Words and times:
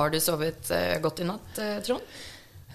Har 0.00 0.08
du 0.10 0.20
sovet 0.22 0.70
eh, 0.72 0.94
godt 1.02 1.20
i 1.20 1.24
natt, 1.28 1.58
eh, 1.60 1.74
Trond? 1.84 2.00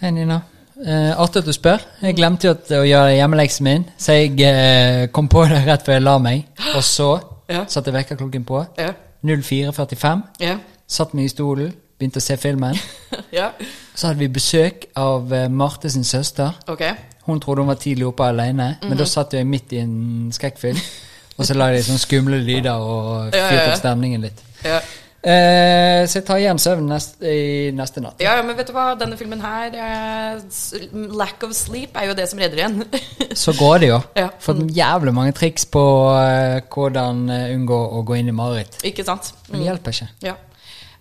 Hei, 0.02 0.12
Nina. 0.14 0.36
Eh, 0.78 1.14
artig 1.18 1.42
at 1.42 1.48
du 1.48 1.54
spør. 1.56 1.82
Jeg 2.04 2.18
glemte 2.20 2.46
jo 2.46 2.52
at, 2.54 2.68
å 2.76 2.84
gjøre 2.86 3.16
hjemmeleksen 3.16 3.66
min, 3.66 3.86
så 3.98 4.14
jeg 4.20 4.36
eh, 4.46 5.06
kom 5.16 5.26
på 5.32 5.46
det 5.50 5.64
rett 5.66 5.86
før 5.88 5.96
jeg 5.98 6.04
la 6.06 6.18
meg. 6.22 6.44
Og 6.76 6.84
så 6.86 7.08
Ja. 7.50 7.64
satte 7.70 7.90
jeg 7.90 7.96
vekkerklokken 7.98 8.46
på. 8.46 8.60
Ja. 8.78 8.92
04.45. 9.26 10.22
Ja. 10.44 10.58
Satt 10.86 11.16
meg 11.18 11.26
i 11.26 11.32
stolen, 11.34 11.72
begynte 11.98 12.22
å 12.22 12.26
se 12.26 12.38
filmen. 12.42 12.78
ja. 13.40 13.48
Så 13.96 14.12
hadde 14.12 14.22
vi 14.22 14.30
besøk 14.38 14.86
av 15.02 15.34
eh, 15.34 15.48
Marte 15.50 15.90
sin 15.94 16.06
søster. 16.06 16.54
Okay. 16.70 16.94
Hun 17.26 17.42
trodde 17.42 17.64
hun 17.66 17.72
var 17.72 17.80
tidlig 17.82 18.06
oppe 18.12 18.28
alene, 18.30 18.76
men 18.84 18.92
Mhm. 18.94 19.00
da 19.02 19.08
satt 19.10 19.34
jeg 19.34 19.48
midt 19.50 19.74
i 19.74 19.82
en 19.82 20.30
skrekkfilm. 20.36 20.78
Og 21.40 21.50
så 21.50 21.58
la 21.58 21.72
jeg 21.74 21.88
sånne 21.90 22.00
skumle 22.06 22.38
lyder 22.46 22.78
og 22.80 23.34
fyrte 23.34 23.66
opp 23.72 23.80
stemningen 23.82 24.22
litt. 24.24 24.38
Ja. 24.64 24.78
Eh, 25.26 26.04
så 26.06 26.20
jeg 26.20 26.26
tar 26.28 26.38
igjen 26.38 26.60
søvn 26.62 26.86
nest, 26.86 27.16
i 27.26 27.72
neste 27.74 28.02
natt. 28.04 28.20
ja, 28.22 28.36
men 28.46 28.54
vet 28.60 28.70
du 28.70 28.76
hva? 28.76 28.92
Denne 29.00 29.18
filmen 29.18 29.42
her 29.42 29.74
eh, 29.74 30.82
Lack 31.18 31.42
of 31.48 31.56
sleep 31.58 31.96
er 31.98 32.12
jo 32.12 32.18
det 32.18 32.28
som 32.30 32.42
redder 32.42 32.62
igjen. 32.62 32.84
Så 33.46 33.56
går 33.58 33.80
det 33.82 33.90
jo. 33.90 34.00
Ja. 34.20 34.28
Fått 34.44 34.62
jævlig 34.76 35.16
mange 35.18 35.34
triks 35.34 35.66
på 35.74 35.82
eh, 36.14 36.60
hvordan 36.70 37.24
eh, 37.34 37.54
unngå 37.56 37.80
å 37.98 38.04
gå 38.06 38.20
inn 38.20 38.30
i 38.30 38.36
mareritt. 38.38 38.78
Ikke 38.86 39.06
sant? 39.08 39.32
Men 39.50 39.64
det 39.64 39.72
hjelper 39.72 39.98
ikke. 39.98 40.08
Ja. 40.28 40.36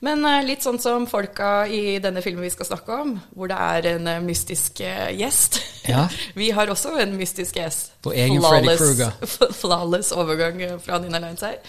Men 0.05 0.25
eh, 0.28 0.41
litt 0.48 0.64
sånn 0.64 0.80
som 0.80 1.05
folka 1.11 1.67
i 1.69 1.98
denne 2.00 2.22
filmen 2.25 2.47
vi 2.47 2.52
skal 2.55 2.70
snakke 2.70 2.97
om, 3.05 3.12
hvor 3.36 3.50
det 3.52 3.58
er 3.61 3.91
en 3.92 4.08
eh, 4.08 4.22
mystisk 4.25 4.80
gjest. 4.80 5.61
Ja. 5.91 6.06
vi 6.41 6.48
har 6.56 6.72
også 6.72 6.95
en 7.05 7.12
mystisk 7.20 7.61
gjest. 7.61 7.92
Vår 8.08 8.17
egen 8.25 8.41
Freddy 8.41 8.78
Krueger. 8.80 9.12
Flawless 9.61 10.14
overgang 10.17 10.64
fra 10.80 11.02
Nina 11.05 11.20
Lines 11.20 11.45
her. 11.45 11.61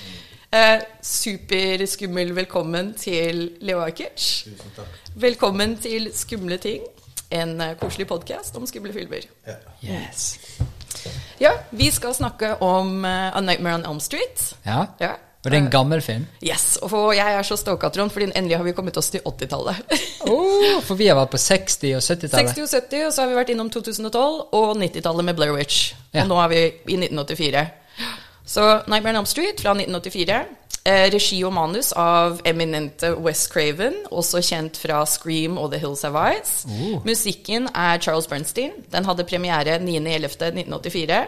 Eh, 0.56 0.82
Superskummel 1.02 2.30
velkommen 2.36 2.94
til 2.96 3.50
Leo 3.66 3.82
Ajkic. 3.84 4.46
Velkommen 5.20 5.74
til 5.84 6.08
Skumle 6.16 6.56
ting, 6.64 6.86
en 7.28 7.58
eh, 7.62 7.74
koselig 7.82 8.08
podkast 8.08 8.56
om 8.56 8.64
skumle 8.70 8.94
filmer. 8.96 9.26
Yes. 9.84 10.38
Ja, 11.42 11.52
vi 11.76 11.90
skal 11.92 12.16
snakke 12.16 12.54
om 12.64 13.04
uh, 13.04 13.36
A 13.36 13.42
Nightmare 13.44 13.82
on 13.82 13.86
Elm 13.90 14.00
Street. 14.00 14.56
Ja. 14.64 14.86
Ja. 15.02 15.12
Og 15.44 15.52
det 15.52 15.58
er 15.60 15.66
en 15.66 15.72
gammel 15.74 16.02
film. 16.02 16.24
Yes, 16.40 16.78
og 16.82 16.90
for 16.94 17.12
jeg 17.14 17.36
er 17.36 17.44
så 17.44 17.58
stoka, 17.60 17.90
Trond, 17.92 18.14
fordi 18.16 18.32
endelig 18.32 18.56
har 18.58 18.64
vi 18.64 18.72
kommet 18.78 18.98
oss 18.98 19.12
til 19.12 19.26
80-tallet. 19.28 19.84
Oh, 20.26 20.80
for 20.82 20.98
vi 20.98 21.06
har 21.06 21.20
vært 21.20 21.36
på 21.36 21.38
60- 21.38 21.98
og 22.00 22.02
70-tallet. 22.02 22.56
60- 22.56 22.64
og 22.64 22.70
70, 22.72 23.04
og 23.06 23.12
så 23.14 23.22
har 23.22 23.30
vi 23.30 23.36
vært 23.44 23.52
innom 23.54 23.68
2012 23.70 24.40
og 24.56 24.72
90-tallet 24.80 25.28
med 25.28 25.36
Blair 25.38 25.52
Witch. 25.54 25.92
Ja. 26.16 26.24
Og 26.24 26.32
nå 26.32 26.40
er 26.46 26.54
vi 26.54 26.62
i 26.96 26.98
1984. 27.04 27.68
Så 28.46 28.62
Nightmare 28.88 29.10
on 29.16 29.24
Elm 29.24 29.26
Street 29.26 29.62
fra 29.62 29.74
1984. 29.74 30.44
Eh, 30.86 31.08
regi 31.14 31.40
og 31.48 31.54
manus 31.56 31.88
av 31.98 32.42
eminente 32.46 33.10
West 33.18 33.48
Craven, 33.54 33.96
også 34.14 34.38
kjent 34.46 34.78
fra 34.78 35.00
Scream 35.10 35.56
og 35.58 35.72
The 35.74 35.80
Hills 35.82 36.04
Have 36.06 36.20
Eyes. 36.28 36.52
Oh. 36.70 37.00
Musikken 37.08 37.66
er 37.74 37.98
Charles 38.06 38.28
Bernstein. 38.30 38.72
Den 38.94 39.06
hadde 39.10 39.26
premiere 39.26 39.80
9.11.1984. 39.82 41.24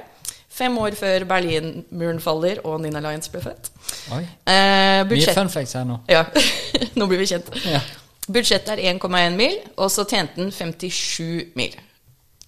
Fem 0.58 0.78
år 0.78 0.94
før 0.98 1.26
Berlinmuren 1.30 2.20
faller 2.22 2.62
og 2.66 2.80
Nina 2.82 3.02
Lyons 3.04 3.30
ble 3.34 3.42
født. 3.44 3.72
Oi. 4.14 4.22
Eh, 4.50 5.02
Mye 5.10 5.34
fun 5.36 5.50
facts 5.54 5.74
her 5.78 5.84
nå. 5.90 5.98
ja, 6.10 6.24
nå 6.98 7.08
blir 7.10 7.22
vi 7.22 7.28
kjent. 7.34 7.50
Ja. 7.66 7.82
Budsjettet 8.28 8.74
er 8.78 8.94
1,1 8.94 9.36
mil, 9.40 9.58
og 9.78 9.90
så 9.94 10.04
tjente 10.10 10.38
den 10.42 10.52
57 10.52 11.54
mil 11.58 11.76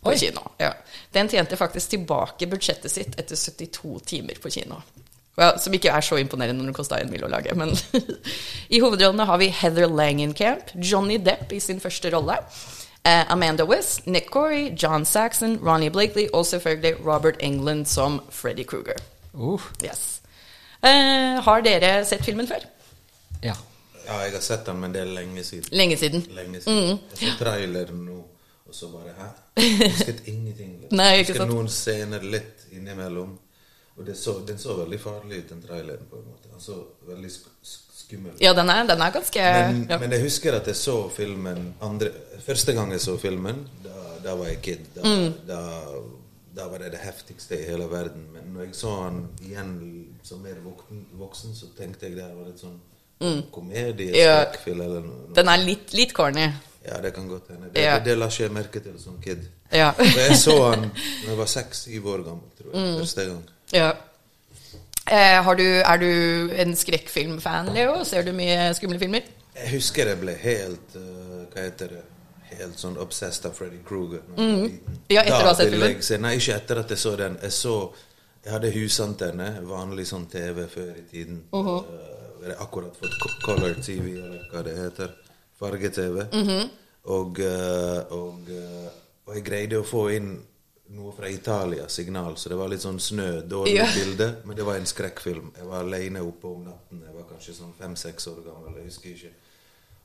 på 0.03 0.09
Oi. 0.13 0.18
kino. 0.18 0.46
Ja. 0.62 0.74
Den 1.14 1.30
tjente 1.30 1.58
faktisk 1.58 1.90
tilbake 1.96 2.47
budsjettet 2.47 2.92
sitt 2.92 3.16
etter 3.20 3.36
72 3.36 4.00
timer 4.06 4.38
på 4.42 4.52
kino. 4.53 4.81
Well, 5.40 5.56
som 5.62 5.74
ikke 5.74 5.92
er 5.96 6.03
så 6.03 6.18
imponerende 6.20 6.62
når 6.62 6.74
det 6.74 6.78
kosta 6.78 7.00
en 7.00 7.09
mil 7.12 7.24
å 7.24 7.30
lage. 7.31 7.53
Men 7.58 7.72
i 8.75 8.81
hovedrollene 8.84 9.25
har 9.25 9.40
vi 9.40 9.47
Heather 9.56 9.88
Langenkamp, 9.88 10.74
Johnny 10.75 11.18
Depp 11.24 11.53
i 11.56 11.62
sin 11.64 11.80
første 11.81 12.12
rolle. 12.14 12.36
Uh, 13.08 13.24
Amanda 13.31 13.64
West, 13.66 14.06
Nick 14.06 14.28
Corey, 14.34 14.74
John 14.75 15.06
Saxon, 15.08 15.56
Ronnie 15.64 15.90
Blakely 15.90 16.28
og 16.34 16.46
selvfølgelig 16.46 17.00
Robert 17.06 17.40
England 17.40 17.88
som 17.88 18.20
Freddy 18.30 18.68
Krueger. 18.68 19.00
Uh, 19.34 19.62
Yes. 19.81 20.20
Uh, 20.84 21.40
har 21.44 21.64
dere 21.64 22.03
sett 22.06 22.26
filmen 22.28 22.47
før? 22.47 22.68
ja. 23.44 23.56
Ja, 24.09 24.24
jeg 24.26 24.31
har 24.34 24.41
sett 24.41 24.66
den, 24.66 24.80
men 24.81 24.94
det 24.94 25.03
er 25.03 25.09
lenge 25.14 25.44
siden. 25.46 25.68
Lenge 25.78 25.97
siden. 26.02 26.24
Lenge 26.34 26.62
siden. 26.64 26.78
Mm. 26.96 27.02
Jeg 27.14 27.20
så 27.20 27.34
traileren 27.44 28.00
nå, 28.08 28.16
og 28.69 28.75
så 28.78 28.88
bare 28.94 29.12
Hæ? 29.18 29.28
Husket 29.84 30.28
ingenting. 30.30 30.75
Liksom. 30.81 30.97
Nei, 30.97 31.09
ikke 31.09 31.18
Jeg 31.18 31.25
husket 31.28 31.41
sant? 31.44 31.53
noen 31.53 31.69
scener 31.74 32.25
litt 32.38 32.66
innimellom. 32.72 33.38
Og 34.00 34.06
det 34.07 34.16
så, 34.16 34.38
den 34.47 34.57
så 34.62 34.78
veldig 34.78 35.00
farlig 35.03 35.41
ut, 35.44 35.50
den 35.50 35.62
traileren, 35.66 36.06
på 36.09 36.16
en 36.22 36.28
måte. 36.30 36.47
Den 36.53 36.62
så 36.63 36.78
veldig 37.09 37.31
sk 37.34 37.50
sk 37.68 37.97
skummel. 38.00 38.38
Ja, 38.41 38.53
den 38.58 38.69
er, 38.72 38.85
den 38.88 39.02
er 39.06 39.12
ganske 39.13 39.41
Men, 39.44 39.81
ja. 39.90 39.97
men 40.02 40.12
jeg 40.16 40.24
husker 40.24 40.56
at 40.56 40.66
jeg 40.72 40.78
så 40.79 40.96
filmen 41.13 41.74
andre, 41.85 42.08
Første 42.46 42.74
gang 42.74 42.91
jeg 42.96 43.02
så 43.03 43.18
filmen, 43.22 43.59
da, 43.84 43.91
da 44.24 44.35
var 44.40 44.47
jeg 44.53 44.62
kid. 44.66 44.85
Da, 44.96 45.03
Mm. 45.03 45.34
da, 45.50 45.59
da 46.56 46.68
var 46.72 46.79
det 46.81 46.94
det 46.96 47.02
heftigste 47.03 47.59
i 47.59 47.68
hele 47.68 47.85
verden. 47.91 48.24
Men 48.34 48.47
når 48.56 48.63
jeg 48.69 48.75
så 48.79 48.96
han 49.03 49.19
igjen 49.46 49.75
som 50.24 50.40
mer 50.41 50.56
voksen, 50.63 51.03
voksen 51.19 51.53
så 51.59 51.68
tenkte 51.78 52.08
jeg 52.08 52.16
det 52.18 52.29
var 52.38 52.47
litt 52.47 52.63
sånn 52.63 52.79
komedie, 53.52 54.09
Mm. 54.13 54.16
Ja. 54.16 54.40
skrekkfilm 54.46 54.81
eller 54.81 55.02
noe. 55.06 55.34
Den 55.35 55.47
er 55.52 55.58
litt, 55.58 55.94
litt 55.94 56.13
corny. 56.16 56.47
Ja, 56.85 56.97
det 57.03 57.13
kan 57.13 57.28
godt 57.28 57.47
hende. 57.51 57.69
Det, 57.73 57.81
Ja. 57.84 57.97
det, 58.00 58.06
det 58.06 58.17
la 58.17 58.28
ikke 58.31 58.44
jeg 58.44 58.51
merke 58.56 58.79
til 58.79 59.00
som 59.00 59.17
kid. 59.23 59.41
Ja. 59.72 59.91
For 59.91 60.19
jeg 60.19 60.38
så 60.38 60.56
han 60.72 60.85
da 60.90 61.29
jeg 61.29 61.38
var 61.38 61.45
seks-syv 61.45 62.07
år 62.07 62.23
gammel, 62.23 62.50
tror 62.57 62.72
jeg. 62.73 62.85
Mm. 62.94 63.00
Første 63.00 63.25
gang. 63.25 63.44
ja. 63.73 63.91
Eh, 65.12 65.44
har 65.44 65.56
du, 65.56 65.63
er 65.63 65.97
du 65.97 66.51
en 66.62 66.75
skrekkfilmfan, 66.75 67.72
Leo? 67.73 68.03
Ser 68.06 68.22
du 68.28 68.31
mye 68.38 68.73
skumle 68.78 69.00
filmer? 69.01 69.25
Jeg 69.56 69.72
husker 69.72 70.07
jeg 70.07 70.19
ble 70.22 70.35
helt 70.38 70.94
uh, 70.95 71.47
Hva 71.50 71.63
heter 71.66 71.95
det? 71.95 72.03
Helt 72.51 72.78
sånn 72.78 72.97
obsessed 73.01 73.46
av 73.50 73.56
Freddy 73.57 73.79
liten. 73.81 74.35
Mm. 74.38 74.79
Ja, 75.09 75.23
etter 75.23 75.41
å 75.44 75.50
ha 75.50 75.56
sett 75.57 75.72
filmen? 75.73 76.22
Nei, 76.22 76.35
ikke 76.38 76.56
etter 76.59 76.81
at 76.84 76.94
jeg 76.94 77.01
så 77.01 77.16
den. 77.17 77.40
Jeg 77.41 77.51
så 77.57 77.73
Jeg 78.46 78.53
hadde 78.53 78.72
husantenne, 78.72 79.50
vanlig 79.67 80.06
sånn 80.07 80.28
TV 80.31 80.67
før 80.72 80.94
i 80.96 81.03
tiden. 81.11 81.41
Uh, 81.53 81.81
jeg 82.44 82.53
har 82.53 82.61
akkurat 82.63 82.96
fått 83.01 83.17
Color 83.44 83.81
TV, 83.84 84.13
eller 84.22 84.46
hva 84.53 84.61
det 84.63 84.78
heter. 84.78 85.09
Farge-TV. 85.59 86.28
Mm 86.31 86.47
-hmm. 86.47 86.70
og, 87.03 87.40
eh, 87.40 88.12
og, 88.12 88.50
eh, 88.50 88.92
og 89.25 89.36
jeg 89.36 89.44
greide 89.46 89.80
å 89.80 89.84
få 89.84 90.09
inn 90.16 90.46
noe 90.90 91.12
fra 91.14 91.30
Italia, 91.30 91.88
signal, 91.88 92.38
så 92.38 92.50
det 92.50 92.56
var 92.58 92.68
litt 92.68 92.81
sånn 92.81 93.00
snø, 93.00 93.42
dårlig 93.42 93.75
Ja. 93.75 93.86
bilde. 93.96 94.36
Men 94.46 94.56
det 94.56 94.66
var 94.66 94.75
en 94.75 94.86
skrekkfilm. 94.86 95.52
Jeg 95.58 95.68
var 95.68 95.84
alene 95.84 96.22
oppe 96.22 96.47
om 96.47 96.64
natten. 96.64 97.03
Jeg 97.06 97.14
var 97.14 97.24
kanskje 97.24 97.53
sånn 97.53 97.74
fem-seks 97.80 98.28
år 98.28 98.44
gammel. 98.44 98.75
jeg 98.75 98.86
husker 98.86 99.09
ikke. 99.09 99.34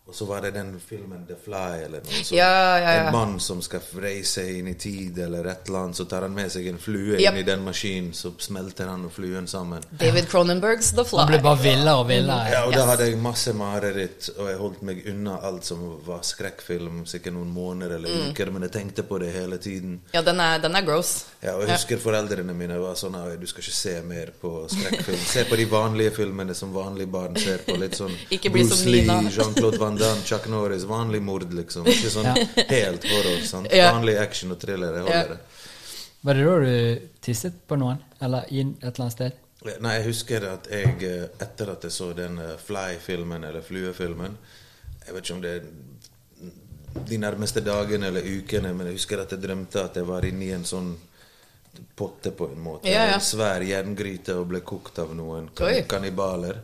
Og 0.07 0.13
så 0.15 0.27
var 0.29 0.43
det 0.45 0.51
den 0.53 0.75
filmen 0.89 1.23
The 1.27 1.35
Fly, 1.45 1.85
eller 1.87 2.03
noe 2.05 2.13
sånt. 2.13 2.33
Ja, 2.37 2.49
ja, 2.77 2.91
ja. 2.93 3.05
En 3.07 3.13
mann 3.15 3.39
som 3.41 3.63
skal 3.65 3.81
reise 4.03 4.43
inn 4.59 4.67
i 4.69 4.75
tid, 4.77 5.17
eller 5.25 5.47
et 5.49 5.63
eller 5.71 5.79
annet. 5.87 5.97
Så 5.97 6.05
tar 6.11 6.27
han 6.27 6.35
med 6.37 6.51
seg 6.53 6.67
en 6.69 6.77
flue 6.79 7.17
Yep. 7.17 7.31
inn 7.33 7.39
i 7.41 7.43
den 7.47 7.63
maskinen, 7.65 8.11
så 8.13 8.35
smelter 8.39 8.87
han 8.93 9.07
og 9.09 9.13
fluen 9.17 9.47
sammen. 9.49 9.81
David 9.99 10.29
Cronenbergs 10.29 10.91
The 10.93 11.05
Fly. 11.09 11.23
Han 11.25 11.33
ble 11.33 11.39
bare 11.47 11.59
villere 11.63 11.95
og 12.03 12.09
villere. 12.11 12.51
Ja, 12.53 12.61
og 12.69 12.75
da 12.77 12.85
hadde 12.91 13.07
jeg 13.09 13.17
masse 13.25 13.55
mareritt, 13.57 14.29
og 14.37 14.51
jeg 14.51 14.59
holdt 14.61 14.83
meg 14.83 15.01
unna 15.09 15.39
alt 15.49 15.65
som 15.65 15.81
var 16.05 16.21
skrekkfilm, 16.23 17.07
sikkert 17.09 17.33
noen 17.39 17.49
måneder 17.57 17.97
eller 17.97 18.09
Mm. 18.15 18.29
uker, 18.35 18.51
men 18.53 18.63
jeg 18.69 18.73
tenkte 18.73 19.03
på 19.09 19.19
det 19.19 19.33
hele 19.33 19.57
tiden. 19.59 20.01
Ja, 20.13 20.21
den 20.21 20.39
er, 20.39 20.59
den 20.59 20.77
er 20.77 20.83
gross. 20.85 21.25
Ja, 21.43 21.55
og 21.57 21.63
jeg 21.67 21.71
husker 21.79 21.97
foreldrene 21.99 22.53
mine 22.55 22.79
var 22.79 22.95
sånn 22.95 23.15
at 23.17 23.41
du 23.41 23.47
skal 23.47 23.63
ikke 23.65 23.73
se 23.81 24.03
mer 24.03 24.31
på 24.41 24.69
skrekkfilm. 24.69 25.19
Se 25.33 25.45
på 25.49 25.57
de 25.57 25.65
vanlige 25.65 26.11
filmene 26.13 26.55
som 26.55 26.73
vanlige 26.75 27.09
barn 27.11 27.37
ser 27.37 27.59
på. 27.65 27.77
Litt 27.81 27.97
sånn 27.97 28.13
Ikke 28.31 28.51
bli 28.53 28.63
Bruce 28.69 28.77
som 28.77 28.93
Lee, 28.93 29.31
Jean-Claude 29.31 29.79
Van 29.81 29.94
Damme, 29.99 30.23
Chuck 30.25 30.47
Norris. 30.49 30.85
Vanlig 30.89 31.23
mord, 31.23 31.47
liksom. 31.53 31.87
Ikke 31.87 32.11
sånn 32.11 32.29
helt 32.69 33.05
horror. 33.11 33.41
sant? 33.47 33.73
Ja. 33.73 33.93
Vanlig 33.93 34.17
action 34.21 34.53
og 34.53 34.59
thriller. 34.63 34.95
Jeg 35.01 35.07
Ja. 35.07 35.21
holder 35.23 35.35
det. 35.35 35.41
Var 36.25 36.35
det 36.35 36.45
da 36.45 36.59
du 36.59 37.09
tisset 37.21 37.53
på 37.69 37.77
noen? 37.77 37.99
Eller 38.23 38.47
i 38.51 38.61
et 38.61 38.77
eller 38.81 39.01
annet 39.05 39.13
sted? 39.13 39.33
Nei, 39.81 39.95
jeg 39.99 40.05
husker 40.07 40.45
at 40.53 40.67
jeg, 40.71 41.03
eh, 41.09 41.27
etter 41.41 41.71
at 41.73 41.83
jeg 41.83 41.93
så 41.93 42.11
den 42.17 42.39
eh, 42.39 42.57
Fly-filmen, 42.61 43.45
eller 43.49 43.63
Fluefilmen 43.65 44.35
Jeg 45.07 45.15
vet 45.15 45.25
ikke 45.25 45.35
om 45.35 45.41
det 45.41 45.53
er 45.57 45.63
de 47.09 47.17
nærmeste 47.19 47.61
dagene 47.65 48.07
eller 48.07 48.23
ukene, 48.23 48.73
men 48.77 48.87
jeg 48.87 48.95
husker 49.01 49.21
at 49.23 49.31
jeg 49.35 49.41
drømte 49.43 49.83
at 49.85 49.97
jeg 49.99 50.07
var 50.07 50.25
inni 50.29 50.51
en 50.55 50.65
sånn 50.69 50.93
potte, 51.97 52.31
på 52.31 52.49
en 52.51 52.61
måte. 52.61 52.89
Ja, 52.91 53.05
ja. 53.09 53.19
En 53.19 53.25
svær 53.25 53.63
jerngryte 53.65 54.37
og 54.39 54.49
ble 54.51 54.61
kokt 54.67 54.99
av 55.03 55.13
noen 55.17 55.51
kan 55.57 55.77
kannibaler. 55.91 56.63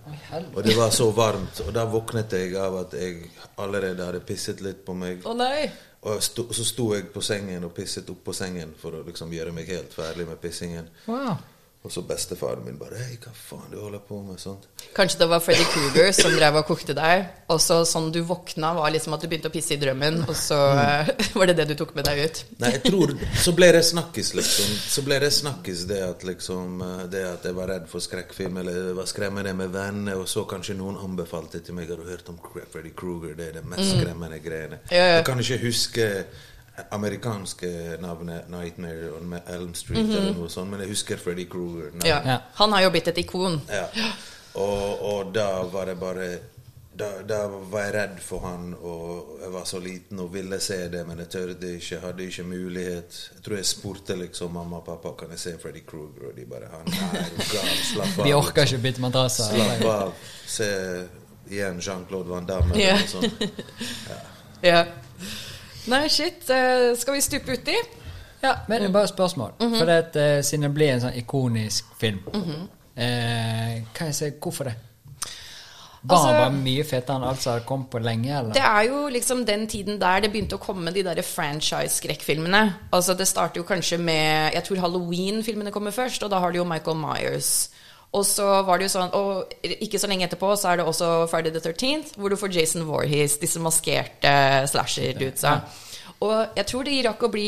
Og 0.55 0.63
det 0.67 0.75
var 0.79 0.91
så 0.95 1.11
varmt, 1.15 1.63
og 1.67 1.71
da 1.75 1.85
våknet 1.91 2.35
jeg 2.39 2.57
av 2.59 2.81
at 2.85 2.97
jeg 2.99 3.31
allerede 3.63 4.07
hadde 4.09 4.25
pisset 4.27 4.63
litt 4.65 4.85
på 4.87 4.97
meg. 4.99 5.25
Å 5.27 5.37
nei! 5.37 5.71
Og 6.01 6.23
sto, 6.25 6.47
så 6.57 6.65
sto 6.65 6.87
jeg 6.95 7.11
på 7.13 7.21
sengen 7.21 7.67
og 7.67 7.75
pisset 7.77 8.09
opp 8.09 8.23
på 8.31 8.33
sengen 8.33 8.73
for 8.81 8.97
å 8.97 9.03
liksom 9.05 9.33
gjøre 9.37 9.53
meg 9.53 9.69
helt 9.69 9.93
ferdig 9.93 10.25
med 10.29 10.41
pissingen. 10.41 10.89
Wow. 11.05 11.37
Og 11.81 11.93
så 11.93 12.03
bestefaren 12.05 12.61
min 12.61 12.77
bare 12.77 12.99
Hei, 13.01 13.15
hva 13.23 13.31
faen 13.33 13.71
du 13.73 13.79
holder 13.81 14.03
på 14.05 14.19
med? 14.21 14.37
sånt. 14.41 14.67
Kanskje 14.93 15.23
det 15.23 15.29
var 15.31 15.41
Freddy 15.41 15.65
Kruger 15.73 16.11
som 16.13 16.35
drev 16.35 16.59
og 16.61 16.67
kokte 16.69 16.93
deg, 16.97 17.23
og 17.49 17.61
så 17.63 17.79
sånn 17.89 18.11
du 18.13 18.21
våkna, 18.27 18.75
var 18.77 18.93
liksom 18.93 19.17
at 19.17 19.25
du 19.25 19.29
begynte 19.31 19.49
å 19.49 19.55
pisse 19.55 19.73
i 19.77 19.81
drømmen, 19.81 20.19
og 20.27 20.35
så 20.37 20.59
mm. 20.77 21.11
var 21.41 21.49
det 21.49 21.55
det 21.63 21.67
du 21.71 21.75
tok 21.81 21.95
med 21.97 22.05
deg 22.11 22.21
ut. 22.21 22.43
Nei, 22.61 22.75
jeg 22.77 22.83
tror 22.85 23.15
Så 23.41 23.55
ble 23.57 23.71
det 23.73 23.83
snakkis, 23.89 24.35
liksom. 24.37 24.75
Så 24.93 25.07
ble 25.07 25.23
det 25.25 25.33
snakkis 25.33 25.87
det 25.89 26.03
at 26.05 26.27
liksom 26.27 26.85
eh, 26.85 27.03
Det 27.13 27.25
at 27.31 27.49
jeg 27.49 27.57
var 27.57 27.73
redd 27.73 27.89
for 27.89 28.05
skrekkfilm, 28.05 28.61
eller 28.61 28.93
var 29.01 29.09
skremmende 29.09 29.57
med 29.57 29.73
venner, 29.73 30.21
og 30.21 30.29
så 30.29 30.45
kanskje 30.51 30.77
noen 30.77 31.01
anbefalte 31.01 31.63
til 31.65 31.79
meg 31.79 31.89
Har 31.89 32.03
du 32.03 32.13
hørt 32.13 32.29
om 32.29 32.37
Freddy 32.45 32.93
Kruger? 32.93 33.33
Det 33.39 33.49
er 33.49 33.59
det 33.61 33.65
mest 33.65 33.95
skremmende 33.95 34.43
greiene. 34.45 34.83
Ja, 34.93 35.01
ja. 35.01 35.19
Jeg 35.21 35.29
kan 35.31 35.41
ikke 35.41 35.63
huske 35.65 36.13
amerikanske 36.91 37.97
navnet 38.01 38.49
Nightmare 38.49 39.11
on 39.17 39.35
Elm 39.47 39.75
Street 39.75 40.07
eller 40.07 40.35
noe 40.37 40.51
sånt, 40.53 40.71
men 40.71 40.85
jeg 40.85 40.95
husker 40.95 41.21
Freddy 41.21 41.49
Kruger. 41.51 41.93
Ja. 42.05 42.21
Ja. 42.27 42.39
Han 42.61 42.73
har 42.77 42.87
jo 42.87 42.95
blitt 42.95 43.11
et 43.13 43.21
ikon. 43.25 43.61
Ja. 43.71 43.87
Og, 44.59 45.05
og 45.13 45.35
da 45.35 45.51
var 45.71 45.87
det 45.87 45.99
bare 46.01 46.31
da, 47.01 47.09
da 47.25 47.45
var 47.49 47.87
jeg 47.87 47.93
redd 47.95 48.17
for 48.23 48.45
han, 48.45 48.73
og 48.75 49.39
jeg 49.41 49.53
var 49.55 49.67
så 49.69 49.79
liten 49.81 50.21
og 50.21 50.33
ville 50.35 50.59
se 50.61 50.77
det, 50.93 51.01
men 51.09 51.23
jeg 51.23 51.31
tørde 51.33 51.71
ikke, 51.79 52.01
hadde 52.03 52.27
ikke 52.27 52.45
mulighet. 52.45 53.21
Jeg 53.37 53.45
tror 53.47 53.57
jeg 53.57 53.69
spurte 53.71 54.17
liksom 54.21 54.53
mamma 54.59 54.81
og 54.83 54.89
pappa 54.89 55.15
kan 55.23 55.33
jeg 55.37 55.43
se 55.45 55.55
Freddy 55.63 55.85
Kruger, 55.87 56.29
og 56.31 56.37
de 56.37 56.45
bare 56.51 56.69
han 56.75 56.91
er 56.91 57.31
gal, 57.39 57.71
slapp 57.93 58.19
av. 58.19 58.25
Vi 58.27 58.35
orker 58.37 58.67
liksom. 58.67 58.77
ikke 58.77 58.89
bytte 58.89 59.05
madrasser. 59.07 59.55
Slapp 59.55 59.87
av. 59.95 60.13
Se 60.51 60.71
igjen 61.51 61.81
Jean-Claude 61.81 62.35
Van 62.35 62.49
Damme. 62.49 62.77
Ja. 62.79 62.99
Noe 63.01 63.13
sånt. 63.15 63.47
Ja. 64.61 64.83
Nei, 65.89 66.09
shit. 66.09 66.43
Uh, 66.51 66.97
Skal 66.99 67.15
vi 67.15 67.21
stupe 67.21 67.53
uti? 67.53 67.75
Ja, 68.43 68.55
men 68.69 68.83
er 68.83 68.89
bare 68.93 69.05
et 69.05 69.11
spørsmål. 69.15 69.53
For 69.59 69.85
det 69.85 69.97
at, 70.05 70.17
eh, 70.17 70.43
siden 70.43 70.63
det 70.63 70.75
blir 70.75 70.93
en 70.95 71.01
sånn 71.01 71.17
ikonisk 71.21 71.85
film, 72.01 72.21
eh, 72.97 73.83
kan 73.95 74.07
jeg 74.07 74.15
si 74.15 74.31
hvorfor 74.31 74.65
det? 74.65 74.75
Var 76.03 76.17
Altså- 76.17 76.33
han 76.33 76.41
bare 76.53 76.63
mye 76.65 76.85
fetere 76.85 77.17
enn 77.17 77.25
alt 77.29 77.41
som 77.43 77.53
hadde 77.53 77.67
kommet 77.67 77.91
på 77.91 77.99
lenge? 78.01 78.39
eller? 78.39 78.53
Det 78.55 78.63
er 78.63 78.83
jo 78.89 79.09
liksom 79.13 79.45
den 79.45 79.67
tiden 79.67 79.99
der 80.01 80.21
det 80.21 80.33
begynte 80.33 80.57
å 80.57 80.59
komme 80.59 80.91
de 80.95 81.03
der 81.03 81.17
franchise-skrekkfilmene. 81.23 82.75
Altså 82.93 83.15
Det 83.17 83.29
starter 83.29 83.61
jo 83.61 83.65
kanskje 83.65 83.99
med 84.01 84.53
Jeg 84.55 84.65
tror 84.65 84.77
Halloween-filmene 84.81 85.71
kommer 85.71 85.91
først, 85.91 86.23
og 86.23 86.31
da 86.31 86.39
har 86.39 86.51
du 86.53 86.57
jo 86.59 86.65
Michael 86.65 86.97
Myers. 86.97 87.69
Og 88.13 88.25
så 88.27 88.47
var 88.67 88.81
det 88.81 88.89
jo 88.89 88.95
sånn 88.97 89.13
Og 89.15 89.53
ikke 89.63 90.01
så 90.03 90.09
lenge 90.11 90.27
etterpå 90.27 90.49
så 90.59 90.73
er 90.73 90.81
det 90.81 90.87
også 90.91 91.29
Friday 91.31 91.55
the 91.55 91.63
13th, 91.63 92.17
hvor 92.19 92.33
du 92.33 92.39
får 92.41 92.51
Jason 92.57 92.87
Voorhees, 92.89 93.39
disse 93.39 93.63
maskerte 93.63 94.33
slasher-dudesa. 94.71 95.61
Og 96.27 96.59
jeg 96.59 96.67
tror 96.67 96.89
de 96.89 96.99
rakk 97.07 97.23
å 97.25 97.33
bli 97.33 97.47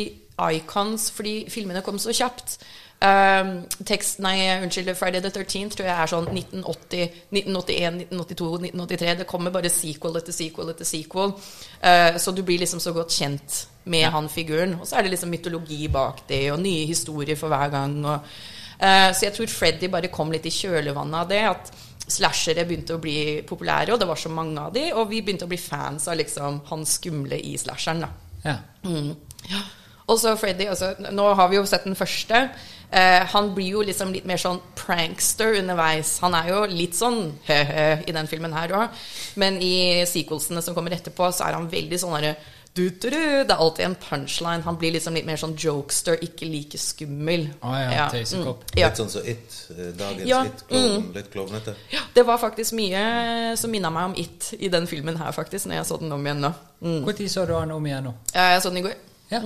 icons 0.56 1.10
fordi 1.12 1.42
filmene 1.52 1.82
kom 1.84 1.98
så 2.00 2.14
kjapt. 2.14 2.56
Um, 3.02 3.64
tekst, 3.82 4.20
nei, 4.22 4.36
unnskyld, 4.62 4.92
Friday 4.94 5.18
the 5.24 5.32
13th 5.34 5.74
tror 5.74 5.88
jeg 5.88 5.96
er 6.04 6.10
sånn 6.12 6.28
1980, 6.30 7.16
1981, 7.34 7.98
1982, 8.06 8.50
1983. 8.68 9.16
Det 9.18 9.26
kommer 9.32 9.54
bare 9.54 9.72
sequel 9.74 10.20
etter 10.20 10.36
sequel 10.36 10.70
etter 10.70 10.86
sequel. 10.86 11.34
Uh, 11.82 12.14
så 12.22 12.30
du 12.30 12.44
blir 12.46 12.62
liksom 12.62 12.80
så 12.82 12.94
godt 12.94 13.18
kjent 13.18 13.64
med 13.90 14.06
han 14.14 14.30
figuren. 14.30 14.76
Og 14.78 14.86
så 14.86 15.00
er 15.00 15.04
det 15.04 15.16
liksom 15.16 15.34
mytologi 15.34 15.88
bak 15.90 16.22
det, 16.30 16.44
og 16.54 16.62
nye 16.62 16.86
historier 16.86 17.38
for 17.40 17.50
hver 17.50 17.74
gang. 17.74 17.98
Og, 18.06 18.36
så 18.82 19.26
jeg 19.28 19.34
tror 19.36 19.50
Freddy 19.52 19.86
bare 19.92 20.10
kom 20.10 20.32
litt 20.34 20.46
i 20.48 20.54
kjølvannet 20.54 21.18
av 21.20 21.28
det. 21.30 21.42
At 21.46 21.70
slashere 22.10 22.64
begynte 22.66 22.96
å 22.96 23.02
bli 23.02 23.42
populære, 23.46 23.94
og 23.94 24.00
det 24.02 24.08
var 24.08 24.18
så 24.18 24.32
mange 24.32 24.58
av 24.60 24.74
de. 24.74 24.88
Og 24.96 25.08
vi 25.10 25.22
begynte 25.22 25.46
å 25.46 25.52
bli 25.52 25.60
fans 25.60 26.08
av 26.10 26.18
liksom 26.18 26.62
han 26.70 26.84
skumle 26.88 27.38
i 27.38 27.54
slasheren. 27.60 28.02
da. 28.04 28.10
Ja. 28.42 28.58
Mm. 28.84 29.14
Ja. 29.50 29.62
Og 30.10 30.18
så 30.18 30.34
Freddy, 30.36 30.66
altså, 30.68 30.92
nå 31.14 31.26
har 31.38 31.50
vi 31.50 31.60
jo 31.60 31.66
sett 31.68 31.86
den 31.86 31.96
første. 31.96 32.48
Eh, 32.92 33.22
han 33.32 33.52
blir 33.54 33.78
jo 33.78 33.84
liksom 33.86 34.10
litt 34.12 34.26
mer 34.28 34.40
sånn 34.40 34.58
prankster 34.76 35.60
underveis. 35.62 36.18
Han 36.24 36.34
er 36.36 36.50
jo 36.50 36.64
litt 36.68 36.98
sånn 36.98 37.20
hø-hø 37.46 37.86
i 38.04 38.14
den 38.14 38.28
filmen 38.28 38.52
her 38.56 38.74
òg. 38.76 39.04
Men 39.40 39.56
i 39.62 40.02
sequelsene 40.08 40.62
som 40.64 40.76
kommer 40.76 40.96
etterpå, 40.98 41.30
så 41.32 41.46
er 41.46 41.56
han 41.56 41.70
veldig 41.72 42.00
sånn 42.02 42.18
derre 42.18 42.34
du-du-du. 42.74 43.10
Det 43.44 43.50
er 43.50 43.60
alltid 43.60 43.84
en 43.84 43.94
punchline. 44.00 44.62
Han 44.64 44.76
blir 44.80 44.94
liksom 44.94 45.14
litt 45.14 45.26
mer 45.28 45.36
sånn 45.40 45.52
jokester, 45.60 46.16
ikke 46.24 46.48
like 46.48 46.78
skummel. 46.80 47.48
Ah, 47.60 47.76
ja, 47.82 48.06
tøysekopp. 48.12 48.64
Mm. 48.70 48.78
Ja. 48.80 48.88
Litt 48.88 49.00
sånn 49.02 49.10
som 49.12 49.28
It. 49.28 49.58
eh, 49.76 49.90
Dagens 49.98 50.28
Ja, 50.28 50.40
It. 50.48 50.64
Klovn, 50.68 51.12
Litt 51.14 51.30
klovnete. 51.34 51.74
Ja, 51.92 52.00
det 52.14 52.24
var 52.26 52.40
faktisk 52.40 52.72
mye 52.78 53.56
som 53.60 53.70
minna 53.70 53.90
meg 53.90 54.10
om 54.10 54.16
It 54.16 54.54
i 54.58 54.68
den 54.72 54.86
filmen 54.86 55.16
her, 55.20 55.32
faktisk, 55.36 55.66
når 55.68 55.74
jeg 55.82 55.86
så 55.90 56.00
den 56.00 56.12
om 56.12 56.26
igjen 56.26 56.40
nå. 56.40 56.52
Mm. 56.80 57.00
Når 57.04 57.28
så 57.28 57.46
du 57.46 57.54
han 57.54 57.70
om 57.70 57.86
igjen 57.86 58.04
nå? 58.04 58.14
Ja, 58.34 58.48
Jeg 58.54 58.62
så 58.62 58.68
den 58.72 58.78
i 58.78 58.86
går. 58.88 58.94
Ja, 59.30 59.40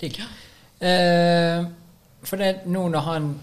digg. 0.00 0.20
Eh, 0.80 1.64
for 2.22 2.36
det 2.36 2.66
nå 2.66 2.88
når 2.92 3.00
han 3.06 3.34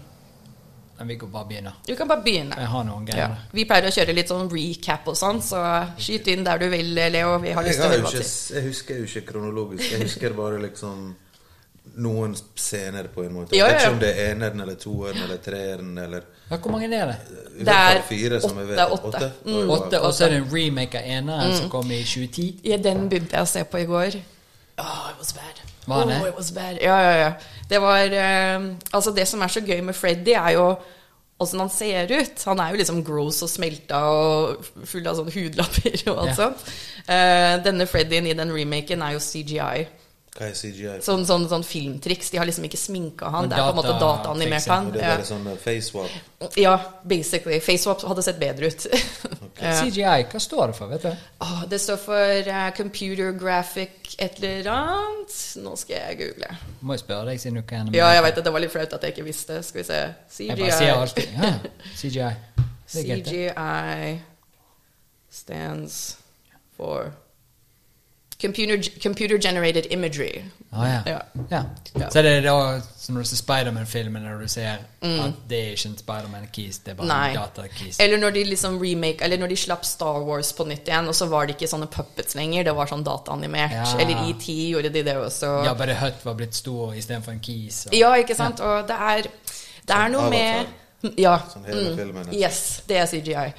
Nei, 0.98 1.06
Vi 1.06 1.18
kan 1.18 1.30
bare 1.30 1.44
begynne. 1.48 1.72
Du 1.86 1.94
kan 1.96 2.08
bare 2.08 2.22
begynne. 2.24 2.56
Jeg 2.56 2.66
har 2.66 2.84
noen 2.84 3.06
Ja. 3.08 3.28
Vi 3.52 3.64
pleier 3.64 3.88
å 3.90 3.92
kjøre 3.92 4.14
litt 4.14 4.28
sånn 4.28 4.48
recap 4.50 5.08
og 5.08 5.16
sånn, 5.16 5.42
så 5.42 5.60
skyt 5.98 6.26
inn 6.32 6.44
der 6.44 6.58
du 6.58 6.68
vil, 6.70 6.94
Leo. 6.94 7.38
Vi 7.38 7.52
har 7.52 7.62
lyst 7.62 7.80
til 7.80 7.86
å 7.86 7.92
høre 7.92 8.02
hva 8.02 8.10
til. 8.10 8.56
jeg 8.56 8.64
husker 8.64 8.96
jo 8.96 9.04
ikke 9.04 9.26
kronologisk. 9.32 9.90
Jeg 9.92 10.00
husker 10.02 10.32
bare 10.32 10.58
liksom 10.62 11.14
noen 11.96 12.34
scener, 12.54 13.08
på 13.14 13.24
en 13.24 13.32
måte. 13.32 13.56
Ja, 13.56 13.66
Jeg 13.66 13.74
vet 13.74 13.82
ja, 13.82 13.86
ikke 13.86 13.92
om 13.92 14.00
det 14.00 14.10
er 14.18 14.34
eneren 14.34 14.60
eller 14.60 14.74
toeren 14.74 15.22
eller 15.22 15.36
treeren 15.36 15.98
eller 15.98 16.22
Ja, 16.50 16.56
hvor 16.56 16.70
mange 16.70 16.88
er 16.94 17.06
det? 17.06 17.16
Det 17.58 17.74
er 17.74 18.02
fire, 18.08 18.40
som 18.40 18.58
jeg 18.58 18.68
vet. 18.68 18.78
åtte, 18.78 19.06
åtte. 19.06 19.32
Mm. 19.44 19.70
Åtte, 19.70 20.00
og 20.00 20.14
så 20.14 20.24
er 20.24 20.28
det 20.28 20.36
en 20.42 20.50
remake 20.52 20.98
av 20.98 21.04
eneren 21.04 21.56
som 21.56 21.70
kom 21.70 21.90
i 21.90 22.02
2010. 22.02 22.60
Ja, 22.64 22.76
den 22.76 23.08
begynte 23.08 23.36
jeg 23.36 23.42
å 23.42 23.46
se 23.46 23.64
på 23.64 23.80
i 23.80 23.84
går. 23.84 24.18
Oh, 24.78 25.10
it 25.10 25.18
was 25.18 25.32
bad. 25.32 25.62
Var 25.86 26.04
det? 26.04 26.20
Oh, 26.20 26.28
it 26.28 26.36
was 26.36 26.50
bad. 26.50 26.78
Ja, 26.82 26.98
ja, 27.00 27.16
ja. 27.18 27.32
Det 27.68 27.80
var 27.82 28.12
eh, 28.14 28.66
Altså, 28.92 29.10
det 29.16 29.26
som 29.28 29.42
er 29.42 29.48
så 29.52 29.60
gøy 29.64 29.80
med 29.82 29.94
Freddy, 29.98 30.34
er 30.38 30.54
jo 30.56 30.68
åssen 31.40 31.60
han 31.60 31.68
ser 31.68 32.08
ut. 32.16 32.44
Han 32.48 32.60
er 32.64 32.70
jo 32.72 32.78
liksom 32.80 33.02
gross 33.04 33.42
og 33.44 33.50
smelta 33.52 33.98
og 34.08 34.62
full 34.88 35.04
av 35.10 35.18
sånne 35.18 35.34
hudlapper 35.34 35.98
og 36.12 36.22
alt 36.22 36.30
Ja. 36.30 36.36
sånt. 36.38 36.62
Eh, 37.06 37.54
denne 37.66 37.86
Freddyen 37.86 38.26
i 38.30 38.32
den 38.38 38.52
remaken 38.54 39.02
er 39.04 39.12
jo 39.16 39.20
CGI. 39.20 39.86
Hva 40.36 40.50
er 40.50 40.52
CGI? 40.52 40.98
Sånn, 41.00 41.22
sånn, 41.24 41.46
sånn 41.48 41.62
filmtriks. 41.64 42.28
De 42.30 42.36
har 42.36 42.44
liksom 42.44 42.64
ikke 42.68 42.76
sminka 42.76 43.30
han. 43.32 43.46
Det 43.48 43.56
er 43.56 43.62
på 43.70 43.70
en 43.72 43.76
måte 43.78 43.92
data- 43.94 44.18
dataanimert 44.20 44.66
han. 44.68 44.90
Det 44.92 45.00
er 45.00 45.06
Ja. 45.08 45.14
bare 45.16 45.24
sånn 45.24 45.46
facewap? 45.62 46.10
ja, 46.60 46.74
basically. 47.08 47.58
Facewap 47.60 48.02
hadde 48.04 48.22
sett 48.22 48.38
bedre 48.38 48.66
ut. 48.68 48.86
CGI, 49.56 50.26
hva 50.28 50.40
står 50.40 50.66
det 50.66 50.76
for? 50.76 50.88
vet 50.88 51.02
du? 51.02 51.16
Oh, 51.40 51.62
det 51.68 51.80
står 51.80 51.96
for 51.96 52.50
uh, 52.52 52.70
Computer 52.76 53.32
Graphic 53.32 54.14
et 54.18 54.36
eller 54.42 54.68
annet. 54.70 55.32
Nå 55.64 55.72
skal 55.80 55.96
jeg 55.96 56.18
google. 56.18 56.56
Må 56.82 56.92
jeg 56.92 57.00
spørre 57.06 57.24
deg, 57.30 57.40
siden 57.40 57.54
du 57.54 57.62
kan 57.62 57.88
Ja, 57.94 58.10
jeg 58.12 58.22
vet 58.22 58.38
at 58.38 58.44
det 58.44 58.52
var 58.52 58.60
litt 58.60 58.72
flaut 58.76 58.92
at 58.92 59.02
jeg 59.02 59.14
ikke 59.16 59.24
visste. 59.24 59.62
Skal 59.64 59.80
vi 59.82 59.86
se. 59.88 60.02
CGI. 60.28 60.48
Jeg 60.48 60.58
bare 60.58 60.78
sier 60.78 60.94
alltid 61.00 61.28
ja, 61.32 61.54
CGI. 62.00 62.36
CGI 62.86 64.20
stands 65.30 66.16
for 66.76 67.12
Computer, 68.40 68.76
computer 69.02 69.38
Generated 69.38 69.86
Imagery. 69.90 70.42
Ah, 70.72 70.84
ja. 70.86 71.02
Ja. 71.06 71.18
Ja. 71.50 71.62
Ja. 71.96 72.08
Så 72.10 72.20
det 72.22 72.32
er 72.36 72.40
da 72.44 72.80
som 73.00 73.14
når 73.14 73.22
du 73.24 73.28
ser 73.30 73.36
Spiderman-filmen, 73.40 74.22
når 74.22 74.40
du 74.42 74.48
ser 74.52 74.66
at 74.74 75.34
det 75.48 75.58
er 75.62 75.70
ikke 75.72 75.88
en 75.88 75.96
Spiderman-keys, 75.96 76.78
det 76.84 76.92
er 76.92 76.94
bare 76.98 77.06
Mm. 77.06 77.14
Nei. 77.14 77.30
en 77.30 77.36
data-keys. 77.36 77.96
Eller 78.00 78.18
når 78.18 78.30
de 78.34 78.44
liksom 78.44 78.78
remake 78.82 79.22
Eller 79.24 79.38
når 79.38 79.48
de 79.48 79.56
slapp 79.56 79.84
Star 79.84 80.20
Wars 80.26 80.52
på 80.52 80.66
nytt 80.68 80.84
igjen, 80.88 81.08
og 81.08 81.14
så 81.14 81.28
var 81.28 81.46
det 81.46 81.56
ikke 81.56 81.68
sånne 81.70 81.88
puppets 81.88 82.34
lenger, 82.34 82.64
det 82.64 82.74
var 82.76 82.86
sånn 82.86 83.04
dataanimert. 83.04 83.72
Ja. 83.72 83.84
Eller 83.98 84.28
ET 84.28 84.46
gjorde 84.46 84.92
de 84.92 85.02
det 85.02 85.16
også. 85.16 85.64
Ja, 85.64 85.74
bare 85.74 85.94
Hut 85.94 86.24
var 86.24 86.34
blitt 86.34 86.54
stor 86.54 86.92
istedenfor 86.94 87.32
en 87.32 87.40
keys. 87.40 87.86
Og, 87.86 87.94
Ja, 87.94 88.12
ikke 88.16 88.34
sant? 88.36 88.60
Og 88.60 88.86
det 88.88 88.96
er, 89.00 89.22
det 89.86 89.96
er 89.96 90.08
noe 90.08 90.28
med 90.30 90.66
Ja. 91.16 91.38
Som 91.52 91.64
hele 91.64 91.96
filmen, 91.96 92.24
altså. 92.26 92.38
Yes, 92.40 92.82
det 92.88 92.96
er 92.96 93.06
CGI. 93.06 93.52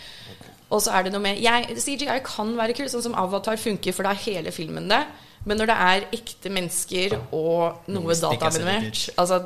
Og 0.73 0.83
så 0.83 0.91
er 0.97 1.07
det 1.07 1.13
noe 1.13 1.23
med 1.23 1.39
jeg, 1.39 1.77
CGI 1.79 2.19
kan 2.25 2.51
være 2.57 2.75
kult, 2.75 2.91
sånn 2.91 3.05
som 3.05 3.15
Avatar 3.17 3.59
funker, 3.61 3.95
for 3.95 4.07
da 4.07 4.11
er 4.11 4.23
hele 4.25 4.53
filmen 4.55 4.89
det. 4.91 5.03
Men 5.47 5.61
når 5.61 5.69
det 5.69 5.75
er 5.87 6.05
ekte 6.17 6.51
mennesker 6.51 7.13
og 7.35 7.89
noe 7.93 8.15
dataanimert 8.19 9.03
Altså, 9.21 9.45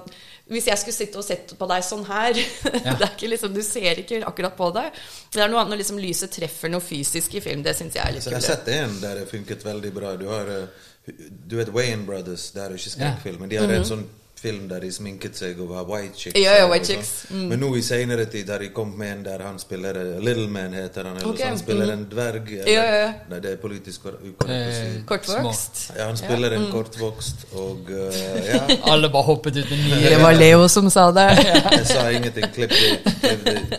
hvis 0.52 0.68
jeg 0.68 0.82
skulle 0.82 0.96
sitte 0.96 1.20
og 1.20 1.26
sett 1.26 1.52
på 1.60 1.68
deg 1.70 1.84
sånn 1.86 2.02
her 2.08 2.34
det 2.88 2.96
er 2.96 3.12
ikke 3.12 3.30
liksom, 3.32 3.54
Du 3.54 3.62
ser 3.66 4.02
ikke 4.02 4.24
akkurat 4.28 4.56
på 4.58 4.72
deg. 4.76 4.98
Det 5.32 5.44
er 5.44 5.52
noe 5.52 5.62
annet 5.62 5.76
når 5.76 5.84
liksom 5.84 6.00
lyset 6.02 6.34
treffer 6.34 6.74
noe 6.74 6.84
fysisk 6.84 7.38
i 7.38 7.44
film. 7.44 7.62
Det 7.66 7.76
syns 7.78 8.00
jeg 8.00 8.04
er 8.04 8.18
litt 8.18 8.26
kult. 8.26 8.34
jeg 8.34 8.42
har 8.42 8.48
sett 8.48 8.72
en 8.80 8.98
der 9.04 9.22
det 9.22 9.28
funket 9.30 9.68
veldig 9.68 9.94
bra. 9.96 10.16
Du 10.20 10.26
har 10.32 10.50
eh, 10.50 10.90
Du 11.30 11.56
vet 11.60 11.70
Wayne 11.76 12.08
Brothers, 12.08 12.50
det 12.56 12.66
er 12.66 12.74
jo 12.74 12.82
ikke 12.82 12.96
skrekkfilm, 12.96 13.46
men 13.46 13.54
de 13.54 13.62
har 13.62 13.78
en 13.78 13.88
sånn 13.88 14.04
film 14.42 14.68
der 14.70 14.82
de 14.82 14.90
sminket 14.94 15.38
seg 15.38 15.60
og 15.62 15.70
var 15.70 15.86
white 15.86 16.18
chicks. 16.18 16.40
Ja, 16.40 16.56
ja, 16.58 16.66
white 16.70 16.86
chicks. 16.86 17.12
Mm. 17.30 17.44
Men 17.52 17.62
nå 17.62 17.70
i 17.78 17.82
senere 17.86 18.26
tid 18.32 18.50
har 18.50 18.64
de 18.64 18.72
kommet 18.74 18.98
med 18.98 19.12
en 19.14 19.24
der 19.28 19.44
han 19.46 19.60
spiller 19.62 20.00
eh, 20.02 20.18
Little 20.24 20.48
Man, 20.50 20.74
heter 20.74 21.10
han. 21.10 21.18
Eller 21.18 21.30
okay. 21.30 21.44
så 21.44 21.52
han 21.52 21.60
spiller 21.60 21.86
mm. 21.86 21.94
en 21.94 22.08
dverg. 22.10 22.50
Eller, 22.56 22.72
Ja, 22.74 22.86
ja, 22.86 22.96
ja. 23.04 23.12
Nei, 23.30 23.40
det 23.44 23.52
er 23.54 23.62
politisk 23.62 24.08
ukorrekt 24.08 24.50
å 24.50 24.74
si. 24.74 24.88
Eh, 24.88 24.98
Kortvokst. 25.12 25.84
Ja, 25.98 26.08
han 26.10 26.18
spiller 26.18 26.56
mm. 26.56 26.64
en 26.64 26.72
kortvokst, 26.74 27.46
og 27.54 27.92
uh, 27.94 28.22
ja 28.48 28.62
Alle 28.92 29.12
bare 29.14 29.28
hoppet 29.30 29.62
ut 29.62 29.70
med 29.70 29.86
nye 29.92 30.16
Det 30.16 30.20
var 30.24 30.38
Leo 30.38 30.66
som 30.72 30.90
sa 30.94 31.10
det. 31.16 31.28
Jeg 31.78 31.86
sa 31.92 32.08
ingenting. 32.10 32.50
Klipp 32.56 32.74
det. 32.74 33.38
ut. 33.38 33.78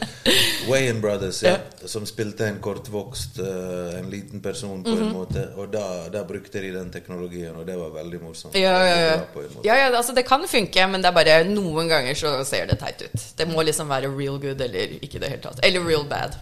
Wayan 0.70 1.02
Brothers, 1.02 1.42
ja, 1.42 1.56
som 1.86 2.06
spilte 2.06 2.46
en 2.46 2.60
kortvokst, 2.62 3.38
eh, 3.38 3.98
en 3.98 4.10
liten 4.10 4.40
person 4.40 4.84
på 4.84 4.90
en 4.90 5.12
måte. 5.12 5.44
Og 5.56 5.72
da, 5.72 6.08
da 6.12 6.24
brukte 6.28 6.60
de 6.62 6.70
den 6.74 6.90
teknologien, 6.94 7.56
og 7.56 7.66
det 7.66 7.76
var 7.78 7.90
veldig 7.96 8.22
morsomt. 8.22 8.56
Ja, 8.58 8.74
ja, 8.86 8.96
ja. 9.00 9.18
Ja, 9.64 9.76
ja 9.76 9.90
altså 9.90 10.14
det 10.16 10.26
kan 10.28 10.46
funke, 10.48 10.86
men 10.86 11.02
det 11.02 11.10
er 11.10 11.16
bare 11.16 11.36
noen 11.48 11.90
ganger 11.90 12.18
så 12.18 12.34
ser 12.48 12.70
det 12.70 12.78
teit 12.82 13.02
ut. 13.02 13.28
Det 13.36 13.48
må 13.50 13.62
liksom 13.66 13.90
være 13.92 14.10
real 14.16 14.40
good 14.42 14.60
eller 14.60 14.96
ikke 15.00 15.20
i 15.20 15.24
det 15.24 15.34
hele 15.34 15.44
tatt. 15.44 15.62
Eller 15.66 15.86
real 15.86 16.06
bad. 16.08 16.38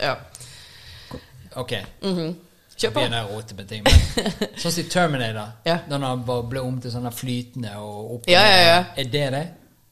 Ja. 0.00 0.16
Ok. 1.58 1.74
Kjør 2.78 2.92
på. 2.94 3.00
Begynner 3.00 3.26
å 3.26 3.34
rote 3.34 3.56
med 3.58 3.66
ting. 3.70 3.86
Sånn 4.60 4.70
som 4.70 4.84
i 4.84 4.86
Terminator, 4.86 5.56
Ja. 5.66 5.80
da 5.88 5.98
han 5.98 6.22
bare 6.26 6.46
ble 6.46 6.62
om 6.62 6.78
til 6.82 6.94
sånne 6.94 7.10
flytende 7.14 7.74
og 7.82 8.14
opp 8.18 8.30
Ja, 8.30 8.44
ja, 8.46 8.60
ja. 8.68 8.80
Er 8.94 9.10
det 9.10 9.26
det? 9.34 9.44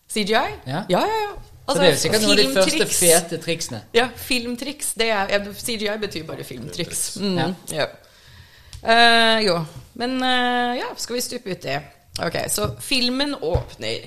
CGI? 0.06 0.46
Ja. 0.70 0.84
ja, 0.88 1.02
ja. 1.02 1.55
Altså, 1.66 1.82
det 1.82 1.86
er 1.88 1.94
jo 1.94 2.00
sikkert 2.00 2.22
noen 2.22 2.38
av 2.38 2.42
de 2.42 2.52
første 2.54 2.86
fete 2.94 3.38
triksene. 3.42 3.80
Ja, 3.96 4.06
filmtriks. 4.14 4.92
Det 4.94 5.08
er, 5.10 5.32
jeg, 5.34 5.54
CGI 5.58 5.96
betyr 6.02 6.26
bare 6.28 6.46
filmtriks. 6.46 7.06
Mm, 7.18 7.38
Ja. 7.40 7.48
ja. 7.74 7.86
Eh, 8.86 9.40
jo, 9.48 9.56
men 9.98 10.20
uh, 10.22 10.76
ja, 10.78 10.92
skal 11.00 11.16
vi 11.16 11.24
stupe 11.24 11.50
ut 11.50 11.64
det? 11.64 11.80
Ok, 12.22 12.36
så 12.52 12.68
filmen 12.80 13.34
åpner. 13.34 14.06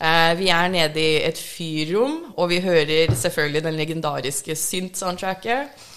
Uh, 0.00 0.32
vi 0.38 0.48
er 0.54 0.68
nede 0.72 1.02
i 1.02 1.16
et 1.26 1.38
fyrrom, 1.40 2.30
og 2.36 2.52
vi 2.52 2.60
hører 2.62 3.10
selvfølgelig 3.18 3.64
den 3.64 3.80
legendariske 3.80 4.54
synt-soundtracket. 4.56 5.88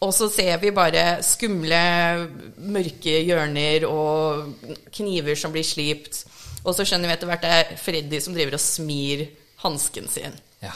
Og 0.00 0.14
så 0.16 0.30
ser 0.32 0.60
vi 0.62 0.70
bare 0.72 1.18
skumle, 1.26 1.80
mørke 2.56 3.18
hjørner 3.26 3.84
og 3.88 4.54
kniver 4.96 5.36
som 5.36 5.52
blir 5.52 5.66
slipt. 5.66 6.22
Og 6.64 6.76
så 6.76 6.86
skjønner 6.86 7.10
vi 7.10 7.16
etter 7.18 7.28
hvert 7.28 7.44
det 7.44 7.50
er 7.58 7.74
Freddy 7.80 8.22
som 8.22 8.36
driver 8.36 8.56
og 8.56 8.62
smir 8.64 9.26
hansken 9.64 10.08
sin. 10.08 10.38
Ja. 10.62 10.72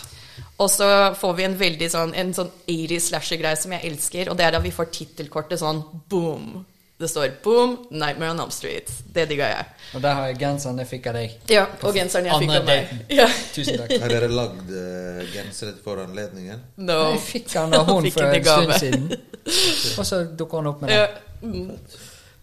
Og 0.63 0.71
så 0.71 0.87
får 1.19 1.33
vi 1.39 1.45
en 1.49 1.57
veldig 1.59 1.89
sånn, 1.91 2.15
en 2.15 2.31
sånn 2.35 2.51
80 2.67 3.01
slasher-greie 3.09 3.59
som 3.59 3.73
jeg 3.75 3.91
elsker, 3.91 4.31
og 4.31 4.39
det 4.39 4.47
er 4.47 4.55
da 4.55 4.63
vi 4.63 4.71
får 4.75 4.93
tittelkortet 4.95 5.61
sånn 5.63 5.83
boom. 6.11 6.65
Det 6.95 7.09
står 7.11 7.29
'Boom, 7.43 7.73
Nightmare 7.91 8.31
on 8.31 8.41
Elm 8.41 8.51
Street'. 8.55 8.91
Det 9.13 9.25
digga 9.29 9.49
jeg. 9.49 9.65
Og 9.95 10.03
der 10.03 10.15
har 10.15 10.27
jeg 10.29 10.39
genseren 10.39 10.79
jeg 10.79 10.87
fikk 10.87 11.07
av 11.11 11.15
deg. 11.19 11.33
Ja, 11.51 11.65
og 11.83 11.95
genseren 11.95 12.29
jeg 12.31 12.39
fikk 12.39 12.53
av 12.55 12.65
meg. 12.69 12.93
Ja. 13.11 13.27
Tusen 13.53 13.79
takk. 13.81 13.97
Har 14.01 14.09
dere 14.15 14.29
lagd 14.31 14.71
uh, 14.71 15.25
gensere 15.35 15.75
for 15.85 15.99
anledningen? 16.05 16.63
No. 16.77 17.01
Jeg 17.17 17.21
fikk 17.27 17.51
den 17.53 17.75
av 17.75 17.91
hun 17.91 18.07
for 18.15 18.23
en 18.31 18.45
stund 18.45 18.73
siden. 18.79 19.09
Og 19.99 20.07
så 20.07 20.23
dukker 20.39 20.63
hun 20.63 20.71
opp 20.71 20.81
med 20.87 20.95
Ja. 20.95 21.07
det. 21.11 21.51
mm. 21.51 21.77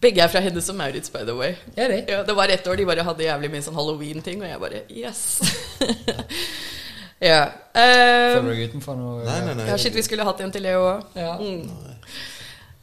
Begge 0.01 0.21
er 0.24 0.27
fra 0.33 0.39
Hennes 0.41 0.69
og 0.69 0.75
Maurits, 0.75 1.10
by 1.13 1.24
the 1.25 1.33
way. 1.38 1.55
Er 1.77 1.88
de? 1.88 2.03
Ja, 2.10 2.24
det 2.24 2.36
var 2.36 2.50
ett 2.50 2.67
år 2.67 2.75
de 2.75 2.86
bare 2.86 3.03
hadde 3.07 3.24
jævlig 3.24 3.51
mye 3.53 3.62
sånn 3.62 3.75
halloween-ting, 3.77 4.41
og 4.41 4.50
jeg 4.50 4.60
bare 4.60 4.83
yes. 4.89 5.41
ja. 7.21 7.41
Um, 7.71 7.81
Føler 8.35 8.47
du 8.47 8.51
deg 8.51 8.69
utenfor 8.71 8.97
noe? 8.99 9.21
Nei, 9.23 9.39
nei, 9.45 9.53
nei. 9.61 9.67
ja, 9.69 9.77
shit, 9.79 9.95
vi 9.95 10.03
skulle 10.03 10.25
hatt 10.27 10.41
en 10.43 10.51
til 10.51 10.65
Leo 10.65 10.81
òg. 10.89 11.03
Ja. 11.15 11.35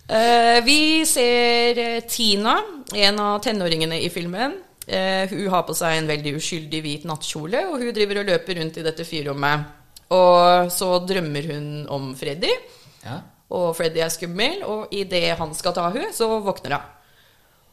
Uh, 0.09 0.59
vi 0.65 1.05
ser 1.05 1.77
eh, 1.83 1.99
Tina, 2.09 2.55
en 2.97 3.19
av 3.21 3.43
tenåringene 3.45 3.99
i 4.01 4.09
filmen. 4.13 4.55
Uh, 4.89 5.27
hun 5.35 5.51
har 5.53 5.67
på 5.69 5.75
seg 5.77 5.99
en 5.99 6.09
veldig 6.09 6.33
uskyldig 6.39 6.81
hvit 6.85 7.05
nattkjole, 7.09 7.67
og 7.69 7.83
hun 7.83 7.93
driver 7.93 8.23
og 8.23 8.31
løper 8.31 8.57
rundt 8.63 8.79
i 8.81 8.87
dette 8.87 9.05
fyrrommet. 9.05 9.67
Og 10.17 10.71
så 10.73 10.89
drømmer 11.05 11.51
hun 11.53 11.67
om 11.93 12.15
Freddy, 12.17 12.55
Ja. 13.05 13.19
og 13.53 13.75
Freddy 13.77 14.01
er 14.01 14.09
skummel, 14.09 14.63
og 14.65 14.89
idet 14.97 15.37
han 15.37 15.53
skal 15.55 15.77
ta 15.77 15.91
hun, 15.93 16.09
så 16.17 16.31
våkner 16.41 16.79
hun. 16.79 16.95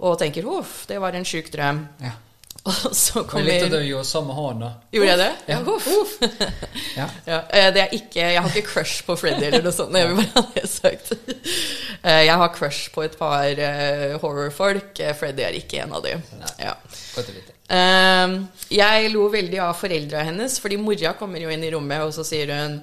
Og 0.04 0.18
tenker 0.20 0.44
'uff, 0.44 0.84
det 0.88 1.00
var 1.00 1.16
en 1.16 1.24
sjuk 1.24 1.48
drøm'. 1.54 1.86
ja. 2.04 2.12
Likte 2.66 3.20
at 3.20 3.28
kommer 3.30 3.70
du 3.70 3.76
gjorde 3.86 4.08
samme 4.10 4.34
hånd, 4.34 4.64
da. 4.64 4.70
Gjorde 4.96 5.10
jeg 5.12 5.20
det? 5.22 5.32
Ja. 5.52 5.60
Ja. 6.96 7.06
Ja, 7.28 7.40
eh, 7.52 7.68
det 7.76 7.82
er 7.84 7.92
ikke, 7.94 8.22
jeg 8.24 8.42
har 8.42 8.50
ikke 8.50 8.70
crush 8.72 9.04
på 9.06 9.18
Freddy 9.20 9.44
eller 9.50 9.66
noe 9.66 9.74
sånt. 9.76 9.94
Jeg 10.00 10.08
vil 10.10 10.18
bare 10.22 10.32
ha 10.40 10.46
det 10.56 10.70
sagt. 10.72 11.12
Eh, 12.06 12.22
Jeg 12.28 12.36
har 12.38 12.52
crush 12.54 12.92
på 12.94 13.02
et 13.02 13.16
par 13.18 13.48
eh, 13.50 14.12
horrorfolk. 14.22 15.00
Freddy 15.18 15.42
er 15.42 15.56
ikke 15.58 15.80
en 15.82 15.94
av 15.98 16.04
dem. 16.06 16.22
Ja. 16.62 16.76
Godt 17.16 17.32
å 17.32 17.34
vite. 17.34 17.56
Eh, 17.74 18.36
Jeg 18.78 19.10
lo 19.14 19.24
veldig 19.34 19.62
av 19.66 19.74
foreldra 19.80 20.22
hennes, 20.28 20.60
fordi 20.62 20.78
mora 20.78 21.16
kommer 21.18 21.42
jo 21.42 21.50
inn 21.50 21.66
i 21.66 21.72
rommet, 21.74 22.04
og 22.06 22.14
så 22.14 22.26
sier 22.28 22.54
hun 22.54 22.76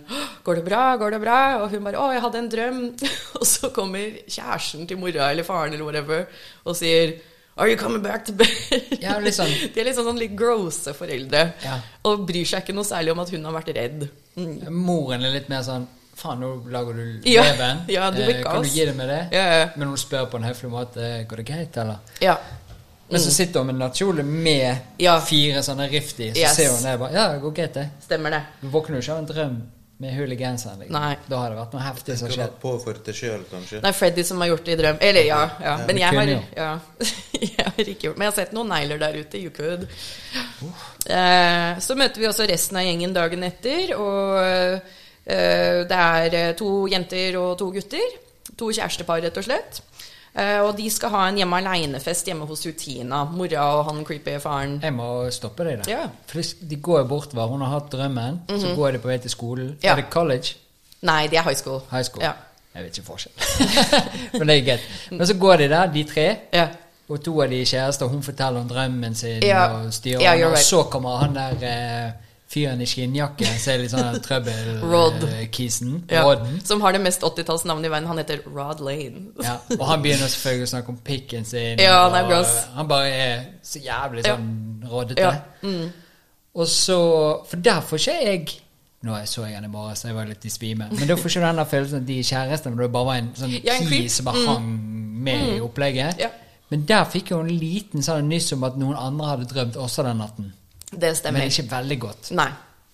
'Går 0.43 0.59
det 0.59 0.65
bra? 0.67 0.97
Går 0.99 1.11
det 1.15 1.21
bra?' 1.23 1.63
Og 1.63 1.71
hun 1.71 1.85
bare 1.87 1.99
'Å, 2.03 2.13
jeg 2.17 2.23
hadde 2.25 2.39
en 2.39 2.51
drøm'. 2.51 2.83
Og 3.39 3.47
så 3.47 3.71
kommer 3.71 4.19
kjæresten 4.27 4.89
til 4.89 4.99
mora 4.99 5.31
eller 5.31 5.47
faren 5.47 5.73
eller 5.75 5.87
whatever 5.87 6.27
og 6.67 6.75
sier 6.77 7.15
'Are 7.57 7.69
you 7.69 7.77
coming 7.77 8.03
back 8.03 8.25
to 8.25 8.33
bed?' 8.33 9.01
Ja, 9.03 9.19
sånn. 9.31 9.51
De 9.75 9.81
er 9.81 9.85
litt 9.85 9.97
sånn, 9.97 10.07
sånn 10.09 10.19
litt 10.19 10.37
grosse 10.37 10.95
foreldre. 10.97 11.53
Ja. 11.65 11.81
Og 12.09 12.27
bryr 12.27 12.45
seg 12.49 12.63
ikke 12.65 12.75
noe 12.75 12.85
særlig 12.89 13.13
om 13.13 13.21
at 13.21 13.31
hun 13.31 13.45
har 13.45 13.53
vært 13.53 13.75
redd. 13.77 14.09
Mm. 14.37 14.71
Moren 14.73 15.25
er 15.25 15.35
litt 15.35 15.49
mer 15.53 15.63
sånn 15.63 15.87
Faen, 16.15 16.41
nå 16.41 16.49
lager 16.71 16.93
du 16.93 17.21
leven. 17.25 17.79
ja, 17.89 18.11
du 18.13 18.21
Eh, 18.21 18.27
blir 18.27 18.43
kan 18.45 18.63
du 18.63 18.69
gi 18.69 18.85
det 18.85 18.93
med 18.97 19.09
det? 19.09 19.21
Ja, 19.33 19.45
ja. 19.59 19.69
Men 19.77 19.89
hun 19.89 19.97
spør 19.97 20.27
på 20.29 20.37
en 20.37 20.45
høflig 20.45 20.69
måte 20.71 21.27
Går 21.29 21.37
det 21.41 21.47
greit, 21.49 21.77
eller? 21.81 21.97
Ja. 22.21 22.35
Men 23.11 23.21
så 23.21 23.31
sitter 23.33 23.61
hun 23.61 23.67
med 23.73 23.77
nattkjole 23.81 24.23
med 24.23 24.77
Mm. 24.77 24.83
Ja. 25.01 25.19
fire 25.21 25.63
sånne 25.65 25.89
rift 25.91 26.21
i. 26.21 26.31
Så 26.33 26.39
Yes. 26.39 26.57
ser 26.57 26.69
hun 26.71 26.83
det 26.85 26.99
bare 27.01 27.13
Ja, 27.17 27.33
det 27.33 27.41
går 27.43 27.55
greit, 27.57 27.75
det. 27.75 27.89
Stemmer 28.05 28.31
det. 28.31 28.43
Du 28.61 28.69
våkner 28.69 28.97
jo 29.01 29.03
ikke 29.03 29.13
av 29.13 29.19
en 29.19 29.27
drøm 29.33 29.57
med 30.03 30.15
hull 30.17 30.33
i 30.35 30.37
genseren. 30.37 30.81
Liksom. 30.83 30.97
Nei. 30.97 31.15
Da 31.31 31.39
har 31.39 31.53
det 31.53 31.59
vært 31.61 31.75
noe 31.77 31.83
heftig 31.85 32.17
som 32.19 32.31
skjedde. 32.31 32.49
skjedd. 32.49 32.57
påført 32.63 33.05
det 33.07 33.15
sjøl, 33.15 33.45
kanskje? 33.51 33.83
Nei, 33.85 33.93
Freddy 33.95 34.25
som 34.27 34.43
har 34.43 34.51
gjort 34.51 34.65
det 34.67 34.75
i 34.75 34.79
drøm. 34.81 34.99
Eller 35.09 35.29
ja, 35.29 35.43
ja. 35.63 35.75
Men 35.87 36.01
jeg 36.01 36.19
har, 36.19 36.33
ja. 36.57 36.71
jeg 37.53 37.69
har 37.69 37.93
ikke 37.95 38.09
gjort 38.09 38.19
Men 38.19 38.27
jeg 38.27 38.33
har 38.33 38.39
sett 38.41 38.57
noen 38.57 38.73
negler 38.75 39.03
der 39.03 39.21
ute. 39.21 39.39
You 39.39 39.55
could. 39.55 39.87
Eh, 41.07 41.79
så 41.87 41.97
møter 41.99 42.23
vi 42.23 42.29
også 42.31 42.49
resten 42.51 42.81
av 42.81 42.89
gjengen 42.89 43.15
dagen 43.15 43.47
etter, 43.47 43.95
og 43.95 44.43
eh, 44.43 44.99
det 45.87 46.03
er 46.03 46.39
eh, 46.41 46.53
to 46.59 46.73
jenter 46.91 47.39
og 47.41 47.55
to 47.63 47.71
gutter. 47.79 48.19
To 48.59 48.73
kjærestepar, 48.75 49.23
rett 49.23 49.39
og 49.39 49.47
slett. 49.47 49.83
Eh, 50.35 50.61
og 50.65 50.77
de 50.79 50.91
skal 50.91 51.11
ha 51.13 51.27
en 51.29 51.37
hjemme 51.37 51.59
aleine-fest 51.61 52.27
hjemme 52.27 52.47
hos 52.49 52.63
Utina. 52.67 53.25
Mora 53.25 53.67
og 53.77 53.85
han 53.91 54.05
creepy 54.05 54.39
faren. 54.41 54.79
Jeg 54.83 54.93
må 54.97 55.09
stoppe 55.31 55.65
deg 55.65 55.83
der. 55.85 55.91
Ja. 55.93 56.05
Mhm. 56.07 56.15
For 56.27 56.41
de- 56.41 56.69
de 56.71 56.77
går 56.77 56.99
jo 56.99 57.21
hva 57.35 57.47
Hun 57.49 57.61
har 57.61 57.69
hatt 57.81 57.91
drømmen, 57.93 58.41
så 58.49 58.75
går 58.77 58.91
de 58.93 58.99
på 58.99 59.09
vei 59.09 59.19
til 59.19 59.31
skolen. 59.31 59.77
Ja. 59.83 59.93
Er 59.93 59.97
det 59.97 60.11
college? 60.11 60.55
Nei, 61.03 61.27
de 61.27 61.37
er 61.37 61.43
high 61.43 61.57
school. 61.57 61.81
High 61.91 62.05
school? 62.05 62.23
Ja. 62.23 62.33
Jeg 62.75 62.85
vet 62.85 62.99
ikke 62.99 63.07
forskjell. 63.07 63.33
Men 64.39 64.49
det 64.49 64.57
er 64.59 64.65
greit. 64.65 64.81
Men 65.11 65.27
så 65.27 65.35
går 65.39 65.57
de 65.57 65.69
der, 65.69 65.87
de 65.93 66.05
tre. 66.05 66.37
Ja. 66.53 66.69
Og 67.09 67.23
to 67.25 67.43
av 67.43 67.49
de 67.51 67.61
er 67.61 67.65
kjærester, 67.67 68.07
hun 68.09 68.23
forteller 68.23 68.61
om 68.61 68.69
drømmen 68.69 69.15
sin 69.15 69.43
og 69.53 69.93
styrer 69.93 70.31
an, 70.33 70.53
Og 70.53 70.59
så 70.59 70.83
kommer 70.89 71.17
han 71.19 71.35
der 71.35 71.67
eh, 72.07 72.13
fyren 72.53 72.81
i 72.85 72.87
skinnjakke, 72.87 73.47
som 73.59 73.73
er 73.73 73.79
litt 73.83 73.93
sånn 73.95 74.05
Rod. 74.13 74.23
trøbbel-kisen. 74.27 75.95
Ja. 76.11 76.23
Rodden. 76.27 76.59
Som 76.69 76.81
har 76.85 76.93
det 76.97 77.01
mest 77.05 77.25
80-tallsnavnet 77.25 77.89
i 77.89 77.93
verden. 77.93 78.09
Han 78.11 78.21
heter 78.21 78.43
Rod 78.47 78.81
Lane. 78.85 79.25
Ja. 79.43 79.57
Og 79.79 79.85
han 79.89 80.03
begynner 80.05 80.29
selvfølgelig 80.33 80.69
å 80.69 80.73
snakke 80.75 80.93
om 80.95 80.99
pikken 81.07 81.49
sin. 81.49 81.81
Ja, 81.83 82.03
han 82.09 82.19
og 82.25 82.31
gross. 82.31 82.53
Han 82.77 82.91
bare 82.91 83.09
er 83.17 83.45
så 83.65 83.81
jævlig 83.83 84.27
Ja. 84.27 84.37
sånn 84.37 84.85
rådete. 84.91 85.21
Ja. 85.23 85.33
Mm. 85.63 85.89
Og 86.55 86.67
så 86.69 86.99
For 87.49 87.57
der 87.57 87.81
får 87.81 87.99
ikke 88.03 88.19
jeg 88.27 88.59
Nå 89.03 89.17
så 89.27 89.43
jeg 89.49 89.55
han 89.57 89.65
i 89.65 89.69
morges, 89.73 89.99
så 90.05 90.09
jeg 90.13 90.15
var 90.15 90.29
litt 90.29 90.45
i 90.47 90.51
svime. 90.53 90.87
Men 90.93 91.09
da 91.09 91.17
får 91.19 91.31
ikke 91.33 91.41
den 91.49 91.67
følelsen 91.67 91.97
at 91.97 92.07
de 92.07 92.19
er 92.21 92.27
kjærester, 92.29 92.71
men 92.71 92.79
det 92.85 92.93
bare 92.95 93.05
var 93.09 93.17
en 93.19 93.31
sånn 93.35 93.55
Ja, 93.65 93.75
en 93.81 94.09
som 94.09 94.25
bare 94.29 94.45
hang 94.47 94.69
med 95.25 95.57
i 95.57 95.61
opplegget. 95.61 96.21
Ja. 96.23 96.29
Men 96.71 96.85
der 96.87 97.05
fikk 97.11 97.33
jo 97.33 97.41
en 97.43 97.49
liten 97.51 98.01
sånn 98.07 98.29
nyss 98.31 98.53
om 98.55 98.63
at 98.65 98.77
noen 98.79 98.95
andre 98.97 99.27
hadde 99.33 99.49
drømt 99.51 99.75
også 99.77 100.05
den 100.07 100.19
natten. 100.23 100.53
Det 100.93 101.17
stemmer. 101.17 101.41
Men 101.41 101.51
ikke 101.51 101.71
veldig 101.71 101.99
godt. 102.01 102.31
Nei. 102.37 102.51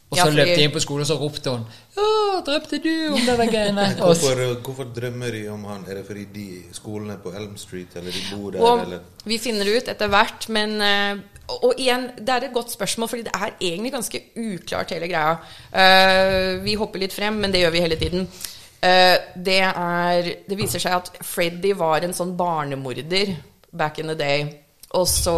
Og 0.09 0.17
Ja, 0.17 0.25
så 0.25 0.31
løp 0.31 0.47
fordi- 0.47 0.57
de 0.57 0.64
inn 0.64 0.71
på 0.73 0.81
skolen, 0.81 1.00
og 1.00 1.07
så 1.07 1.19
ropte 1.21 1.50
hun 1.50 1.67
'Å, 1.97 2.45
drømte 2.45 2.83
du 2.83 3.12
om 3.12 3.21
det 3.21 3.38
der 3.38 3.47
greiene?' 3.47 3.97
Hvorfor, 3.99 4.55
hvorfor 4.62 4.85
drømmer 4.85 5.31
de 5.31 5.49
om 5.49 5.64
han? 5.64 5.85
Er 5.88 5.95
det 5.95 6.07
fordi 6.07 6.25
de 6.35 6.62
skolene 6.73 7.12
er 7.12 7.17
på 7.19 7.35
Elm 7.37 7.57
Street, 7.57 7.88
eller 7.95 8.11
de 8.11 8.23
bor 8.33 8.50
der, 8.50 8.61
Og 8.61 8.81
eller 8.87 9.00
vi 9.26 9.38
finner 9.38 9.64
det 9.64 9.83
ut 9.83 9.88
etter 9.88 10.09
hvert, 10.09 10.49
men 10.49 10.81
eh, 10.81 11.17
og, 11.49 11.64
og 11.64 11.75
igjen, 11.81 12.11
det 12.19 12.28
er 12.28 12.47
et 12.47 12.55
godt 12.55 12.73
spørsmål, 12.73 13.09
fordi 13.09 13.23
det 13.23 13.33
er 13.35 13.50
egentlig 13.61 13.93
ganske 13.93 14.23
uklart, 14.37 14.90
hele 14.90 15.09
greia. 15.09 15.37
Uh, 15.73 16.64
vi 16.64 16.75
hopper 16.75 16.99
litt 16.99 17.12
frem, 17.12 17.35
men 17.40 17.52
det 17.52 17.61
gjør 17.62 17.75
vi 17.75 17.81
hele 17.81 17.97
tiden. 18.00 18.28
Uh, 18.78 19.17
det 19.35 19.61
er 19.64 20.23
Det 20.49 20.59
viser 20.59 20.78
seg 20.78 20.93
at 20.93 21.11
Freddy 21.26 21.73
var 21.75 22.05
en 22.07 22.14
sånn 22.14 22.37
barnemorder 22.37 23.37
back 23.73 23.99
in 23.99 24.07
the 24.07 24.14
day. 24.14 24.45
Og 24.97 25.04
så 25.04 25.33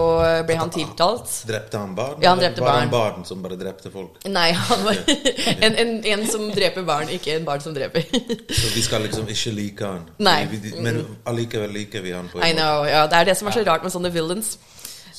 ble 0.47 0.55
han 0.61 0.71
tiltalt. 0.71 1.31
Drepte 1.49 1.79
han 1.81 1.95
barn? 1.99 2.21
Ja, 2.23 2.31
han 2.31 2.39
drepte 2.39 2.61
drepte 2.61 2.67
var 2.69 2.77
han 2.79 2.91
barn. 2.93 3.15
barn 3.17 3.25
som 3.27 3.41
bare 3.43 3.57
drepte 3.59 3.91
folk? 3.91 4.21
Nei, 4.31 4.53
han 4.55 4.85
var 4.87 4.99
en, 5.67 5.75
en, 5.75 5.95
en 6.07 6.27
som 6.31 6.45
dreper 6.55 6.85
barn, 6.87 7.11
ikke 7.11 7.35
en 7.35 7.49
barn 7.49 7.63
som 7.65 7.75
dreper. 7.75 8.07
Så 8.47 8.71
vi 8.77 8.83
skal 8.87 9.03
liksom 9.09 9.27
ikke 9.33 9.55
like 9.57 9.89
han? 9.91 10.05
Nei. 10.29 10.45
Men 10.79 11.03
allikevel 11.27 11.75
liker 11.75 12.05
vi 12.05 12.13
han 12.15 12.31
på 12.31 12.39
en 12.39 12.47
I 12.47 12.53
know, 12.55 12.85
ja, 12.87 13.09
Det 13.11 13.19
er 13.19 13.33
det 13.33 13.39
som 13.41 13.51
er 13.51 13.59
så 13.59 13.65
rart 13.67 13.83
med 13.87 13.95
sånne 13.95 14.13
villains. 14.15 14.53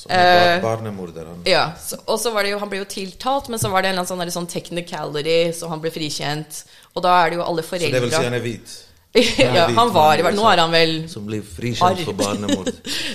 Som 0.02 0.14
er 0.16 0.56
Eh, 0.56 0.62
barnemorder, 0.64 1.28
han. 1.28 1.44
Ja, 1.46 1.66
så, 1.78 2.00
og 2.08 2.16
så 2.18 2.32
var 2.34 2.42
det 2.42 2.54
jo, 2.54 2.58
Han 2.58 2.72
ble 2.72 2.80
jo 2.80 2.88
tiltalt, 2.88 3.52
men 3.52 3.60
så 3.60 3.68
var 3.70 3.84
det 3.84 3.92
en 3.92 3.98
eller 3.98 4.08
annen 4.08 4.32
sånn, 4.32 4.32
sånn 4.40 4.48
technicality, 4.50 5.52
så 5.54 5.68
han 5.70 5.84
ble 5.84 5.92
frikjent. 5.94 6.64
Og 6.96 7.04
da 7.04 7.20
er 7.20 7.30
det 7.30 7.38
jo 7.42 7.44
alle 7.44 7.62
Så 7.62 7.78
det 7.84 8.00
vil 8.00 8.10
si 8.10 8.24
han 8.24 8.40
er 8.40 8.42
hvit? 8.48 8.74
ja, 9.44 9.68
Han 9.76 9.92
var 9.92 10.16
i 10.16 10.24
hvert 10.24 10.36
Nå 10.38 10.44
er 10.48 10.60
han 10.62 10.70
vel 10.72 10.92
Som 11.12 11.26
blir 11.28 11.42
frikjent 11.44 12.00
for 12.06 12.16
barnemord. 12.16 12.70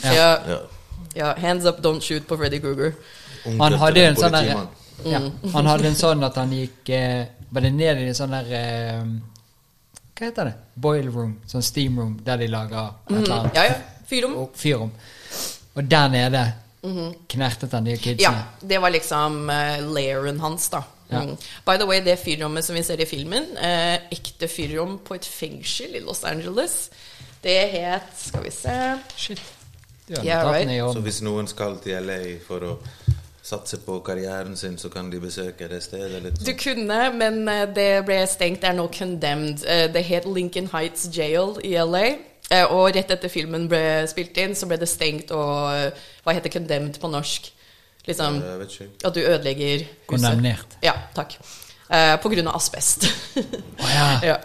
ja. 0.06 0.34
Ja. 0.46 0.60
Ja, 1.18 1.34
Hands 1.42 1.66
up, 1.66 1.82
don't 1.84 2.04
shoot 2.04 2.28
på 2.28 2.38
Freddy 2.40 2.60
Kruger. 2.64 2.94
Han 3.48 3.78
hadde 3.82 4.04
jo 4.04 4.12
en 4.12 4.20
sånn 4.20 4.36
der 4.36 4.52
ja, 5.08 5.20
Han 5.54 5.70
hadde 5.70 5.92
en 5.92 5.96
sånn 5.96 6.26
at 6.26 6.36
han 6.42 6.52
gikk 6.52 6.90
eh, 6.92 7.22
Var 7.54 7.64
det 7.64 7.70
ned 7.72 8.00
i 8.02 8.08
en 8.10 8.16
sånn 8.18 8.34
der 8.34 8.50
eh, 8.58 9.04
Hva 10.18 10.26
heter 10.26 10.50
det? 10.50 10.56
Boil 10.74 11.12
room. 11.14 11.36
Sånn 11.48 11.64
steam 11.64 12.00
room, 12.02 12.16
der 12.26 12.42
de 12.42 12.50
lager 12.52 12.90
et 13.06 13.14
eller 13.14 13.36
annet. 13.38 13.60
Ja, 13.60 13.68
ja. 13.70 13.78
Fyrrom. 14.08 14.34
Og 14.42 14.56
fyrom. 14.58 14.92
Og 15.78 15.92
der 15.92 16.10
nede 16.12 16.44
knertet 17.28 17.74
han 17.76 17.88
de 17.88 17.98
kidsene. 18.00 18.22
Ja, 18.24 18.68
det 18.68 18.78
var 18.80 18.94
liksom 18.94 19.50
uh, 19.50 19.80
lairen 19.94 20.40
hans, 20.40 20.70
da. 20.72 20.84
Ja. 21.10 21.24
Mm. 21.24 21.36
By 21.66 21.78
the 21.78 21.88
way, 21.88 22.02
det 22.04 22.18
fyrrommet 22.20 22.66
som 22.66 22.76
vi 22.76 22.84
ser 22.84 23.02
i 23.02 23.08
filmen, 23.08 23.46
eh, 23.58 24.10
ekte 24.12 24.50
fyrrom 24.52 24.98
på 25.08 25.16
et 25.16 25.26
fengsel 25.26 25.96
i 25.96 26.02
Los 26.04 26.24
Angeles, 26.28 26.90
det 27.44 27.60
het 27.72 28.10
Skal 28.18 28.44
vi 28.44 28.52
se 28.52 28.74
Shit. 29.16 29.42
Yeah, 30.10 30.46
right. 30.52 30.70
Så 30.94 31.02
hvis 31.04 31.22
noen 31.22 31.48
skal 31.48 31.78
til 31.84 32.00
LA 32.08 32.38
for 32.48 32.64
å 32.64 32.78
satse 33.44 33.78
på 33.84 34.00
karrieren 34.04 34.56
sin, 34.60 34.78
så 34.78 34.90
kan 34.92 35.10
de 35.12 35.20
besøke 35.20 35.68
det 35.72 35.82
stedet? 35.84 36.22
Litt 36.24 36.40
Du 36.40 36.46
sånn. 36.52 36.58
kunne, 36.64 37.00
men 37.16 37.42
eh, 37.52 37.66
det 37.76 37.90
ble 38.08 38.22
stengt. 38.28 38.62
Det 38.62 38.70
er 38.72 38.78
nå 38.80 38.88
condemned. 38.92 39.64
Eh, 39.66 39.88
Det 39.92 40.04
het 40.06 40.26
Lincoln 40.26 40.68
Heights 40.74 41.10
Jail 41.16 41.56
i 41.64 41.76
LA. 41.80 42.06
Eh, 42.52 42.64
Og 42.72 42.96
rett 42.96 43.12
etter 43.12 43.30
filmen 43.32 43.68
ble 43.68 44.08
spilt 44.08 44.38
inn, 44.38 44.56
så 44.56 44.68
ble 44.68 44.78
det 44.78 44.88
stengt 44.88 45.32
og 45.32 45.94
Hva 46.24 46.34
heter 46.36 46.50
condemned 46.50 47.00
på 47.00 47.12
norsk? 47.12 47.52
Liksom 48.08 48.38
at 49.04 49.14
du 49.16 49.20
ødelegger 49.20 49.82
huset. 49.84 50.06
Kondemnert. 50.08 50.78
Ja, 50.84 50.94
takk. 51.16 51.34
Eh, 51.92 52.16
på 52.24 52.30
grunn 52.32 52.48
av 52.48 52.56
asbest. 52.56 53.04
oh, 53.36 53.90
ja. 53.92 54.08
ja. 54.32 54.38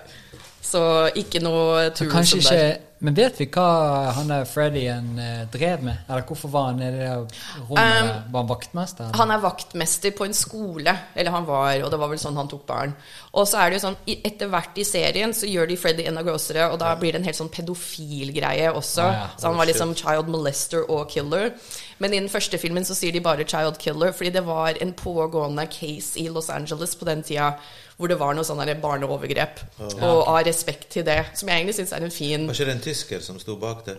Så 0.63 0.83
ikke 1.15 1.39
noe 1.43 1.91
Så 1.93 2.03
som 2.03 2.11
kanskje 2.11 2.39
ikke 2.41 2.57
der. 2.57 2.81
Men 3.03 3.17
vet 3.19 3.41
vi 3.41 3.49
hva 3.51 4.13
han 4.15 4.29
der 4.31 4.45
Freddyen 4.47 5.17
eh, 5.19 5.41
drev 5.51 5.81
med? 5.83 6.05
Eller 6.07 6.23
hvorfor 6.27 6.53
var 6.53 6.69
han 6.71 6.83
i 6.85 6.91
det 6.95 7.09
rommet? 7.11 7.33
Um. 7.73 8.11
Var 8.31 8.45
han 8.45 8.51
vaktmester? 8.53 9.09
eller? 9.09 9.19
Han 9.19 9.35
er 9.35 9.43
vaktmester 9.43 10.15
på 10.15 10.29
en 10.29 10.37
skole, 10.39 10.95
eller 11.15 11.35
han 11.35 11.49
var, 11.49 11.73
og 11.83 11.91
det 11.91 11.99
var 11.99 12.13
vel 12.13 12.23
sånn 12.23 12.39
han 12.39 12.51
tok 12.53 12.63
barn. 12.69 12.95
Og 13.35 13.49
så 13.51 13.59
er 13.59 13.73
det 13.73 13.81
jo 13.81 13.85
sånn, 13.89 13.99
etter 14.15 14.53
hvert 14.53 14.79
i 14.79 14.87
serien 14.87 15.35
så 15.35 15.51
gjør 15.51 15.73
de 15.73 15.81
Freddy 15.83 16.07
enda 16.07 16.23
grossere, 16.27 16.69
og 16.71 16.79
da 16.79 16.93
blir 17.01 17.17
det 17.17 17.25
en 17.25 17.27
helt 17.27 17.41
sånn 17.41 17.51
pedofil-greie 17.51 18.71
også. 18.71 19.09
Ah, 19.09 19.19
ja. 19.19 19.29
Så 19.35 19.51
han 19.51 19.59
var 19.59 19.73
liksom 19.73 19.97
child 19.99 20.31
molester 20.31 20.87
og 20.87 21.11
killer. 21.11 21.51
Men 21.99 22.15
i 22.15 22.23
den 22.23 22.31
første 22.31 22.59
filmen 22.59 22.87
så 22.87 22.95
sier 22.99 23.15
de 23.15 23.23
bare 23.25 23.49
child 23.49 23.83
killer, 23.83 24.15
fordi 24.15 24.31
det 24.39 24.47
var 24.47 24.79
en 24.79 24.95
pågående 24.95 25.67
case 25.75 26.23
i 26.23 26.29
Los 26.31 26.51
Angeles 26.55 26.95
på 26.99 27.11
den 27.11 27.27
tida 27.27 27.57
hvor 27.97 28.11
det 28.11 28.19
var 28.21 28.35
noe 28.35 28.47
sånn 28.47 28.59
barneovergrep. 28.59 29.61
barneovergrep. 29.79 30.03
Og 30.03 30.23
av 30.33 30.41
respekt 30.47 30.89
til 30.97 31.05
det, 31.07 31.21
som 31.39 31.49
jeg 31.49 31.61
egentlig 31.61 31.77
syns 31.81 31.93
er 31.93 32.07
en 32.07 32.15
fin 32.15 32.49
Var 32.49 32.59
ikke 32.59 32.71
det 32.71 32.77
en 32.79 32.85
tysker 32.89 33.25
som 33.25 33.39
sto 33.43 33.57
bak 33.61 33.85
det? 33.87 33.99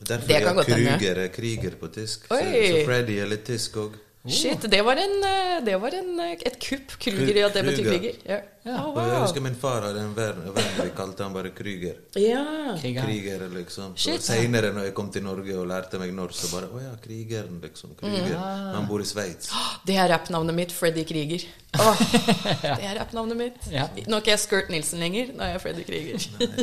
Derfor 0.00 0.28
Det 0.28 0.42
kan 0.42 0.56
godt 0.56 0.70
hende. 0.72 1.10
Er 1.10 1.28
kriger 1.28 1.74
på 1.80 1.88
tysk. 1.92 2.28
Så, 2.28 2.38
så 2.40 2.84
Freddy 2.86 3.18
er 3.20 3.28
litt 3.28 3.44
tysk 3.44 3.76
òg. 3.82 3.98
Shit, 4.28 4.66
det 4.68 4.80
var, 4.84 4.98
en, 5.00 5.14
eh, 5.24 5.64
det 5.64 5.76
var 5.80 5.94
en, 5.96 6.08
eh, 6.20 6.32
et 6.44 6.56
kupp. 6.60 6.92
Kruger, 7.00 7.36
ja, 7.40 7.48
det 7.48 7.62
betyr 7.64 7.86
kriger. 7.88 8.16
Ja. 8.28 8.40
Ja. 8.62 8.74
Oh, 8.84 8.90
wow. 8.92 9.06
Jeg 9.08 9.20
husker 9.22 9.40
min 9.40 9.54
far 9.56 9.80
hadde 9.86 10.02
en 10.04 10.10
venn, 10.12 10.40
vi 10.52 10.90
kalte 10.92 11.24
han 11.24 11.32
bare 11.32 11.48
Krüger. 11.56 11.94
Ja. 12.20 12.42
Kriger. 12.76 13.06
Kriger, 13.06 13.44
liksom. 13.54 13.94
Shit. 13.96 14.20
Senere, 14.26 14.68
når 14.76 14.90
jeg 14.90 14.94
kom 14.98 15.08
til 15.14 15.24
Norge 15.24 15.54
og 15.56 15.64
lærte 15.70 15.96
meg 16.02 16.12
norsk, 16.12 16.36
så 16.42 16.50
bare 16.52 16.68
Å 16.68 16.82
ja, 16.82 16.90
krigeren, 17.00 17.56
liksom. 17.64 17.94
Krüger. 17.96 18.34
Mm. 18.36 18.68
Han 18.76 18.88
bor 18.90 19.00
i 19.00 19.08
Sveits. 19.08 19.48
Det 19.88 19.96
er 19.96 20.10
rappnavnet 20.12 20.54
mitt, 20.58 20.74
Freddy 20.76 21.06
Krieger. 21.08 21.46
Åh, 21.80 22.00
det 22.62 22.84
er 22.84 22.96
rappnavnet 22.98 23.38
mitt. 23.38 23.58
Ja. 23.72 23.86
Nå 24.10 24.18
er 24.18 24.24
ikke 24.24 24.32
jeg 24.34 24.42
Skurt 24.42 24.68
Nilsen 24.74 25.00
lenger, 25.00 25.30
nå 25.38 25.44
er 25.46 25.54
jeg 25.54 25.62
Freddy 25.64 25.84
Krüger. 25.88 26.18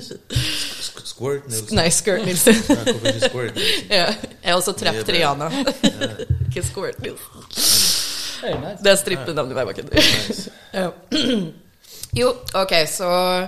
Sk- 0.87 1.05
Squirt 1.15 1.47
Nilsen. 1.49 1.75
Nei, 1.79 1.87
Skurt 1.95 2.25
Nilsen. 2.27 2.59
Ja, 2.67 2.81
hvorfor 2.83 3.07
ikke 3.13 3.29
Squirt 3.31 3.55
Nilsen? 3.57 3.87
ja. 3.99 4.07
Jeg 4.11 4.51
har 4.51 4.59
også 4.61 4.75
Trapp 4.77 4.99
Det 4.99 5.05
er. 5.07 5.13
Triana. 5.13 5.47
ikke 6.45 6.63
Squirt 6.69 6.99
Nilsen. 7.01 7.47
Hey, 8.43 8.53
nice. 8.61 8.83
Det 8.85 8.91
er 8.93 8.99
strippenavnet 9.01 9.57
meg, 9.57 9.71
bare 9.71 9.79
kødder. 9.79 10.51
Ja. 10.77 10.91
Jo, 12.17 12.31
ok, 12.57 12.71
så 12.89 13.09
uh, 13.41 13.47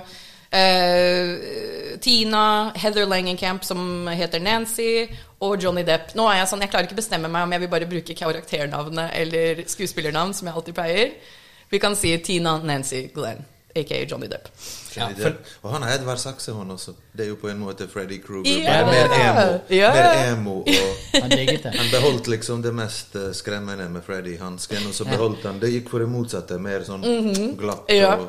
Tina, 2.00 2.72
Heather 2.76 3.06
Langenkamp, 3.06 3.64
som 3.64 4.08
heter 4.14 4.40
Nancy, 4.40 5.06
og 5.40 5.56
Johnny 5.62 5.82
Depp. 5.86 6.14
Nå 6.18 6.26
er 6.30 6.36
jeg 6.42 6.48
sånn, 6.50 6.60
jeg 6.64 6.70
klarer 6.72 6.86
ikke 6.90 6.98
bestemme 7.00 7.28
meg 7.32 7.42
om 7.46 7.52
jeg 7.56 7.62
vil 7.64 7.72
bare 7.72 7.88
bruke 7.90 8.14
karakternavnet 8.18 9.08
eller 9.22 9.62
skuespillernavn, 9.70 10.34
som 10.36 10.48
jeg 10.50 10.56
alltid 10.60 10.74
pleier. 10.76 11.08
Vi 11.70 11.78
kan 11.80 11.94
si 11.96 12.12
Tina, 12.26 12.52
Nancy, 12.66 13.06
Glenn, 13.14 13.40
aka 13.78 14.00
Johnny 14.10 14.26
Depp. 14.28 14.48
Johnny 14.90 15.14
Ja, 15.14 15.22
for- 15.22 15.30
Depp. 15.30 15.46
Og 15.62 15.70
han 15.72 15.82
har 15.86 15.90
Edvard 15.94 16.18
Saksehånd 16.18 16.70
også. 16.74 16.92
Det 17.14 17.24
er 17.24 17.28
jo 17.30 17.36
på 17.38 17.48
en 17.48 17.60
måte 17.62 17.86
Freddy 17.88 18.18
Kruger. 18.24 18.50
Yeah. 18.50 18.86
Mer 18.90 19.06
emo. 19.14 19.60
Yeah. 19.70 19.94
Mer 19.94 20.32
emo 20.32 20.54
og 20.60 20.66
Han. 21.14 21.30
Han 21.78 21.90
beholdt 21.92 22.26
liksom 22.28 22.62
det 22.62 22.72
mest 22.74 23.14
eh, 23.16 23.30
skremmende 23.32 23.86
med 23.88 24.02
Freddy 24.04 24.34
Hansken, 24.40 24.86
og 24.88 24.94
så 24.94 25.04
beholdt 25.06 25.44
han 25.46 25.60
Det 25.62 25.70
gikk 25.72 25.88
for 25.92 25.98
det 26.02 26.08
motsatte. 26.10 26.58
Mer 26.58 26.80
sånn 26.86 27.02
glatt 27.56 27.88
Mhm. 27.88 28.20
Og 28.20 28.28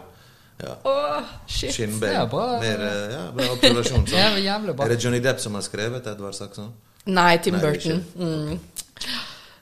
ja, 0.61 0.75
Åh, 0.83 1.33
shit. 1.47 1.77
Det 2.01 2.13
Ja, 2.13 2.25
bra. 2.29 2.59
Mer, 2.61 2.81
eh, 2.85 3.13
ja, 3.15 3.23
bra 3.35 3.49
observasjon. 3.55 4.05
sånn. 4.07 4.17
Ja, 4.17 4.31
jævlig 4.37 4.75
bra. 4.75 4.85
Er 4.85 4.95
det 4.95 5.03
Johnny 5.03 5.19
Depp 5.23 5.39
som 5.39 5.55
har 5.57 5.65
skrevet 5.65 6.07
Edvard 6.07 6.37
Saxon? 6.37 6.73
Nei, 7.05 7.37
Tim 7.37 7.57
Nei, 7.57 7.61
Burton. 7.61 8.05
Mm. 8.15 8.59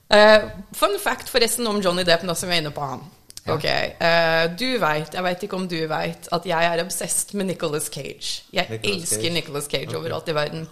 Uh, 0.09 0.49
fun 0.73 0.97
fact 0.99 1.29
forresten 1.29 1.67
om 1.69 1.79
Johnny 1.81 2.03
Depp, 2.03 2.25
nå 2.25 2.33
som 2.35 2.49
vi 2.49 2.57
er 2.57 2.63
inne 2.63 2.73
på 2.75 2.81
han. 2.81 3.05
Ok, 3.49 3.65
uh, 4.01 4.49
Du 4.59 4.67
veit, 4.81 5.13
jeg 5.13 5.23
veit 5.25 5.43
ikke 5.45 5.57
om 5.57 5.67
du 5.69 5.77
veit, 5.89 6.27
at 6.35 6.45
jeg 6.45 6.73
er 6.73 6.83
obsessed 6.83 7.35
med 7.37 7.49
Nicolas 7.51 7.89
Cage. 7.93 8.43
Jeg 8.53 8.67
Nicolas 8.69 8.91
elsker 8.91 9.23
Cage. 9.23 9.33
Nicolas 9.33 9.69
Cage 9.71 9.87
okay. 9.87 9.99
overalt 10.01 10.29
i 10.29 10.35
verden. 10.35 10.67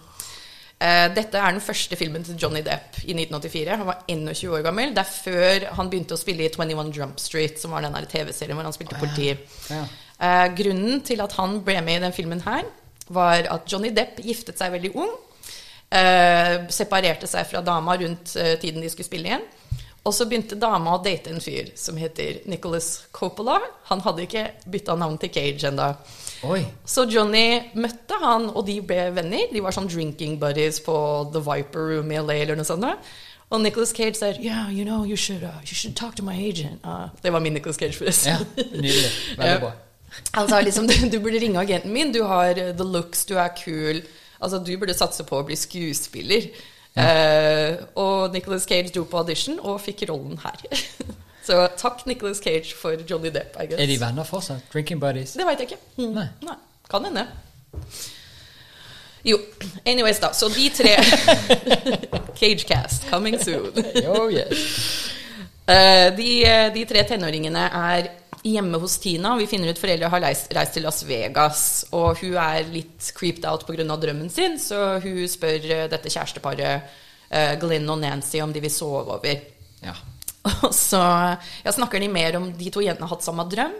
Uh, 0.78 1.08
dette 1.14 1.38
er 1.38 1.54
den 1.56 1.62
første 1.64 1.96
filmen 1.98 2.26
til 2.26 2.36
Johnny 2.38 2.60
Depp 2.66 3.00
i 3.02 3.14
1984. 3.16 3.78
Han 3.80 3.88
var 3.88 4.04
21 4.08 4.52
år 4.58 4.66
gammel. 4.66 4.92
Det 4.94 5.02
er 5.02 5.14
før 5.14 5.70
han 5.80 5.90
begynte 5.90 6.14
å 6.14 6.20
spille 6.20 6.46
i 6.46 6.52
21 6.54 6.92
Jump 6.94 7.22
Street, 7.22 7.58
som 7.58 7.74
var 7.74 7.86
den 7.86 7.96
TV-serien 8.10 8.58
hvor 8.58 8.68
han 8.68 8.76
spilte 8.76 9.00
politi. 9.00 9.32
Ja, 9.32 9.80
Ja. 9.80 9.86
Eh, 10.18 10.48
grunnen 10.58 11.00
til 11.06 11.20
at 11.22 11.36
han 11.38 11.60
ble 11.64 11.78
med 11.86 12.00
i 12.00 12.04
den 12.06 12.16
filmen 12.16 12.42
her, 12.46 12.66
var 13.08 13.46
at 13.48 13.70
Johnny 13.70 13.92
Depp 13.94 14.18
giftet 14.24 14.58
seg 14.58 14.74
veldig 14.74 14.92
ung. 14.98 15.14
Eh, 15.88 16.66
separerte 16.74 17.28
seg 17.30 17.46
fra 17.48 17.62
dama 17.64 17.94
rundt 17.96 18.34
eh, 18.36 18.56
tiden 18.60 18.82
de 18.84 18.90
skulle 18.92 19.08
spille 19.08 19.30
igjen. 19.30 19.46
Og 20.06 20.14
så 20.14 20.24
begynte 20.28 20.56
dama 20.56 20.94
å 20.96 21.02
date 21.04 21.32
en 21.32 21.42
fyr 21.42 21.72
som 21.76 21.96
heter 22.00 22.42
Nicholas 22.48 23.08
Coppola. 23.12 23.58
Han 23.90 24.00
hadde 24.04 24.24
ikke 24.24 24.44
bytta 24.70 24.94
navn 24.96 25.18
til 25.20 25.32
Cage 25.34 25.68
ennå. 25.68 25.88
Så 26.88 27.04
Johnny 27.10 27.74
møtte 27.76 28.16
han, 28.22 28.46
og 28.54 28.62
de 28.68 28.78
ble 28.86 29.08
venner. 29.16 29.50
De 29.52 29.60
var 29.60 29.74
sånn 29.74 29.90
drinking 29.90 30.38
buddies 30.40 30.78
på 30.86 30.94
The 31.34 31.42
Viper 31.44 31.90
Room 31.90 32.14
i 32.14 32.20
LA 32.22 32.38
eller 32.44 32.60
noe 32.60 32.68
sånt. 32.68 33.10
Og 33.48 33.60
Nicholas 33.64 33.92
Cage 33.96 34.16
sa 34.16 34.30
yeah, 34.36 34.70
you 34.70 34.84
know, 34.84 35.04
you 35.04 35.16
should, 35.16 35.42
uh, 35.42 35.60
you 35.64 35.74
should 35.74 35.96
talk 35.96 36.14
to 36.16 36.24
my 36.24 36.36
agent. 36.36 36.80
Uh, 36.84 37.08
det 37.22 37.32
var 37.32 37.40
min 37.44 37.52
Nicholas 37.58 37.76
Cage, 37.76 37.96
forresten. 37.96 38.32
Ja, 38.32 38.64
nydelig. 38.72 39.12
Veldig 39.36 39.60
bra. 39.66 39.72
Han 40.34 40.48
sa 40.48 40.60
liksom, 40.64 40.88
du, 40.88 40.94
du 41.12 41.18
burde 41.20 41.40
ringe 41.42 41.60
agenten 41.60 41.92
min, 41.92 42.12
du 42.14 42.22
har 42.26 42.56
uh, 42.56 42.72
the 42.76 42.86
looks, 42.86 43.24
du 43.28 43.36
er 43.38 43.52
kul. 43.56 44.02
Altså, 44.40 44.58
du 44.62 44.72
burde 44.78 44.94
satse 44.94 45.24
på 45.26 45.38
å 45.38 45.46
bli 45.46 45.56
skuespiller. 45.58 46.50
Eh, 46.98 47.78
og 47.94 48.32
Nicholas 48.32 48.62
Cage 48.62 48.90
dro 48.94 49.04
på 49.04 49.18
audition 49.20 49.58
og 49.60 49.80
fikk 49.80 50.02
rollen 50.10 50.38
her. 50.42 50.62
Så 51.48 51.56
takk 51.80 52.06
Nicholas 52.06 52.40
Cage 52.44 52.74
for 52.76 52.98
Johnny 53.10 53.30
Depp, 53.30 53.56
I 53.56 53.66
guess. 53.66 53.80
Er 53.80 53.86
de 53.86 54.00
venner 54.00 54.24
fortsatt? 54.24 54.64
Drinking 54.72 55.00
buddies? 55.00 55.32
Det 55.38 55.46
veit 55.46 55.62
jeg 55.62 55.70
ikke. 55.70 55.82
Mm. 55.96 56.14
Nei. 56.16 56.26
Nei. 56.44 56.56
Kan 56.90 57.06
hende. 57.08 57.24
Jo, 59.24 59.38
anyways 59.86 60.20
da. 60.22 60.32
Så 60.32 60.48
de 60.52 60.68
tre 60.74 60.96
Cagecast, 62.40 63.08
coming 63.10 63.38
soon. 63.42 63.72
Oh, 64.08 64.28
yes. 64.32 65.14
Uh, 65.68 66.08
de, 66.16 66.28
de 66.74 66.84
tre 66.88 67.02
tenåringene 67.08 67.64
er 67.68 68.10
hjemme 68.54 68.80
hos 68.82 68.98
Tina. 69.02 69.34
Vi 69.38 69.46
finner 69.50 69.72
ut 69.72 69.80
foreldre 69.80 70.10
har 70.12 70.22
reist, 70.24 70.52
reist 70.56 70.76
til 70.76 70.86
Las 70.86 71.02
Vegas, 71.08 71.62
og 71.96 72.20
hun 72.22 72.36
er 72.40 72.68
litt 72.72 73.10
creeped 73.16 73.46
out 73.48 73.66
pga. 73.68 73.84
drømmen 73.84 74.30
sin, 74.30 74.58
så 74.58 74.98
hun 75.02 75.22
spør 75.28 75.64
eh, 75.64 75.86
dette 75.90 76.12
kjæresteparet, 76.12 76.94
eh, 77.30 77.54
Glenn 77.60 77.88
og 77.90 78.00
Nancy, 78.02 78.40
om 78.42 78.52
de 78.52 78.62
vil 78.64 78.74
sove 78.74 79.18
over. 79.18 79.42
Ja. 79.84 79.96
Og 80.66 80.72
så 80.72 81.00
ja, 81.00 81.72
snakker 81.74 82.00
de 82.00 82.08
mer 82.08 82.38
om 82.38 82.46
de 82.56 82.70
to 82.72 82.80
jentene 82.80 83.04
har 83.04 83.16
hatt 83.16 83.26
samme 83.26 83.44
drøm. 83.50 83.74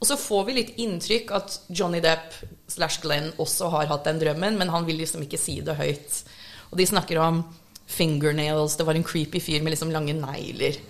Og 0.00 0.08
så 0.08 0.16
får 0.18 0.46
vi 0.46 0.54
litt 0.56 0.72
inntrykk 0.80 1.32
at 1.36 1.58
Johnny 1.68 2.00
Depp 2.02 2.34
slash 2.70 3.02
Glenn 3.02 3.30
også 3.40 3.68
har 3.74 3.90
hatt 3.90 4.06
den 4.08 4.22
drømmen, 4.22 4.56
men 4.60 4.72
han 4.72 4.86
vil 4.88 4.98
liksom 5.02 5.24
ikke 5.26 5.40
si 5.40 5.58
det 5.64 5.76
høyt. 5.78 6.22
Og 6.70 6.78
de 6.80 6.86
snakker 6.88 7.20
om 7.22 7.42
fingernails. 7.90 8.76
Det 8.76 8.86
var 8.86 8.98
en 8.98 9.06
creepy 9.06 9.42
fyr 9.42 9.62
med 9.62 9.74
liksom 9.74 9.92
lange 9.94 10.16
negler. 10.16 10.80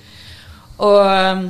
Og, 0.82 1.00
um, 1.02 1.48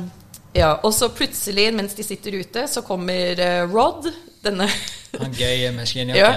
ja, 0.55 0.73
og 0.81 0.93
så 0.95 1.09
plutselig, 1.13 1.69
mens 1.75 1.95
de 1.97 2.05
sitter 2.07 2.39
ute, 2.39 2.67
så 2.71 2.83
kommer 2.85 3.41
eh, 3.41 3.63
Rod, 3.69 4.07
denne 4.45 4.69
Han 5.21 5.35
gøye 5.35 5.71
med 5.75 6.15
ja, 6.15 6.31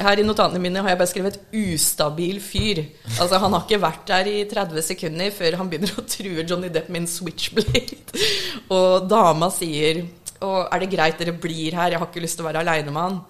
her 0.00 0.20
i 0.20 0.24
notatene 0.24 0.60
mine 0.62 0.80
har 0.80 0.92
jeg 0.92 1.00
bare 1.02 1.10
skrevet 1.10 1.38
'ustabil 1.52 2.38
fyr'. 2.40 2.86
Altså 3.20 3.38
Han 3.38 3.52
har 3.52 3.66
ikke 3.66 3.82
vært 3.82 4.06
der 4.08 4.30
i 4.30 4.38
30 4.48 4.82
sekunder 4.86 5.34
før 5.36 5.58
han 5.60 5.68
begynner 5.68 5.92
å 6.00 6.06
true 6.08 6.46
Johnny 6.48 6.70
Depp 6.72 6.88
med 6.88 7.04
en 7.04 7.10
switchblade. 7.12 7.98
Og 8.76 9.08
dama 9.10 9.50
sier 9.52 10.06
'Å, 10.42 10.48
er 10.72 10.82
det 10.82 10.90
greit 10.90 11.20
dere 11.20 11.36
blir 11.38 11.76
her? 11.76 11.92
Jeg 11.92 12.00
har 12.00 12.08
ikke 12.08 12.24
lyst 12.24 12.40
til 12.40 12.46
å 12.46 12.48
være 12.48 12.64
aleine 12.64 12.90
med 12.90 13.02
han'. 13.02 13.20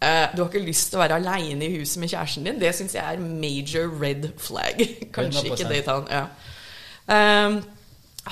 Eh, 0.00 0.28
du 0.36 0.42
har 0.42 0.48
ikke 0.48 0.64
lyst 0.64 0.92
til 0.92 1.00
å 1.00 1.02
være 1.02 1.18
aleine 1.18 1.66
i 1.66 1.74
huset 1.80 2.00
med 2.00 2.12
kjæresten 2.12 2.46
din? 2.46 2.60
Det 2.60 2.70
syns 2.76 2.94
jeg 2.94 3.04
er 3.04 3.20
major 3.20 3.90
red 4.00 4.30
flag. 4.38 4.78
Kanskje 5.16 5.48
100%. 5.48 5.52
ikke 5.52 5.72
date 5.72 5.96
han. 5.96 6.06
Ja. 6.14 6.24
Ehm, 7.16 7.58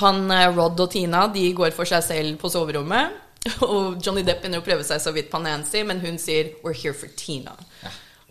han, 0.03 0.25
eh, 0.31 0.49
Rod 0.55 0.81
og 0.81 0.91
Tina 0.93 1.27
de 1.33 1.47
går 1.57 1.73
for 1.77 1.89
seg 1.89 2.05
selv 2.07 2.39
på 2.43 2.51
soverommet. 2.53 3.25
Og 3.65 4.01
Johnny 4.03 4.25
Depp 4.27 4.43
begynner 4.43 4.61
å 4.61 4.67
prøve 4.67 4.85
seg 4.85 5.01
så 5.01 5.13
vidt 5.15 5.31
på 5.31 5.39
Nancy, 5.41 5.85
men 5.87 6.01
hun 6.03 6.19
sier 6.19 6.55
'We're 6.63 6.75
here 6.77 6.95
for 6.95 7.09
Tina'. 7.17 7.55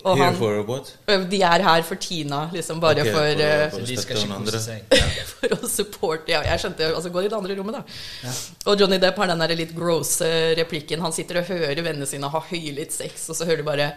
Og 0.06 0.16
Here 0.16 0.28
han, 0.28 0.36
for 0.38 0.62
what? 0.68 0.92
de 1.32 1.40
er 1.42 1.64
her 1.66 1.82
for 1.82 1.96
Tina, 1.96 2.50
liksom 2.54 2.80
bare 2.80 3.02
okay, 3.02 3.12
for, 3.12 3.26
for- 3.34 3.42
eh, 3.42 3.70
for- 5.32 5.56
å 5.58 5.70
supporte 5.72 6.30
Ja, 6.32 6.44
jeg 6.46 6.62
skjønte 6.62 6.92
Altså, 6.94 7.10
gå 7.10 7.24
i 7.26 7.32
det 7.32 7.34
andre 7.38 7.56
rommet, 7.58 7.80
da. 7.80 8.34
Og 8.70 8.80
Johnny 8.80 9.00
Depp 9.02 9.18
har 9.18 9.32
den 9.32 9.42
der 9.42 9.56
litt 9.58 9.74
gross 9.76 10.22
eh, 10.22 10.54
replikken. 10.60 11.02
Han 11.02 11.16
sitter 11.16 11.42
og 11.42 11.50
hører 11.50 11.82
vennene 11.82 12.06
sine 12.06 12.30
ha 12.30 12.44
høylytt 12.52 12.94
sex, 12.94 13.26
og 13.32 13.40
så 13.40 13.50
hører 13.50 13.64
du 13.64 13.68
bare 13.68 13.90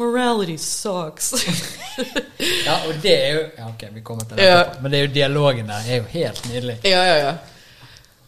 Morality 0.00 0.56
sucks. 0.58 1.34
Ja, 2.64 2.78
og 2.88 2.94
det 3.02 3.12
er 3.12 3.32
jo 3.34 3.40
Ja, 3.58 3.66
ok, 3.68 3.82
vi 3.92 4.00
kommer 4.06 4.24
til 4.24 4.38
det 4.38 4.46
Ja. 4.46 4.60
Men 4.80 4.92
det 4.92 5.00
er 5.00 5.02
jo 5.04 5.12
dialogen 5.12 5.66
der 5.68 5.88
er 5.90 5.98
jo 5.98 6.06
helt 6.14 6.44
nydelig. 6.48 6.78
ja, 6.88 7.02
ja, 7.04 7.16
ja. 7.26 7.32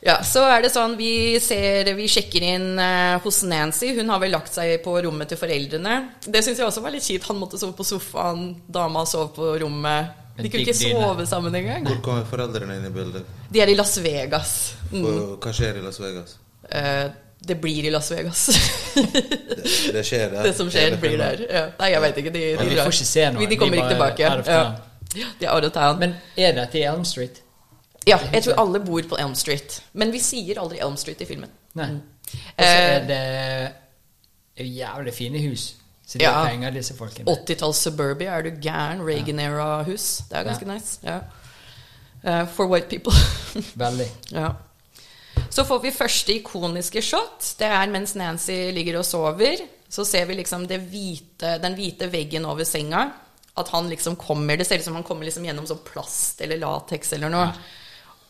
Ja, 0.02 0.16
så 0.26 0.42
er 0.50 0.64
det 0.64 0.72
sånn, 0.74 0.96
vi 0.98 1.38
ser, 1.38 1.86
vi 1.94 2.08
sjekker 2.10 2.42
inn 2.42 2.72
eh, 2.82 3.20
hos 3.22 3.36
Nancy. 3.46 3.92
Hun 3.94 4.08
har 4.10 4.18
vel 4.18 4.32
lagt 4.34 4.50
seg 4.50 4.80
på 4.82 4.96
rommet 5.04 5.30
til 5.30 5.38
foreldrene. 5.38 5.92
Det 6.26 6.42
syns 6.42 6.58
jeg 6.58 6.66
også 6.66 6.82
var 6.82 6.90
litt 6.90 7.06
kjipt. 7.06 7.28
Han 7.30 7.38
måtte 7.38 7.60
sove 7.60 7.76
på 7.78 7.86
sofaen, 7.86 8.48
dama 8.66 9.04
sov 9.06 9.30
på 9.36 9.52
rommet. 9.62 10.10
De 10.40 10.50
kunne 10.50 10.64
ikke 10.66 10.74
sove 10.74 11.26
sammen 11.30 11.54
engang. 11.54 11.86
Hvor 11.86 12.00
kommer 12.08 12.26
foreldrene 12.26 12.80
inn 12.80 12.88
i 12.88 12.92
bildet? 12.96 13.30
De 13.54 13.62
er 13.62 13.70
i 13.70 13.78
Las 13.78 13.94
Vegas. 14.02 14.56
Mm. 14.90 15.06
Hva 15.38 15.54
skjer 15.54 15.78
i 15.78 15.84
Las 15.86 16.02
Vegas? 16.02 16.34
Eh, 16.66 17.06
det 17.48 17.56
blir 17.60 17.84
i 17.84 17.90
Las 17.90 18.10
Vegas. 18.12 18.46
Det, 18.94 19.92
det 19.92 20.02
skjer 20.06 20.28
der. 20.30 20.42
det 20.46 20.54
som 20.56 20.70
skjer, 20.70 20.96
blir 21.00 21.16
der. 21.18 21.42
Ja. 21.50 21.64
Nei, 21.78 21.88
jeg 21.94 22.02
veit 22.04 22.16
ikke. 22.22 22.30
De, 22.34 22.42
de, 22.58 22.66
vi 22.70 22.76
får 22.78 22.92
ikke 22.94 23.08
se 23.10 23.24
noe. 23.34 23.40
Vi- 23.42 23.46
De 23.50 23.56
kommer 23.60 23.76
de 23.76 23.82
ikke 23.82 23.94
tilbake. 23.94 24.22
Ja. 24.52 25.24
De 25.40 25.46
er 25.46 25.50
out 25.54 25.64
of 25.64 25.72
town. 25.74 25.98
Men 26.00 26.14
er 26.36 26.52
dette 26.56 26.78
i 26.78 26.82
Elm 26.88 27.04
Street? 27.04 27.42
ja, 28.06 28.16
jeg 28.32 28.42
tror 28.42 28.56
alle 28.58 28.80
bor 28.82 29.02
på 29.10 29.16
Elm 29.22 29.34
Street. 29.38 29.82
Men 29.92 30.10
vi 30.12 30.18
sier 30.18 30.58
aldri 30.58 30.78
Elm 30.82 30.96
Street 30.98 31.20
i 31.22 31.26
filmen. 31.28 31.50
Nei. 31.78 31.86
Mm. 31.92 32.00
Og 32.32 32.64
så 32.64 32.66
er 32.66 32.96
Eh, 33.02 33.68
det 34.58 34.66
jævlig 34.76 35.12
fine 35.14 35.38
hus. 35.48 35.74
Så 36.06 36.18
de 36.18 36.24
Ja. 36.24 36.30
har 36.32 36.48
penger, 36.48 36.70
disse 36.70 36.94
folkene. 36.98 37.26
80-talls 37.30 37.76
Suburbia, 37.76 38.30
er 38.38 38.42
du 38.42 38.50
gæren? 38.60 39.00
Reagan-era-hus. 39.06 40.22
Det 40.30 40.38
er 40.38 40.42
ganske 40.44 40.66
Ja. 40.66 40.72
nice. 40.74 40.98
Ja. 41.04 41.18
Eh, 42.24 42.46
for 42.48 42.66
white 42.66 42.86
people. 42.88 43.12
Veldig. 43.74 44.06
ja. 44.40 44.48
Så 45.52 45.64
får 45.68 45.82
vi 45.82 45.94
første 45.94 46.36
ikoniske 46.38 47.02
shot. 47.04 47.52
Det 47.58 47.68
er 47.68 47.92
mens 47.92 48.14
Nancy 48.16 48.56
ligger 48.72 49.00
og 49.00 49.06
sover. 49.06 49.60
Så 49.92 50.06
ser 50.08 50.24
vi 50.28 50.38
liksom 50.38 50.64
det 50.68 50.80
hvite, 50.88 51.58
den 51.60 51.76
hvite 51.76 52.08
veggen 52.12 52.48
over 52.48 52.64
senga. 52.68 53.04
At 53.60 53.68
han 53.74 53.90
liksom 53.92 54.16
kommer 54.16 54.56
Det 54.56 54.64
ser 54.64 54.80
ut 54.80 54.86
som 54.86 54.96
han 54.96 55.04
kommer 55.04 55.28
liksom 55.28 55.44
gjennom 55.44 55.66
sånn 55.68 55.82
plast 55.84 56.40
eller 56.40 56.60
lateks 56.62 57.12
eller 57.18 57.32
noe. 57.32 57.50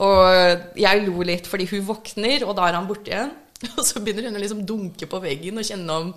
Og 0.02 0.78
jeg 0.80 1.04
lo 1.06 1.22
litt 1.26 1.46
fordi 1.46 1.68
hun 1.70 1.84
våkner, 1.86 2.42
og 2.46 2.56
da 2.58 2.66
er 2.66 2.78
han 2.80 2.88
borte 2.88 3.12
igjen. 3.12 3.34
Og 3.76 3.84
så 3.86 4.00
begynner 4.02 4.26
hun 4.26 4.38
å 4.38 4.42
liksom 4.42 4.64
dunke 4.66 5.06
på 5.06 5.20
veggen 5.22 5.60
og 5.60 5.66
kjenne 5.68 5.98
om 6.02 6.08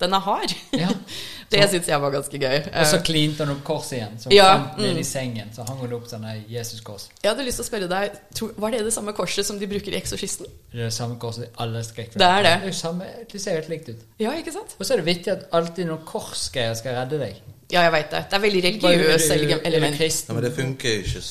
den 0.00 0.12
er 0.14 0.20
hard. 0.22 0.52
Ja. 0.72 0.88
det 1.50 1.62
syns 1.72 1.88
jeg 1.88 2.00
var 2.00 2.10
ganske 2.14 2.38
gøy. 2.38 2.58
Og 2.70 2.86
så 2.86 2.96
Eh, 2.98 3.02
klinte 3.02 3.44
han 3.44 3.50
opp 3.56 3.64
korset 3.66 3.96
igjen. 3.98 4.18
Så 4.22 4.30
Ja, 4.34 4.50
ned 4.78 4.92
mm. 4.94 4.98
i 5.00 5.04
sengen, 5.04 5.50
så 5.56 5.64
hang 5.66 5.78
hun 5.80 5.92
opp 5.96 6.06
sånn 6.10 6.26
Jesus-kors. 6.48 7.08
Jeg 7.22 7.30
hadde 7.32 7.44
lyst 7.48 7.58
til 7.58 7.64
å 7.64 7.68
spørre 7.70 7.88
deg, 7.90 8.18
tror- 8.34 8.54
var 8.62 8.70
det 8.70 8.84
det 8.86 8.92
samme 8.94 9.12
korset 9.16 9.46
som 9.46 9.58
de 9.58 9.66
bruker 9.66 9.92
i 9.92 9.98
Eksorsisten? 9.98 10.46
Det 10.72 10.80
er 10.80 10.84
det 10.90 10.94
samme 10.94 11.18
korset 11.18 11.48
i 11.48 11.50
alle 11.64 11.82
skrekkfilmer. 11.82 12.22
Det 12.22 12.30
er 12.30 12.42
det. 12.46 12.54
Det, 12.62 12.68
er 12.68 12.78
samme, 12.78 13.10
det 13.32 13.40
ser 13.42 13.58
helt 13.58 13.68
likt 13.74 13.88
ut. 13.88 14.06
Ja, 14.22 14.32
ikke 14.38 14.52
sant? 14.54 14.76
Og 14.78 14.86
så 14.86 14.94
er 14.94 15.02
det 15.02 15.08
viktig 15.10 15.32
at 15.34 15.46
alltid 15.52 15.86
noen 15.90 16.04
korsgreier 16.06 16.74
skal 16.78 16.94
redde 17.00 17.18
deg. 17.24 17.42
Ja, 17.72 17.82
jeg 17.88 17.92
veit 17.92 18.10
det. 18.14 18.22
Det 18.30 18.38
er 18.38 18.40
veldig 18.46 18.62
religiøse 18.64 18.88
religiøst 18.88 19.28
du- 19.28 19.34
er 19.34 19.60
du 19.60 19.68
element. 19.68 20.00
Ja, 20.00 20.34
men 20.34 20.42
det 20.44 20.54
funker 20.56 20.88
ikke 21.02 21.22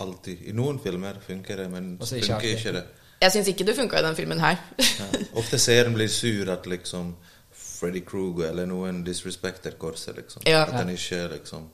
alltid. 0.00 0.38
I 0.46 0.52
noen 0.52 0.78
filmer 0.82 1.16
funker 1.26 1.56
det, 1.56 1.70
men 1.70 1.96
Også 2.00 2.20
funker 2.20 2.40
ikke 2.40 2.56
ikke 2.58 2.72
det. 2.78 2.84
Jeg 3.20 3.32
syns 3.34 3.48
ikke 3.52 3.64
det 3.66 3.74
funka 3.76 3.98
i 3.98 4.02
den 4.02 4.14
filmen 4.16 4.40
her. 4.40 4.56
Ja. 4.78 5.08
Ofte 5.36 5.58
seeren 5.58 5.92
blir 5.94 6.08
sur 6.08 6.48
at 6.52 6.64
liksom 6.66 7.14
Freddy 7.80 8.00
Kruger 8.04 8.50
eller 8.50 8.66
noen 8.68 9.02
disrespekter 9.06 9.72
korset, 9.80 10.16
liksom. 10.20 10.42
Ja. 10.44 10.66
At 10.66 10.76
den 10.82 10.90
ikke 10.94 11.22
liksom 11.32 11.68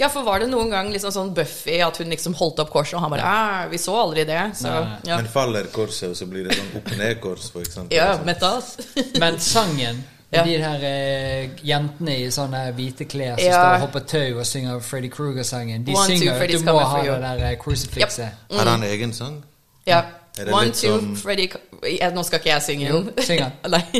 Ja, 0.00 0.08
for 0.08 0.24
var 0.24 0.40
det 0.40 0.46
noen 0.48 0.70
gang 0.72 0.88
liksom 0.92 1.12
sånn 1.12 1.34
Buffy 1.36 1.74
at 1.84 1.98
hun 2.00 2.08
liksom 2.08 2.32
holdt 2.38 2.62
opp 2.64 2.70
korset, 2.72 2.94
og 2.96 3.02
han 3.04 3.12
bare 3.12 3.20
ja, 3.26 3.66
vi 3.68 3.76
så 3.78 3.92
aldri 4.00 4.24
det. 4.24 4.40
Så 4.56 4.70
ja. 4.72 5.18
Men 5.18 5.28
faller 5.28 5.68
korset, 5.74 6.08
og 6.08 6.16
så 6.16 6.24
blir 6.30 6.48
det 6.48 6.56
sånn 6.56 6.70
opp-ned-kors, 6.80 7.50
for 7.52 7.60
eksempel. 7.60 7.92
Ja, 7.98 8.14
metas. 8.24 8.78
Men 9.20 9.36
sangen 9.44 10.02
Ja. 10.34 10.42
De 10.42 10.56
her 10.58 10.82
eh, 10.82 11.50
jentene 11.62 12.16
i 12.24 12.30
sånne 12.34 12.64
hvite 12.74 13.04
klær 13.06 13.36
som 13.38 13.44
Ja. 13.46 13.58
står 13.60 13.74
og 13.76 13.82
hopper 13.84 14.00
tau 14.10 14.40
og 14.40 14.46
synger 14.48 14.80
Freddy 14.82 15.10
Kruger-sangen. 15.12 15.84
De 15.86 15.92
One, 15.94 16.06
synger 16.08 16.24
jo 16.24 16.32
at 16.42 16.50
du 16.50 16.64
må 16.66 16.78
ha 16.80 17.02
det 17.04 17.20
der 17.22 17.44
eh, 17.52 17.56
crucifixet. 17.60 18.40
Har 18.50 18.70
han 18.72 18.82
egen 18.88 19.12
sang? 19.14 19.36
Ja. 19.86 20.00
One, 20.52 20.72
two, 20.72 20.98
som- 20.98 21.16
Freddy 21.16 21.48
ja, 22.00 22.08
Nå 22.10 22.22
skal 22.26 22.40
ikke 22.40 22.50
jeg 22.50 22.62
synge 22.62 22.88
den. 22.90 23.52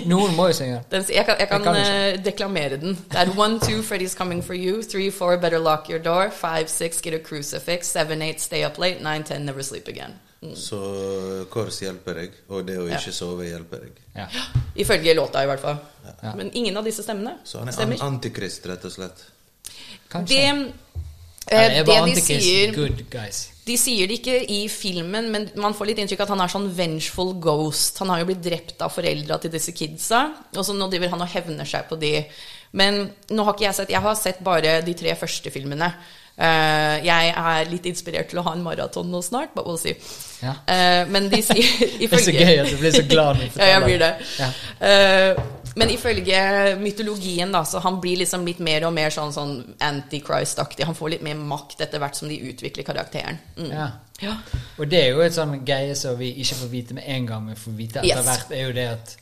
Noen 0.11 0.35
må 0.35 0.49
jo 0.51 0.53
synge. 0.59 0.81
Den, 0.91 1.05
jeg 1.09 1.27
kan, 1.29 1.37
jeg 1.39 1.49
kan, 1.49 1.63
Jeg 1.65 1.85
kan 1.87 2.19
uh, 2.19 2.25
deklamere 2.25 2.77
den. 2.81 2.97
Det 3.13 3.21
er 3.21 3.31
one, 3.39 3.61
two, 3.61 3.83
Freddy's 3.83 4.17
coming 4.17 4.43
for 4.45 4.55
you. 4.55 4.83
Three, 4.83 5.11
four, 5.11 5.37
better 5.39 5.59
lock 5.59 5.89
your 5.91 5.99
door. 6.03 6.31
Five, 6.31 6.69
six, 6.69 7.01
get 7.01 7.15
a 7.15 7.19
crucifix. 7.19 7.87
Seven, 7.87 8.23
eight, 8.23 8.41
stay 8.41 8.65
up 8.65 8.79
late. 8.79 8.99
Nine, 9.01 9.23
ten, 9.25 9.47
never 9.47 9.63
sleep 9.63 9.87
again. 9.89 10.19
Så 10.55 10.77
kors 11.51 11.79
hjelper 11.81 12.15
deg, 12.19 12.35
og 12.49 12.67
det 12.67 12.77
å 12.77 12.89
Ja. 12.89 12.99
ikke 12.99 13.13
sove 13.17 13.47
hjelper 13.49 13.87
deg. 13.87 14.03
Ja. 14.17 14.27
Ifølge 14.83 15.15
låta, 15.15 15.43
i 15.43 15.47
hvert 15.47 15.61
fall. 15.63 15.79
Ja. 16.21 16.35
Men 16.37 16.51
ingen 16.53 16.77
av 16.77 16.85
disse 16.85 17.03
stemmene 17.03 17.39
Så 17.45 17.59
han 17.63 17.69
er 17.69 17.73
an 17.73 17.79
stemmer. 17.79 18.03
antikrist, 18.03 18.67
rett 18.67 18.85
og 18.85 18.93
slett. 18.93 19.23
Kanskje. 20.11 20.35
Det, 20.35 20.53
uh, 20.53 21.01
det, 21.49 21.59
er 21.63 21.69
det 21.79 21.87
de 21.87 21.97
Antikrist 22.01 22.27
sier 22.27 22.75
good 22.75 23.05
guys. 23.11 23.51
De 23.65 23.77
sier 23.81 24.09
det 24.09 24.19
ikke 24.19 24.41
i 24.53 24.65
filmen, 24.69 25.31
men 25.33 25.47
man 25.61 25.73
får 25.77 25.89
litt 25.89 26.01
inntrykk 26.03 26.21
av 26.21 26.27
at 26.27 26.33
han 26.35 26.43
er 26.45 26.53
sånn 26.53 26.67
vengeful 26.77 27.33
ghost. 27.41 27.97
Han 28.03 28.11
har 28.13 28.21
jo 28.21 28.27
blitt 28.29 28.43
drept 28.45 28.83
av 28.85 28.93
foreldra 28.93 29.39
til 29.41 29.55
disse 29.55 29.73
kidsa, 29.77 30.27
og 30.53 30.67
så 30.67 30.77
nå 30.77 30.91
driver 30.93 31.15
han 31.15 31.25
og 31.25 31.33
hevner 31.33 31.69
seg 31.69 31.89
på 31.89 31.97
de. 32.01 32.19
Men 32.77 33.07
nå 33.33 33.47
har 33.47 33.57
ikke 33.57 33.69
jeg 33.69 33.79
sett 33.79 33.95
Jeg 33.95 34.05
har 34.05 34.19
sett 34.19 34.43
bare 34.45 34.81
de 34.85 34.95
tre 34.99 35.15
første 35.17 35.53
filmene. 35.55 35.89
Eh, 36.35 36.95
jeg 37.07 37.35
er 37.39 37.69
litt 37.71 37.85
inspirert 37.87 38.33
til 38.33 38.41
å 38.41 38.45
ha 38.49 38.55
en 38.57 38.63
maraton 38.65 39.11
nå 39.11 39.21
snart, 39.23 39.53
but 39.55 39.69
we'll 39.69 39.79
see. 39.79 39.95
Ja. 40.43 40.57
Uh, 40.67 41.11
men 41.15 41.29
de 41.33 41.39
sier 41.47 41.69
Det 42.01 42.09
er 42.11 42.25
så 42.25 42.35
gøy 42.35 42.59
at 42.61 42.73
du 42.73 42.81
blir 42.81 42.93
så 42.93 43.05
glad 43.09 43.39
når 43.39 43.53
du 43.55 43.61
ja, 43.63 43.69
jeg 43.71 43.85
blir 43.87 44.03
det. 44.03 44.11
Ja. 44.43 44.49
Uh, 44.83 45.63
men 45.79 45.91
ifølge 45.91 46.41
mytologien, 46.79 47.55
da, 47.55 47.65
så 47.67 47.81
han 47.83 48.01
blir 48.03 48.21
liksom 48.21 48.45
litt 48.47 48.61
mer 48.63 48.87
og 48.87 48.93
mer 48.95 49.15
sånn, 49.15 49.33
sånn 49.35 49.55
antichrist-aktig. 49.83 50.87
Han 50.87 50.99
får 50.99 51.17
litt 51.17 51.25
mer 51.27 51.39
makt 51.39 51.83
etter 51.87 52.03
hvert 52.03 52.19
som 52.19 52.31
de 52.31 52.39
utvikler 52.51 52.87
karakteren. 52.87 53.41
Mm. 53.59 53.71
Ja. 53.73 53.89
Ja. 54.23 54.37
Og 54.79 54.87
det 54.91 55.01
er 55.01 55.09
jo 55.15 55.25
et 55.25 55.35
sånn 55.35 55.57
greie 55.67 55.97
som 55.99 56.15
vi 56.19 56.31
ikke 56.43 56.61
får 56.61 56.71
vite 56.71 56.99
med 56.99 57.09
en 57.11 57.27
gang, 57.31 57.47
men 57.49 57.59
får 57.59 57.79
vite 57.79 58.03
etter 58.03 58.11
Yes. 58.15 58.29
hvert, 58.29 58.55
er 58.55 58.69
jo 58.69 58.77
det 58.77 58.87
at 58.93 59.17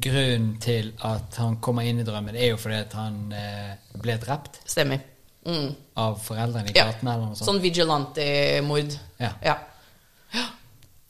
grunnen 0.00 0.50
til 0.60 0.92
at 1.04 1.36
han 1.40 1.56
kommer 1.64 1.88
inn 1.88 2.00
i 2.00 2.04
drømmen, 2.06 2.36
er 2.36 2.52
jo 2.52 2.60
fordi 2.60 2.76
at 2.80 2.92
han 2.96 3.32
eh, 3.36 3.72
ble 4.00 4.16
drept 4.22 4.60
Stemmer. 4.68 5.00
Mm. 5.46 5.74
av 5.96 6.18
foreldrene 6.20 6.68
i 6.68 6.72
Ja. 6.76 6.84
gaten 6.84 7.08
eller 7.08 7.26
noe 7.26 7.34
sånt. 7.36 7.48
Sånn 7.48 7.60
vigilante-mord. 7.62 8.92
Ja. 9.18 9.30
Ja. 9.42 9.56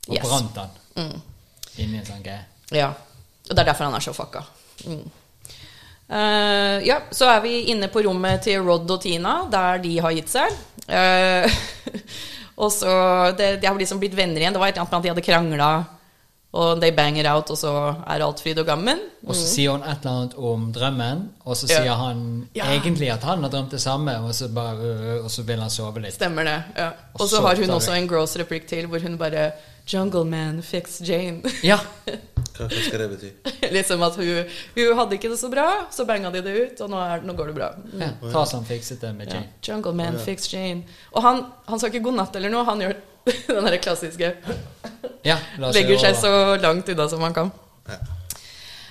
Og 0.09 0.14
Yes. 0.14 0.23
brant 0.27 0.57
han 0.57 0.71
Mm. 0.97 1.21
inni 1.79 1.99
en 1.99 2.05
sånn 2.05 2.23
greie. 2.23 2.45
ja. 2.71 2.88
Og 3.51 3.57
det 3.57 3.59
er 3.59 3.64
derfor 3.73 3.85
han 3.85 3.95
er 3.95 4.01
så 4.01 4.12
fucka. 4.14 4.45
Mm. 4.87 5.11
Uh, 6.11 6.79
ja, 6.87 7.01
så 7.14 7.29
er 7.31 7.40
vi 7.45 7.66
inne 7.71 7.87
på 7.88 8.03
rommet 8.03 8.43
til 8.43 8.62
Rod 8.66 8.90
og 8.90 9.01
Tina, 9.03 9.45
der 9.51 9.79
de 9.79 9.93
har 10.03 10.11
gitt 10.11 10.29
seg. 10.33 10.51
Uh, 10.88 11.47
og 12.62 12.71
så 12.75 13.37
det, 13.38 13.61
De 13.61 13.66
har 13.66 13.77
liksom 13.79 14.01
blitt 14.01 14.14
venner 14.19 14.40
igjen. 14.43 14.53
Det 14.53 14.59
var 14.61 14.69
et 14.69 14.75
eller 14.75 14.83
annet 14.83 14.93
med 14.93 14.99
at 14.99 15.03
de 15.03 15.09
hadde 15.14 15.27
krangla, 15.29 15.87
og 16.53 16.81
they 16.81 16.91
bang 16.91 17.19
it 17.19 17.27
out, 17.31 17.51
og 17.51 17.57
så 17.59 17.71
er 18.07 18.23
alt 18.27 18.41
fryd 18.43 18.59
og 18.59 18.67
gammen. 18.67 18.99
Og 19.27 19.35
så 19.39 19.47
sier 19.47 19.71
hun 19.71 19.83
et 19.87 20.01
eller 20.03 20.11
annet 20.17 20.35
om 20.39 20.73
drømmen, 20.75 21.29
og 21.45 21.57
så 21.57 21.69
Ja. 21.71 21.83
sier 21.83 21.95
han 21.95 22.49
Ja. 22.55 22.65
egentlig 22.75 23.11
at 23.13 23.23
han 23.23 23.43
har 23.43 23.51
drømt 23.51 23.71
det 23.71 23.81
samme, 23.81 24.17
og 24.19 24.35
så, 24.35 24.49
bare, 24.49 24.77
øh, 24.77 25.25
og 25.25 25.31
så 25.31 25.43
vil 25.43 25.61
han 25.61 25.71
sove 25.71 26.01
litt. 26.03 26.15
Stemmer 26.15 26.45
det. 26.45 26.63
ja. 26.77 26.89
Og 27.15 27.21
Og 27.21 27.29
så 27.29 27.37
så 27.37 27.43
har 27.47 27.55
hun 27.57 27.71
også 27.71 27.93
en 27.97 28.09
gross 28.09 28.37
replikk 28.37 28.67
til, 28.67 28.87
hvor 28.87 28.99
hun 29.03 29.17
bare 29.19 29.53
Jungle 29.93 30.25
man, 30.25 30.63
fix 30.63 31.01
Jane. 31.01 31.43
Ja. 31.65 31.79
Hva, 32.61 32.67
hva 32.69 32.83
skal 32.85 32.99
det 32.99 33.11
bety? 33.11 33.31
liksom 33.73 34.03
at 34.03 34.17
hun, 34.17 34.45
hun 34.77 34.97
hadde 34.99 35.13
ikke 35.17 35.31
det 35.31 35.39
så 35.39 35.49
bra, 35.51 35.87
så 35.91 36.05
banga 36.05 36.31
de 36.31 36.43
det 36.43 36.73
ut, 36.73 36.81
og 36.81 36.91
nå, 36.91 36.97
er, 37.01 37.21
nå 37.25 37.33
går 37.33 37.47
det 37.47 37.55
bra. 37.55 37.69
Mm. 37.93 38.01
ja. 38.01 38.11
Tarzan 38.33 38.65
fikset 38.65 39.01
det 39.01 39.15
med 39.17 39.27
Ja. 39.29 39.35
Jane. 39.35 39.47
Jungle 39.69 39.93
man, 39.95 40.19
fix 40.19 40.53
Jane. 40.53 40.83
Og 41.13 41.23
han, 41.23 41.45
han 41.69 41.79
sa 41.81 41.87
ikke 41.87 42.03
god 42.03 42.15
natt 42.15 42.37
eller 42.37 42.51
noe, 42.51 42.65
han 42.65 42.79
gjør 42.81 42.95
den 43.49 43.65
derre 43.65 43.79
klassiske 43.83 44.33
Ja, 45.25 45.37
la 45.59 45.69
oss 45.69 45.75
Legger 45.77 45.99
seg 46.01 46.17
så 46.23 46.33
langt 46.63 46.89
unna 46.89 47.09
som 47.09 47.21
man 47.21 47.35
kan. 47.37 47.51
Ja. 47.89 47.99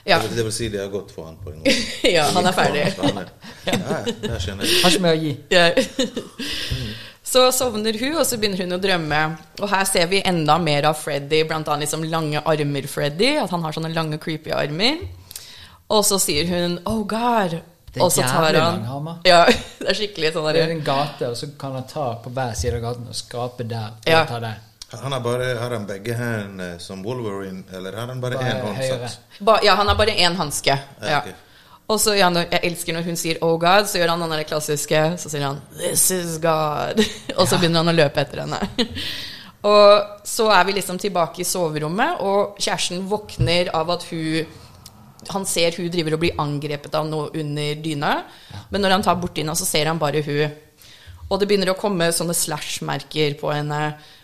Ja, 0.05 0.17
Det, 0.19 0.29
vil, 0.29 0.37
det 0.37 0.43
vil 0.47 0.53
si 0.55 0.69
de 0.69 0.77
har 0.79 0.87
gått 0.93 1.11
for 1.11 1.25
han 1.27 1.35
på 1.43 1.51
en 1.51 1.59
måte. 1.59 1.73
ja 2.15 2.23
han 2.33 2.45
er 2.49 2.55
ferdig. 2.55 2.85
Han 3.01 3.17
er- 3.23 3.33
Ja, 3.67 3.99
det 4.07 4.39
skjønner 4.41 4.65
jeg. 4.65 4.79
Har 4.83 4.93
ikke 4.95 5.03
mer 5.03 5.17
å 5.17 5.21
gi. 5.21 5.33
Ja. 5.53 5.65
Så 7.29 7.43
sovner 7.53 7.93
hun, 7.99 8.15
og 8.17 8.25
så 8.25 8.39
begynner 8.41 8.57
hun 8.63 8.73
å 8.73 8.79
drømme. 8.81 9.17
Og 9.61 9.69
her 9.69 9.83
ser 9.85 10.07
vi 10.09 10.17
enda 10.25 10.55
mer 10.57 10.87
av 10.89 10.95
Freddy, 10.97 11.43
blant 11.45 11.67
annet 11.69 11.85
liksom 11.85 12.07
lange 12.09 12.41
armer-Freddy. 12.41 13.35
At 13.43 13.51
han 13.53 13.61
har 13.61 13.75
sånne 13.75 13.91
lange, 13.93 14.17
creepy 14.23 14.49
armer. 14.55 15.03
Og 15.93 16.01
så 16.07 16.17
sier 16.21 16.47
hun 16.49 16.79
'Oh 16.85 17.03
God'. 17.05 17.59
Det 17.93 17.99
er 17.99 18.05
og 18.05 18.11
så 18.13 18.21
tar 18.21 18.53
han. 18.53 19.09
Ja, 19.25 19.45
det 19.79 19.89
er 19.89 19.97
skikkelig 19.97 20.33
sånn 20.33 20.49
Det 20.53 20.61
er 20.63 20.73
en 20.75 20.83
gate, 20.85 21.29
og 21.29 21.37
så 21.37 21.49
kan 21.59 21.73
han 21.73 21.87
ta 21.89 22.07
på 22.23 22.29
hver 22.35 22.53
side 22.57 22.77
av 22.77 22.81
gaten 22.81 23.07
og 23.09 23.15
skrape 23.17 23.65
der. 23.67 23.93
Og 24.05 24.11
Ja. 24.11 24.25
ta 24.29 24.39
det. 24.39 24.55
Han 24.89 25.11
har, 25.13 25.19
bare, 25.21 25.51
har 25.59 25.69
han 25.69 25.85
begge 25.85 26.15
hendene 26.17 26.79
som 26.81 27.03
Wolverine, 27.05 27.63
eller 27.77 27.93
har 27.93 28.07
han 28.07 28.21
bare 28.21 28.39
én 28.41 28.61
håndsatt? 28.63 29.19
Ba, 29.39 29.59
ja, 29.63 29.75
han 29.77 29.87
har 29.87 29.95
bare 29.95 30.15
én 30.17 30.35
hanske. 30.35 30.79
Ja, 31.01 31.07
Ja. 31.09 31.21
Og 31.89 31.97
så, 31.97 32.13
ja, 32.13 32.29
jeg 32.29 32.59
elsker 32.63 32.93
når 32.93 33.03
hun 33.03 33.15
sier 33.17 33.37
'Oh 33.41 33.57
God', 33.57 33.87
så 33.87 33.97
gjør 33.97 34.09
han 34.09 34.21
den 34.21 34.29
der 34.29 34.43
klassiske 34.43 35.17
Så 35.17 35.29
sier 35.29 35.41
han 35.41 35.61
'This 35.77 36.11
is 36.11 36.37
God'. 36.37 37.01
og 37.37 37.47
så 37.47 37.57
begynner 37.57 37.83
han 37.83 37.89
å 37.89 37.97
løpe 37.97 38.21
etter 38.21 38.41
henne. 38.41 38.59
og 39.63 40.03
så 40.23 40.49
er 40.51 40.63
vi 40.65 40.71
liksom 40.71 40.97
tilbake 40.99 41.41
i 41.41 41.43
soverommet, 41.43 42.19
og 42.19 42.55
kjæresten 42.59 43.09
våkner 43.09 43.69
av 43.73 43.89
at 43.89 44.03
hun 44.11 44.45
Han 45.29 45.45
ser 45.45 45.75
hun 45.77 45.89
driver 45.93 46.15
og 46.17 46.23
blir 46.23 46.39
angrepet 46.41 46.95
av 46.97 47.05
noe 47.09 47.29
under 47.37 47.75
dyna, 47.83 48.15
men 48.71 48.81
når 48.81 48.97
han 48.97 49.03
tar 49.05 49.15
bort 49.21 49.35
dyna, 49.37 49.53
så 49.55 49.65
ser 49.65 49.85
han 49.91 49.99
bare 50.01 50.23
hun. 50.25 50.49
Og 51.29 51.37
det 51.37 51.45
begynner 51.45 51.69
å 51.69 51.75
komme 51.77 52.07
sånne 52.09 52.33
slash-merker 52.33 53.35
på 53.37 53.51
henne 53.53 53.79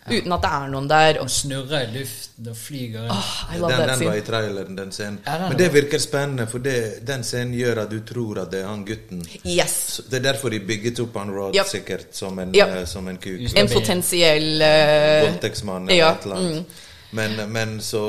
uten 0.10 0.34
at 0.34 0.42
det 0.42 0.50
er 0.58 0.72
noen 0.74 0.88
der. 0.90 1.20
Hun 1.22 1.30
snurrer 1.30 1.84
i 1.86 2.00
luften 2.00 2.48
og 2.50 2.58
flyger 2.58 3.06
Oh, 3.14 3.30
I 3.54 3.60
love 3.62 3.70
Den, 3.76 3.78
that 3.84 3.92
den 4.00 4.08
var 4.10 4.18
i 4.18 4.24
traileren, 4.26 4.76
den 4.80 4.92
scenen. 4.94 5.20
Ja, 5.26 5.36
den 5.38 5.52
Men 5.54 5.60
det 5.62 5.68
virker 5.76 6.02
spennende, 6.02 6.48
for 6.50 6.66
det, 6.66 7.06
den 7.06 7.22
scenen 7.26 7.54
gjør 7.54 7.84
at 7.84 7.94
du 7.94 8.00
tror 8.10 8.42
at 8.42 8.50
det 8.56 8.64
er 8.64 8.68
han 8.72 8.82
gutten. 8.90 9.22
Yes. 9.46 9.78
Så 10.00 10.08
det 10.10 10.18
er 10.24 10.26
derfor 10.32 10.50
de 10.50 10.60
bygget 10.66 11.04
opp 11.06 11.22
han 11.22 11.30
Rod 11.34 11.54
Yep. 11.56 11.70
sikkert 11.76 12.08
som 12.18 12.40
en, 12.42 12.54
Yep. 12.58 12.74
uh, 12.74 12.84
som 12.90 13.08
en 13.14 13.18
kuk. 13.22 13.46
En 13.54 13.70
potensiell 13.70 14.62
eh, 14.66 15.28
Voldtektsmann 15.30 15.86
eller 15.90 16.00
ja, 16.02 16.12
et 16.18 16.26
eller 16.26 16.42
annet. 16.42 16.82
Men, 17.16 17.38
men 17.54 17.78
så, 17.86 18.02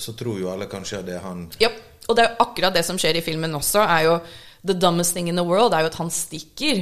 så 0.00 0.12
tror 0.16 0.40
jo 0.40 0.48
alle 0.50 0.66
kanskje 0.66 0.98
at 1.04 1.06
det 1.06 1.18
er 1.20 1.26
han. 1.28 1.44
Ja, 1.60 1.68
og 2.08 2.16
det 2.16 2.24
er 2.24 2.30
jo 2.32 2.44
akkurat 2.46 2.74
det 2.74 2.84
som 2.86 2.98
skjer 3.00 3.16
i 3.20 3.24
filmen 3.24 3.54
også, 3.54 3.84
er 3.84 4.02
jo 4.08 4.18
The 4.64 4.72
dumbest 4.80 5.12
thing 5.12 5.28
in 5.28 5.36
the 5.36 5.44
world 5.44 5.74
er 5.76 5.80
jo 5.84 5.86
at 5.90 5.94
han 6.00 6.08
stikker. 6.10 6.78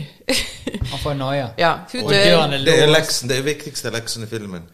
Han 0.92 1.00
får 1.02 1.14
noia. 1.18 1.48
ja, 1.58 1.72
hun 1.92 2.04
dør. 2.06 2.52
Det 2.62 2.76
er 2.82 2.86
leksen, 2.92 3.28
det 3.28 3.38
er 3.40 3.42
viktigste 3.42 3.90
leksen 3.90 4.22
i 4.22 4.28
filmen. 4.30 4.68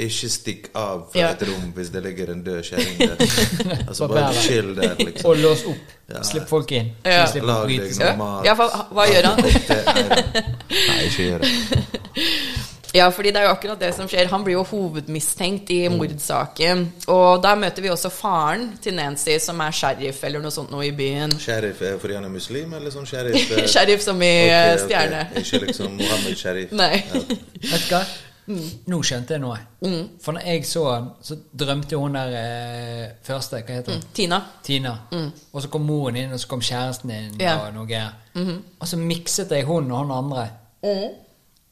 Ikke 0.00 0.26
stikk 0.32 0.70
av 0.74 1.04
fra 1.12 1.20
Ja. 1.20 1.28
et 1.36 1.42
rom 1.46 1.68
hvis 1.76 1.90
det 1.92 2.00
ligger 2.02 2.32
en 2.32 2.40
død 2.42 2.62
kjerring 2.66 2.96
der. 2.98 3.20
Altså 3.88 4.08
Bare 4.08 4.32
chill 4.34 4.72
der, 4.76 4.94
liksom. 4.98 5.28
Og 5.30 5.36
lås 5.36 5.62
opp. 5.70 5.92
Ja. 6.10 6.22
Slipp 6.26 6.48
folk 6.48 6.72
inn. 6.72 6.88
Ja. 7.04 7.26
Lag 7.42 7.68
deg 7.68 8.16
mat. 8.18 8.44
Ja, 8.48 8.56
for 8.58 8.74
hva 8.96 9.06
gjør 9.12 9.28
han? 9.28 9.44
Det 9.44 9.78
er, 9.84 10.42
nei, 10.72 10.98
ikke 11.06 11.28
gjør 11.28 11.44
det. 11.44 11.52
Ja, 12.94 13.08
fordi 13.10 13.32
det 13.34 13.40
er 13.42 13.48
jo 13.48 13.54
akkurat 13.56 13.80
det 13.82 13.88
som 13.96 14.06
skjer. 14.08 14.28
Han 14.30 14.44
blir 14.46 14.54
jo 14.54 14.62
hovedmistenkt 14.70 15.70
i 15.74 15.80
mordsaken. 15.90 16.84
Og 17.10 17.40
da 17.42 17.54
møter 17.58 17.82
vi 17.82 17.90
også 17.90 18.10
faren 18.14 18.68
til 18.82 18.94
Nancy, 18.94 19.34
som 19.42 19.58
er 19.64 19.74
sheriff 19.74 20.22
eller 20.24 20.40
noe 20.44 20.54
sånt 20.54 20.70
noe 20.70 20.86
i 20.86 20.92
byen. 20.94 21.34
Sheriff 21.42 21.82
er 21.82 21.96
fordi 21.98 22.14
han 22.14 22.24
er 22.28 22.30
muslim, 22.34 22.72
eller 22.78 22.94
sånn 22.94 23.06
sheriff? 23.10 23.50
eh, 23.58 23.66
Sheriff 23.74 24.04
som 24.06 24.22
i 24.22 24.28
okay, 24.44 24.52
eh, 24.52 24.74
ok. 24.76 24.84
stjerne. 24.86 25.24
Ikke 25.42 25.60
liksom 25.66 25.96
Mohammed 25.98 26.38
Sheriff. 26.38 26.70
Nei. 26.82 26.92
Ja. 27.02 27.24
Vet 27.72 27.88
du 27.88 27.96
hva? 27.96 28.04
Mm. 28.44 28.64
Nå 28.92 28.98
skjønte 29.08 29.32
jeg 29.32 29.40
noe. 29.40 29.58
For 30.20 30.36
når 30.36 30.42
jeg 30.52 30.66
så 30.68 30.82
han, 30.92 31.06
så 31.24 31.38
drømte 31.56 31.96
hun 31.96 32.12
der 32.18 32.34
eh, 32.36 33.04
første 33.24 33.62
Hva 33.64 33.78
heter 33.78 33.96
hun? 33.96 34.02
Tina. 34.14 34.38
Tina. 34.62 34.92
Og 35.16 35.62
så 35.64 35.70
kom 35.72 35.86
moren 35.88 36.18
inn, 36.20 36.34
og 36.36 36.42
så 36.42 36.50
kom 36.52 36.60
kjæresten 36.62 37.10
inn, 37.10 37.30
Mm. 37.34 37.40
Ja. 37.40 37.54
Mm-hmm. 37.56 37.66
og 37.66 37.74
noe 37.74 37.88
greier. 37.88 38.60
Og 38.84 38.86
så 38.90 39.00
mikset 39.00 39.50
jeg 39.56 39.64
hun 39.64 39.90
og 39.90 40.02
han 40.04 40.12
andre. 40.20 40.46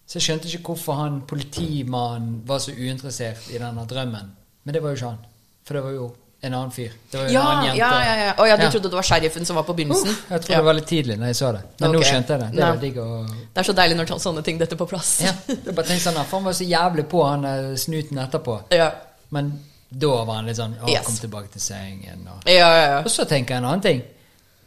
Så 0.06 0.18
jeg 0.18 0.22
skjønte 0.26 0.48
ikke 0.50 0.72
hvorfor 0.72 0.98
han 0.98 1.20
politimannen 1.30 2.42
var 2.46 2.58
så 2.60 2.72
uinteressert 2.74 3.46
i 3.54 3.58
denne 3.62 3.84
drømmen. 3.88 4.32
Men 4.64 4.74
det 4.74 4.82
var 4.82 4.90
jo 4.92 4.96
ikke 5.00 5.12
han. 5.14 5.22
For 5.64 5.74
det 5.78 5.82
var 5.84 5.94
jo 5.96 6.08
en 6.42 6.54
annen 6.58 6.72
fyr. 6.74 6.90
Det 7.10 7.18
var 7.20 7.28
jo 7.28 7.32
Ja, 7.32 7.40
en 7.40 7.46
annen 7.46 7.64
jente. 7.64 7.78
ja, 7.78 7.90
ja. 8.04 8.14
ja. 8.26 8.32
Å 8.42 8.46
ja, 8.50 8.56
du 8.58 8.64
trodde 8.66 8.90
det 8.90 8.98
var 8.98 9.06
sheriffen 9.06 9.44
som 9.46 9.56
var 9.56 9.62
på 9.68 9.74
begynnelsen? 9.78 10.08
Uh, 10.10 10.32
jeg 10.34 10.40
trodde 10.42 10.52
Ja. 10.52 10.58
det 10.58 10.66
var 10.66 10.74
litt 10.74 10.86
tidlig 10.90 11.16
når 11.20 11.26
jeg 11.30 11.36
så 11.38 11.52
det. 11.54 11.60
Men 11.80 11.92
nå 11.94 12.00
skjønte 12.02 12.34
jeg 12.34 12.40
det. 12.40 12.48
Det 12.58 12.70
digg 12.82 12.96
å 12.98 13.08
Det 13.30 13.62
er 13.62 13.68
så 13.68 13.74
deilig 13.78 13.96
når 14.00 14.12
sånne 14.26 14.42
ting 14.44 14.58
detter 14.58 14.76
på 14.80 14.88
plass. 14.90 15.12
Ja. 15.22 15.32
Jeg 15.48 15.74
bare 15.74 15.86
tenkte 15.86 16.10
sånn, 16.10 16.18
for 16.24 16.36
Han 16.40 16.44
var 16.50 16.52
så 16.58 16.66
jævlig 16.66 17.04
på 17.08 17.22
han 17.28 17.44
eh, 17.44 17.76
snuten 17.76 18.18
etterpå. 18.18 18.58
ja. 18.74 18.90
Men 19.32 19.52
da 19.88 20.24
var 20.24 20.34
han 20.40 20.46
litt 20.46 20.56
sånn 20.58 20.74
Å, 20.82 20.88
Yes. 20.90 21.06
kom 21.06 21.14
tilbake 21.16 21.48
til 21.52 21.60
sengen. 21.60 22.26
Og, 22.28 22.42
Ja, 22.50 22.68
ja, 22.68 22.86
ja. 22.90 22.98
og 23.00 23.08
så 23.12 23.24
tenker 23.24 23.54
jeg 23.54 23.62
en 23.62 23.68
annen 23.70 23.80
ting. 23.80 24.02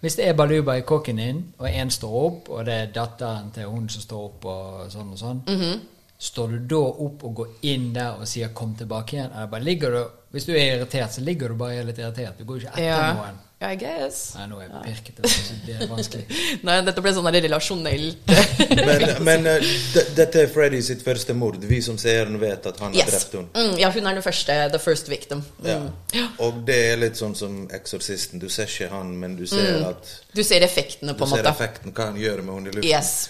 Hvis 0.02 0.16
det 0.16 0.28
er 0.28 0.34
Baluba 0.34 0.74
i 0.78 0.82
kokken 0.82 1.18
din, 1.18 1.54
og 1.58 1.68
én 1.70 1.90
står 1.90 2.16
opp, 2.26 2.50
og 2.50 2.66
det 2.66 2.74
er 2.74 2.92
datteren 2.94 3.52
til 3.56 3.64
hun 3.72 3.90
som 3.90 4.02
står 4.02 4.24
opp, 4.26 4.46
og 4.46 4.92
sånn 4.92 5.12
og 5.12 5.18
sånn, 5.18 5.42
Mhm. 5.48 5.80
står 6.20 6.48
du 6.48 6.60
da 6.76 6.76
opp 7.06 7.24
og 7.24 7.36
går 7.36 7.48
inn 7.64 7.94
der 7.94 8.12
og 8.20 8.28
sier 8.28 8.48
'kom 8.54 8.76
tilbake 8.76 9.16
igjen'? 9.18 9.34
Eller 9.36 9.48
bare 9.48 9.64
ligger 9.64 9.90
du 9.92 10.06
Hvis 10.32 10.46
du 10.46 10.52
er 10.52 10.76
irritert, 10.78 11.12
så 11.14 11.22
ligger 11.22 11.48
du 11.48 11.56
bare 11.56 11.70
og 11.74 11.80
er 11.80 11.84
litt 11.84 11.98
irritert. 11.98 12.38
Du 12.38 12.44
går 12.44 12.56
ikke 12.58 12.68
etter 12.68 12.84
Ja, 12.84 13.14
noen. 13.14 13.40
I 13.66 13.76
guess. 13.80 14.20
Nei, 14.38 14.46
nå 14.52 14.60
er 14.62 14.68
jeg 14.70 14.82
pirkete. 14.86 15.30
Det 15.66 15.76
er 15.80 15.90
vanskelig. 15.90 16.26
Nei, 16.68 16.76
dette 16.86 17.02
ble 17.04 17.14
sånn 17.16 17.30
relasjonelt 17.34 18.34
Men, 18.76 19.06
men 19.26 19.48
uh, 19.50 19.70
dette 20.18 20.44
er 20.46 20.52
Freddy 20.54 20.82
sitt 20.86 21.02
første 21.06 21.34
mord. 21.38 21.58
Vi 21.66 21.80
som 21.86 21.98
seeren 22.02 22.38
vet 22.42 22.66
at 22.72 22.80
han 22.84 22.94
har 22.94 23.00
Yes. 23.02 23.12
drept 23.14 23.38
henne. 23.40 23.50
Mm, 23.56 23.78
ja, 23.82 23.90
hun 23.96 24.08
er 24.12 24.20
den 24.20 24.26
første. 24.26 24.58
The 24.76 24.80
first 24.82 25.10
victim. 25.12 25.44
Mm. 25.64 25.90
Ja. 26.16 26.28
Og 26.46 26.62
det 26.68 26.78
er 26.92 27.00
litt 27.02 27.20
sånn 27.20 27.36
som 27.38 27.64
Eksorsisten. 27.76 28.40
Du 28.42 28.48
ser 28.54 28.70
ikke 28.70 28.92
han, 28.94 29.14
men 29.20 29.36
du 29.40 29.46
ser 29.50 29.82
at 29.90 30.12
Du 30.36 30.44
ser 30.44 30.64
effektene, 30.66 31.16
på 31.16 31.26
en 31.28 31.38
ser 31.38 31.48
effekten, 31.50 31.94
hva 31.96 32.10
han 32.12 32.20
gjør 32.20 32.44
med 32.44 32.56
henne 32.60 32.72
i 32.74 32.76
luften. 32.80 32.92
Yes. 32.92 33.30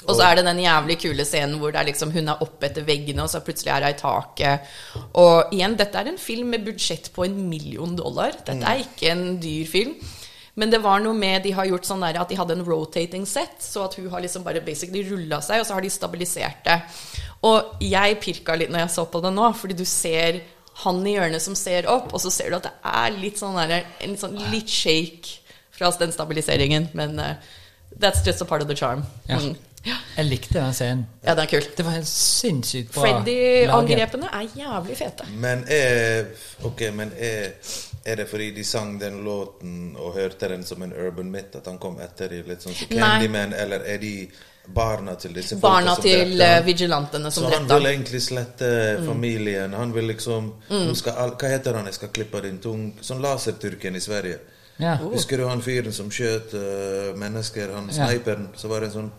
Mm. 0.00 0.06
Og 0.08 0.14
så 0.16 0.24
er 0.24 0.38
det 0.38 0.46
den 0.46 0.62
jævlig 0.62 0.96
kule 1.02 1.26
scenen 1.28 1.58
hvor 1.60 1.76
er 1.76 1.84
liksom, 1.84 2.12
hun 2.14 2.32
er 2.32 2.40
oppe 2.44 2.70
etter 2.70 2.86
veggene, 2.86 3.24
og 3.24 3.32
så 3.32 3.42
plutselig 3.44 3.74
er 3.74 3.84
hun 3.84 3.92
i 3.92 3.98
taket. 3.98 4.70
Og 5.20 5.52
igjen, 5.52 5.76
dette 5.76 6.00
er 6.00 6.08
en 6.08 6.20
film 6.20 6.54
med 6.54 6.64
budsjett 6.64 7.10
på 7.12 7.26
en 7.26 7.36
million 7.50 7.92
dollar. 7.98 8.38
Dette 8.38 8.64
er 8.64 8.86
ikke 8.86 9.12
en 9.12 9.26
dyr 9.42 9.68
film. 9.68 9.98
Men 10.60 10.72
det 10.72 10.80
var 10.82 11.00
noe 11.00 11.16
med 11.16 11.44
De 11.46 11.52
har 11.56 11.68
gjort 11.68 11.86
sånn 11.88 12.02
der 12.04 12.18
at 12.20 12.30
de 12.30 12.36
hadde 12.36 12.56
en 12.58 12.64
rotating 12.66 13.26
set, 13.28 13.60
så 13.64 13.86
at 13.86 13.94
hun 14.00 14.08
har 14.12 14.24
liksom 14.24 14.44
bare 14.46 14.62
basically 14.64 15.04
rulla 15.06 15.38
seg, 15.44 15.62
og 15.62 15.68
så 15.68 15.76
har 15.76 15.84
de 15.84 15.92
stabilisert 15.92 16.64
det. 16.66 16.80
Og 17.46 17.76
jeg 17.84 18.18
pirka 18.20 18.56
litt 18.58 18.72
når 18.72 18.84
jeg 18.84 18.94
så 18.96 19.06
på 19.08 19.22
det 19.24 19.32
nå, 19.36 19.46
fordi 19.56 19.78
du 19.78 19.86
ser 19.88 20.42
han 20.82 21.00
i 21.06 21.14
hjørnet 21.14 21.44
som 21.44 21.56
ser 21.58 21.88
opp, 21.92 22.12
og 22.14 22.22
så 22.22 22.32
ser 22.32 22.50
du 22.50 22.58
at 22.58 22.68
det 22.68 22.74
er 22.88 23.16
litt 23.20 23.40
sånn 23.40 23.56
der, 23.60 23.88
en 24.04 24.16
sånn 24.20 24.36
litt 24.52 24.70
shake 24.72 25.40
fra 25.76 25.90
den 26.00 26.12
stabiliseringen. 26.12 26.90
Men 26.96 27.18
uh, 27.20 27.34
that's 27.96 28.24
just 28.26 28.42
a 28.42 28.48
part 28.48 28.62
of 28.62 28.68
the 28.68 28.76
charm. 28.76 29.04
Mm. 29.28 29.50
Ja. 29.52 29.69
Jeg 29.84 30.26
likte 30.28 30.58
den 30.58 30.74
scenen. 30.76 31.06
Ja, 31.24 31.32
den 31.34 31.46
er 31.46 31.48
kul. 31.48 31.64
Det 31.76 31.84
var 31.86 31.94
helt 31.96 32.08
sinnssykt 32.10 32.90
bra. 32.92 33.06
Freddy-angrepene 33.06 34.28
er 34.28 34.50
jævlig 34.58 34.96
fete. 34.98 35.28
Men 35.40 35.64
er 35.72 36.26
Ok, 36.68 36.82
men 36.92 37.12
er, 37.16 37.54
er 38.04 38.20
det 38.20 38.26
fordi 38.28 38.50
de 38.58 38.64
sang 38.64 38.98
den 39.00 39.22
låten 39.24 39.96
og 39.96 40.12
hørte 40.18 40.50
den 40.52 40.66
som 40.68 40.82
en 40.82 40.92
urban 40.92 41.30
myth, 41.32 41.56
at 41.56 41.66
han 41.70 41.78
kom 41.80 41.96
etter 42.04 42.32
i 42.36 42.42
litt 42.44 42.66
sånn 42.66 42.76
som 42.76 42.92
Nei. 42.92 43.00
Candyman, 43.00 43.54
eller 43.56 43.86
er 43.88 44.02
de 44.02 44.12
barna 44.70 45.14
til 45.16 45.32
disse 45.34 45.56
folka 45.56 45.68
Barna 45.68 45.94
som 45.96 46.04
til 46.04 46.18
drepte 46.18 46.44
eh, 46.44 46.54
han? 46.54 46.66
vigilantene 46.66 47.30
som 47.30 47.46
Så 47.46 47.54
han 47.54 47.68
vil 47.70 47.90
egentlig 47.94 48.22
slette 48.22 48.70
familien. 49.06 49.74
Han 49.74 49.94
vil 49.96 50.10
liksom 50.12 50.52
mm. 50.68 50.94
skal 50.94 51.32
Hva 51.40 51.54
heter 51.54 51.80
han? 51.80 51.88
Jeg 51.88 51.96
skal 51.96 52.12
klippe 52.14 52.44
din 52.44 52.60
tung 52.60 52.90
Sånn 53.00 53.24
laserturken 53.24 53.96
i 53.96 54.04
Sverige. 54.04 54.38
Ja. 54.80 54.94
Husker 55.00 55.40
du 55.40 55.48
han 55.48 55.60
fyren 55.64 55.92
som 55.92 56.12
skjøt 56.12 56.54
uh, 56.56 57.16
mennesker? 57.16 57.72
Han 57.74 57.90
Ja. 57.92 58.06
sniperen. 58.08 58.48
Så 58.56 58.68
var 58.68 58.80
det 58.80 58.92
en 58.92 58.96
sånn 58.98 59.10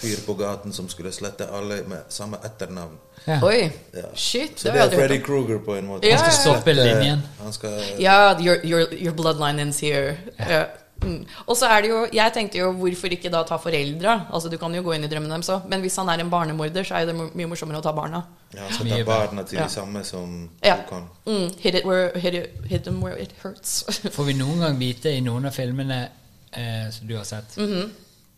fyr 0.00 0.16
på 0.26 0.34
gaten 0.38 0.72
som 0.72 0.88
skulle 0.88 1.12
slette 1.12 1.46
alle 1.52 1.82
med 1.88 2.02
samme 2.08 2.36
etternavn. 2.44 2.96
Ja. 3.26 3.40
Oi, 3.44 3.70
Ja. 3.94 4.06
shit. 4.14 4.58
Så 4.60 4.72
Det 4.72 4.80
er 4.80 4.90
Freddy. 4.90 5.20
Kruger 5.22 5.58
på 5.58 5.74
en 5.78 5.86
måte. 5.86 6.08
Ja, 6.08 6.16
Han 6.16 6.32
skal. 6.32 6.54
Stoppe 6.54 6.72
linjen. 6.72 7.22
Han 7.42 7.52
skal 7.52 7.80
Ja, 8.00 8.34
your, 8.40 8.56
your, 8.64 8.86
your 8.92 9.12
bloodline 9.12 9.60
ends 9.60 9.80
here. 9.80 10.16
Ja. 10.38 10.64
Mm. 11.02 11.24
Og 11.46 11.56
så 11.56 11.64
er 11.66 11.80
det 11.80 11.88
jo 11.88 12.06
Jeg 12.12 12.32
tenkte 12.34 12.58
jo 12.58 12.72
hvorfor 12.76 13.06
ikke 13.08 13.30
da 13.32 13.42
ta 13.48 13.56
foreldra? 13.56 14.26
Altså 14.32 14.50
Du 14.50 14.56
kan 14.58 14.74
jo 14.74 14.82
gå 14.82 14.92
inn 14.94 15.04
i 15.04 15.08
drømmen 15.08 15.30
deres 15.30 15.48
òg, 15.48 15.62
men 15.68 15.80
hvis 15.80 15.96
han 15.96 16.08
er 16.08 16.20
en 16.20 16.30
barnemorder, 16.30 16.82
så 16.84 16.94
er 16.94 17.06
det 17.06 17.14
mye 17.14 17.46
morsommere 17.48 17.78
å 17.78 17.82
ta 17.82 17.92
barna. 17.92 18.20
Ja, 18.54 18.60
han 18.66 18.72
skal 18.74 18.88
ta 18.90 19.04
barna 19.04 19.42
til 19.42 19.58
Ja. 19.58 19.64
de 19.64 19.70
samme 19.70 20.04
som 20.04 20.50
Ja. 20.64 20.76
du 20.76 20.82
kan. 20.90 21.08
Mm. 21.26 21.50
Hit, 21.58 21.74
it 21.74 21.84
where, 21.86 22.18
hit, 22.18 22.34
it, 22.34 22.50
hit 22.66 22.84
them 22.84 23.00
where 23.02 23.16
it 23.22 23.30
hurts. 23.42 23.82
Får 24.16 24.24
vi 24.26 24.32
noen 24.34 24.60
gang 24.60 24.78
vite 24.78 25.08
i 25.16 25.20
noen 25.20 25.46
av 25.46 25.52
filmene 25.52 26.08
eh, 26.52 26.90
som 26.90 27.06
du 27.08 27.16
har 27.16 27.24
sett, 27.24 27.56
Mhm. 27.56 27.90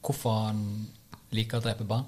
hvorfor 0.04 0.46
han 0.46 0.86
liker 1.36 1.58
å 1.60 1.64
drepe 1.64 1.86
barn? 1.88 2.04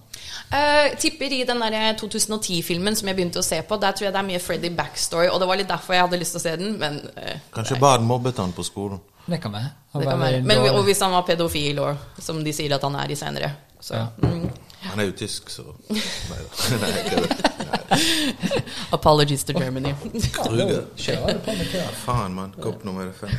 Uh, 0.52 0.92
tipper 1.00 1.32
i 1.32 1.42
den 1.48 1.62
der 1.64 1.96
2010-filmen 2.00 2.96
som 2.98 3.08
jeg 3.08 3.18
begynte 3.18 3.40
å 3.40 3.46
se 3.46 3.60
på, 3.66 3.78
der 3.80 3.96
tror 3.96 4.08
jeg 4.08 4.14
det 4.16 4.20
er 4.22 4.28
mye 4.28 4.42
Freddy 4.42 4.70
backstory, 4.76 5.30
og 5.32 5.40
det 5.42 5.48
var 5.50 5.60
litt 5.60 5.70
derfor 5.70 5.96
jeg 5.96 6.06
hadde 6.06 6.20
lyst 6.20 6.36
til 6.36 6.42
å 6.42 6.44
se 6.44 6.54
den, 6.60 6.76
men 6.80 7.00
uh, 7.16 7.34
Kanskje 7.56 7.80
barn 7.82 8.06
mobbet 8.08 8.40
han 8.42 8.52
på 8.56 8.66
skolen. 8.66 9.00
Det 9.24 9.40
kan 9.40 9.54
være. 9.54 9.70
Det 9.94 10.04
kan 10.04 10.20
være. 10.20 10.42
Men 10.44 10.66
og 10.74 10.82
hvis 10.84 11.00
han 11.00 11.14
var 11.16 11.24
pedofil, 11.24 11.80
og 11.80 12.20
som 12.20 12.42
de 12.44 12.52
sier 12.52 12.74
at 12.76 12.84
han 12.84 12.96
er 13.00 13.12
i 13.14 13.16
senere. 13.16 13.50
Så, 13.80 13.94
Ja. 13.96 14.06
mm. 14.20 14.48
Han 14.84 15.00
er 15.00 15.06
jo 15.08 15.12
tysk, 15.16 15.48
så 15.48 15.62
Nei 15.88 16.40
da. 16.44 16.78
Nei, 16.82 16.90
ikke 17.00 17.22
det. 17.24 18.62
Apologies 18.92 19.44
to 19.48 19.54
Germany. 19.56 19.94
Kjører 20.20 21.38
du 21.38 21.40
på 21.44 21.54
med 21.56 21.70
køen? 21.72 21.94
Faen, 22.04 22.34
mann. 22.36 22.52
Kopp 22.60 22.84
nummer 22.84 23.08
fem. 23.16 23.32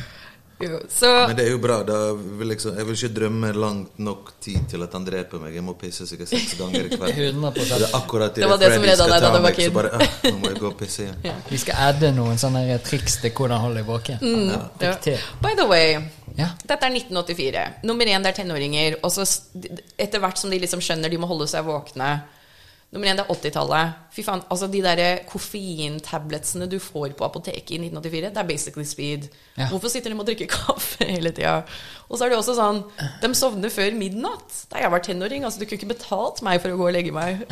Jo, 0.60 0.78
så 0.88 1.10
Men 1.28 1.36
det 1.36 1.44
er 1.46 1.50
jo 1.52 1.58
bra. 1.60 1.82
Da 1.84 1.96
vil 2.16 2.48
liksom, 2.48 2.76
jeg 2.78 2.86
vil 2.88 2.96
ikke 2.96 3.10
drømme 3.18 3.50
langt 3.52 3.98
nok 4.00 4.30
tid 4.40 4.62
til 4.70 4.82
at 4.86 4.94
han 4.96 5.04
dreper 5.04 5.42
meg. 5.42 5.54
Jeg 5.58 5.64
må 5.66 5.74
pisse 5.76 6.06
sikkert 6.08 6.30
seks 6.30 6.54
ganger 6.56 6.86
i 6.86 6.96
kveld. 6.96 7.18
100%. 7.36 7.74
Det 7.82 7.90
akkurat 7.98 8.34
Det 8.34 8.48
var 8.48 8.60
det 8.62 8.70
som 8.72 8.86
redda 8.88 9.08
deg 9.12 9.26
da 9.26 9.32
du 9.34 9.40
var 9.44 9.56
kid. 9.58 9.72
Bare, 9.76 9.90
ah, 9.98 10.14
nå 10.30 10.36
må 10.40 10.52
jeg 10.52 10.60
gå 10.62 10.70
og 10.70 10.78
pisse 10.80 11.04
igjen. 11.04 11.42
Vi 11.50 11.60
skal 11.60 11.82
adde 11.90 12.12
noen 12.16 12.40
sånne 12.40 12.78
triks 12.86 13.18
til 13.24 13.34
hvordan 13.36 13.60
holde 13.66 13.82
deg 13.82 13.90
våken. 13.90 14.22
Mm. 14.22 14.54
ja. 14.80 14.94
By 15.44 15.52
the 15.58 15.68
way, 15.68 15.98
Ja. 16.36 16.50
dette 16.64 16.84
er 16.88 16.92
1984. 16.92 17.66
Nummer 17.88 18.08
én, 18.08 18.24
det 18.24 18.32
er 18.32 18.40
tenåringer. 18.42 18.96
Og 19.02 19.12
så 19.12 19.24
etter 19.98 20.20
hvert 20.24 20.40
som 20.40 20.50
de 20.50 20.58
liksom 20.64 20.80
skjønner 20.84 21.12
de 21.12 21.20
må 21.20 21.28
holde 21.28 21.48
seg 21.52 21.64
våkne 21.68 22.14
Nummer 22.96 23.10
én, 23.10 23.18
det 23.18 23.26
er 23.26 23.32
80-tallet. 23.34 23.96
Fy 24.16 24.22
faen, 24.24 24.40
altså 24.48 24.66
De 24.72 24.80
der 24.80 25.00
koffeintabletsene 25.28 26.68
du 26.72 26.78
får 26.80 27.12
på 27.18 27.26
apoteket 27.26 27.74
i 27.76 27.80
1984, 27.82 28.30
det 28.32 28.40
er 28.40 28.48
basically 28.48 28.86
speed. 28.88 29.26
Ja. 29.58 29.66
Hvorfor 29.68 29.92
sitter 29.92 30.14
de 30.14 30.16
og 30.16 30.24
drikker 30.28 30.48
kaffe 30.54 31.04
hele 31.04 31.34
tida? 31.36 31.58
Og 32.08 32.16
så 32.16 32.24
er 32.24 32.32
det 32.32 32.38
også 32.38 32.54
sånn 32.56 32.80
De 33.20 33.30
sovner 33.36 33.72
før 33.74 33.92
midnatt. 33.98 34.62
Da 34.72 34.80
jeg 34.80 34.92
var 34.94 35.04
tenåring. 35.04 35.44
altså 35.44 35.60
Du 35.60 35.66
kunne 35.66 35.80
ikke 35.82 35.92
betalt 35.92 36.40
meg 36.46 36.62
for 36.64 36.72
å 36.72 36.80
gå 36.80 36.88
og 36.88 36.96
legge 36.96 37.12
meg. 37.12 37.44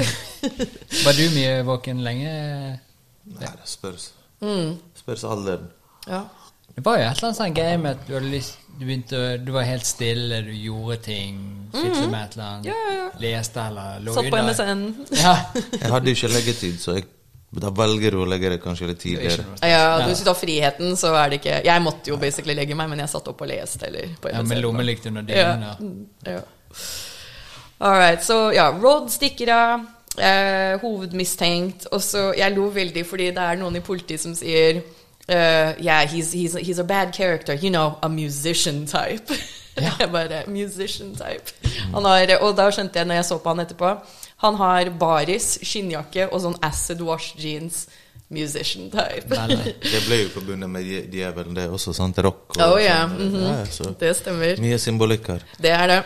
Var 1.04 1.18
du 1.20 1.24
mye 1.36 1.58
våken 1.68 2.00
lenge? 2.06 2.32
Nei, 3.34 3.52
det 3.52 3.68
spørs. 3.68 4.14
Mm. 4.40 4.80
Spørs 5.04 5.28
alderen. 5.28 5.68
ja. 6.08 6.24
Det 6.74 6.82
var 6.82 6.96
jo 6.98 7.04
et 7.06 7.18
eller 7.20 7.28
annet 7.28 7.38
sånn 7.38 7.54
game 7.54 7.82
med 7.84 7.92
at 7.94 8.06
du, 8.08 8.16
hadde 8.16 8.30
lyst, 8.32 8.63
du, 8.78 8.84
begynte, 8.84 9.18
du 9.38 9.50
var 9.54 9.62
helt 9.68 9.86
stille, 9.86 10.40
du 10.46 10.52
gjorde 10.52 10.96
ting, 11.06 11.36
fikset 11.72 12.10
med 12.10 12.20
et 12.24 12.32
eller 12.36 12.46
annet. 12.48 12.66
Ja, 12.70 12.94
ja, 12.98 13.08
leste 13.22 13.60
eller 13.70 14.00
lå 14.04 14.14
Satt 14.16 14.30
på 14.30 14.38
under. 14.38 14.52
MSN. 14.52 14.84
Ja. 15.24 15.34
Jeg 15.80 15.92
hadde 15.92 16.10
jo 16.10 16.16
ikke 16.18 16.30
leggetid, 16.34 16.78
så 16.82 16.96
jeg, 16.98 17.06
da 17.54 17.70
velger 17.70 18.10
du 18.16 18.18
å 18.24 18.26
legge 18.26 18.50
det 18.50 18.60
kanskje 18.64 18.88
litt 18.90 18.98
tidligere. 19.04 19.44
Ja, 19.62 19.84
hvis 20.08 20.24
du 20.24 20.26
tar 20.26 20.34
friheten, 20.38 20.96
så 20.98 21.12
er 21.14 21.30
det 21.30 21.38
ikke 21.38 21.60
Jeg 21.68 21.82
måtte 21.84 22.10
jo 22.10 22.16
basically 22.18 22.56
legge 22.58 22.74
meg, 22.74 22.88
men 22.90 22.98
jeg 23.04 23.12
satt 23.14 23.28
opp 23.30 23.44
og 23.46 23.50
leste 23.52 23.86
eller 23.86 24.16
på 24.20 24.32
ja, 24.34 24.42
med 24.42 24.58
lommelykt 24.64 25.06
under 25.06 25.22
Ja. 25.30 25.52
dynen. 25.54 25.68
Ja. 25.68 25.74
Mm, 25.78 26.06
ja. 26.26 26.40
All 27.84 27.98
right, 27.98 28.22
så 28.24 28.52
ja, 28.54 28.70
Rod 28.74 29.10
stikker 29.12 29.50
av. 29.54 29.86
Eh, 30.14 30.76
hovedmistenkt. 30.82 31.88
Og 31.92 32.02
så 32.02 32.28
Jeg 32.38 32.54
lo 32.54 32.68
veldig 32.70 33.02
fordi 33.06 33.30
det 33.34 33.42
er 33.42 33.56
noen 33.58 33.76
i 33.80 33.82
politiet 33.82 34.22
som 34.22 34.34
sier 34.38 34.78
eh, 35.28 35.74
Yeah, 35.84 36.06
he's, 36.06 36.32
he's, 36.32 36.54
he's 36.54 36.78
a 36.78 36.84
bad 36.84 37.12
character. 37.12 37.54
You 37.54 37.70
know, 37.70 37.98
a 38.02 38.08
musician 38.08 38.86
type. 38.86 39.30
jeg 39.76 40.10
bare 40.12 40.42
Musician 40.46 41.14
type. 41.14 41.52
Han 41.94 42.04
har, 42.04 42.36
og 42.40 42.56
da 42.56 42.70
skjønte 42.70 42.98
jeg 42.98 43.06
når 43.06 43.14
jeg 43.14 43.24
så 43.24 43.38
på 43.38 43.54
han 43.54 43.64
etterpå 43.64 43.90
Han 44.44 44.54
har 44.54 44.90
baris, 45.00 45.58
skinnjakke 45.62 46.28
og 46.30 46.42
sånn 46.44 46.58
acid 46.62 47.00
wash 47.02 47.36
jeans. 47.38 47.86
Musician 48.34 48.90
type. 48.90 49.28
Veldig. 49.30 49.74
Det 49.92 50.02
ble 50.06 50.20
jo 50.22 50.28
forbundet 50.34 50.70
med 50.70 50.88
djevelen, 51.12 51.54
det 51.56 51.68
også, 51.70 51.92
sant? 51.96 52.18
Rock 52.24 52.56
og 52.56 52.72
Oh, 52.72 52.80
yeah. 52.80 53.10
mm 53.10 53.34
-hmm. 53.34 53.84
ja, 53.84 53.90
Det 54.00 54.16
stemmer. 54.16 54.60
Mye 54.60 54.78
symbolikk 54.78 55.26
her. 55.28 55.40
Det 55.62 55.70
er 55.70 55.86
det. 55.86 56.02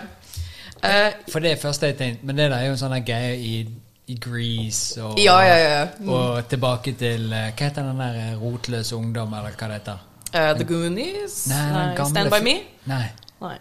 Uh, 0.85 1.33
For 1.33 1.39
det 1.39 1.53
er 1.53 1.57
første 1.57 1.87
jeg 1.87 1.97
tenkte, 1.99 2.27
men 2.27 2.37
det 2.39 2.51
der 2.51 2.57
er 2.57 2.67
jo 2.67 2.73
en 2.73 2.79
sånn 2.79 3.05
greie 3.05 3.37
i, 3.37 3.67
i 4.09 4.17
Grease 4.17 5.03
og, 5.05 5.19
Ja, 5.21 5.39
ja, 5.45 5.57
ja. 5.57 5.87
Mm. 6.01 6.09
og 6.09 6.49
tilbake 6.49 6.95
til 6.99 7.33
eh, 7.33 7.51
Hva 7.53 7.69
heter 7.69 7.89
den 7.91 8.01
der 8.01 8.21
eh, 8.23 8.37
rotløse 8.41 8.97
ungdom, 8.97 9.35
eller 9.37 9.57
hva 9.57 9.73
det 9.73 9.81
heter? 9.83 10.05
Uh, 10.29 10.53
The 10.57 10.65
Goonies? 10.69 11.43
Nei, 11.49 11.65
nei 11.73 11.89
gamle 11.97 12.13
Stand 12.13 12.33
By 12.33 12.45
Me? 12.45 12.55
Nei. 12.89 13.05
Nei. 13.41 13.59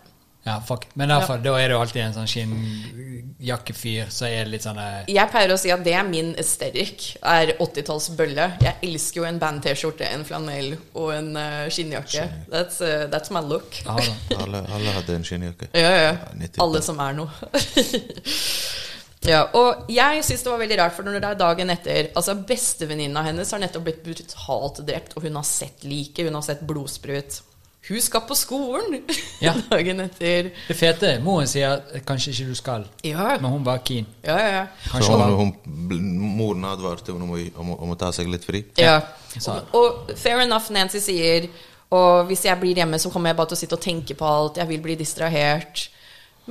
Ja, 0.47 0.61
fuck. 0.63 0.85
Men 0.93 1.09
derfor, 1.11 1.41
da 1.43 1.57
er 1.59 1.67
det 1.67 1.75
jo 1.75 1.79
alltid 1.83 2.01
en 2.05 2.13
sånn 2.15 2.29
skinnjakkefyr, 2.31 4.11
så 4.15 4.29
er 4.29 4.45
det 4.45 4.53
litt 4.53 4.63
sånn 4.63 4.79
Jeg 5.11 5.27
pleier 5.33 5.51
å 5.51 5.57
si 5.59 5.73
at 5.73 5.83
det 5.83 5.91
er 5.99 6.07
min 6.07 6.29
estetikk, 6.39 7.03
er 7.19 7.51
80-tallsbølle. 7.57 8.45
Jeg 8.63 8.79
elsker 8.87 9.21
jo 9.21 9.27
en 9.27 9.41
band-T-skjorte, 9.43 10.07
en 10.07 10.23
flanell 10.27 10.77
og 10.93 11.11
en 11.17 11.33
uh, 11.35 11.67
skinnjakke. 11.67 12.23
That's, 12.53 12.79
uh, 12.79 13.09
that's 13.11 13.33
my 13.35 13.43
look. 13.43 13.75
ja. 13.83 13.99
Alle, 14.39 14.63
alle 14.71 14.95
hadde 15.01 15.19
en 15.19 15.27
skinnjakke. 15.27 15.67
Ja, 15.75 15.91
ja. 16.05 16.17
90 16.31 16.63
Alle 16.63 16.83
som 16.85 17.03
er 17.03 17.19
noe. 17.19 17.31
ja, 19.25 19.41
og 19.57 19.87
jeg 19.91 20.21
syns 20.23 20.43
det 20.45 20.51
var 20.51 20.59
veldig 20.61 20.77
rart, 20.79 20.93
for 20.95 21.03
når 21.07 21.17
det 21.19 21.29
er 21.31 21.39
dagen 21.39 21.69
etter 21.73 22.09
Altså, 22.15 22.35
Bestevenninna 22.47 23.23
hennes 23.25 23.49
har 23.51 23.59
nettopp 23.63 23.83
blitt 23.87 24.03
brutalt 24.05 24.83
drept, 24.87 25.15
og 25.17 25.23
hun 25.25 25.35
har 25.39 25.47
sett 25.47 25.83
liket, 25.83 26.27
hun 26.29 26.37
har 26.37 26.45
sett 26.45 26.61
blodsprut. 26.67 27.41
Hun 27.87 28.01
skal 28.03 28.21
på 28.27 28.35
skolen 28.35 28.97
Ja. 29.45 29.53
dagen 29.69 30.01
etter. 30.03 30.49
Det 30.67 30.75
fete 30.75 31.13
moren 31.23 31.47
sier 31.47 31.81
kanskje 32.05 32.33
ikke 32.33 32.47
du 32.49 32.55
skal, 32.59 32.85
Ja, 33.07 33.37
men 33.39 33.51
hun 33.51 33.63
var 33.65 33.79
keen. 33.87 34.05
ja, 34.27 34.37
ja. 34.37 34.63
Så 34.83 34.91
Kanskje 34.91 35.19
hun, 35.39 35.53
hun 35.63 36.09
moren 36.37 36.65
advarte 36.67 37.13
henne 37.15 37.23
om, 37.23 37.33
om, 37.63 37.73
om 37.87 37.93
å 37.95 37.99
ta 37.99 38.11
seg 38.15 38.27
litt 38.31 38.43
fri. 38.45 38.65
Ja. 38.77 38.99
ja. 39.33 39.59
Og, 39.71 39.77
og 39.79 40.11
fair 40.19 40.43
enough, 40.43 40.67
Nancy 40.75 40.99
sier 40.99 41.47
Og 41.89 42.25
hvis 42.27 42.43
jeg 42.43 42.59
blir 42.59 42.75
hjemme, 42.75 42.99
så 42.99 43.09
kommer 43.09 43.31
jeg 43.31 43.37
bare 43.39 43.47
til 43.53 43.55
å 43.55 43.61
sitte 43.61 43.77
og 43.79 43.83
tenke 43.85 44.15
på 44.19 44.25
alt. 44.27 44.57
Jeg 44.59 44.67
vil 44.67 44.81
bli 44.83 44.95
distrahert. 44.99 45.85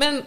Men 0.01 0.23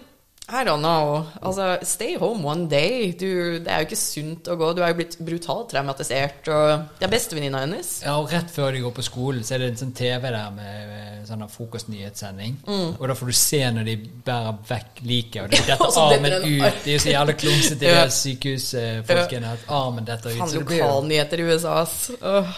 I 0.51 0.63
don't 0.63 0.81
know. 0.81 1.25
Altså, 1.41 1.77
stay 1.83 2.15
home 2.17 2.45
one 2.47 2.69
day. 2.69 3.11
Du, 3.19 3.59
det 3.59 3.67
er 3.69 3.83
jo 3.83 3.87
ikke 3.89 3.99
sunt 3.99 4.47
å 4.49 4.55
gå. 4.57 4.71
Du 4.73 4.81
er 4.81 4.93
jo 4.93 4.97
blitt 4.97 5.17
brutalt 5.21 5.69
traumatisert. 5.73 6.49
Og 6.49 6.87
det 6.97 7.05
er 7.05 7.11
bestevenninna 7.11 7.61
hennes. 7.65 7.91
Ja, 8.05 8.15
og 8.17 8.33
rett 8.33 8.49
før 8.53 8.73
de 8.73 8.81
går 8.81 8.95
på 8.97 9.05
skolen, 9.05 9.43
så 9.45 9.55
er 9.55 9.63
det 9.63 9.69
en 9.73 9.81
sånn 9.83 9.93
TV 9.97 10.25
der 10.25 10.55
med, 10.55 10.79
med 10.89 11.29
sånn 11.29 11.45
frokostnyhetssending. 11.53 12.57
Mm. 12.65 12.95
Og 12.95 13.05
da 13.11 13.17
får 13.19 13.29
du 13.29 13.37
se 13.37 13.61
når 13.77 13.91
de 13.91 13.95
bærer 14.25 14.57
vekk 14.71 15.03
liket, 15.11 15.39
og 15.43 15.53
det 15.53 15.61
detter 15.69 16.01
armen 16.05 16.37
ut. 16.39 16.81
Det 16.87 16.95
er 16.95 17.05
så 17.05 17.13
jævla 17.13 17.37
klumsete, 17.45 17.79
de 17.83 17.93
der 17.99 18.17
sykehusfolkene, 18.17 19.53
at 19.53 19.69
armen 19.79 20.09
detter 20.09 20.33
ut. 20.33 20.43
Jo 20.57 20.65
lokalnyheter 20.65 21.45
i 21.45 21.47
USA, 21.51 21.77
ass. 21.83 22.09
Oh. 22.21 22.57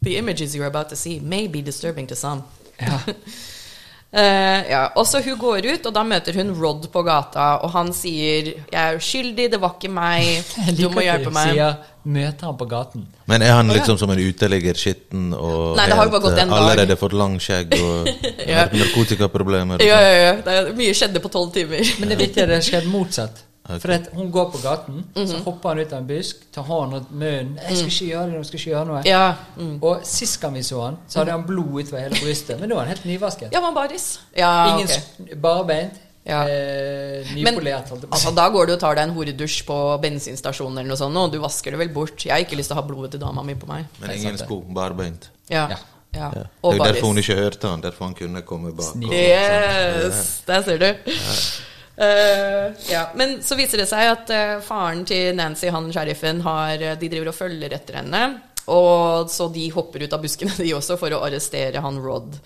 The 0.00 0.16
images 0.16 0.56
you're 0.56 0.70
about 0.70 0.88
to 0.88 0.96
see 0.96 1.20
may 1.20 1.46
be 1.48 1.60
disturbing 1.60 2.08
to 2.08 2.16
some. 2.16 2.48
ja. 2.80 3.00
Eh, 4.12 4.70
ja, 4.72 4.88
og 4.98 5.06
så 5.06 5.20
Hun 5.22 5.36
går 5.38 5.66
ut, 5.70 5.84
og 5.86 5.94
da 5.94 6.02
møter 6.02 6.34
hun 6.34 6.48
Rod 6.58 6.88
på 6.90 7.02
gata, 7.06 7.60
og 7.62 7.70
han 7.70 7.92
sier 7.94 8.42
'Jeg 8.42 8.74
er 8.74 8.96
uskyldig, 8.96 9.50
det 9.52 9.60
var 9.60 9.76
ikke 9.78 9.90
meg. 9.90 10.42
Du 10.78 10.88
må 10.90 11.00
hjelpe 11.04 11.30
meg'. 11.30 11.52
Sier, 11.52 11.76
møter 12.04 12.46
han 12.46 12.56
på 12.58 12.66
gaten. 12.68 13.06
Men 13.26 13.42
er 13.42 13.52
han 13.52 13.68
liksom 13.68 13.98
som 13.98 14.10
en 14.10 14.18
uteligger, 14.18 14.74
skitten 14.74 15.32
og 15.34 15.76
Nei, 15.76 15.86
det 15.86 15.94
har 15.94 16.04
jo 16.04 16.10
bare 16.10 16.20
gått 16.26 16.38
eh, 16.38 16.42
en 16.42 16.48
dag. 16.50 16.58
allerede 16.58 16.96
fått 16.98 17.12
lang 17.12 17.38
skjegg 17.38 17.74
og 17.78 18.08
Ja. 18.48 18.66
narkotikaproblemer? 18.82 19.74
og 19.74 19.86
Ja, 19.86 19.96
sånn? 19.96 20.02
ja, 20.02 20.24
ja. 20.26 20.34
Det 20.42 20.52
er, 20.58 20.72
mye 20.74 20.94
skjedde 20.94 21.20
på 21.22 21.30
tolv 21.30 21.52
timer. 21.54 21.78
Men 22.00 22.08
det 22.08 22.16
er 22.18 22.26
viktig 22.26 22.42
at 22.42 22.48
det 22.48 22.64
skjedde 22.66 22.88
motsatt. 22.90 23.44
Ok. 23.74 23.80
For 23.82 23.90
at 23.92 24.08
hun 24.14 24.30
går 24.32 24.50
på 24.52 24.58
gaten, 24.62 25.04
Mhm. 25.16 25.26
så 25.26 25.42
hopper 25.44 25.68
han 25.68 25.78
ut 25.78 25.92
av 25.92 25.98
en 25.98 26.06
busk, 26.06 26.36
tar 26.52 26.62
hånden 26.64 26.92
rundt 26.98 27.10
munnen 27.12 27.56
'Jeg 27.56 27.76
skal 27.76 27.88
ikke 27.88 28.08
gjøre 28.12 28.26
det, 28.26 28.34
jeg 28.36 28.46
skal 28.46 28.58
ikke 28.58 28.70
gjøre 28.70 28.86
noe'. 28.86 29.04
Ja, 29.06 29.34
mm. 29.56 29.78
Og 29.82 30.00
sist 30.04 30.40
gang 30.40 30.54
vi 30.54 30.60
så 30.62 30.82
han, 30.84 30.98
så 31.08 31.18
hadde 31.20 31.30
han 31.32 31.42
blod 31.46 31.66
utover 31.84 32.00
hele 32.02 32.14
brystet. 32.20 32.58
Men 32.60 32.68
nå 32.68 32.74
var 32.74 32.84
han 32.86 32.96
helt 32.96 33.04
nyvasket. 33.04 33.52
ja 33.52 33.60
man 33.60 33.74
baris. 33.74 34.18
Ja, 34.36 34.74
Ingen 34.78 34.86
ok. 34.86 34.92
sk- 34.92 35.40
barbeint. 35.40 35.92
Ja. 36.26 36.42
Eh, 36.44 37.24
nypolert, 37.34 37.88
holdt 37.88 38.02
jeg 38.02 38.10
på 38.10 38.14
å 38.14 38.18
si. 38.18 38.26
altså, 38.28 38.34
da 38.34 38.48
går 38.50 38.66
du 38.66 38.72
og 38.74 38.78
tar 38.80 38.94
deg 38.94 39.08
en 39.08 39.14
horedusj 39.14 39.64
på 39.64 40.00
bensinstasjonen 40.02 40.78
eller 40.78 40.88
noe 40.88 40.96
sånt, 40.96 41.16
og 41.16 41.32
du 41.32 41.38
vasker 41.38 41.70
det 41.70 41.78
vel 41.78 41.88
bort. 41.88 42.16
Jeg 42.24 42.30
har 42.32 42.38
ikke 42.44 42.56
lyst 42.58 42.68
til 42.68 42.76
å 42.76 42.82
ha 42.82 42.86
blodet 42.86 43.10
til 43.12 43.20
dama 43.20 43.42
mi 43.42 43.54
på 43.54 43.66
meg. 43.66 43.86
Men 44.00 44.10
er 44.10 44.14
ingen 44.14 44.36
sko, 44.38 44.60
barbeint. 44.74 45.28
Ja. 45.48 45.68
Ja. 45.70 45.76
ja. 46.14 46.30
Ja. 46.34 46.70
Det 46.70 46.80
er 46.80 46.92
derfor 46.92 47.06
hun 47.06 47.16
ikke 47.16 47.36
hørte 47.36 47.68
han, 47.68 47.80
derfor 47.80 48.04
han 48.04 48.14
kunne 48.14 48.42
komme 48.42 48.72
bak. 48.76 48.94
Yes, 49.12 50.42
der 50.46 50.62
ser 50.62 50.78
du. 50.78 50.94
Eh, 52.00 52.72
ja, 52.88 53.10
Men 53.14 53.42
så 53.42 53.56
viser 53.58 53.82
det 53.82 53.88
seg 53.90 54.08
at 54.08 54.30
uh, 54.32 54.62
faren 54.64 55.02
til 55.08 55.34
Nancy, 55.36 55.68
han 55.68 55.90
sheriffen, 55.92 56.40
har, 56.46 56.80
eh, 56.80 56.96
de 56.96 57.10
driver 57.12 57.28
og 57.28 57.36
følger 57.36 57.74
etter 57.76 58.00
henne. 58.00 58.22
Og 58.72 59.28
så 59.28 59.50
de 59.52 59.66
hopper 59.74 60.06
ut 60.06 60.16
av 60.16 60.22
buskene, 60.24 60.54
de 60.64 60.72
også, 60.76 60.96
for 61.00 61.12
å 61.12 61.20
arrestere 61.26 61.82
han 61.84 62.00
Rod. 62.00 62.38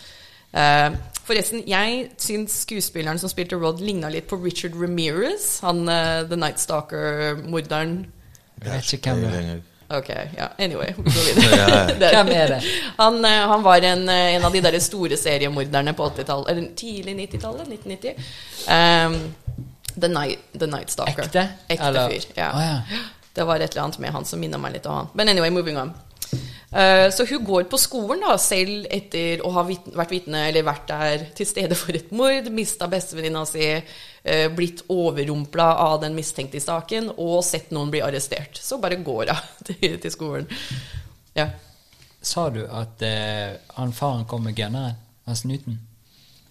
Uh, 0.54 0.96
forresten, 1.26 1.62
jeg 1.70 2.08
syns 2.22 2.56
skuespilleren 2.64 3.20
som 3.22 3.30
spilte 3.30 3.58
Rod, 3.60 3.82
ligna 3.82 4.10
litt 4.10 4.26
på 4.30 4.40
Richard 4.42 4.74
Ramirez. 4.78 5.60
Han 5.62 5.86
The 5.86 6.38
Night 6.38 6.58
Stalker-morderen. 6.62 8.00
Jeg 8.58 8.66
vet 8.72 8.92
ikke 8.98 9.14
hvem 9.14 9.22
det 9.28 9.44
er. 9.44 9.62
Ok, 9.94 10.08
ja, 10.34 10.48
anyway, 10.64 10.94
Hvem 12.00 12.30
er 12.32 12.54
det? 12.56 12.60
Han, 12.96 13.20
han 13.22 13.62
var 13.62 13.84
en, 13.86 14.08
en 14.08 14.46
av 14.48 14.54
de 14.54 14.62
der 14.64 14.80
store 14.82 15.18
seriemorderne 15.20 15.94
på 15.94 16.10
80-tallet, 16.10 16.50
eller 16.50 16.70
tidlig 16.78 17.18
90-tallet, 17.20 17.74
1990. 17.76 18.30
Um, 18.64 19.43
The, 20.00 20.08
Night, 20.08 20.38
The 20.58 20.66
Night 20.66 20.90
Stalker. 20.90 21.28
Ekte? 21.28 21.48
Ekte 21.68 21.90
Eller- 21.90 22.10
fyr, 22.10 22.26
ja. 22.34 22.50
Oh, 22.54 22.64
ja. 22.64 23.02
Det 23.34 23.42
var 23.42 23.58
et 23.58 23.72
eller 23.72 23.82
annet 23.82 23.98
med 23.98 24.12
han 24.14 24.24
som 24.24 24.38
minna 24.38 24.58
meg 24.62 24.76
litt 24.76 24.84
om 24.86 24.94
han. 24.94 25.08
Men 25.18 25.28
anyway, 25.28 25.50
moving 25.50 25.78
on. 25.78 25.90
Eh, 26.74 27.10
så 27.10 27.24
hun 27.26 27.44
går 27.44 27.64
på 27.70 27.78
skolen 27.78 28.22
da, 28.24 28.34
selv 28.38 28.86
etter 28.90 29.42
å 29.46 29.50
ha 29.54 29.62
vit 29.66 29.86
vært 29.94 30.10
vitne 30.10 30.40
eller 30.48 30.66
vært 30.66 30.88
der 30.90 31.24
til 31.38 31.46
stede 31.46 31.78
for 31.78 31.94
et 31.94 32.10
mord, 32.14 32.48
mista 32.50 32.88
bestevenninna 32.90 33.44
si, 33.46 33.68
uh, 33.78 34.46
blitt 34.54 34.82
overrumpla 34.90 35.68
av 35.84 36.00
den 36.02 36.16
mistenkte 36.18 36.58
i 36.58 36.64
saken 36.64 37.12
og 37.14 37.44
sett 37.46 37.70
noen 37.74 37.92
bli 37.94 38.02
arrestert. 38.02 38.58
Så 38.58 38.80
bare 38.82 38.98
går 39.06 39.30
hun 39.30 39.42
til, 39.70 39.98
til 40.02 40.14
skolen. 40.14 40.50
Ja. 41.38 41.48
Sa 42.24 42.48
du 42.50 42.64
at 42.66 43.02
uh, 43.06 43.54
han 43.78 43.94
faren 43.94 44.26
kom 44.26 44.46
med 44.48 44.58
gunneren? 44.58 44.98
Han 45.26 45.38
snuten? 45.38 45.78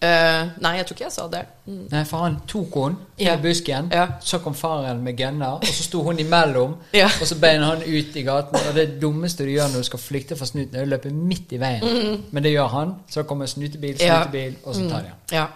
Eh, 0.04 0.48
nei, 0.62 0.72
jeg 0.78 0.86
tror 0.86 0.96
ikke 0.96 1.04
jeg 1.04 1.14
sa 1.14 1.26
det. 1.32 1.40
Mm. 1.66 1.82
Nei, 1.92 2.02
han 2.10 2.36
tok 2.50 2.76
hun 2.80 2.96
i 3.16 3.24
yeah. 3.24 3.40
busken. 3.42 3.90
yeah. 3.92 4.14
Så 4.20 4.38
kom 4.44 4.54
faren 4.54 5.02
med 5.04 5.16
gunner, 5.18 5.58
og 5.60 5.66
så 5.66 5.86
sto 5.86 6.02
hun 6.02 6.18
imellom. 6.20 6.76
yeah. 6.94 7.10
Og 7.20 7.26
så 7.30 7.38
beina 7.40 7.70
han 7.72 7.82
ut 7.82 8.16
i 8.16 8.24
gaten. 8.26 8.58
Og 8.68 8.74
det 8.76 8.86
dummeste 9.02 9.46
du 9.46 9.52
gjør 9.54 9.72
når 9.72 9.84
du 9.84 9.90
skal 9.90 10.02
flykte 10.02 10.38
fra 10.38 10.48
snuten, 10.50 10.76
er 10.76 10.86
å 10.86 10.92
løpe 10.92 11.12
midt 11.14 11.54
i 11.56 11.60
veien. 11.62 12.24
Men 12.30 12.46
det 12.46 12.54
gjør 12.54 12.72
han. 12.76 12.96
Så 13.10 13.26
kommer 13.28 13.50
snutebil, 13.50 13.94
Mm. 13.94 14.00
Mm. 14.04 14.22
snutebil, 14.22 14.56
og 14.64 14.74
så 14.74 14.88
tar 14.88 15.02
de 15.02 15.12
han. 15.14 15.50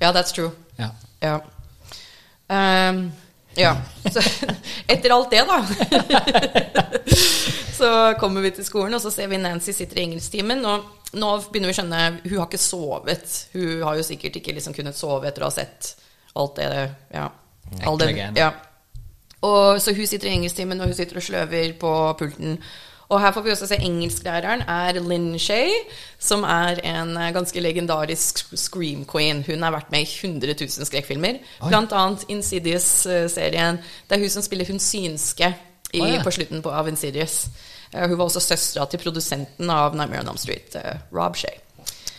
Ja. 0.00 0.12
that's 0.12 0.34
true. 0.34 0.50
Ja. 0.78 0.90
Ja. 1.22 1.38
Ja. 3.56 3.76
Så, 4.12 4.22
etter 4.86 5.14
alt 5.14 5.30
det, 5.30 5.44
da 5.48 5.58
Så 7.74 8.14
kommer 8.20 8.40
vi 8.44 8.52
til 8.54 8.66
skolen, 8.66 8.94
og 8.94 9.02
så 9.02 9.10
ser 9.10 9.28
vi 9.30 9.38
Nancy 9.38 9.72
sitter 9.74 9.98
i 9.98 10.04
engelsktimen. 10.08 10.62
Og 10.66 11.14
nå 11.18 11.30
begynner 11.50 11.70
vi 11.70 11.74
å 11.74 11.78
skjønne 11.80 12.02
Hun 12.22 12.36
har 12.38 12.46
ikke 12.46 12.62
sovet. 12.62 13.34
Hun 13.54 13.82
har 13.82 13.98
jo 13.98 14.06
sikkert 14.06 14.38
ikke 14.40 14.54
liksom 14.54 14.76
kunnet 14.76 14.98
sove 14.98 15.28
etter 15.28 15.42
å 15.44 15.50
ha 15.50 15.54
sett 15.54 15.94
alt 16.34 16.56
det 16.60 16.68
Ja. 17.14 17.28
All 17.88 17.98
den, 17.98 18.36
ja. 18.36 18.52
Og, 19.44 19.80
så 19.82 19.92
hun 19.96 20.06
sitter 20.06 20.28
i 20.28 20.34
engelsktimen, 20.38 20.80
og 20.80 20.90
hun 20.90 20.96
sitter 20.96 21.18
og 21.20 21.24
sløver 21.24 21.72
på 21.80 21.92
pulten. 22.18 22.58
Og 23.08 23.20
her 23.20 23.32
får 23.34 23.44
vi 23.44 23.52
også 23.52 23.68
se 23.68 23.78
engelsklæreren 23.84 24.64
er 24.68 25.00
Lynn 25.00 25.38
Shay, 25.38 25.72
som 26.18 26.44
er 26.48 26.80
en 26.84 27.16
eh, 27.16 27.32
ganske 27.36 27.60
legendarisk 27.60 28.44
scream 28.56 29.04
queen. 29.04 29.44
Hun 29.46 29.62
har 29.62 29.74
vært 29.74 29.92
med 29.92 30.06
i 30.06 30.08
100 30.26 30.54
000 30.60 30.88
skrekkfilmer, 30.88 31.42
annet 31.60 32.24
Insidious-serien. 32.28 33.82
Det 34.08 34.16
er 34.16 34.24
hun 34.24 34.32
som 34.32 34.42
spiller 34.42 34.68
hun 34.70 34.80
synske 34.80 35.52
i, 35.92 36.00
oh, 36.00 36.08
ja. 36.08 36.22
på 36.24 36.32
slutten 36.34 36.62
på, 36.62 36.72
av 36.72 36.88
Insidious. 36.88 37.44
Eh, 37.92 38.08
hun 38.08 38.18
var 38.18 38.24
også 38.24 38.42
søstera 38.42 38.88
til 38.88 39.02
produsenten 39.04 39.70
av 39.70 39.94
Nightmare 39.94 40.24
on 40.24 40.32
Elm 40.34 40.40
Street, 40.40 40.76
eh, 40.80 40.96
Rob 41.12 41.36
Shay. 41.36 41.63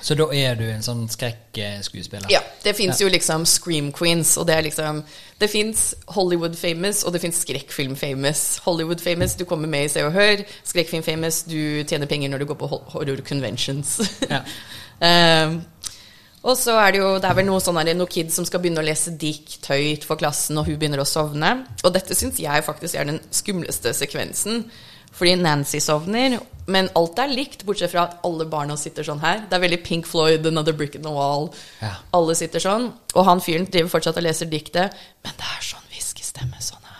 Så 0.05 0.13
da 0.13 0.27
er 0.37 0.53
du 0.59 0.65
en 0.69 0.83
sånn 0.85 1.07
skrekkskuespiller? 1.09 2.29
Ja, 2.29 2.43
det 2.61 2.75
fins 2.77 2.99
jo 3.01 3.07
liksom 3.09 3.45
Scream 3.49 3.87
Queens, 3.95 4.35
og 4.37 4.45
det 4.45 4.53
er 4.59 4.67
liksom 4.67 4.99
Det 5.41 5.49
fins 5.49 5.87
Hollywood-famous, 6.13 7.01
og 7.03 7.15
det 7.15 7.23
fins 7.23 7.41
skrekkfilm-famous. 7.41 8.43
Hollywood-famous, 8.67 9.33
du 9.35 9.43
kommer 9.49 9.67
med 9.67 9.87
i 9.87 9.89
Se 9.91 10.05
og 10.05 10.13
Hør. 10.13 10.45
Skrekkfilm-famous, 10.63 11.41
du 11.49 11.83
tjener 11.89 12.07
penger 12.07 12.29
når 12.31 12.43
du 12.45 12.49
går 12.53 12.59
på 12.61 12.69
hor- 12.71 12.85
horror 12.93 13.23
conventions. 13.25 13.97
Ja. 14.29 14.43
um, 15.01 15.57
og 16.47 16.53
så 16.61 16.77
er 16.77 16.93
det 16.93 16.99
jo 17.01 17.07
Det 17.17 17.27
er 17.27 17.35
vel 17.41 17.47
noe 17.49 17.59
sånn 17.65 17.81
her, 17.81 17.89
noen 17.97 18.11
kids 18.13 18.37
som 18.37 18.45
skal 18.45 18.61
begynne 18.61 18.83
å 18.83 18.85
lese 18.85 19.15
dikt 19.19 19.65
høyt 19.73 20.05
for 20.05 20.21
klassen, 20.21 20.61
og 20.61 20.69
hun 20.69 20.77
begynner 20.77 21.01
å 21.01 21.09
sovne. 21.09 21.55
Og 21.83 21.91
dette 21.97 22.13
syns 22.15 22.37
jeg 22.39 22.63
faktisk 22.67 22.95
er 23.01 23.09
den 23.09 23.19
skumleste 23.33 23.91
sekvensen. 23.97 24.67
Fordi 25.15 25.35
Nancy 25.39 25.79
sovner, 25.79 26.37
men 26.67 26.89
alt 26.99 27.19
er 27.23 27.29
likt, 27.31 27.61
bortsett 27.67 27.91
fra 27.93 28.03
at 28.09 28.17
alle 28.27 28.45
barna 28.51 28.75
sitter 28.77 29.05
sånn 29.07 29.21
her. 29.21 29.43
Det 29.49 29.55
er 29.55 29.61
veldig 29.63 29.79
Pink 29.85 30.07
Floyd, 30.09 30.45
Another 30.49 30.73
Brick 30.75 30.95
in 30.97 31.05
the 31.05 31.11
Wall. 31.13 31.49
Ja. 31.79 31.93
Alle 32.17 32.35
sitter 32.35 32.59
sånn. 32.63 32.89
Og 33.15 33.25
han 33.27 33.39
fyren 33.45 33.67
driver 33.71 33.93
fortsatt 33.93 34.17
og 34.19 34.25
leser 34.25 34.49
diktet, 34.51 34.97
men 35.23 35.37
det 35.39 35.45
er 35.55 35.63
sånn 35.69 35.85
hviskestemme 35.93 36.59
sånn 36.59 36.81
her. 36.83 36.91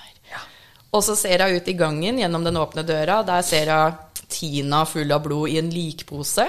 Og 0.96 1.04
så 1.04 1.16
ser 1.20 1.42
hun 1.44 1.58
ut 1.58 1.68
i 1.68 1.74
gangen 1.76 2.22
gjennom 2.22 2.46
den 2.48 2.56
åpne 2.62 2.86
døra. 2.88 3.18
Der 3.28 3.42
ser 3.44 3.68
hun 3.74 3.98
Tina 4.32 4.86
full 4.88 5.12
av 5.12 5.26
blod 5.26 5.50
i 5.52 5.58
en 5.60 5.68
likpose, 5.74 6.46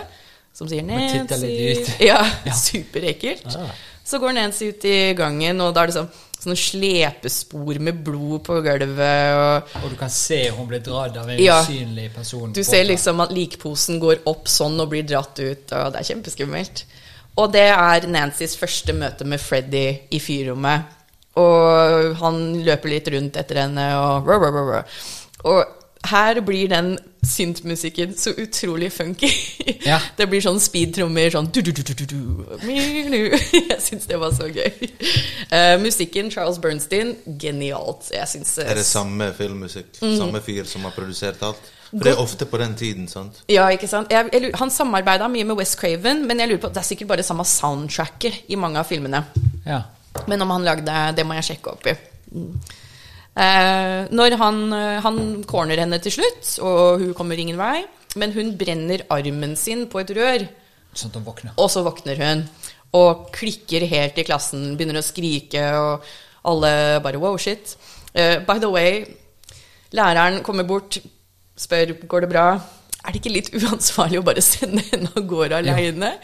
som 0.55 0.69
sier 0.71 0.87
Nancy. 0.87 1.83
Ja, 2.07 2.21
Ja. 2.47 2.55
superekkelt. 2.55 3.49
Ah. 3.59 3.73
Så 4.07 4.21
går 4.23 4.33
Nancy 4.39 4.69
ut 4.71 4.85
i 4.87 5.15
gangen, 5.19 5.61
og 5.61 5.75
da 5.75 5.83
er 5.83 5.91
det 5.91 5.97
sånn 5.99 6.13
sånne 6.47 6.59
slepespor 6.63 7.79
med 7.83 7.99
blod 8.07 8.45
på 8.47 8.59
gulvet. 8.65 9.37
Og 9.37 9.83
Og 9.85 9.91
du 9.93 9.97
kan 10.01 10.11
se 10.13 10.39
hun 10.57 10.67
blir 10.71 10.81
dratt 10.85 11.17
av 11.21 11.29
en 11.31 11.39
Ja. 11.43 11.61
usynlig 11.63 12.13
person. 12.15 12.53
du 12.53 12.63
ser 12.65 12.85
liksom 12.85 13.21
at 13.21 13.31
likposen 13.35 14.01
går 14.01 14.25
opp 14.27 14.47
sånn 14.47 14.81
og 14.81 14.91
blir 14.91 15.03
dratt 15.07 15.39
ut, 15.39 15.73
og 15.73 15.93
det 15.93 16.01
er 16.01 16.15
kjempeskummelt. 16.15 16.85
Og 17.37 17.53
det 17.53 17.69
er 17.69 18.07
Nancys 18.09 18.57
første 18.57 18.95
møte 18.97 19.25
med 19.29 19.41
Freddy 19.41 19.99
i 20.11 20.19
fyrrommet. 20.19 20.85
Og 21.37 22.15
han 22.17 22.39
løper 22.65 22.89
litt 22.89 23.09
rundt 23.13 23.37
etter 23.37 23.57
henne, 23.61 23.91
og. 24.01 24.27
Og 25.45 25.65
her 26.09 26.41
blir 26.41 26.69
den 26.69 26.99
syntmusikken 27.27 28.15
så 28.19 28.33
utrolig 28.39 28.93
funky. 28.93 29.31
Ja. 29.85 30.01
Det 30.19 30.29
blir 30.31 30.43
sånn 30.45 30.61
speedtrommer, 30.63 31.31
sånn 31.35 31.51
du, 31.53 31.61
du, 31.63 31.73
du, 31.73 31.83
du, 31.83 31.95
du, 31.95 32.07
du. 32.07 33.17
Jeg 33.71 33.81
syns 33.83 34.09
det 34.11 34.19
var 34.21 34.35
så 34.37 34.49
gøy. 34.51 34.91
Uh, 35.53 35.77
musikken, 35.83 36.31
Charles 36.33 36.61
Bernstein, 36.63 37.15
genialt. 37.41 38.11
Jeg 38.15 38.29
syns 38.31 38.57
Er 38.65 38.79
det 38.79 38.87
samme 38.89 39.33
filmmusikk? 39.37 39.93
Mm. 40.01 40.17
Samme 40.21 40.45
fyr 40.45 40.69
som 40.71 40.87
har 40.89 40.95
produsert 40.97 41.43
alt? 41.47 41.73
For 41.91 42.03
det 42.03 42.13
er 42.17 42.21
ofte 42.21 42.47
på 42.51 42.59
den 42.59 42.75
tiden, 42.77 43.07
sant? 43.09 43.43
Ja, 43.51 43.69
ikke 43.71 43.89
sant? 43.89 44.11
Jeg, 44.13 44.29
jeg, 44.35 44.51
han 44.59 44.73
samarbeida 44.75 45.29
mye 45.31 45.47
med 45.47 45.61
West 45.61 45.79
Craven, 45.81 46.25
men 46.27 46.43
jeg 46.43 46.51
lurer 46.51 46.65
på, 46.65 46.73
det 46.75 46.83
er 46.83 46.89
sikkert 46.89 47.13
bare 47.13 47.27
samme 47.27 47.47
soundtracket 47.47 48.51
i 48.51 48.59
mange 48.59 48.83
av 48.83 48.89
filmene. 48.91 49.23
Ja. 49.67 49.85
Men 50.27 50.43
om 50.43 50.51
han 50.51 50.67
lagde 50.67 50.99
det, 51.17 51.27
må 51.29 51.37
jeg 51.39 51.53
sjekke 51.53 51.77
opp 51.77 51.87
i. 51.87 51.95
Mm. 52.35 52.59
Eh, 53.37 54.07
når 54.17 54.37
han, 54.41 54.61
eh, 54.73 55.01
han 55.05 55.19
corner 55.45 55.83
henne 55.83 55.99
til 56.01 56.15
slutt, 56.15 56.55
og 56.65 57.03
hun 57.03 57.13
kommer 57.17 57.37
ingen 57.37 57.59
vei, 57.61 57.85
men 58.17 58.33
hun 58.33 58.55
brenner 58.57 59.05
armen 59.13 59.57
sin 59.61 59.87
på 59.93 60.01
et 60.01 60.15
rør, 60.17 60.47
Sånn 60.97 61.11
at 61.11 61.19
hun 61.19 61.27
våkner. 61.27 61.53
og 61.61 61.69
så 61.69 61.83
våkner 61.85 62.17
hun. 62.17 62.47
Og 62.97 63.29
klikker 63.35 63.85
helt 63.91 64.17
i 64.17 64.25
klassen, 64.25 64.77
begynner 64.79 65.03
å 65.03 65.05
skrike, 65.05 65.67
og 65.77 66.07
alle 66.49 67.01
bare 67.05 67.21
wow, 67.21 67.37
shit. 67.37 67.77
Eh, 68.15 68.39
by 68.47 68.59
the 68.59 68.71
way, 68.73 69.05
læreren 69.93 70.43
kommer 70.43 70.65
bort, 70.65 70.97
spør 71.57 71.93
går 72.09 72.25
det 72.25 72.31
bra. 72.33 72.47
Er 73.05 73.13
det 73.13 73.21
ikke 73.21 73.35
litt 73.35 73.53
uansvarlig 73.53 74.23
å 74.23 74.25
bare 74.25 74.41
sende 74.41 74.81
henne 74.91 75.13
av 75.13 75.29
gårde 75.29 75.61
aleine? 75.61 76.15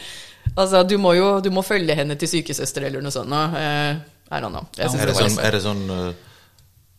Altså, 0.57 0.83
du 0.89 0.97
må 0.99 1.13
jo 1.15 1.41
du 1.45 1.51
må 1.55 1.63
følge 1.63 1.95
henne 1.95 2.17
til 2.19 2.29
sykesøster 2.29 2.89
eller 2.89 3.05
noe 3.05 3.13
sånt. 3.13 3.33
Eh, 3.33 4.01
I 4.33 4.41
don't 4.41 4.49
know. 4.49 4.65
Jeg 4.79 4.89
synes 4.89 5.03
Er 5.03 5.11
det 5.13 5.17
sånn, 5.21 5.41
er 5.45 5.53
det 5.53 5.61
sånn 5.63 5.83
uh, 5.93 6.32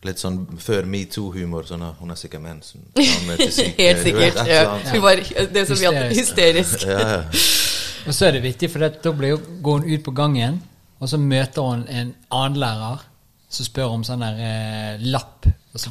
litt 0.06 0.20
sånn 0.20 0.40
før 0.60 0.86
metoo-humor? 0.90 1.66
Sånn 1.68 1.82
hun 2.00 2.12
er 2.14 2.20
sikkert 2.20 2.44
mensen. 2.44 2.84
Helt 2.96 4.02
sikkert. 4.04 4.36
vet. 4.36 4.40
Ja. 4.48 4.76
Hun 4.92 5.02
var 5.04 5.20
det 5.20 5.66
som 5.68 5.78
Hysterisk. 5.80 6.20
hysterisk. 6.20 6.86
Ja, 6.88 7.00
ja. 7.00 7.20
Og 8.06 8.12
så 8.12 8.26
er 8.28 8.36
det 8.36 8.42
viktig, 8.44 8.68
for 8.68 8.84
da 8.84 8.90
går 9.00 9.78
hun 9.78 9.86
ut 9.88 10.02
på 10.04 10.12
gangen, 10.12 10.58
og 11.00 11.08
så 11.08 11.16
møter 11.16 11.64
hun 11.64 11.86
en 11.88 12.10
annen 12.30 12.58
lærer 12.60 13.00
som 13.48 13.64
spør 13.64 13.94
om 13.96 14.02
sånn 14.04 14.20
der 14.20 14.40
eh, 14.44 15.06
lapp. 15.08 15.48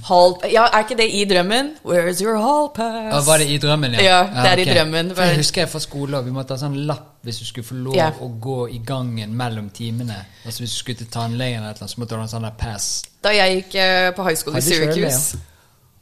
Hall, 0.08 0.38
ja, 0.48 0.64
er 0.72 0.86
ikke 0.86 0.96
det 0.96 1.10
i 1.12 1.26
drømmen? 1.28 1.74
Where's 1.84 2.22
your 2.24 2.38
hall 2.40 2.70
pass? 2.72 3.10
Ja, 3.12 3.20
var 3.28 3.42
det 3.42 3.50
i 3.52 3.58
drømmen, 3.60 3.98
ja? 4.00 4.04
Ja, 4.06 4.20
det 4.46 4.52
er 4.54 4.62
i 4.64 4.68
drømmen. 4.70 5.10
For 5.16 5.24
jeg 5.28 5.42
husker 5.42 5.62
jeg 5.66 5.70
fra 5.74 5.80
skole, 5.84 6.18
og 6.22 6.26
vi 6.26 6.32
måtte 6.32 6.56
ha 6.56 6.62
sånn 6.62 6.78
lapp 6.88 7.10
hvis 7.28 7.40
du 7.40 7.46
skulle 7.50 7.68
få 7.68 7.76
lov 7.76 7.96
Ja. 7.96 8.10
å 8.20 8.30
gå 8.40 8.70
i 8.72 8.80
gangen 8.80 9.36
mellom 9.36 9.70
timene. 9.76 10.22
Altså 10.46 10.64
Hvis 10.64 10.72
du 10.72 10.80
skulle 10.80 10.98
til 11.04 11.08
tannlegen, 11.12 11.64
eller 11.64 11.76
noe, 11.80 11.88
så 11.92 12.00
måtte 12.00 12.16
du 12.16 12.16
ha 12.16 12.24
en 12.24 12.32
sånn 12.32 12.48
der 12.48 12.56
pass. 12.60 13.04
Da 13.24 13.32
jeg 13.36 13.58
gikk 13.64 13.76
eh, 13.76 14.12
på 14.16 14.24
high 14.24 14.36
school 14.40 14.56
i 14.58 14.62
Syracuse 14.62 15.38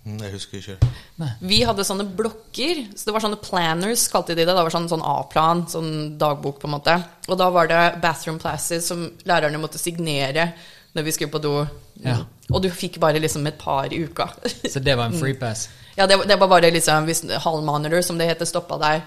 Mm, 0.03 0.17
Jeg 0.17 0.31
husker 0.33 0.57
ikke. 0.57 1.27
Vi 1.45 1.59
hadde 1.61 1.83
sånne 1.85 2.07
blokker. 2.17 2.87
Så 2.97 3.05
det 3.05 3.13
var 3.13 3.21
sånne 3.21 3.37
planners, 3.37 4.07
kalte 4.09 4.33
de 4.33 4.41
det. 4.41 4.47
Det 4.49 4.55
var 4.65 4.73
sånn, 4.73 4.87
sånn 4.89 5.03
A-plan, 5.05 5.67
sånn 5.69 6.17
dagbok, 6.17 6.57
på 6.59 6.65
en 6.65 6.73
måte. 6.73 6.95
Og 7.29 7.37
da 7.37 7.49
var 7.53 7.67
det 7.69 8.01
bathroom 8.01 8.39
classes 8.41 8.87
som 8.89 9.03
lærerne 9.29 9.61
måtte 9.61 9.77
signere 9.77 10.53
når 10.93 11.03
vi 11.07 11.11
skulle 11.15 11.31
på 11.31 11.39
do. 11.43 11.65
Ja. 12.03 12.17
Og 12.51 12.61
du 12.63 12.69
fikk 12.69 12.99
bare 12.99 13.19
liksom 13.19 13.45
et 13.47 13.57
par 13.59 13.85
i 13.93 14.03
uka. 14.03 14.25
Så 14.73 14.79
det 14.83 14.95
var 14.97 15.05
en 15.11 15.19
free 15.19 15.33
pass. 15.39 15.69
ja, 15.97 16.05
det, 16.07 16.17
var- 16.17 16.25
det 16.27 16.39
var 16.39 16.47
bare 16.47 16.71
liksom 16.71 17.03
Hvis 17.05 17.23
hall 17.43 17.61
monitor, 17.63 18.01
som 18.01 18.17
det 18.17 18.27
heter, 18.27 18.45
stoppa 18.45 18.77
deg 18.81 19.01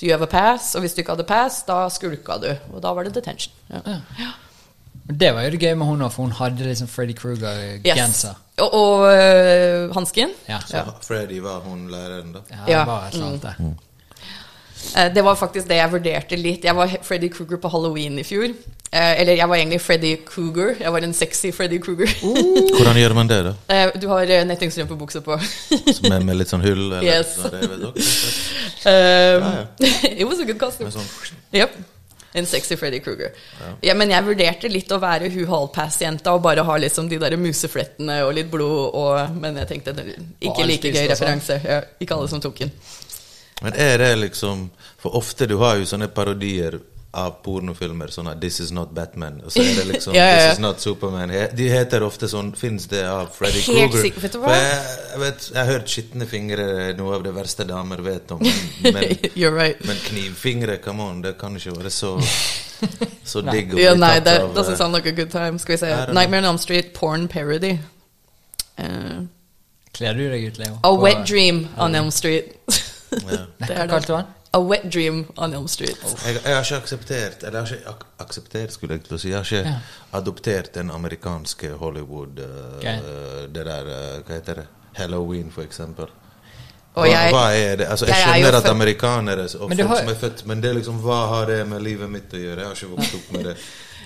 Do 0.00 0.06
you 0.06 0.12
have 0.12 0.22
a 0.24 0.26
pass? 0.30 0.74
Og 0.74 0.80
hvis 0.80 0.94
du 0.94 1.02
ikke 1.02 1.12
hadde 1.12 1.26
pass, 1.28 1.62
da 1.68 1.82
skulka 1.92 2.38
du. 2.40 2.48
Og 2.72 2.80
da 2.82 2.92
var 2.96 3.04
det 3.04 3.14
detention. 3.14 3.52
Ja. 3.68 3.80
Ja. 4.18 4.30
det 5.10 5.34
var 5.34 5.42
jo 5.44 5.50
det 5.50 5.60
gøy 5.60 5.74
med 5.76 5.86
hun, 5.86 6.04
for 6.10 6.22
hun 6.22 6.32
hadde 6.32 6.64
liksom 6.64 6.88
Freddy 6.88 7.12
Kruger-genser. 7.18 8.34
Og, 8.60 8.74
og 8.74 9.12
øh, 9.12 9.90
hansken. 9.94 10.30
Ja. 10.48 10.58
Så 10.66 10.82
Freddy 11.04 11.40
var 11.44 11.60
hun 11.66 11.88
læreren, 11.90 12.32
da? 12.32 12.38
Ja, 12.50 12.64
Ja. 12.78 12.84
var 12.88 13.06
et 13.08 13.14
eller 13.14 13.26
annet 13.26 13.42
der. 13.42 13.54
Eh, 14.96 15.08
Det 15.14 15.22
var 15.24 15.36
faktisk 15.36 15.68
det 15.68 15.76
jeg 15.76 15.90
vurderte 15.92 16.36
litt. 16.40 16.64
Jeg 16.64 16.74
var 16.76 16.88
Freddy 17.02 17.28
Kruger 17.32 17.56
på 17.62 17.68
halloween 17.70 18.18
i 18.18 18.22
fjor. 18.26 18.48
Eh, 18.92 19.20
Eller 19.20 19.36
jeg 19.36 19.48
var 19.48 19.56
egentlig 19.56 19.80
Freddy 19.80 20.16
Kruger. 20.26 20.74
Jeg 20.80 20.92
var 20.92 20.98
en 21.06 21.12
sexy 21.14 21.52
Freddy 21.52 21.78
Kruger. 21.78 22.06
Hvordan 22.22 22.96
gjør 22.98 23.14
man 23.14 23.28
det, 23.30 23.40
da? 23.44 23.54
Eh, 23.76 23.90
Du 24.00 24.08
har 24.08 24.26
nettingstrømpebukse 24.44 25.20
på. 25.20 25.38
Som 26.00 26.12
er 26.12 26.20
med 26.26 26.36
litt 26.40 26.48
sånn 26.50 26.64
hull? 26.64 26.92
Eller, 26.92 27.02
Yes. 27.06 27.36
Det 27.44 27.60
vet 27.68 27.80
dere. 27.80 27.94
Um, 28.80 29.66
It 30.18 30.24
was 30.26 30.38
a 30.40 30.44
good 30.48 30.58
costume. 30.58 30.90
Sånn 30.90 31.04
Yep. 31.52 31.74
En 32.32 32.46
sexy 32.46 32.76
Freddy 32.78 33.00
Kruger. 33.02 33.32
Ja. 33.82 33.94
men 33.98 34.10
jeg 34.10 34.22
vurderte 34.24 34.68
litt 34.70 34.88
å 34.94 35.00
være 35.02 35.28
Hu 35.34 35.40
Hallpass-jenta 35.50 36.30
og 36.36 36.42
bare 36.44 36.62
ha 36.64 36.76
liksom 36.78 37.08
de 37.10 37.18
der 37.18 37.34
museflettene 37.36 38.20
og 38.24 38.34
litt 38.36 38.48
blod 38.52 38.94
og 38.94 39.34
Men 39.40 39.56
jeg 39.58 39.66
tenkte 39.72 39.94
ikke 40.40 40.66
like 40.66 40.92
gøy 40.94 40.94
sånn. 40.94 41.10
referanse. 41.10 41.56
Ja, 41.66 41.80
ikke 42.00 42.14
alle 42.14 42.28
som 42.30 42.40
tok 42.40 42.58
den. 42.62 42.70
Men 43.60 43.74
er 43.76 43.98
det 43.98 44.14
liksom 44.18 44.70
For 44.98 45.16
ofte 45.16 45.46
du 45.46 45.56
har 45.60 45.76
jo 45.80 45.84
sånne 45.88 46.08
parodier 46.08 46.78
av 47.12 47.40
pornofilmer, 47.42 48.06
sånn 48.14 48.28
at 48.30 48.38
'This 48.40 48.60
is 48.60 48.70
not 48.70 48.92
Batman', 48.94 49.40
og 49.44 49.50
så 49.50 49.58
er 49.64 49.74
det 49.80 49.86
liksom 49.88 50.14
Ja, 50.14 50.24
ja, 50.30 50.30
ja. 50.30 50.36
'This 50.46 50.52
is 50.52 50.60
not 50.62 50.78
Superman'. 50.78 51.32
De 51.56 51.68
heter 51.68 52.04
ofte 52.06 52.28
sånn 52.30 52.52
Fins 52.56 52.86
det 52.86 53.02
av 53.08 53.32
Freddy 53.34 53.62
Kruger? 53.66 54.02
sikkert, 54.02 54.22
vet 54.22 54.32
du 54.32 54.38
hva? 54.38 54.46
For 54.46 55.24
jeg, 55.24 55.56
har 55.56 55.64
hørt 55.72 55.88
'skitne 55.90 56.26
fingre' 56.30 56.94
noe 56.96 57.14
av 57.16 57.22
det 57.26 57.34
verste 57.34 57.64
damer 57.66 57.98
vet 58.06 58.30
om, 58.30 58.38
men, 58.82 58.94
right. 59.58 59.84
men 59.86 59.96
knivfingre, 60.06 60.78
come 60.84 61.02
on, 61.02 61.22
det 61.22 61.36
kan 61.38 61.56
ikke 61.56 61.74
være 61.80 61.90
så 61.90 62.14
Så 63.24 63.42
digg 63.42 63.74
å 63.74 63.78
Ja, 63.78 63.90
bli 63.92 64.00
nei, 64.00 64.14
tatt 64.14 64.24
that 64.24 64.40
av 64.42 64.54
doesn't 64.54 64.72
eh, 64.72 64.78
sound 64.78 64.94
like 64.94 65.06
a 65.08 65.12
good 65.12 65.30
time. 65.30 65.58
Skal 65.58 65.74
vi 65.74 65.78
se. 65.82 65.90
Nightmare 66.14 66.38
on 66.38 66.44
Elm 66.54 66.58
Street, 66.58 66.94
porn 66.94 67.28
parody. 67.28 67.78
Uh, 68.78 69.26
Kler 69.92 70.14
du 70.14 70.30
deg 70.30 70.46
ut, 70.46 70.58
Leo? 70.58 70.78
a 70.82 70.94
wet 70.94 71.26
dream 71.26 71.68
on 71.76 71.94
Elm 71.94 72.10
Street. 72.10 72.54
Ja. 73.12 73.46
Det 73.66 73.70
er 73.76 73.86
det. 73.86 73.90
kalte? 73.90 74.24
A 74.52 74.58
wet 74.58 74.82
dream 74.92 75.26
on 75.36 75.52
Elm 75.54 75.68
Street. 75.68 75.98
Jeg, 76.26 76.40
jeg 76.44 76.54
har 76.56 76.64
ikke 76.64 76.76
akseptert 76.82 77.42
Eller 77.46 77.58
jeg 77.60 77.68
har 77.68 77.76
ikke 77.76 77.88
ak 77.88 78.00
akseptert, 78.26 78.72
skulle 78.72 78.94
jeg 78.96 79.04
til 79.04 79.14
å 79.14 79.18
si. 79.22 79.28
Jeg 79.30 79.36
har 79.38 79.44
ikke 79.44 79.68
Ja. 79.68 79.74
adoptert 80.18 80.72
den 80.74 80.90
amerikanske 80.90 81.70
Hollywood 81.78 82.40
uh, 82.42 82.78
okay. 82.78 82.96
Det 83.54 83.66
der 83.66 83.84
uh, 83.86 84.22
Hva 84.26 84.34
heter 84.40 84.54
det? 84.54 84.66
Halloween, 84.98 85.50
for 85.54 85.62
eksempel. 85.62 86.08
Og 86.94 87.04
hva, 87.06 87.10
jeg- 87.12 87.30
hva 87.32 87.44
er 87.54 87.76
det? 87.76 87.86
Altså, 87.86 88.06
jeg 88.06 88.16
jeg 88.16 88.26
er 88.26 88.34
skjønner 88.42 88.58
at 88.58 88.66
amerikanere 88.70 89.44
og 89.44 89.68
folk 89.70 89.80
har- 89.86 89.96
som 90.02 90.08
er 90.08 90.14
født 90.24 90.46
Men 90.46 90.60
det 90.62 90.70
er 90.70 90.74
liksom, 90.80 90.98
hva 91.04 91.20
har 91.28 91.46
det 91.46 91.60
med 91.68 91.82
livet 91.82 92.10
mitt 92.10 92.32
å 92.34 92.36
gjøre? 92.42 92.58
Jeg 92.58 92.66
har 92.66 92.74
ikke 92.74 92.96
vokst 92.96 93.14
opp 93.14 93.32
med 93.36 93.44
det. 93.44 93.56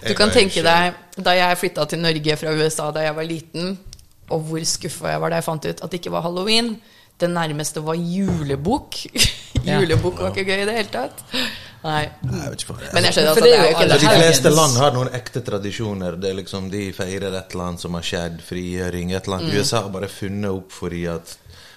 Du 0.08 0.14
kan 0.14 0.28
tenke 0.30 0.60
ikke- 0.60 0.62
deg 1.16 1.24
da 1.24 1.30
jeg 1.32 1.58
flytta 1.58 1.84
til 1.88 1.98
Norge 1.98 2.36
fra 2.36 2.50
USA 2.52 2.90
da 2.92 3.00
jeg 3.00 3.14
var 3.16 3.24
liten, 3.24 3.78
Og 4.30 4.40
hvor 4.40 4.60
skuffa 4.64 5.08
jeg 5.08 5.20
var 5.20 5.30
da 5.30 5.36
jeg 5.36 5.44
fant 5.44 5.64
ut 5.64 5.80
at 5.84 5.90
det 5.90 6.00
ikke 6.00 6.10
var 6.12 6.22
halloween. 6.22 6.80
Det 7.18 7.30
nærmeste 7.30 7.84
var 7.84 7.98
julebok. 7.98 9.00
Ja. 9.64 9.78
julebukk 9.80 10.18
var 10.20 10.34
ikke 10.34 10.42
gøy 10.44 10.60
i 10.60 10.64
det 10.68 10.72
hele 10.76 10.90
tatt. 10.92 11.20
Nei. 11.84 12.02
Jeg 12.04 12.32
Men 12.92 13.06
jeg 13.06 13.14
skjønner 13.16 13.30
altså, 13.30 13.44
det 13.44 13.52
er 13.54 13.62
jo 13.62 13.70
ikke 13.70 13.86
det. 13.88 13.96
De 14.02 14.10
fleste 14.12 14.50
land 14.52 14.76
har 14.76 14.92
noen 14.92 15.10
ekte 15.16 15.40
tradisjoner. 15.46 16.18
Det 16.20 16.28
er 16.30 16.36
liksom 16.36 16.66
De 16.72 16.82
feirer 16.92 17.32
et 17.38 17.54
eller 17.56 17.70
annet 17.70 17.84
som 17.84 17.96
har 17.96 18.04
skjedd, 18.04 18.42
frigjøring, 18.44 19.14
et 19.14 19.24
eller 19.24 19.38
annet. 19.38 19.54
Mm. 19.54 19.62
USA 19.62 19.80
har 19.86 19.94
bare 19.94 20.10
funnet 20.12 20.50
opp 20.50 20.76
fordi 20.76 21.06
at 21.14 21.32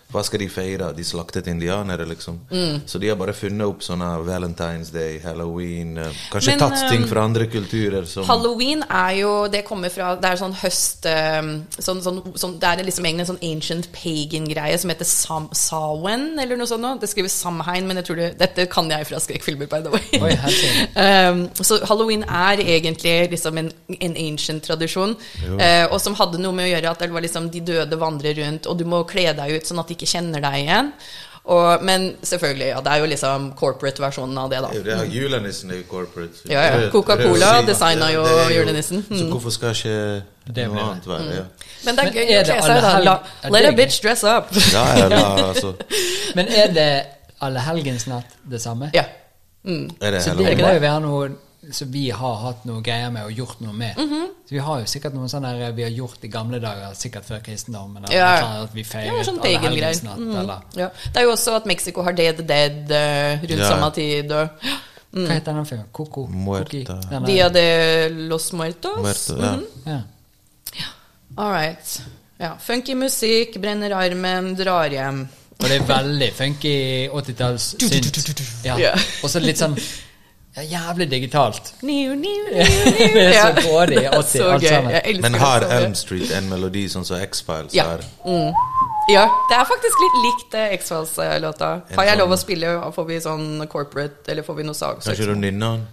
Hva 0.08 0.22
skal 0.24 0.40
de 0.40 0.46
feire? 0.48 0.88
De 0.96 1.04
slaktet 1.04 1.50
indianere, 1.52 2.06
liksom. 2.08 2.38
Mm. 2.48 2.82
Så 2.88 3.00
de 3.00 3.10
har 3.12 3.18
bare 3.20 3.34
funnet 3.36 3.68
opp 3.68 3.82
sånne 3.84 4.08
Valentine's 4.24 4.88
Day, 4.94 5.18
Halloween 5.20 5.98
eh, 6.00 6.22
Kanskje 6.32 6.54
Men, 6.54 6.62
tatt 6.62 6.86
ting 6.88 7.04
um, 7.04 7.10
fra 7.12 7.26
andre 7.28 7.48
kulturer 7.52 8.08
som 8.08 8.24
Halloween 8.30 8.86
er 8.88 9.18
jo 9.20 9.32
Det 9.52 9.66
kommer 9.68 9.92
fra 9.92 10.14
Det 10.16 10.30
er 10.30 10.40
sånn 10.40 10.56
høst 10.62 11.08
um, 11.12 11.50
sånn, 11.76 12.00
sånn, 12.06 12.22
sånn, 12.40 12.56
Det 12.62 12.70
er 12.70 12.84
liksom 12.88 13.08
egentlig 13.10 13.26
en 13.26 13.32
sånn 13.34 13.44
ancient 13.50 13.90
pagan-greie 13.96 14.78
som 14.80 14.94
heter 14.94 15.10
Sam, 15.10 15.50
Samhain, 15.52 16.30
eller 16.40 16.60
noe 16.60 16.70
sånt. 16.72 16.86
nå. 16.86 16.94
Det 17.02 17.12
skrives 17.12 17.36
Samhain, 17.36 17.90
men 17.90 18.00
jeg 18.00 18.08
tror 18.08 18.22
det, 18.22 18.30
dette 18.40 18.68
kan 18.72 18.88
jeg 18.92 19.10
fra 19.10 19.20
skrekkfilmer, 19.24 19.68
by 19.68 19.84
the 19.84 19.92
way. 19.92 20.22
Oi. 20.24 20.34
Um, 20.98 21.44
så 21.66 21.78
halloween 21.88 22.24
er 22.24 22.60
egentlig 22.62 23.30
liksom 23.32 23.58
en, 23.60 23.70
en 23.94 24.16
ancient 24.20 24.64
tradisjon, 24.66 25.14
uh, 25.48 25.86
og 25.92 25.98
som 26.02 26.16
hadde 26.18 26.40
noe 26.42 26.56
med 26.56 26.68
å 26.68 26.72
gjøre 26.72 26.92
at 26.92 27.04
det 27.04 27.10
var 27.14 27.24
liksom 27.26 27.50
de 27.54 27.62
døde 27.66 28.00
vandrer 28.00 28.38
rundt, 28.40 28.70
og 28.70 28.80
du 28.80 28.86
må 28.90 29.04
kle 29.10 29.28
deg 29.38 29.58
ut 29.58 29.70
sånn 29.70 29.82
at 29.82 29.92
de 29.92 29.97
ikke 29.98 30.08
kjenner 30.14 30.44
deg 30.48 30.62
igjen. 30.64 30.94
Og, 31.48 31.84
men 31.88 32.10
selvfølgelig, 32.28 32.66
ja, 32.74 32.80
det 32.84 32.92
er 32.92 32.98
jo 33.00 33.06
liksom 33.08 33.44
corporate-versjonen 33.56 34.38
av 34.42 34.50
det, 34.52 34.58
da. 34.66 34.70
Det 34.74 34.82
det 34.84 34.96
her 35.00 35.06
julenissen 35.14 35.70
er 35.72 35.78
jo 35.78 35.86
corporate. 35.88 36.42
Ja, 36.52 36.64
ja. 36.68 36.90
Coca-Cola 36.92 37.52
designa 37.64 38.10
jo 38.12 38.26
jo 38.26 38.34
julenissen. 38.52 38.58
julenissen. 38.58 39.06
Så 39.08 39.24
Mm. 39.24 39.30
hvorfor 39.32 39.50
skal 39.56 39.70
ikke 39.78 40.24
Det 40.56 40.66
noe 40.68 40.82
annet 40.90 41.08
være? 41.08 41.36
Ja. 41.38 41.46
Men 41.86 41.96
det 41.96 42.04
er 42.04 42.12
gøy 42.12 42.26
å 42.26 42.44
det 42.44 42.58
kle 42.58 42.62
seg 42.68 43.06
da. 43.06 43.16
let 43.48 43.62
det 43.64 43.72
a 43.72 43.72
bitch 43.80 44.02
dress 44.04 44.24
up. 44.24 44.52
Ja, 44.76 44.84
ja, 45.00 45.08
la, 45.08 45.48
altså. 45.48 45.74
Men 46.36 46.48
er 46.52 46.68
det 46.76 46.90
allehelgensnatt 47.42 48.38
det 48.52 48.62
samme? 48.62 48.92
Ja. 48.94 49.04
Mm. 49.64 49.90
Er 50.02 50.12
det 50.12 50.24
Så 50.24 50.36
det 50.36 50.58
må 50.60 50.74
jo 50.74 50.80
være 50.84 51.00
noe 51.02 51.30
som 51.72 51.92
vi 51.92 52.10
har 52.10 52.36
hatt 52.42 52.66
noe 52.66 52.82
greier 52.82 53.10
med 53.12 53.26
og 53.26 53.32
gjort 53.32 53.62
noe 53.62 53.74
med. 53.74 53.96
Mhm. 53.98 54.28
Så 54.48 54.50
Vi 54.56 54.58
har 54.64 54.80
jo 54.80 54.86
sikkert 54.86 55.14
noe 55.14 55.28
sånn 55.28 55.42
der 55.44 55.72
vi 55.76 55.84
har 55.84 55.90
gjort 55.92 56.24
i 56.24 56.28
gamle 56.28 56.60
dager, 56.60 56.94
sikkert 56.96 57.26
før 57.26 57.40
kristendommen. 57.44 58.04
eller 58.06 58.16
Ja. 58.16 58.64
at 58.64 58.74
vi 58.74 58.84
feiret 58.84 59.18
ja, 59.18 59.24
sånn 59.24 59.40
pagan-greier. 59.42 59.68
allehelgensnatt. 59.68 60.18
Mm. 60.20 60.36
eller 60.36 60.62
Ja. 60.76 60.90
Det 61.14 61.18
er 61.18 61.24
jo 61.24 61.32
også 61.32 61.56
at 61.56 61.66
Mexico 61.66 62.02
har 62.04 62.12
Day 62.14 62.30
of 62.30 62.36
the 62.38 62.44
Dead 62.44 62.92
uh, 62.92 63.42
rundt 63.42 63.60
Ja. 63.60 63.68
samme 63.70 63.94
tid. 63.94 64.32
Og 64.32 64.50
Hva 65.14 65.28
heter 65.34 65.54
den 65.54 65.66
filmen? 65.66 65.86
Coco? 65.94 66.28
Muerta. 66.28 67.26
Dia 67.26 67.50
de 67.50 68.10
los 68.30 68.52
Muertos. 68.54 68.98
Muerto, 69.02 69.42
ja. 69.86 70.02
Ja. 70.76 70.88
All 71.38 71.52
right. 71.52 72.02
Ja. 72.40 72.54
Funky 72.60 72.94
musikk, 72.96 73.60
brenner 73.62 73.94
armen, 73.96 74.56
drar 74.56 74.90
hjem. 74.90 75.28
Og 75.60 75.68
det 75.70 75.82
er 75.82 75.86
veldig 75.86 76.34
funky 76.34 77.08
80-talls 77.10 77.76
synt. 77.80 78.64
Ja. 78.64 78.78
Ja. 78.78 78.92
Og 79.24 79.30
så 79.30 79.40
litt 79.42 79.58
sånn 79.58 79.76
ja, 80.58 80.64
jævlig 80.66 81.08
digitalt. 81.12 81.74
New, 81.86 82.16
new, 82.16 82.46
Det 82.54 82.68
niu. 83.14 83.22
er 83.22 83.34
så 83.34 83.52
Ja. 84.04 84.12
80 84.18 84.38
Så 84.42 84.50
alt 84.52 84.64
gøy. 84.64 84.70
sammen. 84.70 85.22
Men 85.22 85.34
har. 85.42 85.62
Elm 85.78 85.96
Street 85.96 86.32
en 86.38 86.50
melodi 86.50 86.88
sånn 86.90 87.06
som 87.06 87.22
X-Files 87.22 87.76
Ja. 87.78 87.84
har? 87.92 88.02
Ja, 89.14 89.24
det 89.50 89.56
er 89.56 89.68
faktisk 89.70 90.02
litt 90.04 90.18
likt 90.26 90.56
eh, 90.60 90.74
X-Files-låta. 90.80 91.70
Har 91.96 92.04
jeg 92.10 92.18
lov 92.20 92.30
å 92.30 92.36
sånn- 92.36 92.42
spille? 92.44 92.74
Får 92.96 93.06
vi 93.08 93.20
sånn 93.24 93.68
corporate, 93.72 94.28
eller 94.34 94.44
får 94.44 94.56
vi 94.58 94.64
noe 94.68 94.76
sag? 94.76 95.00
ikke 95.16 95.30
du 95.30 95.36
nynne 95.40 95.70
den? 95.78 95.86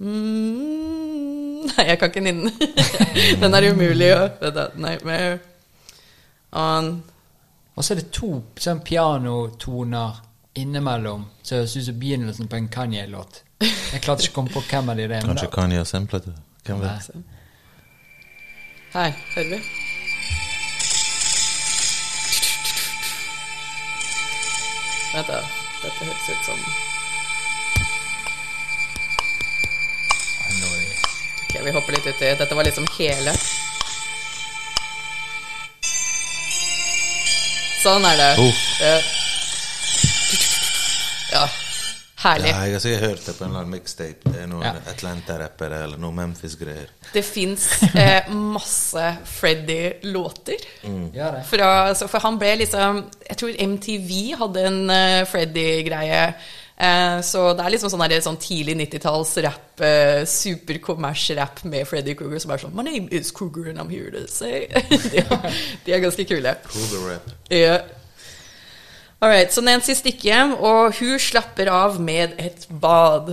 Mm, 0.00 1.66
nei, 1.68 1.84
jeg 1.90 1.98
kan 2.00 2.10
ikke 2.10 2.22
nynne 2.24 2.50
den. 2.50 3.40
den 3.42 3.54
er 3.54 3.66
umulig 3.72 4.10
å 4.14 4.24
Nightmare 4.78 5.38
on 6.52 7.02
Og 7.76 7.84
så 7.84 7.92
er 7.94 8.00
det 8.00 8.08
to 8.14 8.30
sånn 8.58 8.80
pianotoner 8.82 10.16
innimellom 10.58 11.26
som 11.42 11.58
høres 11.60 11.76
ut 11.76 11.84
som 11.86 11.98
begynnelsen 12.00 12.48
på 12.50 12.56
en 12.58 12.66
Kanye-låt. 12.74 13.42
Jeg 13.58 14.02
klarte 14.04 14.22
ikke 14.22 14.36
å 14.36 14.38
komme 14.38 14.52
på 14.54 14.62
hvem 14.70 14.90
av 14.92 14.98
de 14.98 15.08
det 15.10 15.16
er. 15.18 15.26
Kanskje 15.26 15.48
kan 15.50 15.66
Kanye 15.66 15.80
har 15.80 15.88
samplet 15.88 16.28
det? 16.28 16.34
Hvem 16.68 16.82
vet? 16.84 17.10
Her, 18.92 19.14
hører 19.34 19.48
vi? 19.50 19.58
Vent, 25.14 25.26
da. 25.26 25.40
Dette 25.82 26.04
høres 26.04 26.28
ut 26.28 26.46
som 26.46 26.58
Ok, 31.48 31.54
vi 31.64 31.70
hopper 31.72 31.92
litt 31.96 32.06
uti. 32.06 32.28
Dette 32.38 32.54
var 32.54 32.66
liksom 32.68 32.86
hele. 32.98 33.32
Sånn 37.82 38.04
er 38.04 38.20
det. 38.20 38.32
Oh. 38.42 38.66
Ja. 41.32 41.48
Ja. 42.18 42.28
Herlig. 42.30 42.48
Ja, 42.50 42.62
jeg 42.66 42.72
har 42.74 42.80
sikkert 42.82 43.04
hørt 43.06 43.26
det 43.26 43.34
på 43.38 43.44
en 43.44 43.50
eller 43.50 43.60
annen 43.62 43.74
mixtape. 43.76 44.32
Det 44.32 44.42
er 44.42 44.48
noen 44.50 44.64
Ja. 44.66 44.72
Atlanta-rappere 44.90 45.82
eller 45.84 46.00
noen 46.02 46.16
Memphis-greier. 46.18 46.88
Det 47.12 47.22
fins 47.22 47.68
eh, 47.94 48.30
masse 48.34 49.04
Freddy-låter. 49.38 50.64
Ja, 51.14 51.30
det. 51.36 51.44
Fra, 51.46 51.94
for 51.94 52.18
han 52.26 52.38
ble 52.40 52.56
liksom 52.64 53.04
Jeg 53.28 53.36
tror 53.38 53.60
MTV 53.68 54.10
hadde 54.40 54.64
en 54.66 54.80
uh, 54.90 55.26
Freddy-greie. 55.30 56.24
Eh, 56.78 57.20
så 57.26 57.40
det 57.58 57.64
er 57.64 57.72
liksom 57.74 57.90
sånn, 57.90 58.04
der, 58.06 58.20
sånn 58.22 58.38
tidlig 58.38 58.76
90-talls-rapp, 58.78 59.80
uh, 59.82 60.20
superkommers-rapp 60.30 61.64
med 61.66 61.86
Freddy 61.90 62.14
Kruger 62.18 62.38
som 62.42 62.52
er 62.54 62.62
sånn 62.62 62.74
My 62.76 62.84
name 62.86 63.10
is 63.10 63.32
Kruger 63.34 63.70
and 63.72 63.82
I'm 63.82 63.90
here 63.90 64.12
to 64.14 64.26
say 64.30 64.68
de, 65.10 65.24
er, 65.24 65.62
de 65.86 65.94
er 65.96 66.04
ganske 66.04 66.26
kule. 66.30 66.54
Kruger-rap. 66.68 67.32
Ja. 67.50 67.80
All 69.20 69.30
right, 69.30 69.50
så 69.50 69.62
Nancy 69.66 69.96
stikker 69.98 70.28
hjem, 70.30 70.52
og 70.62 70.92
hun 71.00 71.18
slapper 71.18 71.66
av 71.74 71.96
med 71.98 72.36
et 72.38 72.68
bad. 72.70 73.32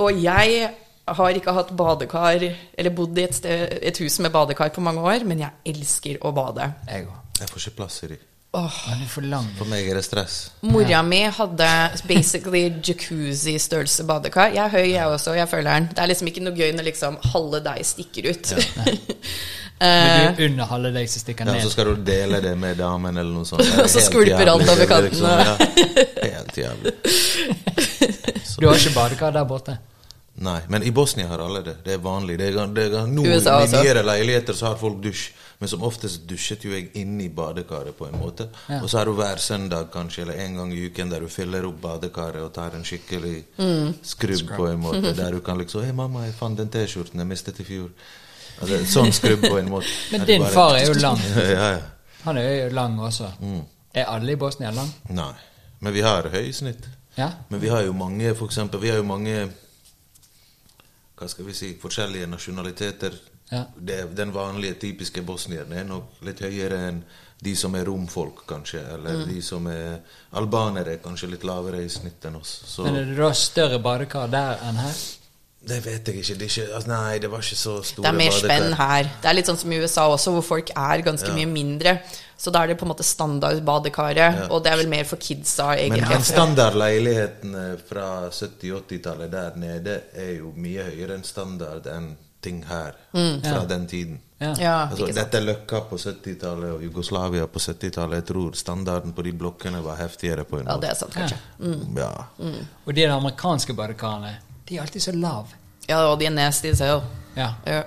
Og 0.00 0.22
jeg 0.22 0.70
har 1.06 1.36
ikke 1.36 1.52
hatt 1.52 1.74
badekar, 1.76 2.46
eller 2.72 2.94
bodd 2.96 3.18
i 3.20 3.26
et, 3.26 3.36
sted, 3.36 3.76
et 3.82 4.00
hus 4.00 4.16
med 4.24 4.32
badekar 4.32 4.72
på 4.72 4.80
mange 4.80 5.04
år, 5.04 5.26
men 5.28 5.44
jeg 5.44 5.74
elsker 5.74 6.22
å 6.24 6.32
bade. 6.36 6.70
Jeg 6.88 7.04
òg. 7.04 7.20
Jeg 7.36 7.52
får 7.52 7.62
ikke 7.66 7.76
plass 7.82 8.00
i 8.06 8.10
de. 8.14 8.18
Er 8.54 9.00
for. 9.10 9.22
For 9.58 9.68
meg 9.68 9.88
er 9.90 9.98
det 9.98 10.04
stress. 10.06 10.36
Mora 10.64 11.02
mi 11.04 11.18
hadde 11.28 11.66
basically 12.08 12.70
jacuzzi-størrelse 12.80 14.06
badekar. 14.08 14.54
Jeg 14.54 14.64
er 14.64 14.72
høy, 14.72 14.86
jeg 14.94 15.06
også, 15.12 15.34
jeg 15.36 15.48
føler 15.50 15.74
den. 15.74 15.88
Det 15.92 15.98
er 16.04 16.08
liksom 16.12 16.30
ikke 16.30 16.44
noe 16.46 16.56
gøy 16.56 16.72
når 16.72 16.88
liksom 16.88 17.18
halve 17.34 17.60
deg 17.66 17.84
stikker 17.84 18.30
ut. 18.32 18.54
Men 19.76 19.84
Eh, 19.86 20.32
du 20.32 20.40
er 20.40 20.48
under 20.48 20.64
halve 20.70 20.90
deg 20.94 21.08
som 21.12 21.20
stikker 21.20 21.50
Ja, 21.52 21.58
så 21.60 21.68
skal 21.68 21.90
du 21.90 21.98
dele 22.06 22.38
det 22.40 22.54
med 22.56 22.78
damen 22.80 23.12
eller 23.12 23.28
noe 23.28 23.44
sånt. 23.44 23.60
Og 23.82 23.90
så 23.92 24.00
skvulper 24.00 24.48
alt 24.48 24.70
over 24.72 24.86
Det 24.86 24.96
er 24.96 25.02
liksom- 25.10 25.28
ja, 25.28 26.30
helt 26.30 26.56
jævlig. 26.62 26.94
Du 28.56 28.64
har 28.70 28.78
ikke 28.80 28.94
badekar 28.94 29.34
der 29.36 29.44
borte? 29.44 29.74
Nei, 30.40 30.62
men 30.72 30.82
i 30.82 30.90
Bosnia 30.96 31.28
har 31.28 31.42
alle 31.44 31.60
det. 31.64 31.74
Det 31.84 31.92
er 31.92 32.00
vanlig. 32.00 32.38
Det 32.40 32.46
er, 32.54 32.66
det 32.72 32.86
er, 32.88 33.06
nå, 33.08 33.26
USA 33.28 33.58
I 33.60 33.66
også. 33.66 33.82
nyere 33.84 34.02
leiligheter 34.04 34.56
så 34.56 34.70
har 34.70 34.78
folk 34.80 34.96
dusj, 35.04 35.26
men 35.60 35.68
som 35.68 35.82
oftest 35.82 36.26
dusjet 36.28 36.64
jo 36.64 36.70
jeg 36.70 36.90
inne 36.94 37.24
i 37.24 37.28
badekaret 37.28 37.96
på 37.96 38.06
en 38.08 38.18
måte. 38.20 38.48
Ja. 38.68 38.82
Og 38.82 38.90
så 38.90 38.98
har 38.98 39.04
du 39.08 39.12
hver 39.16 39.36
søndag 39.40 39.86
kanskje, 39.92 40.22
eller 40.22 40.34
en 40.44 40.54
gang 40.56 40.72
i 40.74 40.86
uken 40.86 41.10
der 41.10 41.20
du 41.20 41.28
fyller 41.28 41.64
opp 41.64 41.80
badekaret 41.80 42.42
og 42.42 42.52
tar 42.52 42.74
en 42.76 42.84
skikkelig 42.84 43.44
Mm. 43.58 43.94
skrubb 44.02 44.50
på 44.56 44.66
en 44.68 44.80
måte. 44.82 45.14
Der 45.16 45.30
du 45.32 45.40
kan 45.40 45.58
liksom 45.58 45.82
'Hei, 45.82 45.92
mamma, 45.92 46.24
jeg 46.24 46.34
fant 46.34 46.58
den 46.58 46.68
T-skjorten 46.68 47.18
jeg 47.18 47.26
mistet 47.26 47.60
i 47.60 47.64
fjor'. 47.64 47.90
Altså, 48.60 48.84
sånn 48.86 49.12
skrubb 49.12 49.40
på 49.40 49.58
en 49.58 49.68
måte. 49.70 49.86
Men 50.12 50.26
din 50.26 50.40
bare- 50.42 50.52
far 50.52 50.74
er 50.76 50.86
jo 50.86 50.92
lang. 50.92 51.18
ja, 51.36 51.72
ja. 51.72 51.80
Han 52.24 52.36
er 52.36 52.64
jo 52.68 52.74
lang 52.74 52.98
også. 53.00 53.30
Er 53.94 54.04
alle 54.04 54.32
i 54.32 54.36
Bosnia 54.36 54.70
lang? 54.70 54.92
Nei. 55.08 55.32
Men 55.80 55.92
vi 55.94 56.00
har 56.00 56.22
høysnitt. 56.28 56.84
Ja? 57.16 57.30
Men 57.48 57.60
vi 57.60 57.68
har 57.68 57.82
jo 57.82 57.92
mange, 57.92 58.34
for 58.34 58.46
eksempel, 58.46 58.80
vi 58.80 58.88
har 58.88 58.96
jo 58.96 59.02
mange 59.04 59.48
Hva 61.18 61.28
skal 61.28 61.44
vi 61.46 61.52
si 61.54 61.74
forskjellige 61.80 62.26
nasjonaliteter. 62.26 63.14
Ja. 63.50 63.64
Det, 63.78 64.14
den 64.16 64.32
vanlige, 64.34 64.74
typiske 64.74 65.22
bosnieren 65.22 65.72
er 65.72 65.84
nok 65.84 66.18
litt 66.26 66.40
høyere 66.42 66.88
enn 66.88 67.02
de 67.42 67.52
som 67.56 67.74
er 67.76 67.84
romfolk, 67.84 68.46
kanskje. 68.48 68.80
Eller 68.94 69.20
Mm. 69.22 69.28
de 69.34 69.42
som 69.42 69.66
er 69.66 70.00
albanere, 70.32 70.92
er 70.94 70.98
kanskje 71.04 71.30
litt 71.30 71.44
lavere 71.44 71.84
i 71.84 71.88
snitt 71.88 72.24
enn 72.24 72.36
oss. 72.40 72.62
Så 72.66 72.82
Men 72.84 72.96
er 72.96 73.04
det 73.04 73.16
da 73.16 73.30
større 73.32 73.78
badekar 73.78 74.30
der 74.30 74.58
enn 74.64 74.76
her? 74.76 74.94
det 75.66 75.80
vet 75.84 76.06
jeg 76.06 76.16
ikke. 76.22 76.34
Det 76.38 76.42
er 76.46 76.50
ikke 76.64 76.74
altså, 76.76 76.88
nei, 76.88 77.18
det 77.18 77.30
var 77.30 77.38
ikke 77.38 77.56
så 77.58 77.82
store 77.84 78.02
Det 78.04 78.08
er 78.08 78.18
mer 78.18 78.30
badekar. 78.30 78.48
spenn 78.48 78.72
her. 78.78 79.02
Det 79.22 79.28
er 79.30 79.34
litt 79.34 79.46
sånn 79.46 79.58
som 79.58 79.72
i 79.72 79.78
USA 79.82 80.06
også, 80.08 80.30
hvor 80.32 80.42
folk 80.42 80.70
er 80.76 81.02
ganske 81.02 81.32
mye 81.34 81.46
mindre. 81.46 82.00
Så 82.38 82.52
da 82.52 82.62
er 82.62 82.66
det 82.68 82.78
på 82.78 82.84
en 82.86 82.92
måte 82.92 83.02
standardbadekaret, 83.04 84.50
og 84.50 84.62
det 84.64 84.72
er 84.72 84.76
vel 84.76 84.88
mer 84.88 85.04
for 85.04 85.16
kidsa, 85.16 85.68
Men 85.74 85.78
egentlig. 85.92 86.08
den 86.08 86.22
standardleilighetene 86.22 87.78
fra 87.88 88.28
70-80-tallet 88.30 89.30
der 89.32 89.56
nede 89.56 90.00
er 90.14 90.36
jo 90.38 90.52
mye 90.56 90.84
høyere 90.84 91.14
enn 91.18 91.24
standard 91.24 91.86
enn 91.86 92.16
ting 92.46 92.62
her 92.70 92.94
fra 93.42 93.64
den 93.74 93.84
tiden. 93.90 94.20
Ja. 94.38 94.50
Mm. 94.52 94.58
Ja, 94.60 94.72
Altså, 94.90 95.06
dette 95.16 95.38
er 95.38 95.44
Løkka 95.46 95.78
på 95.90 95.96
70-tallet 95.96 96.74
og 96.74 96.82
Jugoslavia 96.84 97.46
på 97.48 97.58
70-tallet. 97.62 98.18
Jeg 98.20 98.26
tror 98.28 98.58
standarden 98.60 99.14
på 99.16 99.24
de 99.24 99.32
blokkene 99.32 99.80
var 99.84 99.96
heftigere 99.96 100.44
på 100.44 100.58
en 100.60 100.66
Ja, 100.68 100.76
det 100.82 100.90
er 100.90 100.98
sant, 100.98 101.14
kanskje. 101.16 101.38
Ja. 101.96 102.10
Og 102.84 102.94
de 102.98 103.06
amerikanske 103.14 103.72
badekarene, 103.78 104.34
de 104.68 104.76
er 104.76 104.84
alltid 104.84 105.06
så 105.06 105.14
lave. 105.16 105.56
Ja, 105.88 106.02
og 106.10 106.18
de 106.20 106.26
er 106.28 106.34
nasty 106.36 106.72
selv. 106.76 107.06
Ja. 107.36 107.54
Ja. 107.66 107.82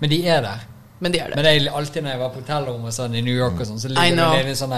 Men 0.00 0.10
de 0.10 0.22
er 0.26 0.40
der. 0.48 0.64
men 1.02 1.12
de 1.12 1.18
er 1.18 1.28
det. 1.28 1.36
Men 1.36 1.44
jeg, 1.50 1.68
alltid 1.74 2.02
når 2.02 2.10
jeg 2.10 2.20
var 2.20 2.28
på 2.32 2.40
hotellrommet 2.40 2.94
sånn 2.94 3.14
i 3.18 3.22
New 3.26 3.34
York, 3.34 3.60
og 3.60 3.66
sånn, 3.66 3.80
så 3.82 3.88
ligger 3.90 4.16
det 4.16 4.52
en 4.52 4.56
sånn 4.56 4.74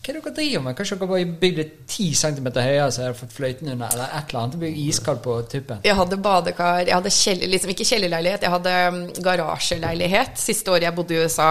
Hva 0.00 0.14
er 0.14 0.16
det 0.16 0.20
dere 0.24 0.36
driver 0.36 0.62
med? 0.64 0.76
Kanskje 0.78 0.96
dere 0.96 1.08
bare 1.10 1.32
bygde 1.42 1.64
ti 1.90 2.06
centimeter 2.16 2.64
høyere, 2.64 2.86
så 2.88 3.02
hadde 3.02 3.18
fått 3.18 3.34
fløyten 3.36 3.68
under, 3.68 3.90
eller 3.92 4.14
et 4.16 4.30
eller 4.30 4.40
annet. 4.40 4.54
Det 4.54 4.60
blir 4.62 4.78
iskaldt 4.86 5.20
på 5.26 5.34
tuppen. 5.52 5.82
Jeg 5.84 5.96
hadde 5.98 6.18
badekar, 6.24 6.86
jeg 6.86 6.96
hadde 6.96 7.12
kjeller, 7.12 7.52
liksom 7.52 7.74
ikke 7.74 7.86
kjellerleilighet, 7.90 8.46
jeg 8.46 8.54
hadde 8.54 8.74
um, 8.94 9.00
garasjeleilighet 9.26 10.40
siste 10.40 10.72
året 10.72 10.88
jeg 10.88 10.96
bodde 10.96 11.18
i 11.18 11.20
USA. 11.20 11.50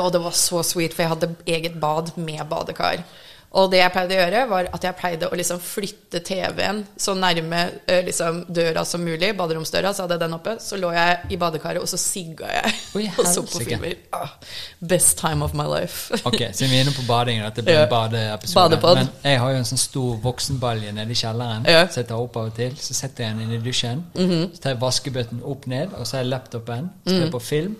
Og 0.00 0.08
det 0.12 0.22
var 0.24 0.36
så 0.36 0.62
sweet, 0.64 0.96
for 0.96 1.04
jeg 1.04 1.12
hadde 1.12 1.30
eget 1.58 1.76
bad 1.80 2.14
med 2.16 2.40
badekar. 2.48 3.04
Og 3.52 3.70
det 3.70 3.78
jeg 3.78 3.92
pleide 3.92 4.12
å 4.14 4.18
gjøre, 4.20 4.40
var 4.50 4.68
at 4.74 4.82
jeg 4.84 4.96
pleide 4.98 5.28
å 5.32 5.36
liksom 5.38 5.60
flytte 5.62 6.20
TV-en 6.20 6.82
så 7.00 7.14
nærme 7.16 7.60
liksom, 8.04 8.44
døra 8.52 8.84
som 8.84 9.00
mulig, 9.00 9.30
baderomsdøra, 9.38 9.92
så 9.94 10.02
hadde 10.04 10.14
jeg 10.18 10.20
den 10.26 10.34
oppe. 10.34 10.56
Så 10.60 10.76
lå 10.76 10.90
jeg 10.92 11.18
i 11.30 11.36
badekaret, 11.40 11.80
og 11.80 11.88
så 11.88 11.96
sigga 11.96 12.50
jeg 12.52 12.74
Oi, 12.96 13.06
og 13.18 13.26
så 13.30 13.42
på 13.46 13.62
filmer. 13.64 13.94
Ah, 14.12 14.34
best 14.80 15.16
time 15.18 15.42
of 15.44 15.54
my 15.54 15.64
life. 15.64 16.12
Ok, 16.28 16.42
siden 16.52 16.70
vi 16.74 16.80
er 16.80 16.84
inne 16.84 16.92
på 16.96 17.06
bading, 17.08 17.40
dette 17.46 17.62
blir 17.64 17.80
en 17.84 17.88
badeepisode. 17.88 18.80
Men 18.98 19.08
jeg 19.24 19.40
har 19.40 19.54
jo 19.54 19.62
en 19.62 19.68
sånn 19.72 19.80
stor 19.80 20.18
voksenbalje 20.26 20.92
nede 20.92 21.12
i 21.16 21.18
kjelleren, 21.22 21.64
Ja. 21.70 21.86
så 21.88 22.02
jeg 22.02 22.08
tar 22.10 22.20
opp 22.20 22.36
av 22.36 22.50
og 22.50 22.54
til. 22.58 22.76
Så 22.76 22.92
setter 22.98 23.24
jeg 23.24 23.36
den 23.38 23.46
inn 23.46 23.56
i 23.56 23.62
dusjen. 23.64 24.04
Mhm. 24.14 24.52
Så 24.56 24.60
tar 24.66 24.74
jeg 24.74 24.80
vaskebøtten 24.82 25.40
opp 25.44 25.66
ned, 25.70 25.94
og 25.96 26.04
så 26.06 26.18
har 26.18 26.24
jeg 26.26 26.32
laptopen. 26.34 26.90
Så 27.06 27.12
Mm. 27.12 27.16
er 27.16 27.24
jeg 27.24 27.32
på 27.32 27.42
film. 27.42 27.76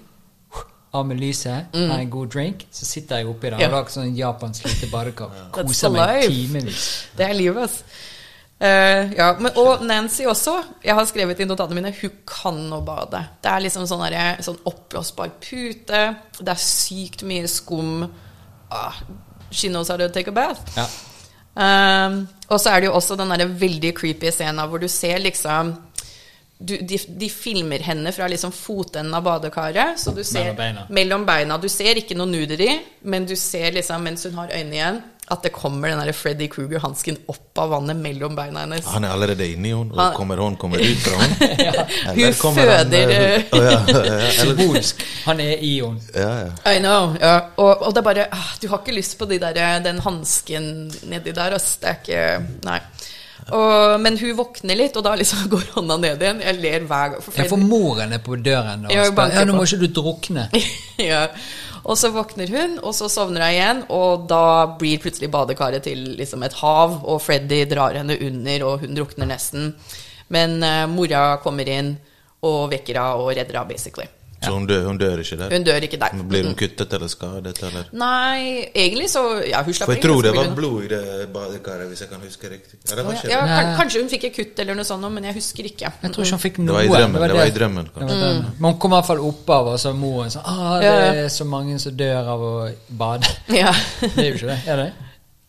Av 0.97 1.07
med 1.07 1.21
lyset, 1.21 1.75
har 1.77 1.99
en 2.01 2.11
god 2.11 2.33
drink, 2.33 2.67
så 2.73 2.89
sitter 2.89 3.21
jeg 3.23 3.29
oppi 3.31 3.51
der. 3.51 3.61
Ja. 3.61 3.69
Og 3.69 3.77
lager 3.77 3.95
sånn 3.99 4.13
japansk 4.17 4.65
lite. 4.69 4.89
That's 4.93 5.51
Koser 5.55 5.93
meg 5.93 6.27
timevis. 6.31 6.85
Det 7.19 7.27
er 7.29 7.35
livet, 7.37 7.65
ass. 7.69 7.83
Uh, 8.57 9.13
ja, 9.13 9.35
men, 9.37 9.51
og 9.61 9.83
Nancy 9.85 10.25
også. 10.25 10.55
Jeg 10.85 10.97
har 10.97 11.05
skrevet 11.11 11.43
i 11.45 11.47
notatene 11.49 11.77
mine 11.77 11.91
hun 11.99 12.15
kan 12.25 12.61
å 12.73 12.79
bade. 12.87 13.21
Det 13.45 13.51
er 13.53 13.65
liksom 13.67 13.85
sånn, 13.91 14.07
derre- 14.07 14.41
sånn 14.47 14.57
oppblåsbar 14.65 15.35
pute. 15.45 16.01
Det 16.41 16.55
er 16.55 16.63
sykt 16.63 17.27
mye 17.29 17.51
skum. 17.53 18.07
Ah, 18.73 18.97
she 19.51 19.69
knows 19.69 19.93
how 19.93 20.01
to 20.01 20.09
take 20.09 20.33
a 20.33 20.37
bath. 20.37 20.73
Ja. 20.79 20.87
Uh, 21.57 22.23
og 22.49 22.59
så 22.61 22.73
er 22.73 22.81
det 22.81 22.89
jo 22.91 22.97
også 22.97 23.17
den 23.17 23.33
der 23.33 23.49
veldig 23.61 23.93
creepy 23.97 24.29
scenen 24.33 24.69
hvor 24.69 24.81
du 24.81 24.89
ser 24.93 25.21
liksom 25.25 25.75
du, 26.59 26.77
de, 26.89 26.97
de 27.21 27.29
filmer 27.29 27.83
henne 27.85 28.13
fra 28.17 28.29
liksom 28.33 28.53
fotenden 28.57 29.13
av 29.15 29.23
badekaret. 29.27 29.99
Så 30.01 30.15
du 30.17 30.23
ser, 30.25 30.53
Mellom 30.55 30.57
beina. 30.57 30.87
Mellom 30.89 31.27
beina. 31.29 31.59
Du 31.61 31.69
ser 31.69 31.99
ikke 32.01 32.17
noe 32.17 32.31
nuderi, 32.31 32.71
men 33.05 33.27
du 33.29 33.35
ser 33.37 33.73
liksom 33.77 34.03
mens 34.09 34.25
hun 34.25 34.39
har 34.41 34.55
øynene 34.57 34.79
igjen, 34.79 35.03
at 35.27 35.43
det 35.43 35.51
kommer 35.51 35.91
den 35.91 35.99
der 36.07 36.15
Freddy 36.15 36.47
Kruger-hansken 36.49 37.17
opp 37.33 37.59
av 37.59 37.73
vannet 37.75 37.99
mellom 37.99 38.37
beina 38.39 38.61
hennes. 38.63 38.87
Han 38.93 39.05
er 39.05 39.11
allerede 39.17 39.49
inni 39.53 39.73
henne, 39.75 39.91
og 39.91 39.99
Han- 39.99 40.15
kommer 40.15 40.39
hun 40.39 40.55
kommer 40.57 40.79
ut 40.79 41.03
fra 41.03 41.19
henne? 41.19 41.87
Hun 42.17 42.55
føder, 42.55 43.11
eh, 43.11 43.43
ja, 43.51 43.73
ja, 43.91 44.05
ja, 44.07 44.31
Symbolsk. 44.39 45.03
Han 45.27 45.41
er 45.43 45.59
i 45.59 45.73
henne. 45.83 46.01
ja, 46.15 46.31
ja. 46.47 46.73
I 46.73 46.79
know. 46.79 47.17
Ja. 47.21 47.35
Og, 47.57 47.83
og 47.89 47.91
det 47.93 48.01
er 48.01 48.07
bare 48.07 48.29
ah, 48.33 48.55
Du 48.63 48.69
har 48.71 48.79
ikke 48.85 48.95
lyst 48.97 49.19
på 49.19 49.27
de 49.27 49.41
der, 49.43 49.81
den 49.85 49.99
hansken 50.07 50.71
nedi 51.11 51.35
der, 51.35 51.59
ass. 51.59 51.75
Det 51.83 51.91
er 51.91 52.01
ikke 52.01 52.25
Nei. 52.71 52.79
Og, 53.55 54.01
men 54.03 54.17
hun 54.19 54.33
våkner 54.41 54.79
litt, 54.79 54.97
og 54.99 55.05
da 55.07 55.13
liksom 55.19 55.45
går 55.53 55.69
hånda 55.77 55.99
ned 56.03 56.25
igjen. 56.25 56.43
Jeg 56.43 56.59
ler 56.63 56.89
hver 56.89 57.15
gang. 57.15 57.23
For 57.23 57.39
Ja, 57.39 57.47
for 57.51 57.63
moren 57.63 58.17
på 58.25 58.41
døren 58.43 58.89
og 58.89 58.97
spør 59.13 59.37
ja, 59.37 59.47
nå 59.47 59.55
må 59.55 59.69
ikke 59.69 59.85
du 59.85 59.89
drukne. 60.01 60.49
ja. 61.11 61.27
Og 61.87 61.95
så 62.01 62.11
våkner 62.11 62.51
hun, 62.51 62.81
og 62.83 62.97
så 62.99 63.07
sovner 63.13 63.45
hun 63.45 63.53
igjen, 63.55 63.85
og 63.95 64.27
da 64.31 64.75
blir 64.81 64.99
plutselig 65.03 65.31
badekaret 65.31 65.87
til 65.87 66.03
liksom 66.19 66.43
et 66.43 66.57
hav, 66.59 66.99
og 67.07 67.23
Freddy 67.23 67.63
drar 67.71 67.95
henne 67.95 68.19
under, 68.27 68.67
og 68.67 68.83
hun 68.83 68.99
drukner 68.99 69.31
nesten. 69.31 69.71
Men 70.35 70.59
uh, 70.67 70.89
mora 70.91 71.37
kommer 71.45 71.71
inn 71.71 71.95
og 72.43 72.73
vekker 72.75 72.99
henne 72.99 73.23
og 73.23 73.31
redder 73.31 73.61
henne, 73.61 73.71
basically. 73.71 74.11
Så 74.45 74.53
hun 74.53 74.67
dør, 74.69 74.83
hun 74.87 74.99
dør 75.01 75.19
ikke 75.23 75.37
der? 75.41 75.51
Hun 75.57 75.65
dør 75.65 75.81
ikke 75.87 75.99
der. 75.99 76.11
Blir 76.29 76.45
hun 76.45 76.55
kuttet 76.55 76.93
eller 76.93 77.09
skadet, 77.09 77.57
eller? 77.65 77.87
Nei, 77.93 78.69
egentlig 78.75 79.09
så 79.11 79.23
Ja, 79.49 79.63
hun 79.65 79.73
slapp 79.75 79.89
For 79.89 79.97
jeg 79.97 80.03
tror 80.05 80.23
det 80.23 80.35
var 80.37 80.51
blod 80.55 80.85
i 80.85 80.89
det 80.93 81.01
badekaret, 81.33 81.89
hvis 81.89 82.01
jeg 82.05 82.11
kan 82.11 82.21
huske 82.21 82.51
riktig. 82.53 82.79
Ja, 82.91 82.97
det 82.97 83.05
var 83.07 83.13
ikke 83.17 83.31
Ja, 83.33 83.41
det. 83.41 83.49
kan- 83.57 83.77
kanskje 83.81 84.01
hun 84.03 84.11
fikk 84.13 84.25
et 84.25 84.37
kutt 84.37 84.59
eller 84.59 84.75
noe 84.75 84.85
sånt, 84.85 85.11
men 85.13 85.25
jeg 85.25 85.35
husker 85.35 85.65
ikke. 85.65 85.91
Jeg 86.03 86.13
tror 86.13 86.23
ikke 86.25 86.37
hun 86.37 86.45
fikk 86.45 86.57
Det 86.57 86.65
noe. 86.67 86.75
var 86.75 86.83
i 86.83 86.89
drømmen. 86.89 87.21
Det 87.29 87.37
var 87.41 87.47
i 87.47 87.57
drømmen. 87.59 87.85
Det 87.95 88.03
var 88.03 88.09
drømmen. 88.09 88.45
Men 88.61 88.71
hun 88.73 88.79
kom 88.79 88.93
i 88.93 88.95
hvert 88.97 89.07
fall 89.07 89.21
opp 89.21 89.51
av, 89.51 89.67
og 89.73 89.79
så 89.79 89.95
moren 89.97 90.31
sånn 90.31 90.43
ah, 90.45 90.81
det 90.81 90.93
er 91.25 91.29
så 91.29 91.45
mange 91.47 91.79
som 91.81 91.93
dør 91.97 92.29
av 92.37 92.41
å 92.41 92.53
bade. 92.91 93.27
Ja. 93.49 93.73
Det 94.01 94.19
er 94.19 94.31
jo 94.31 94.35
ikke 94.37 94.47
det. 94.53 94.61
Er 94.69 94.77
det? 94.77 94.93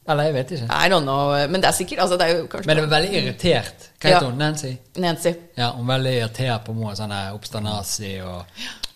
Eller 0.07 0.23
jeg 0.29 0.33
vet 0.37 0.51
ikke. 0.55 0.67
I 0.71 0.89
don't 0.89 1.03
know, 1.03 1.33
men 1.51 1.61
det 1.61 1.67
er 1.67 1.75
sikkert 1.75 1.99
altså, 1.99 2.17
Det 2.17 2.27
er 2.29 2.65
Men 2.65 2.77
det 2.77 2.83
er 2.83 2.91
veldig 2.93 3.13
irritert. 3.21 3.87
Hva 4.01 4.09
Ja. 4.09 4.19
heter 4.19 4.29
hun? 4.29 4.37
Nancy? 4.37 4.69
Nancy. 4.97 5.31
Ja, 5.57 5.71
hun 5.71 5.89
er 5.89 5.97
veldig 5.97 6.13
irritert 6.21 6.63
på 6.65 6.73
Moa. 6.77 6.93
Sånn 6.95 7.11
oppstandasi 7.33 8.13
og 8.23 8.45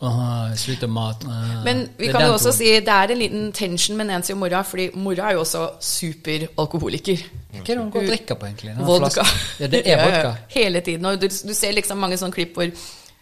Åh, 0.02 0.54
slutt 0.58 0.82
å 0.82 0.88
mate 0.90 1.28
uh. 1.30 1.60
Men 1.64 1.84
vi 1.98 2.08
kan 2.10 2.24
jo 2.26 2.34
også 2.34 2.50
tonen. 2.50 2.58
si 2.58 2.80
det 2.80 2.88
er 2.96 3.12
en 3.14 3.20
liten 3.20 3.52
tension 3.54 3.98
med 3.98 4.08
Nancy 4.10 4.32
og 4.34 4.40
mora, 4.42 4.64
fordi 4.66 4.88
mora 4.96 5.28
er 5.30 5.34
jo 5.36 5.44
også 5.44 5.68
superalkoholiker. 5.80 7.22
Hva 7.52 7.60
er 7.62 7.68
det 7.68 7.78
hun 7.78 7.92
går 7.94 8.02
og 8.02 8.10
drikker 8.10 8.40
på, 8.40 8.48
egentlig? 8.50 8.74
Vodka. 8.88 9.26
Ja, 9.60 9.68
det 9.68 9.84
er 9.86 9.90
Ja, 9.92 9.98
ja, 10.00 10.08
vodka. 10.08 10.34
Hele 10.56 10.82
tiden. 10.82 11.06
Og 11.06 11.22
du, 11.22 11.28
du 11.28 11.54
ser 11.54 11.76
liksom 11.76 12.02
mange 12.02 12.18
sånne 12.18 12.34
klipp 12.34 12.56
hvor 12.58 12.72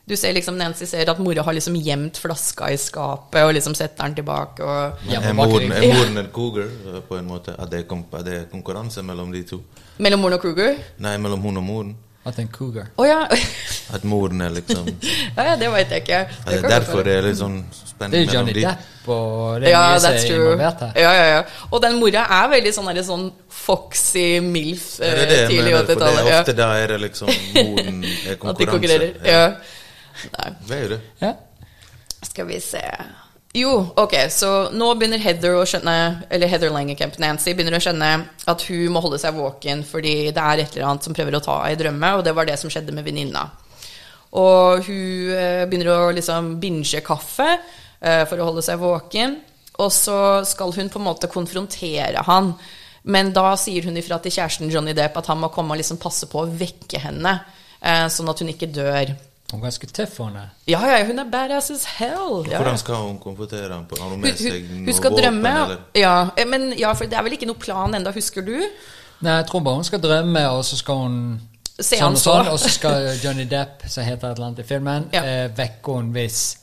du 0.09 0.15
ser 0.17 0.33
liksom 0.33 0.57
Nancy 0.57 0.87
ser 0.89 1.09
at 1.13 1.19
mora 1.21 1.43
har 1.45 1.53
liksom 1.53 1.75
gjemt 1.77 2.17
flaska 2.17 2.71
i 2.73 2.77
skapet 2.81 3.43
og 3.45 3.53
liksom 3.53 3.75
setter 3.77 4.03
den 4.09 4.15
tilbake. 4.19 4.65
Og 4.65 5.05
Er 5.13 5.33
moren, 5.37 5.71
er 5.71 5.87
moren 5.93 6.17
en 6.23 6.29
cougar, 6.33 6.65
eh, 6.65 6.99
på 7.07 7.17
en 7.19 7.27
måte? 7.29 7.53
Er 7.59 7.69
det 7.69 7.85
er, 7.85 8.23
det 8.25 8.33
er 8.41 8.45
konkurranse 8.51 9.03
mellom 9.05 9.31
de 9.31 9.43
to? 9.43 9.61
mellom 9.99 10.19
moren 10.23 10.33
og 10.39 10.41
cougar? 10.41 10.75
Nei, 10.97 11.17
mellom 11.17 11.41
hun 11.41 11.57
og 11.57 11.63
moren. 11.63 11.95
At 12.25 12.35
er 12.37 12.41
en 12.43 12.49
cougar. 12.51 12.87
Oh, 12.97 13.05
ja. 13.07 13.21
At 13.93 14.03
moren 14.03 14.41
er 14.41 14.49
liksom 14.49 14.87
ja! 15.37 15.43
Ja, 15.51 15.55
det 15.55 15.69
vet 15.71 15.89
jeg 15.93 16.01
ikke. 16.03 16.17
Det 16.45 16.57
er 16.57 16.61
det 16.65 16.71
derfor 16.73 17.03
det 17.07 17.13
er 17.15 17.23
litt 17.29 17.37
sånn 17.39 17.55
spennende 17.71 18.19
Det 18.19 18.27
er 18.27 18.33
Johnny 18.35 18.53
de. 18.57 18.63
Depp 18.67 19.07
og 19.09 19.61
det 19.63 19.69
er 19.69 19.71
Ja, 19.71 19.79
mye 19.93 20.01
som 20.03 20.11
er 20.17 20.33
involvert 20.35 20.83
her. 20.83 20.91
Ja, 20.99 21.13
ja, 21.15 21.25
ja. 21.31 21.39
Og 21.71 21.81
den 21.85 21.95
mora 22.01 22.25
er 22.39 22.51
veldig 22.51 22.73
sånn, 22.75 22.89
der, 22.93 23.05
sånn 23.07 23.25
foxy 23.63 24.27
milf 24.43 24.99
Ja, 24.99 25.05
eh, 25.07 25.15
det 25.15 25.23
er 25.23 25.31
det 25.31 25.39
tidlig 25.49 25.71
mener, 25.71 25.79
for 25.79 25.87
det 25.87 25.95
80-tallet. 25.95 26.19
er 26.19 26.29
Ja. 26.33 26.39
ofte 26.43 26.55
da 26.59 26.69
er 26.83 26.87
det 26.93 26.99
liksom 27.07 27.27
moren 27.55 28.03
er 28.03 28.35
konkurranse. 28.35 28.49
At 28.51 28.57
de 28.59 28.65
konkurrerer. 28.75 29.11
Ja. 29.25 29.45
Nei. 30.35 30.51
Det 30.67 30.79
gjør 30.81 30.93
du. 30.95 31.09
Ja. 31.23 31.33
Skal 32.25 32.49
vi 32.49 32.59
se 32.59 32.81
Jo, 33.55 33.71
ok, 33.95 34.15
så 34.31 34.49
nå 34.75 34.89
begynner 34.99 35.21
Heather 35.23 35.55
å 35.55 35.63
skjønne 35.67 35.93
Eller 36.29 36.51
Heather 36.51 36.73
Langekamp, 36.73 37.15
Nancy, 37.21 37.53
begynner 37.55 37.77
å 37.77 37.83
skjønne 37.83 38.09
at 38.51 38.65
hun 38.67 38.91
må 38.93 39.01
holde 39.03 39.21
seg 39.21 39.37
våken 39.37 39.85
fordi 39.87 40.15
det 40.35 40.43
er 40.43 40.63
et 40.63 40.75
eller 40.75 40.89
annet 40.89 41.07
som 41.07 41.15
prøver 41.15 41.37
å 41.37 41.43
ta 41.43 41.61
henne 41.63 41.77
i 41.77 41.79
drømme, 41.79 42.13
og 42.17 42.25
det 42.27 42.35
var 42.35 42.49
det 42.49 42.59
som 42.61 42.71
skjedde 42.71 42.95
med 42.95 43.07
venninna. 43.07 43.47
Og 44.37 44.83
hun 44.85 45.31
eh, 45.33 45.63
begynner 45.69 45.89
å 45.95 46.11
liksom 46.13 46.57
binge 46.61 47.01
kaffe 47.05 47.47
eh, 47.49 48.25
for 48.29 48.37
å 48.37 48.51
holde 48.51 48.65
seg 48.65 48.81
våken, 48.81 49.39
og 49.79 49.89
så 49.95 50.19
skal 50.45 50.75
hun 50.75 50.91
på 50.91 50.99
en 50.99 51.07
måte 51.07 51.31
konfrontere 51.31 52.21
han. 52.27 52.51
Men 53.09 53.31
da 53.33 53.53
sier 53.57 53.87
hun 53.87 53.97
ifra 53.97 54.19
til 54.21 54.35
kjæresten 54.35 54.69
Johnny 54.69 54.93
Depp 54.93 55.17
at 55.17 55.31
han 55.31 55.39
må 55.41 55.49
komme 55.53 55.73
og 55.73 55.81
liksom 55.81 56.01
passe 56.01 56.27
på 56.29 56.43
å 56.43 56.49
vekke 56.51 57.01
henne, 57.01 57.39
eh, 57.81 58.05
sånn 58.11 58.29
at 58.29 58.43
hun 58.43 58.51
ikke 58.53 58.69
dør. 58.75 59.15
Hun 59.51 59.59
er 59.59 59.63
ganske 59.65 59.87
tøff, 59.87 60.17
hun 60.21 60.35
er. 60.37 60.49
Ja, 60.69 60.79
ja, 60.85 60.99
hun 61.05 61.19
er 61.19 61.25
badass 61.31 61.71
as 61.71 61.83
hell. 61.97 62.43
Ja, 62.45 62.51
ja. 62.51 62.57
Hvordan 62.61 62.77
skal 62.77 62.95
hun 62.95 63.15
konfrontere 63.19 63.71
ham? 63.73 63.87
Har 63.99 64.09
hun 64.09 64.21
med 64.21 64.37
seg 64.37 64.51
hun, 64.69 64.83
noe 64.83 64.85
hun 64.85 64.93
skal 64.93 65.11
våpen, 65.11 65.23
drømme. 65.23 65.53
eller? 65.63 65.77
Ja, 65.97 66.29
eh, 66.37 66.45
men 66.45 66.67
ja, 66.77 66.91
for 66.93 67.05
det 67.09 67.17
er 67.17 67.23
vel 67.25 67.33
ikke 67.33 67.47
noe 67.49 67.57
plan 67.57 67.95
enda, 67.97 68.11
husker 68.13 68.45
du? 68.45 68.55
Nei, 69.21 69.33
jeg 69.39 69.47
tror 69.49 69.63
bare 69.65 69.75
hun 69.81 69.83
skal 69.89 69.99
drømme, 70.03 70.43
og 70.53 70.61
så 70.65 70.77
skal 70.77 70.95
hun 71.05 71.17
Se 71.79 71.95
sånn 71.97 72.11
og 72.13 72.17
så. 72.19 72.35
sånn, 72.35 72.47
og 72.53 72.59
så 72.59 72.69
skal 72.69 73.09
Johnny 73.23 73.45
Depp, 73.49 73.87
som 73.87 74.03
heter 74.03 74.29
et 74.29 74.37
eller 74.37 74.47
annet 74.51 74.59
i 74.59 74.67
filmen, 74.67 75.09
Ja. 75.13 75.23
eh, 75.23 75.47
vekke 75.57 75.95
henne 75.97 76.11
hvis 76.13 76.57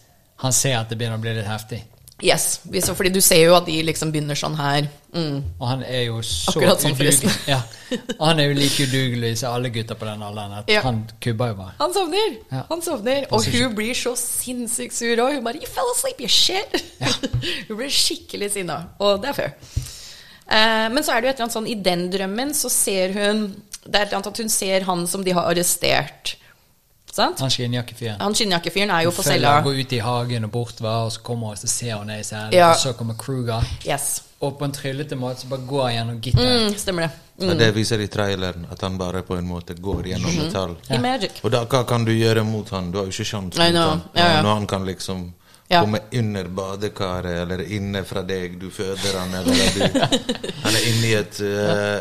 han 0.45 0.53
ser 0.53 0.79
at 0.79 0.89
det 0.89 0.99
begynner 0.99 1.17
å 1.19 1.21
bli 1.21 1.35
litt 1.35 1.47
heftig. 1.49 1.83
Yes, 2.25 2.61
fordi 2.97 3.11
du 3.13 3.21
ser 3.21 3.43
jo 3.45 3.57
at 3.59 3.67
de 3.69 3.75
liksom 3.85 4.09
begynner 4.13 4.39
sånn 4.39 4.55
her. 4.57 4.87
Mm. 5.13 5.43
Og 5.61 5.67
han 5.69 5.83
er 5.85 6.07
jo 6.07 6.23
så 6.25 6.55
Akkurat 6.55 6.81
sånn, 6.81 6.95
udugelig. 6.97 7.33
Ja. 7.45 7.59
Og 8.17 8.23
han 8.25 8.41
er 8.41 8.49
jo 8.49 8.55
like 8.57 8.87
udugelig 8.89 9.33
som 9.43 9.53
alle 9.53 9.69
gutter 9.75 9.99
på 10.01 10.09
den 10.09 10.25
alderen. 10.25 10.55
At 10.63 10.73
Ja. 10.73 10.81
Han 10.87 11.03
kubber 11.21 11.53
jo 11.53 11.59
bare. 11.59 11.75
Han 11.83 11.93
sovner! 11.93 12.39
Ja. 12.53 12.63
Han 12.71 12.83
sovner. 12.83 13.27
Og 13.31 13.45
hun 13.53 13.75
blir 13.77 13.93
så 13.95 14.15
sinnssykt 14.17 14.97
sur 14.97 15.13
òg. 15.27 15.35
Hun 15.37 15.45
bare 15.45 15.61
'You 15.61 15.69
fell 15.69 15.93
asleep, 15.93 16.21
you 16.25 16.29
shit!' 16.29 16.81
hun 17.69 17.77
blir 17.77 17.93
skikkelig 17.93 18.51
sinna. 18.57 18.79
Og 18.99 19.21
det 19.21 19.29
er 19.29 19.37
fair. 19.37 19.53
Eh, 20.49 20.89
men 20.89 21.05
så 21.05 21.13
er 21.13 21.21
det 21.21 21.29
jo 21.29 21.31
et 21.31 21.37
eller 21.37 21.45
annet 21.51 21.59
sånn 21.59 21.69
i 21.69 21.75
den 21.75 22.09
drømmen 22.11 22.55
så 22.55 22.71
ser 22.71 23.13
hun 23.13 23.49
Det 23.87 23.95
er 23.95 24.03
et 24.03 24.09
eller 24.09 24.17
annet 24.19 24.33
at 24.33 24.39
hun 24.39 24.49
ser 24.49 24.81
han 24.89 25.07
som 25.07 25.23
de 25.23 25.31
har 25.37 25.45
arrestert. 25.47 26.37
Sant? 27.17 27.41
Han 27.41 27.51
skinnjakkefyren. 27.53 28.19
Han 28.21 28.35
skinnjakkefyren 28.37 28.91
er 28.93 29.07
jo 29.07 29.13
på 29.17 29.23
cella. 29.25 29.55
han 29.57 29.65
går 29.65 29.79
ut 29.81 29.93
i 29.97 29.99
hagen 30.05 30.45
og 30.45 30.51
bortover, 30.53 31.05
og 31.07 31.13
så 31.15 31.23
kommer 31.25 31.55
og 31.55 31.61
så 31.63 31.69
ser 31.73 31.95
hun 31.97 32.07
ned 32.13 32.21
i 32.21 32.27
cellen, 32.29 32.53
Ja. 32.53 32.71
og 32.75 32.77
så 32.83 32.93
kommer 32.99 33.17
Kruger. 33.17 33.65
Yes. 33.87 34.23
Og 34.45 34.59
på 34.59 34.67
en 34.69 34.73
tryllete 34.77 35.17
måte 35.17 35.41
så 35.41 35.49
bare 35.49 35.65
går 35.67 35.83
han 35.87 35.95
gjennom 35.95 36.19
gitteret. 36.21 36.67
Mm, 36.67 36.75
stemmer 36.79 37.07
det. 37.07 37.11
Ja, 37.47 37.55
det 37.55 37.71
viser 37.77 38.01
i 38.01 38.07
traileren, 38.09 38.67
at 38.73 38.81
han 38.85 38.99
bare 38.99 39.23
på 39.23 39.37
en 39.37 39.49
måte 39.49 39.75
går 39.81 40.03
gjennom 40.13 40.37
metall. 40.43 40.77
I 40.93 40.99
Magic. 40.99 41.41
Og 41.45 41.51
da, 41.53 41.65
hva 41.65 41.83
kan 41.89 42.05
du 42.05 42.13
gjøre 42.13 42.45
mot 42.45 42.69
han? 42.71 42.91
Du 42.93 42.99
har 42.99 43.09
jo 43.09 43.13
ikke 43.13 43.25
sjanse 43.29 43.57
mot 43.61 43.81
han. 43.81 44.03
Ja, 44.15 44.29
ja. 44.37 44.43
Når 44.43 44.55
han 44.55 44.67
kan 44.67 44.87
liksom 44.87 45.33
Ja. 45.69 45.81
komme 45.83 45.99
under 46.15 46.45
badekaret, 46.45 47.43
eller 47.43 47.63
inne 47.75 48.05
fra 48.05 48.23
deg, 48.23 48.59
du 48.61 48.69
føder 48.71 49.19
han, 49.19 49.35
eller 49.35 49.53
du 49.75 49.81
Han 50.65 50.75
er 50.75 50.85
inni 50.93 51.13
et 51.19 51.41
eh, 51.41 52.01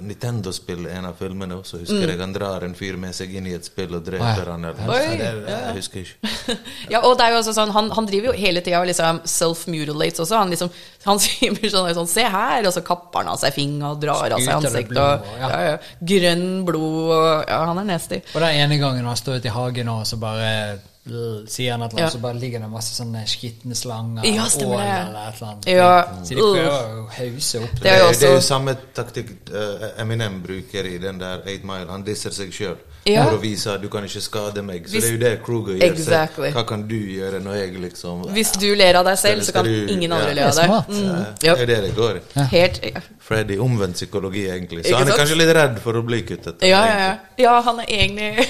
Nintendo-spill 0.00 0.86
en 0.86 1.04
av 1.08 1.16
filmene 1.18 1.54
også. 1.58 1.78
Husker 1.82 1.98
Mm. 2.04 2.10
jeg 2.10 2.18
han 2.20 2.32
drar 2.32 2.64
en 2.64 2.74
fyr 2.74 2.96
med 2.96 3.14
seg 3.14 3.34
inn 3.34 3.46
i 3.46 3.54
et 3.54 3.64
spill 3.64 3.94
og 3.94 4.04
dreper 4.04 4.48
Å, 4.48 4.52
han. 4.52 4.64
Eller, 4.64 4.88
Oi, 4.88 5.18
Ja, 5.18 5.32
det, 5.32 5.44
jeg 5.48 5.74
husker 5.76 6.00
ikke. 6.00 6.56
Ja, 6.92 7.00
og 7.04 7.16
det 7.18 7.24
er 7.26 7.30
jo 7.34 7.38
også 7.42 7.54
sånn, 7.56 7.70
han, 7.74 7.90
han 7.90 8.06
driver 8.06 8.30
jo 8.32 8.36
hele 8.38 8.60
tida 8.64 8.80
og 8.80 8.86
liksom 8.90 9.20
self-mutilates 9.24 10.20
også. 10.24 10.36
Han 10.38 10.50
liksom, 10.50 10.70
han 11.04 11.18
sier 11.24 11.54
sånn, 11.70 11.88
sånn 11.94 12.08
'se 12.10 12.24
her', 12.28 12.66
og 12.66 12.72
så 12.74 12.82
kapper 12.86 13.18
han 13.24 13.32
av 13.34 13.38
seg 13.42 13.54
fingeren 13.54 13.90
og 13.92 14.00
drar 14.02 14.32
av 14.32 14.40
seg 14.40 14.54
ansiktet. 14.58 14.88
blod, 14.88 15.24
Og, 15.24 15.40
ja. 15.40 15.48
ja, 15.48 15.60
ja. 15.70 15.78
Grønn 16.12 16.64
blod 16.64 17.10
og 17.16 17.44
Ja, 17.48 17.64
han 17.66 17.78
er 17.78 17.84
nasty. 17.94 18.20
Og 18.34 18.40
den 18.40 18.54
ene 18.62 18.78
gangen 18.78 19.04
han 19.06 19.16
står 19.16 19.36
ute 19.40 19.48
i 19.50 19.54
hagen 19.54 19.88
og 19.88 20.06
så 20.06 20.16
bare 20.20 20.78
l- 21.10 21.44
sier 21.48 21.72
han 21.72 21.82
et 21.82 21.90
eller 21.92 22.02
annet, 22.02 22.12
Ja. 22.12 22.18
så 22.18 22.22
bare 22.22 22.34
ligger 22.38 22.60
det 22.60 22.68
masse 22.70 22.94
sånne 23.02 23.24
skitne 23.26 23.74
slanger 23.74 24.24
Ja, 24.24 24.44
og 24.44 24.62
ål 24.62 24.76
det. 24.76 24.88
eller 24.88 25.28
et 25.28 25.34
eller 25.40 25.48
annet. 25.52 25.66
Ja, 25.66 26.04
Så 26.22 26.28
de 26.28 26.34
prøver 26.36 26.68
å 26.68 27.08
hause 27.10 27.62
opp 27.62 27.70
Det 27.74 27.82
det. 27.82 27.92
er 27.92 27.98
jo 27.98 28.12
det 28.12 28.22
er 28.28 28.34
jo 28.34 28.40
samme 28.40 28.76
taktikk 28.94 29.30
eh, 29.54 30.02
Eminem 30.02 30.42
bruker 30.42 30.84
i 30.86 30.98
den 30.98 31.18
der 31.18 31.38
8 31.46 31.64
Mile. 31.64 31.86
Han 31.90 32.02
disser 32.04 32.30
seg 32.30 32.50
sjøl 32.52 32.76
Ja. 33.06 33.24
for 33.24 33.38
å 33.38 33.40
vise 33.40 33.70
at 33.72 33.80
du 33.80 33.88
kan 33.88 34.04
ikke 34.04 34.20
skade 34.20 34.62
meg. 34.62 34.84
Så 34.86 34.92
Hvis- 34.98 35.04
det 35.04 35.08
er 35.08 35.12
jo 35.12 35.18
det 35.36 35.42
Kruger 35.44 35.74
gjør. 35.78 35.82
Exactly. 35.92 36.50
Hva 36.52 36.66
kan 36.66 36.86
du 36.88 36.94
gjøre 36.94 37.40
når 37.42 37.54
jeg 37.54 37.80
liksom 37.80 38.24
Hvis 38.34 38.52
du 38.60 38.74
ler 38.74 38.94
av 38.96 39.04
deg 39.04 39.16
selv, 39.18 39.42
så 39.42 39.52
kan 39.52 39.64
du- 39.64 39.86
ingen 39.88 40.10
ja. 40.10 40.16
andre 40.16 40.34
le 40.34 40.42
Det 40.42 40.44
av 40.44 40.50
er 40.50 40.60
deg. 40.60 40.66
smart. 40.66 40.88
Mm, 40.88 41.24
Det 41.40 41.46
ja. 41.46 41.54
er 41.54 41.66
det 41.66 41.82
det 41.82 41.94
går 41.96 42.16
i. 42.16 42.92
Freddy 43.20 43.56
omvendt 43.58 43.94
psykologi, 43.94 44.46
egentlig. 44.48 44.84
Så 44.84 44.88
Ikke 44.90 44.98
han 44.98 45.08
er 45.08 45.12
sant? 45.12 45.20
kanskje 45.20 45.36
litt 45.36 45.54
redd 45.56 45.78
for 45.80 45.92
å 45.94 46.02
bli 46.04 46.22
kuttet. 46.22 46.62
Ja, 46.62 46.84
ja, 46.86 46.98
ja. 46.98 47.16
ja, 47.38 47.60
han 47.62 47.80
er 47.80 47.84
egentlig 47.88 48.46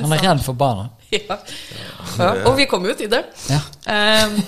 Han 0.00 0.12
er 0.12 0.18
redd 0.22 0.40
for 0.44 0.52
barna. 0.54 0.90
ja. 1.16 1.38
ja. 2.18 2.30
Og 2.46 2.56
vi 2.58 2.68
kommer 2.70 2.92
jo 2.92 3.00
til 3.02 3.10
det. 3.12 3.24
Ja. 3.50 3.60
Um, 4.26 4.40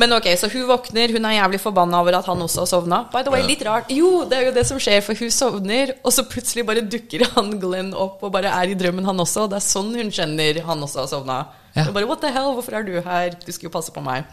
men 0.00 0.12
ok, 0.16 0.28
så 0.38 0.48
hun 0.52 0.66
våkner, 0.68 1.12
hun 1.12 1.26
er 1.28 1.34
jævlig 1.34 1.60
forbanna 1.60 2.00
over 2.00 2.16
at 2.20 2.28
han 2.30 2.42
også 2.44 2.62
har 2.62 2.68
sovna. 2.70 3.00
By 3.12 3.24
the 3.26 3.32
way, 3.34 3.42
litt 3.46 3.62
rart. 3.66 3.90
Jo, 3.92 4.22
det 4.28 4.38
er 4.38 4.46
jo 4.48 4.54
det 4.56 4.64
som 4.68 4.78
skjer, 4.80 5.02
for 5.04 5.18
hun 5.18 5.32
sovner, 5.34 5.94
og 6.04 6.14
så 6.14 6.24
plutselig 6.30 6.64
bare 6.68 6.84
dukker 6.86 7.26
han 7.34 7.56
Glenn 7.60 7.90
opp 7.92 8.22
og 8.24 8.32
bare 8.34 8.52
er 8.62 8.72
i 8.72 8.78
drømmen, 8.78 9.08
han 9.08 9.24
også. 9.24 9.48
Det 9.50 9.58
er 9.58 9.66
sånn 9.66 9.90
hun 9.98 10.12
kjenner 10.14 10.62
han 10.66 10.86
også 10.86 11.02
har 11.02 11.10
sovna. 11.10 11.40
Ja. 11.74 11.84
Hun 11.88 11.94
bare, 11.94 12.08
What 12.08 12.22
the 12.22 12.32
hell, 12.34 12.52
hvorfor 12.56 12.78
er 12.78 12.86
du 12.86 12.94
her? 12.96 13.34
Du 13.34 13.50
skulle 13.50 13.68
jo 13.68 13.74
passe 13.74 13.92
på 13.94 14.02
meg. 14.04 14.28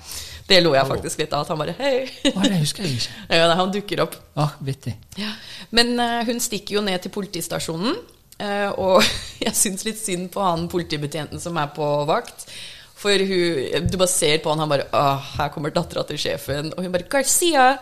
Det 0.48 0.62
lo 0.64 0.72
jeg 0.78 0.88
faktisk 0.88 1.22
litt 1.22 1.34
av, 1.36 1.44
at 1.44 1.52
han 1.52 1.60
bare 1.60 1.76
Hei. 1.78 2.06
Å, 2.32 2.38
det 2.46 2.62
husker 2.62 2.86
jeg 2.86 3.02
ikke. 3.02 3.18
ja, 3.42 3.50
han 3.60 3.74
dukker 3.74 4.06
opp. 4.06 4.16
Ja, 4.38 4.48
vittig. 4.64 4.96
Ja. 5.20 5.34
Men 5.76 5.98
uh, 6.00 6.22
hun 6.30 6.40
stikker 6.44 6.80
jo 6.80 6.86
ned 6.86 7.02
til 7.04 7.14
politistasjonen. 7.14 7.98
Eh, 8.40 8.70
og 8.78 9.04
jeg 9.46 9.54
syns 9.58 9.86
litt 9.88 10.00
synd 10.02 10.32
på 10.34 10.42
han 10.44 10.68
politibetjenten 10.72 11.40
som 11.44 11.58
er 11.62 11.70
på 11.76 11.92
vakt. 12.10 12.48
For 12.98 13.14
hun, 13.14 13.84
du 13.92 13.94
bare 14.02 14.10
ser 14.10 14.40
på 14.42 14.50
han, 14.50 14.58
han 14.64 14.72
bare 14.72 14.88
Åh, 14.98 15.26
her 15.38 15.52
kommer 15.54 15.70
dattera 15.70 16.02
til 16.10 16.18
sjefen. 16.18 16.72
Og 16.74 16.82
hun 16.82 16.92
bare 16.96 17.06
Garcia! 17.06 17.76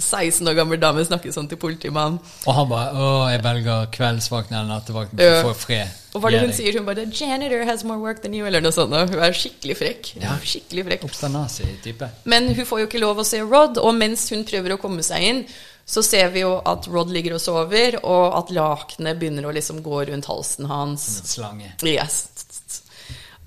16 0.00 0.42
år 0.50 0.56
gammel 0.58 0.80
dame 0.82 1.04
snakker 1.06 1.30
sånn 1.30 1.46
til 1.46 1.60
politimannen. 1.62 2.18
Og 2.42 2.56
han 2.56 2.66
bare 2.72 2.90
Å, 2.90 3.10
jeg 3.30 3.44
velger 3.44 3.86
kveldsvakten 3.94 4.56
eller 4.58 4.72
nattevakten 4.72 5.14
for 5.20 5.28
Ja. 5.30 5.38
å 5.44 5.52
få 5.52 5.54
fred. 5.62 5.94
Og 6.10 6.24
hva 6.24 6.26
er 6.26 6.34
det 6.34 6.40
hun 6.42 6.56
sier? 6.56 6.74
Hun 6.74 6.88
bare 6.88 7.04
'Janitor 7.06 7.62
has 7.68 7.84
more 7.86 8.00
work 8.02 8.18
than 8.24 8.34
you', 8.34 8.42
eller 8.50 8.58
noe 8.60 8.74
sånt. 8.74 8.90
og 8.92 9.12
Hun 9.14 9.22
er 9.22 9.30
skikkelig 9.30 9.76
frekk. 9.78 10.08
Ja. 10.18 10.34
Skikkelig 10.42 10.88
frekk. 10.88 11.04
Obsternasi-type. 11.06 12.08
Men 12.24 12.50
hun 12.50 12.66
får 12.66 12.80
jo 12.82 12.86
ikke 12.90 12.98
lov 13.06 13.22
å 13.22 13.24
se 13.24 13.38
Rod, 13.46 13.78
og 13.78 13.94
mens 13.94 14.26
hun 14.34 14.42
prøver 14.44 14.74
å 14.74 14.80
komme 14.82 15.04
seg 15.06 15.22
inn, 15.22 15.44
så 15.90 16.02
ser 16.06 16.28
vi 16.30 16.44
jo 16.44 16.52
at 16.70 16.86
Rod 16.86 17.10
ligger 17.10 17.34
og 17.34 17.40
sover, 17.42 17.96
og 18.06 18.36
at 18.38 18.52
lakenet 18.54 19.18
begynner 19.18 19.48
å 19.48 19.54
liksom 19.56 19.80
gå 19.82 20.04
rundt 20.12 20.28
halsen 20.30 20.68
hans. 20.70 21.06
En 21.24 21.30
slange. 21.32 21.72
Yes. 21.82 22.20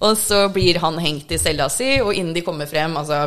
Og 0.03 0.17
så 0.19 0.41
blir 0.51 0.81
han 0.83 0.97
hengt 0.99 1.31
i 1.31 1.39
cella 1.39 1.69
si, 1.71 1.93
og 2.03 2.11
innen 2.13 2.33
de 2.35 2.41
kommer 2.43 2.67
frem 2.67 2.97
altså, 2.99 3.21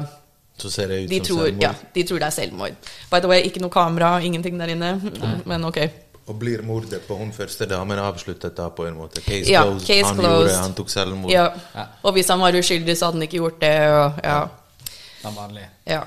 Så 0.60 0.68
ser 0.74 0.90
det 0.92 0.98
ut 1.06 1.08
de, 1.14 1.20
som 1.22 1.26
tror, 1.30 1.46
selvmord. 1.46 1.62
ja, 1.64 1.70
de 1.94 2.04
tror 2.10 2.20
det 2.20 2.26
er 2.28 2.34
selvmord. 2.36 2.76
By 3.12 3.20
the 3.24 3.30
way, 3.32 3.46
ikke 3.48 3.62
noe 3.64 3.72
kamera, 3.72 4.10
ingenting 4.20 4.60
der 4.60 4.74
inne. 4.74 4.90
Men 5.48 5.64
ok. 5.70 5.80
Og 6.26 6.34
blir 6.40 6.60
mordet 6.66 7.00
på 7.06 7.16
hun 7.16 7.32
første 7.32 7.68
damen 7.70 8.00
avsluttet 8.02 8.56
da, 8.58 8.68
på 8.74 8.84
en 8.88 8.96
måte? 8.98 9.22
Case 9.24 9.48
Ja, 9.48 9.62
closed. 9.62 9.86
case 9.86 10.08
han 10.10 10.16
closed. 10.20 10.50
gjorde, 10.50 10.60
han 10.66 10.74
tok 10.76 10.92
selvmord. 10.92 11.30
Ja. 11.32 11.48
Ja. 11.72 11.84
Og 12.02 12.16
hvis 12.18 12.28
han 12.34 12.42
var 12.42 12.56
uskyldig, 12.60 12.96
så 12.98 13.08
hadde 13.08 13.20
han 13.20 13.28
ikke 13.30 13.40
gjort 13.40 13.60
det. 13.62 13.74
Og, 13.94 14.20
ja. 14.24 14.36
ja. 14.42 14.92
Den 15.22 15.36
vanlige. 15.40 15.68
Ja. 15.86 16.02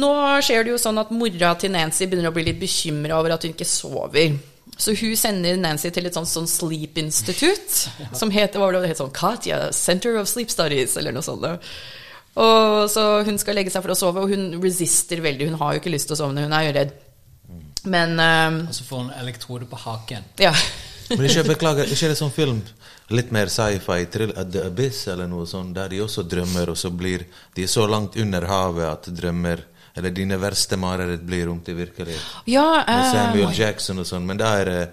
Nå 0.00 0.08
skjer 0.44 0.64
det 0.64 0.72
jo 0.72 0.80
sånn 0.80 1.00
at 1.02 1.10
mora 1.12 1.52
til 1.60 1.72
Nancy 1.74 2.06
begynner 2.08 2.30
å 2.30 2.34
bli 2.34 2.46
litt 2.46 2.60
bekymra 2.60 3.18
over 3.18 3.34
at 3.34 3.44
hun 3.44 3.52
ikke 3.52 3.68
sover. 3.68 4.38
Så 4.80 4.94
hun 4.96 5.16
sender 5.18 5.58
Nancy 5.60 5.90
til 5.92 6.06
et 6.08 6.16
sånt, 6.16 6.30
sånn 6.30 6.48
sleep 6.48 6.96
institute, 7.02 7.90
som 8.16 8.32
heter 8.32 8.58
hva 8.58 8.70
var 8.70 8.78
det, 8.78 8.86
det 8.86 8.94
het 8.94 9.02
sånn 9.02 9.12
Katja 9.12 9.66
Center 9.76 10.16
of 10.20 10.30
Sleep 10.30 10.50
Studies, 10.50 10.96
eller 10.96 11.12
noe 11.12 11.24
sånt. 11.26 11.44
Og 12.40 12.88
Så 12.90 13.02
hun 13.26 13.36
skal 13.38 13.58
legge 13.58 13.74
seg 13.74 13.84
for 13.84 13.92
å 13.92 13.98
sove, 13.98 14.24
og 14.24 14.32
hun 14.32 14.62
resister 14.62 15.20
veldig. 15.20 15.50
Hun 15.50 15.60
har 15.60 15.74
jo 15.74 15.82
ikke 15.82 15.92
lyst 15.92 16.08
til 16.08 16.16
å 16.16 16.22
sovne, 16.24 16.46
hun 16.46 16.56
er 16.56 16.70
jo 16.70 16.76
redd. 16.78 16.94
Men 17.92 18.14
um, 18.16 18.58
Og 18.70 18.76
så 18.78 18.86
får 18.86 19.04
hun 19.04 19.12
elektrode 19.20 19.68
på 19.68 19.82
haken. 19.84 20.24
ja. 20.40 20.54
Men 21.12 21.26
ikke, 21.28 21.42
beklager, 21.44 21.90
ikke 21.92 22.08
det 22.08 22.16
sånn 22.16 22.32
film 22.32 22.62
litt 23.12 23.32
mer 23.34 23.50
sci-fi, 23.52 24.06
trill, 24.08 24.30
at 24.38 24.48
The 24.54 24.62
Abyss 24.70 25.02
eller 25.12 25.28
noe 25.28 25.44
sånt, 25.50 25.74
der 25.76 25.90
de 25.92 25.98
også 26.00 26.22
drømmer, 26.24 26.70
og 26.72 26.78
så 26.80 26.88
blir 26.94 27.26
de 27.58 27.66
så 27.68 27.84
langt 27.90 28.16
under 28.16 28.46
havet 28.48 28.86
at 28.88 29.10
drømmer 29.12 29.60
Eller 29.96 30.10
dine 30.10 30.38
verste 30.40 30.76
mareritt 30.80 31.20
blir 31.28 31.48
om 31.52 31.60
til 31.60 31.76
virkelighet. 31.76 32.20
ja 32.46 32.84
eh, 32.88 33.08
Samuel 33.12 33.52
Jackson 33.54 33.98
og 33.98 34.06
sånn, 34.08 34.24
men 34.26 34.36
da 34.40 34.54
er 34.60 34.64
det 34.64 34.84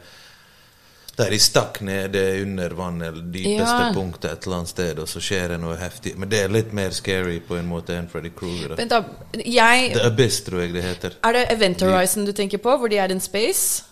da 1.20 1.26
er 1.28 1.34
de 1.36 1.40
stakk 1.44 1.82
nede 1.84 2.22
under 2.46 2.70
vann, 2.78 3.02
eller 3.02 3.22
dypeste 3.22 3.80
Ja. 3.82 3.92
punktet 3.94 4.32
et 4.32 4.46
eller 4.46 4.56
annet 4.62 4.70
sted, 4.72 5.00
og 5.04 5.08
så 5.12 5.20
skjer 5.20 5.50
det 5.52 5.58
noe 5.60 5.76
heftig. 5.76 6.14
Men 6.16 6.30
det 6.32 6.40
er 6.46 6.48
litt 6.48 6.72
mer 6.74 6.92
scary 6.96 7.42
på 7.44 7.58
en 7.60 7.68
måte 7.68 7.92
enn 7.98 8.08
Freddy 8.08 8.30
Krueger. 8.30 8.78
Vent, 8.80 8.90
da. 8.90 9.04
Jeg 9.44 9.92
The 9.98 10.06
Abyss, 10.08 10.38
tror 10.48 10.62
jeg 10.62 10.74
det 10.78 10.84
heter. 10.86 11.18
Er 11.28 11.34
det 11.34 11.52
Event 11.52 11.82
Horizon 11.84 12.24
du 12.24 12.32
tenker 12.32 12.58
på, 12.64 12.78
hvor 12.80 12.88
de 12.88 12.98
er 13.04 13.12
in 13.12 13.20
space? 13.20 13.84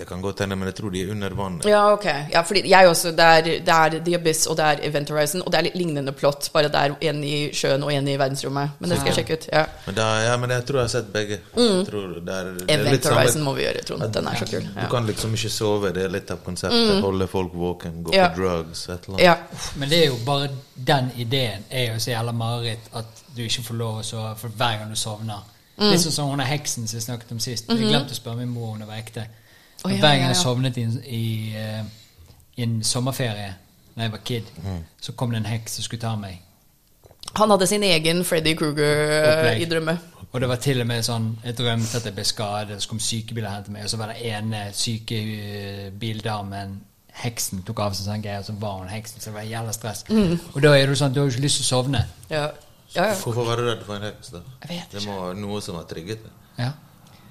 Det 0.00 0.06
kan 0.08 0.22
godt 0.24 0.38
hende, 0.40 0.56
men 0.56 0.64
jeg 0.70 0.74
tror 0.78 0.90
de 0.94 1.00
er 1.04 1.10
under 1.12 1.34
vannet. 1.36 1.66
Ja, 1.68 1.80
ok. 1.92 2.04
Ja, 2.32 2.40
fordi 2.48 2.62
jeg 2.70 2.88
også, 2.88 3.10
det 3.12 3.20
er, 3.20 3.42
det 3.66 3.68
er 3.74 3.96
The 4.06 4.14
Abyss 4.16 4.46
og 4.48 4.56
det 4.56 4.64
er 4.64 4.78
Event 4.88 5.10
Horizon, 5.12 5.42
og 5.44 5.52
det 5.52 5.58
er 5.58 5.66
litt 5.66 5.74
lignende 5.76 6.12
plott, 6.16 6.48
bare 6.54 6.70
det 6.72 6.80
er 6.80 6.94
en 7.10 7.18
i 7.28 7.50
sjøen 7.52 7.84
og 7.84 7.92
en 7.92 8.08
i 8.08 8.14
verdensrommet. 8.16 8.78
Men 8.80 8.90
det 8.94 8.96
skal 9.02 9.10
jeg 9.12 9.18
sjekke 9.18 9.36
ut. 9.36 9.44
Ja. 9.52 9.66
Men, 9.86 9.98
da, 9.98 10.06
ja, 10.24 10.38
men 10.40 10.54
jeg 10.56 10.64
tror 10.70 10.80
jeg 10.80 10.86
har 10.88 10.92
sett 10.94 11.10
begge. 11.12 11.38
Jeg 11.56 11.84
tror 11.90 12.14
det 12.16 12.32
er, 12.38 12.48
det 12.54 12.64
er 12.70 12.80
Mm. 12.80 12.86
Event 12.86 13.04
samme- 13.04 13.20
Horizon 13.20 13.42
må 13.44 13.54
vi 13.58 13.62
gjøre, 13.66 13.84
Trond. 13.90 14.06
Den 14.16 14.26
er 14.32 14.40
så 14.40 14.48
kul. 14.54 14.66
Du 14.80 14.88
kan 14.96 15.06
liksom 15.12 15.34
ikke 15.36 15.50
sove, 15.58 15.92
det 15.92 16.04
er 16.04 16.08
litt 16.16 16.30
av 16.30 16.40
konseptet. 16.48 17.00
Holde 17.04 17.26
folk 17.28 17.52
våken, 17.54 18.02
gå 18.04 18.14
Ja. 18.16 18.28
på 18.32 18.40
drugs, 18.40 18.88
et 18.88 19.04
eller 19.08 19.18
annet. 19.18 19.24
ja. 19.24 19.34
Men 19.76 19.88
det 19.90 19.98
er 20.02 20.06
jo 20.06 20.16
bare 20.26 20.48
den 20.86 21.10
ideen 21.18 21.64
er 21.70 21.92
jo 21.92 21.98
så 22.00 22.10
jævla 22.16 22.32
mareritt 22.32 22.88
at 22.94 23.04
du 23.36 23.42
ikke 23.42 23.62
får 23.68 23.74
lov 23.76 24.00
å 24.00 24.02
sove 24.04 24.32
for 24.36 24.48
hver 24.48 24.78
gang 24.78 24.88
du 24.90 24.96
sovner. 24.96 25.44
Mm. 25.78 25.90
Litt 25.90 26.00
sånn 26.00 26.12
som 26.12 26.28
hun 26.30 26.40
er 26.40 26.44
heksen 26.44 26.88
som 26.88 26.96
jeg 26.98 27.02
snakket 27.04 27.30
om 27.32 27.38
sist. 27.38 27.68
Jeg 27.68 27.78
glemte 27.78 28.12
å 28.12 28.18
spørre 28.18 28.36
min 28.36 28.48
mor 28.48 28.72
om 28.72 28.78
det 28.78 28.88
var 28.88 28.96
ekte. 28.96 29.26
Å, 29.84 29.88
ja, 29.90 29.96
hver 30.02 30.16
gang 30.18 30.26
jeg 30.28 30.34
ja. 30.36 30.42
sovnet 30.42 30.76
i, 30.76 30.84
i, 31.06 31.24
eh, 31.56 31.82
i 32.56 32.62
en 32.66 32.82
sommerferie 32.84 33.54
da 33.96 34.02
jeg 34.06 34.12
var 34.12 34.20
kid, 34.24 34.44
Mm. 34.64 34.82
så 35.00 35.12
kom 35.12 35.30
det 35.32 35.38
en 35.42 35.48
heks 35.50 35.72
som 35.78 35.84
skulle 35.84 36.00
ta 36.00 36.14
meg. 36.16 36.38
Han 37.36 37.50
hadde 37.50 37.66
sin 37.66 37.82
egen 37.82 38.24
Freddy 38.24 38.54
Krueger 38.56 39.10
eh, 39.10 39.32
Opplegg. 39.32 39.62
i 39.62 39.64
drømme. 39.70 39.98
Og 40.32 40.40
det 40.40 40.48
var 40.48 40.56
til 40.62 40.80
og 40.80 40.86
med 40.86 41.02
sånn 41.04 41.24
Jeg 41.44 41.56
drømte 41.58 41.96
at 41.98 42.04
jeg 42.06 42.14
ble 42.14 42.24
skadet, 42.24 42.76
så 42.82 42.88
kom 42.88 43.00
sykebiler 43.02 43.48
og 43.48 43.54
hentet 43.56 43.72
meg, 43.74 43.82
og 43.84 43.90
så 43.90 43.96
var 43.98 44.12
det 44.12 44.20
ene 44.30 44.60
sykebildamen 44.74 46.70
eh, 46.76 46.86
Heksen 47.20 47.62
tok 47.66 47.80
av 47.82 47.92
seg 47.98 48.06
sånn 48.06 48.22
greier, 48.22 48.38
og 48.40 48.46
så 48.46 48.54
var 48.62 48.76
hun 48.80 48.88
heksen, 48.88 49.18
så 49.20 49.28
det 49.32 49.34
var 49.34 49.42
jævla 49.48 49.72
stress. 49.74 50.04
Mm. 50.08 50.36
Og 50.54 50.60
da 50.62 50.70
er 50.78 50.86
det 50.86 50.94
jo 50.94 50.98
sånn, 51.02 51.12
du 51.12 51.18
har 51.20 51.26
jo 51.26 51.32
ikke 51.34 51.42
lyst 51.42 51.58
til 51.60 51.66
å 51.66 51.68
sovne. 51.74 52.04
Ja. 52.30 52.44
Ja, 52.94 53.08
ja. 53.10 53.16
Hvorfor 53.18 53.44
var 53.46 53.58
du 53.60 53.66
redd 53.66 53.82
for 53.86 53.98
en 53.98 54.06
heks, 54.06 54.30
da? 54.32 54.40
Jeg 54.62 54.70
vet 54.70 54.78
ikke. 54.86 54.94
Det 54.94 55.02
må 55.08 55.16
være 55.26 55.36
noe 55.42 55.58
som 55.62 55.74
har 55.76 55.84
trigget 55.90 56.22
det. 56.24 56.30
Ja. 56.62 56.70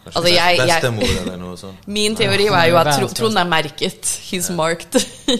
Kanskje 0.10 0.20
Altså, 0.20 0.34
jeg- 0.36 0.57
jeg- 0.57 0.68
bestemor 0.68 1.22
eller 1.22 1.38
noe 1.38 1.57
sånt. 1.57 1.88
Min 1.97 2.16
teori 2.16 2.49
var 2.49 2.66
jo 2.68 2.78
at. 2.78 3.16
Trond 3.16 3.38
er 3.38 3.45
merket. 3.45 4.01
He's 4.32 4.49
marked. 4.51 4.95
Og, 4.95 5.34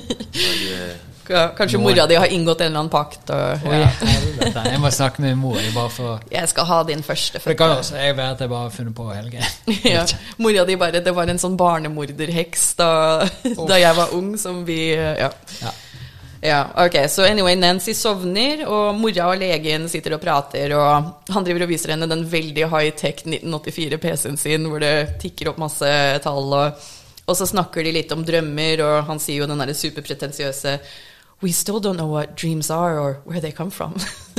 eh, 0.72 0.98
Ja, 1.30 1.52
Kanskje 1.54 1.78
mora 1.78 2.08
di 2.10 2.16
har 2.18 2.26
inngått 2.26 2.62
en 2.62 2.72
eller 2.72 2.80
annen 2.80 2.90
pakt. 2.90 3.30
Og, 3.30 3.60
ja. 3.70 3.90
Jeg 4.66 4.80
må 4.82 4.90
snakke 4.90 5.22
med 5.22 5.36
mor. 5.38 5.60
Jeg 5.62 5.74
bare 5.76 5.90
for, 5.94 6.20
Jeg 6.32 6.50
skal 6.50 6.66
ha 6.66 6.80
din 6.84 7.04
første. 7.04 7.38
fødte. 7.38 7.50
det 7.52 7.58
kan 7.60 7.70
også 7.78 7.96
jeg 8.02 8.16
være 8.18 8.32
at 8.32 8.40
jeg 8.42 8.50
bare 8.50 8.64
har 8.64 8.70
funnet 8.74 8.96
på 8.96 9.06
hele 9.14 9.30
greia. 9.30 9.46
ja. 9.94 10.06
Mora 10.40 10.66
di 10.66 10.76
bare 10.76 11.04
Det 11.06 11.14
var 11.16 11.30
en 11.30 11.38
sånn 11.38 11.56
barnemorderheks 11.56 12.74
da, 12.82 12.90
da 13.68 13.76
jeg 13.78 13.96
var 13.96 14.10
ung, 14.18 14.38
som 14.42 14.66
vi 14.66 14.96
Ja. 14.96 15.30
Ja. 16.42 16.68
Ok, 16.86 17.10
Så 17.10 17.26
anyway, 17.26 17.56
Nancy 17.56 17.94
sovner, 17.94 18.64
og 18.68 18.96
mora 18.96 19.28
og 19.34 19.42
legen 19.42 19.90
sitter 19.92 20.16
og 20.16 20.22
prater, 20.24 20.72
og 20.78 21.34
han 21.34 21.46
driver 21.48 21.66
og 21.66 21.74
viser 21.74 21.94
henne 21.96 22.08
den 22.08 22.24
veldig 22.32 22.70
high-tech 22.72 23.26
1984 23.26 24.00
PC-en 24.00 24.40
sin, 24.40 24.70
hvor 24.72 24.80
det 24.84 25.20
tikker 25.20 25.52
opp 25.52 25.60
masse 25.60 25.92
tall, 26.24 26.54
og, 26.56 26.88
og 27.26 27.38
så 27.38 27.50
snakker 27.50 27.84
de 27.84 27.96
litt 28.00 28.16
om 28.16 28.24
drømmer, 28.26 28.86
og 28.86 29.12
han 29.12 29.20
sier 29.20 29.44
jo 29.44 29.50
den 29.52 29.60
derre 29.60 29.76
superpretensiøse 29.76 30.78
We 31.42 31.54
still 31.54 31.80
don't 31.80 31.96
know 31.96 32.08
what 32.12 32.36
dreams 32.36 32.70
are, 32.70 33.00
or 33.00 33.22
where 33.24 33.40
they 33.40 33.52
come 33.54 33.72
from. 33.72 33.94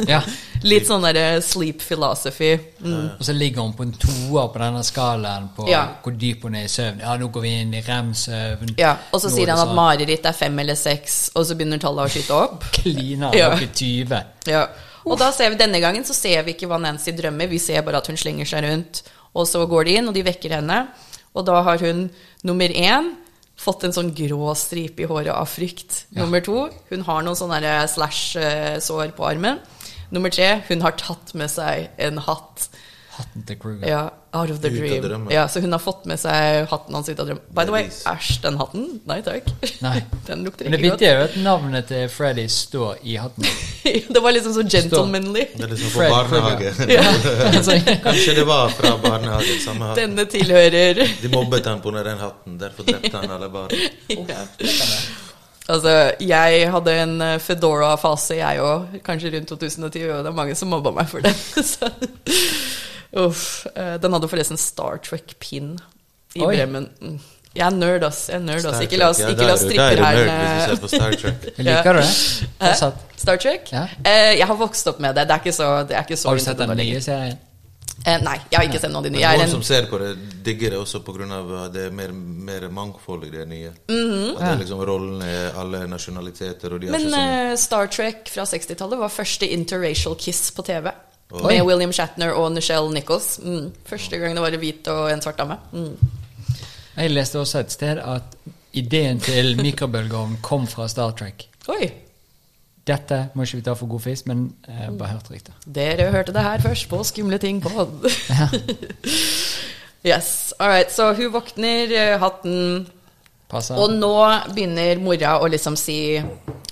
Ja. 0.06 0.18
litt 0.68 0.84
sånn 0.84 1.00
derre 1.06 1.40
sleep 1.40 1.80
philosophy. 1.80 2.58
Mm. 2.84 3.06
Og 3.16 3.22
så 3.24 3.32
ligger 3.32 3.62
hun 3.64 3.72
på 3.72 3.86
en 3.86 3.94
toer 3.96 4.50
på 4.52 4.60
denne 4.60 4.82
skalaen 4.84 5.46
på 5.56 5.64
Ja. 5.70 5.86
hvor 6.04 6.12
dyp 6.12 6.42
hun 6.44 6.58
er 6.60 6.66
i 6.66 6.68
søvn. 6.68 7.00
Ja, 7.00 7.14
nå 7.16 7.30
går 7.32 7.40
vi 7.46 7.52
inn 7.62 7.72
i 7.74 7.80
rem-søvn. 7.86 8.74
Ja, 8.76 8.96
og 9.12 9.20
så 9.22 9.28
Nå 9.30 9.32
er 9.32 9.36
sier 9.38 9.48
han 9.54 9.62
at 9.62 9.68
sånn. 9.70 9.78
mareritt 9.80 10.26
er 10.28 10.36
fem 10.36 10.58
eller 10.60 10.76
seks, 10.76 11.30
og 11.34 11.46
så 11.48 11.56
begynner 11.56 11.80
tallet 11.80 12.04
å 12.04 12.12
skyte 12.12 12.36
opp. 12.36 12.64
Kliner 12.76 13.32
Ja. 13.38 13.48
opp 13.54 13.62
i 13.64 13.70
20. 13.72 14.20
Ja. 14.52 14.66
Og 15.06 15.16
da 15.18 15.30
ser 15.32 15.48
vi, 15.54 15.56
denne 15.56 15.80
gangen 15.80 16.04
så 16.04 16.12
ser 16.12 16.42
vi 16.44 16.52
ikke 16.52 16.68
hva 16.68 16.76
Nancy 16.80 17.12
drømmer, 17.16 17.48
vi 17.48 17.58
ser 17.58 17.80
bare 17.82 17.96
at 18.04 18.06
hun 18.12 18.16
slenger 18.20 18.44
seg 18.44 18.64
rundt. 18.68 19.02
Og 19.32 19.46
så 19.48 19.64
går 19.66 19.84
de 19.88 19.96
inn, 19.96 20.08
og 20.08 20.14
de 20.14 20.22
vekker 20.26 20.58
henne. 20.58 20.82
Og 21.32 21.46
da 21.46 21.62
har 21.62 21.78
hun 21.80 22.10
nummer 22.44 22.68
én 22.68 23.14
fått 23.60 23.84
en 23.84 23.94
sånn 23.94 24.14
grå 24.16 24.54
stripe 24.56 25.04
i 25.04 25.08
håret 25.10 25.34
av 25.34 25.48
frykt. 25.50 26.04
Nummer 26.16 26.40
to, 26.44 26.68
hun 26.88 27.04
har 27.04 27.24
noen 27.26 27.36
sånne 27.36 27.74
slash-sår 27.92 29.12
på 29.18 29.26
armen. 29.28 29.60
Nummer 30.10 30.32
tre, 30.32 30.62
hun 30.70 30.80
har 30.82 30.96
tatt 30.98 31.34
med 31.38 31.52
seg 31.52 31.90
en 32.00 32.18
hatt. 32.24 32.70
Hatten 33.20 33.44
til 33.48 33.58
Kruger. 33.60 33.86
Ja, 33.88 34.00
out 34.32 34.50
of 34.54 34.60
the 34.62 34.70
dream. 34.72 35.02
drømmen. 35.04 35.32
Ja, 35.34 35.44
så 35.48 35.60
hun 35.62 35.72
har 35.74 35.82
fått 35.82 36.04
med 36.10 36.20
seg 36.22 36.66
hatten 36.70 36.96
hans 36.98 37.08
ut 37.10 37.18
av 37.20 37.28
drømmen. 37.28 37.44
By 37.56 37.64
the 37.68 37.74
way, 37.74 37.86
æsj, 38.12 38.30
den 38.44 38.58
hatten. 38.60 38.86
Nei 39.10 39.20
takk. 39.26 39.50
Nei. 39.84 39.96
Den 40.30 40.44
lukter 40.46 40.66
Men 40.68 40.72
det 40.76 40.78
ikke 40.80 40.90
godt. 40.90 41.00
vittige 41.00 41.10
er 41.10 41.18
jo 41.18 41.28
at 41.28 41.36
navnet 41.44 41.88
til 41.90 42.04
Freddy 42.12 42.44
står 42.54 43.00
i 43.02 43.16
hatten. 43.20 43.48
det 44.14 44.22
var 44.22 44.34
liksom 44.36 44.54
så 44.54 44.64
gentlemanly. 44.70 45.46
Det 45.56 45.64
er 45.66 45.72
liksom 45.74 45.90
på 45.94 45.98
Fred 45.98 46.10
barnehage. 46.10 46.74
Kanskje 48.06 48.34
det 48.40 48.44
var 48.46 48.68
fra 48.76 48.94
barnehage. 49.02 49.56
samme 49.64 49.90
hatten. 49.90 50.02
Denne 50.16 50.26
tilhører 50.30 51.02
De 51.22 51.32
mobbet 51.32 51.66
han 51.66 51.80
på 51.82 51.90
den 51.96 52.18
hatten, 52.22 52.58
derfor 52.60 52.86
drepte 52.86 53.16
han 53.16 53.34
alle 53.38 53.48
barna. 53.50 53.90
ja. 54.08 54.44
Altså, 55.70 55.90
jeg 56.20 56.64
hadde 56.72 56.94
en 57.02 57.12
eh, 57.22 57.36
Fedora-fase, 57.38 58.40
jeg 58.40 58.58
òg, 58.64 58.96
kanskje 59.06 59.30
rundt 59.36 59.52
2010, 59.52 60.00
og 60.10 60.24
det 60.24 60.30
er 60.32 60.34
mange 60.34 60.56
som 60.58 60.72
mobba 60.72 60.90
meg 60.96 61.06
for 61.12 61.22
den. 61.22 61.36
Så, 61.62 61.86
uff. 63.16 63.66
eh, 63.74 63.96
Den 63.98 64.12
hadde 64.12 64.28
forresten 64.28 64.58
Star 64.58 64.98
Trek-pin 64.98 65.78
i 66.34 66.42
Oi. 66.42 66.56
bremmen. 66.56 66.88
Mm. 67.00 67.18
Jeg 67.52 67.66
er 67.66 67.74
nerd, 67.74 68.04
ass. 68.06 68.28
Jeg 68.28 68.36
er 68.36 68.44
nerd, 68.46 68.64
ass. 68.64 68.80
Ikke 68.84 68.96
la 69.00 69.08
oss, 69.10 69.18
Trek, 69.18 69.32
ikke 69.34 69.46
la 69.48 69.54
oss 69.54 69.64
da 69.66 69.88
her. 69.90 70.02
er 71.10 71.16
Trek. 71.18 71.46
Liker 71.58 71.92
du 71.92 71.98
det? 71.98 72.48
Hæ? 72.60 72.92
Star 73.16 73.36
Trek? 73.42 73.72
Ja. 73.72 73.88
Eh, 74.04 74.38
jeg 74.38 74.46
har 74.46 74.54
vokst 74.56 74.86
opp 74.86 75.00
med 75.00 75.14
det. 75.18 75.26
Det 75.26 75.34
er 75.34 75.40
ikke 75.42 75.52
så, 75.56 75.70
det 75.88 75.96
er 75.96 76.04
ikke 76.06 76.16
så 76.16 76.28
Har 76.28 76.36
du 76.38 76.44
sett 76.44 76.58
den 76.58 76.76
nye 76.78 77.00
serien? 77.02 77.38
Eh, 78.06 78.16
nei, 78.24 78.36
jeg 78.48 78.56
har 78.56 78.64
ikke 78.64 78.78
sett 78.80 78.92
noen 78.94 79.02
av 79.02 79.08
de 79.10 79.10
nye. 79.12 79.26
Men 79.28 79.42
noen 79.42 79.50
som 79.50 79.62
ser 79.66 79.84
på 79.90 79.98
det, 80.00 80.14
digger 80.46 80.70
det 80.70 80.78
også 80.78 81.02
pga. 81.04 81.26
at 81.66 81.72
det 81.74 81.82
er 81.88 81.90
mer, 81.90 82.12
mer 82.14 82.68
mangfold 82.72 83.26
i 83.26 83.30
det 83.34 83.48
nye. 83.48 83.72
Mhm. 83.90 84.36
At 84.36 84.40
det 84.40 84.48
er 84.54 84.56
liksom 84.62 84.80
Rollene 84.86 85.52
alle 85.60 85.82
nasjonaliteter, 85.90 86.72
og 86.72 86.80
de 86.80 86.86
Men 86.86 87.00
ikke 87.00 87.10
sånn 87.10 87.50
eh, 87.50 87.56
Star 87.56 87.86
Trek 87.88 88.28
fra 88.32 88.46
60-tallet 88.48 88.98
var 88.98 89.08
første 89.12 89.50
interracial 89.50 90.14
kiss 90.16 90.50
på 90.54 90.62
TV. 90.64 90.88
Oi. 91.30 91.42
Med 91.46 91.62
William 91.62 91.92
Shatner 91.94 92.34
og 92.34 92.50
Nichelle 92.52 92.90
Nichols. 92.94 93.38
Mm. 93.42 93.70
Første 93.86 94.18
gang 94.18 94.34
det 94.34 94.42
var 94.42 94.56
en 94.56 94.62
hvit 94.62 94.88
og 94.90 95.12
en 95.12 95.22
svart 95.22 95.38
dame. 95.38 95.56
Mm. 95.72 95.96
Jeg 96.96 97.14
leste 97.14 97.38
også 97.38 97.62
et 97.62 97.72
sted 97.72 98.02
at 98.02 98.36
ideen 98.72 99.20
til 99.22 99.54
mikrobølgeovn 99.62 100.38
kom 100.42 100.66
fra 100.70 100.88
Star 100.90 101.14
Trek. 101.16 101.46
Oi! 101.70 101.90
Dette 102.86 103.20
må 103.36 103.44
ikke 103.44 103.60
vi 103.60 103.64
ta 103.66 103.74
for 103.78 103.90
god 103.90 104.02
fisk, 104.02 104.26
men 104.26 104.48
jeg 104.66 104.94
bare 104.98 105.12
hørte 105.14 105.34
riktig. 105.34 105.54
Dere 105.66 106.10
hørte 106.10 106.34
det 106.34 106.42
her 106.42 106.62
først 106.64 106.88
på 106.90 107.02
Skumle 107.06 107.38
ting 107.38 107.60
pod. 107.62 108.08
yes. 110.10 110.52
All 110.58 110.72
right. 110.72 110.90
Så 110.92 111.12
hun 111.14 111.30
våkner, 111.32 111.92
eh, 111.92 112.16
hatten 112.18 112.88
Passer? 113.50 113.78
Og 113.78 113.92
nå 113.92 114.14
begynner 114.54 115.00
mora 115.02 115.38
å 115.42 115.48
liksom 115.50 115.76
si 115.78 116.00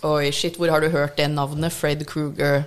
Oi, 0.06 0.30
shit, 0.30 0.54
hvor 0.54 0.70
har 0.70 0.82
du 0.82 0.92
hørt 0.94 1.16
det 1.18 1.26
navnet? 1.32 1.74
Fred 1.74 2.04
Kruger. 2.06 2.62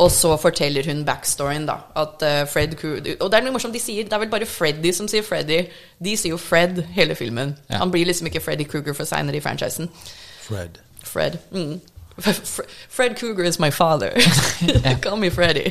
Og 0.00 0.10
så 0.10 0.30
forteller 0.40 0.86
hun 0.88 1.04
backstoryen, 1.04 1.66
da. 1.68 1.76
At 1.98 2.22
eh, 2.24 2.42
Fred 2.48 2.74
Kruger 2.80 3.16
Og 3.20 3.30
det 3.30 3.38
er 3.38 3.44
noe 3.44 3.54
morsomt 3.54 3.76
de 3.76 3.82
sier. 3.82 4.06
Det 4.08 4.16
er 4.16 4.22
vel 4.24 4.32
bare 4.32 4.48
Freddy 4.48 4.92
som 4.96 5.08
sier 5.10 5.24
Freddy. 5.26 5.66
De 6.02 6.14
sier 6.16 6.32
jo 6.32 6.40
Fred 6.40 6.80
hele 6.96 7.16
filmen. 7.18 7.56
Ja. 7.68 7.82
Han 7.82 7.92
blir 7.92 8.08
liksom 8.08 8.30
ikke 8.30 8.40
Freddy 8.42 8.64
Kruger 8.68 8.96
for 8.96 9.08
seinere 9.08 9.36
i 9.38 9.44
franchisen. 9.44 9.90
Fred. 10.46 10.80
Fred. 11.04 11.36
Mm. 11.52 11.80
Fred 12.88 13.16
Kruger 13.18 13.44
is 13.44 13.58
my 13.60 13.70
father. 13.70 14.12
Call 15.04 15.20
me 15.20 15.30
Freddy. 15.30 15.68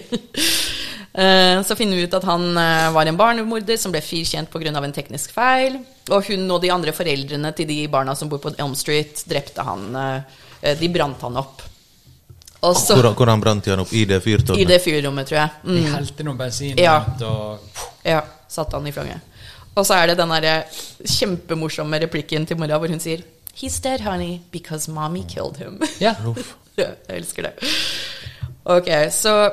Eh, 1.14 1.64
Så 1.66 1.76
finner 1.76 1.98
vi 1.98 2.06
ut 2.06 2.14
at 2.14 2.24
han 2.30 2.46
eh, 2.58 2.92
var 2.94 3.10
en 3.10 3.18
barnemorder 3.20 3.78
som 3.82 3.92
ble 3.92 4.04
frikjent 4.06 4.54
pga. 4.54 4.72
en 4.78 4.94
teknisk 4.96 5.34
feil. 5.34 5.82
Og 6.10 6.30
hun 6.30 6.46
og 6.52 6.62
de 6.62 6.72
andre 6.72 6.94
foreldrene 6.94 7.52
til 7.58 7.68
de 7.68 7.88
barna 7.88 8.16
som 8.16 8.30
bor 8.30 8.40
på 8.40 8.54
Elm 8.58 8.76
Street, 8.76 9.26
drepte 9.28 9.66
han. 9.66 9.92
De 10.62 10.90
brant 10.94 11.22
han 11.26 11.38
opp. 11.42 11.71
Og 12.64 12.76
så 12.78 12.94
Hvor, 12.94 13.14
hvor 13.18 13.26
han 13.32 13.42
brant 13.42 13.66
han 13.66 13.80
opp? 13.82 13.92
I 13.94 14.06
det 14.06 14.22
I 14.28 14.66
det 14.66 14.82
fyrrommet, 14.84 15.28
tror 15.28 15.38
jeg. 15.40 15.50
De 15.64 15.80
Mm. 15.82 15.94
helte 15.96 16.24
noe 16.24 16.36
bensin 16.38 16.78
Ja. 16.78 17.00
ut 17.02 17.22
og 17.22 17.60
Ja, 18.06 18.22
satte 18.48 18.74
han 18.78 18.88
i 18.88 18.92
fanget. 18.92 19.20
Og 19.76 19.86
så 19.86 19.94
er 19.96 20.08
det 20.08 20.18
den 20.18 20.30
derre 20.30 20.64
kjempemorsomme 21.06 22.00
replikken 22.02 22.46
til 22.48 22.58
mora 22.58 22.78
hvor 22.78 22.88
hun 22.90 23.00
sier 23.00 23.24
He's 23.56 23.80
dead, 23.84 24.00
honey, 24.02 24.40
because 24.52 24.88
mommy 24.92 25.24
killed 25.28 25.58
him. 25.58 25.80
Ja. 26.00 26.16
Ja, 26.78 26.86
jeg 27.10 27.18
elsker 27.18 27.44
det. 27.44 27.52
Ok, 28.66 28.88
så 29.12 29.52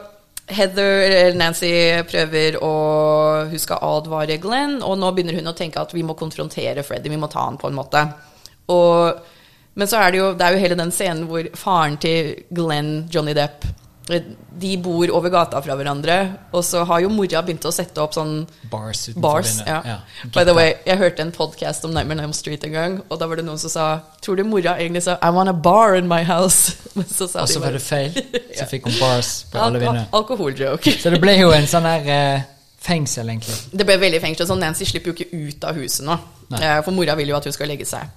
Heather, 0.49 1.01
eller 1.03 1.35
Nancy, 1.35 1.67
prøver 2.09 2.57
å 2.63 3.49
Hun 3.51 3.59
skal 3.59 3.79
advare 3.83 4.39
Glenn, 4.41 4.79
og 4.83 4.97
nå 4.99 5.11
begynner 5.13 5.35
hun 5.35 5.51
å 5.51 5.55
tenke 5.57 5.81
at 5.83 5.93
vi 5.93 6.03
må 6.07 6.15
konfrontere 6.17 6.85
Freddy. 6.87 7.09
Vi 7.11 7.17
må 7.21 7.29
ta 7.29 7.41
han 7.45 7.59
på 7.59 7.67
en 7.69 7.75
måte. 7.75 8.05
Og, 8.69 9.19
men 9.79 9.89
så 9.91 10.01
er 10.03 10.11
det 10.13 10.19
jo 10.19 10.31
Det 10.35 10.47
er 10.47 10.57
jo 10.57 10.63
hele 10.65 10.79
den 10.79 10.91
scenen 10.95 11.29
hvor 11.31 11.47
faren 11.59 11.99
til 12.03 12.35
Glenn, 12.55 13.07
Johnny 13.15 13.35
Depp, 13.39 13.65
de 14.09 14.71
bor 14.81 15.11
over 15.13 15.29
gata 15.29 15.61
fra 15.61 15.75
hverandre, 15.77 16.15
og 16.57 16.63
så 16.65 16.81
har 16.89 17.03
jo 17.05 17.11
mora 17.13 17.43
begynt 17.45 17.67
å 17.69 17.73
sette 17.75 18.01
opp 18.01 18.15
sånn 18.17 18.39
bars 18.73 19.03
Bars, 19.21 19.59
ja. 19.67 19.83
ja. 19.85 19.97
By 20.33 20.47
the 20.49 20.55
way, 20.57 20.73
jeg 20.89 20.97
hørte 20.97 21.23
en 21.27 21.33
podcast 21.35 21.85
om 21.85 21.93
Nightmare 21.93 22.25
on 22.25 22.33
Street 22.37 22.65
en 22.65 22.73
gang, 22.73 22.97
og 23.05 23.21
da 23.21 23.29
var 23.29 23.41
det 23.41 23.45
noen 23.45 23.61
som 23.61 23.73
sa 23.73 23.89
Tror 24.25 24.41
du 24.41 24.47
mora 24.49 24.79
egentlig 24.81 25.05
sa 25.05 25.19
I 25.21 25.31
want 25.37 25.53
a 25.53 25.57
bar 25.57 25.99
in 25.99 26.09
my 26.09 26.23
house? 26.25 26.73
Men 26.97 27.05
så 27.05 27.29
sa 27.29 27.45
Og 27.45 27.53
så 27.53 27.61
de 27.61 27.67
var 27.67 27.77
det 27.77 27.83
feil. 27.85 28.17
Så 28.59 28.67
fikk 28.71 28.89
hun 28.89 28.97
bars 28.99 29.33
på 29.53 29.61
alle 29.63 29.83
vinduer. 29.85 30.09
alkoholjoke. 30.17 30.97
Så 30.99 31.13
det 31.13 31.21
ble 31.23 31.37
jo 31.39 31.53
en 31.55 31.69
sånn 31.71 31.87
her 31.87 32.09
uh, 32.09 32.49
fengsel, 32.83 33.29
egentlig. 33.31 33.55
Det 33.77 33.87
ble 33.87 33.99
veldig 34.01 34.23
fengsel. 34.25 34.49
Sånn 34.49 34.65
Nancy 34.65 34.89
slipper 34.89 35.13
jo 35.13 35.19
ikke 35.19 35.29
ut 35.37 35.69
av 35.69 35.79
huset 35.79 36.03
nå. 36.09 36.17
Nei. 36.49 36.65
Eh, 36.65 36.81
For 36.83 36.97
mora 36.97 37.15
vil 37.21 37.31
jo 37.31 37.37
at 37.39 37.47
hun 37.47 37.55
skal 37.55 37.71
legge 37.71 37.87
seg. 37.87 38.09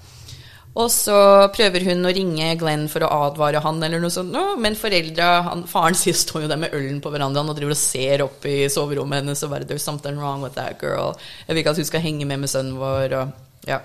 Og 0.80 0.88
så 0.88 1.15
prøver 1.51 1.84
hun 1.89 2.07
å 2.07 2.13
ringe 2.15 2.53
Glenn 2.55 2.86
for 2.91 3.03
å 3.03 3.09
advare 3.28 3.59
han, 3.59 3.82
eller 3.84 3.99
noe 3.99 4.13
sånt. 4.13 4.32
Men 4.63 4.78
foreldra 4.80 5.41
han, 5.49 5.65
Faren 5.67 5.97
sin 5.99 6.15
står 6.15 6.45
jo 6.45 6.51
der 6.51 6.61
med 6.61 6.72
ølen 6.78 7.01
på 7.03 7.11
verandaen 7.11 7.51
og 7.51 7.57
driver 7.57 7.76
og 7.76 7.82
ser 7.82 8.24
opp 8.24 8.47
i 8.47 8.69
soverommet 8.72 9.19
hennes 9.19 9.43
og 9.43 9.51
bare 9.51 9.67
There's 9.67 9.84
something 9.84 10.15
wrong 10.22 10.45
with 10.45 10.55
that 10.55 10.80
girl. 10.80 11.17
Jeg 11.47 11.55
vil 11.55 11.63
ikke 11.65 11.76
at 11.76 11.82
hun 11.84 11.89
skal 11.91 12.05
henge 12.05 12.28
med 12.30 12.39
med 12.45 12.51
sønnen 12.53 12.80
vår. 12.80 13.17
Og, 13.19 13.34
ja. 13.67 13.82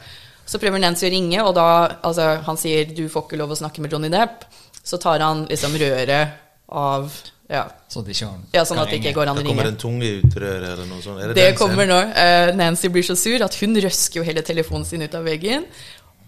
Så 0.47 0.61
prøver 0.63 0.79
Nancy 0.79 1.09
å 1.09 1.11
ringe, 1.11 1.43
og 1.43 1.57
da 1.59 1.67
altså, 2.07 2.37
Han 2.47 2.57
sier 2.61 2.87
'du 2.87 3.09
får 3.11 3.27
ikke 3.27 3.41
lov 3.43 3.51
å 3.51 3.59
snakke 3.59 3.83
med 3.83 3.91
Johnny 3.91 4.09
Depp'. 4.09 4.47
Så 4.85 5.03
tar 5.03 5.19
han 5.19 5.47
liksom 5.51 5.75
røret 5.75 6.39
av 6.69 7.11
Ja, 7.51 7.67
Sånn 7.89 8.03
at 8.03 8.11
ikke 8.11 8.29
ja 8.55 8.63
sånn 8.67 8.79
at 8.83 8.91
det 8.91 8.99
ikke 8.99 9.13
går 9.15 9.29
an 9.31 9.37
å 9.37 9.43
Det 9.43 9.45
ringe. 9.45 9.55
kommer 9.55 9.69
en 9.71 9.77
tunge 9.79 10.09
ut 10.19 10.35
røret 10.35 10.71
eller 10.73 10.87
noe 10.87 11.03
sånt. 11.03 11.21
Er 11.23 11.29
det, 11.29 11.35
Det 11.35 11.59
kommer 11.59 11.87
nå. 11.87 11.99
Uh, 12.15 12.55
Nancy 12.57 12.89
blir 12.89 13.03
så 13.07 13.15
sur 13.15 13.43
at 13.43 13.55
hun 13.55 13.75
røsker 13.75 14.19
jo 14.19 14.25
hele 14.27 14.43
telefonen 14.43 14.85
sin 14.85 15.03
ut 15.03 15.15
av 15.15 15.23
veggen. 15.23 15.67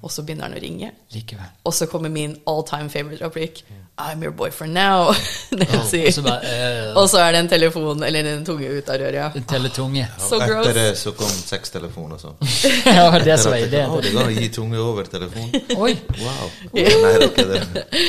Og 0.03 0.13
så 0.15 0.23
begynner 0.23 0.47
han 0.47 0.55
å 0.55 0.61
ringe. 0.63 0.93
Likevel. 1.11 1.47
Og 1.67 1.75
så 1.75 1.89
kommer 1.91 2.11
min 2.13 2.37
all 2.47 2.63
time 2.67 2.91
favorite 2.91 3.25
replikk. 3.25 3.65
I'm 3.99 4.23
your 4.23 4.31
boyfriend 4.31 4.75
now. 4.75 5.11
Nancy. 5.59 6.05
Og 6.07 6.13
så 6.15 6.23
bare 6.23 6.53
eh, 6.53 6.93
Og 6.97 7.09
så 7.11 7.19
er 7.19 7.33
det 7.35 7.41
en 7.41 7.49
telefon 7.51 8.05
eller 8.07 8.29
en 8.31 8.45
tunge 8.47 8.69
ut 8.71 8.93
av 8.95 9.01
røret. 9.01 9.19
ja. 9.19 9.31
En 9.35 9.49
teletunge. 9.51 10.05
Så 10.19 10.29
so 10.29 10.39
gross. 10.39 10.67
etter 10.69 10.79
det 10.79 10.99
så 11.01 11.13
kom 11.19 11.33
sextelefon 11.33 12.15
og 12.15 12.21
sånn. 12.23 12.37
ja, 12.99 13.09
det 13.19 13.39
som 13.43 13.51
var 13.55 13.65
ideen. 13.65 13.91
Å, 13.91 13.99
det 14.05 14.13
går 14.15 14.23
an 14.23 14.31
å 14.31 14.37
gi 14.39 14.51
tunge 14.55 14.79
over 14.83 15.11
telefon. 15.11 15.51
Oi! 15.75 15.97
Wow. 16.21 16.55
Nei, 16.77 16.85
det 16.85 17.11
er 17.11 17.27
ikke 17.27 17.49
det. 17.51 18.07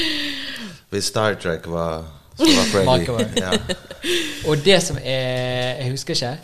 Hvis 0.93 1.09
Star 1.09 1.39
Trek 1.41 1.65
var, 1.69 2.05
så 2.37 2.51
var 2.53 2.69
Freddy 2.73 3.41
ja. 3.41 3.51
Og 4.49 4.61
det 4.65 4.77
som 4.85 4.97
er 5.01 5.81
Jeg 5.81 5.91
husker 5.93 6.15
ikke 6.17 6.37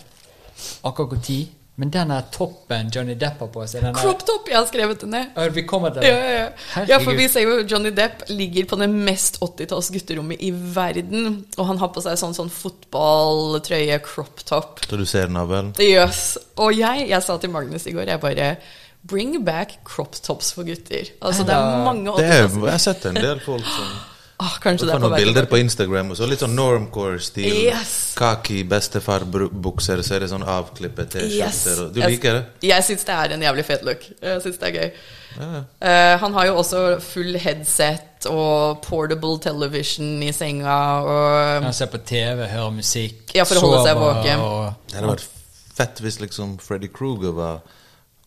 akkurat 0.85 1.15
når 1.15 1.39
men 1.75 1.89
den 1.91 2.07
der 2.13 2.21
toppen 2.31 2.87
Johnny 2.95 3.15
Depp 3.19 3.41
har 3.43 3.49
på 3.51 3.65
seg 3.67 3.81
den 3.83 3.93
der- 3.93 3.99
Crop 4.01 4.21
top! 4.25 4.47
Jeg 4.47 4.55
har 4.55 4.65
skrevet 4.69 5.01
den 5.01 5.09
ned. 5.11 5.33
Vi 5.51 5.63
kommer 5.67 5.91
til 5.91 6.01
det. 6.05 6.11
Ja, 6.13 6.19
ja, 6.23 6.45
ja. 6.77 6.85
Ja, 6.87 6.99
for 7.03 7.11
vi 7.17 7.27
ser 7.27 7.43
jo 7.43 7.57
Johnny 7.67 7.91
Depp 7.91 8.23
ligger 8.29 8.65
på 8.71 8.79
det 8.79 8.87
mest 8.93 9.41
80-talls 9.43 9.91
gutterommet 9.91 10.39
i 10.39 10.51
verden. 10.51 11.45
Og 11.57 11.67
han 11.67 11.77
har 11.81 11.91
på 11.91 12.01
seg 12.05 12.15
sånn, 12.21 12.33
sånn 12.37 12.49
fotballtrøye, 12.53 13.99
crop 14.05 14.39
top. 14.47 14.79
Så 14.87 14.97
du 14.99 15.05
ser 15.09 15.27
navlen? 15.33 15.73
Yes. 15.83 16.37
Og 16.57 16.73
jeg, 16.77 17.09
jeg 17.11 17.23
sa 17.25 17.37
til 17.41 17.51
Magnus 17.53 17.87
i 17.87 17.95
går, 17.95 18.07
jeg 18.13 18.21
bare 18.23 18.55
Bring 19.05 19.35
back 19.45 19.75
crop 19.85 20.15
tops 20.17 20.47
for 20.55 20.65
gutter. 20.65 21.11
Altså, 21.21 21.43
det 21.45 21.53
er 21.53 21.83
mange 21.85 22.09
er, 22.09 22.15
80-talls 22.49 22.63
jeg 22.65 22.71
har 22.73 22.81
sett 22.81 23.03
en 23.05 23.19
del 23.21 23.39
folk 23.45 23.61
som 23.67 23.91
Åh, 24.37 24.55
Kanskje 24.59 24.83
Du 24.83 24.87
det 24.89 24.95
er 24.95 24.99
på 24.99 25.07
noen 25.07 25.15
bilder 25.21 25.45
på. 25.47 25.57
Instagram, 25.63 26.09
og 26.11 26.17
så 26.19 26.27
litt 26.27 26.41
sånn 26.43 26.55
normcore-stil. 26.57 27.45
Yes. 27.69 28.13
Kaki 28.19 28.63
bestefar-bukser, 28.67 30.01
så 30.03 30.15
er 30.17 30.19
det 30.25 30.29
sånn 30.33 30.43
avklippet. 30.43 31.09
T-skjorter. 31.13 31.37
Yes. 31.37 31.63
Du 31.93 31.99
Jeg- 32.01 32.09
liker 32.11 32.33
det? 32.33 32.45
Jeg 32.67 32.83
syns 32.83 33.05
det 33.05 33.15
er 33.15 33.33
en 33.33 33.41
jævlig 33.41 33.65
fet 33.65 33.83
look. 33.85 34.01
Jeg 34.21 34.41
synes 34.41 34.57
det 34.59 34.67
er 34.75 34.81
gøy. 34.81 34.91
Ja, 35.39 35.47
ja. 35.53 35.63
Eh, 35.81 36.17
han 36.19 36.33
har 36.33 36.45
jo 36.45 36.55
også 36.57 37.01
full 37.01 37.33
headset 37.37 38.25
og 38.29 38.81
portable 38.83 39.37
television 39.39 40.21
i 40.23 40.31
senga 40.31 41.01
og 41.03 41.63
Han 41.63 41.73
ser 41.73 41.87
på 41.87 41.97
TV, 42.05 42.45
hører 42.47 42.71
musikk, 42.71 43.33
Ja, 43.35 43.43
for 43.43 43.55
å 43.55 43.59
holde 43.61 43.83
seg 43.87 43.97
våken. 43.97 44.39
og 44.39 44.73
Det 44.87 44.95
hadde 44.99 45.09
vært 45.15 45.25
fett 45.75 45.99
hvis 46.01 46.19
liksom 46.19 46.57
Freddy 46.59 46.87
Kruger 46.87 47.31
var 47.33 47.61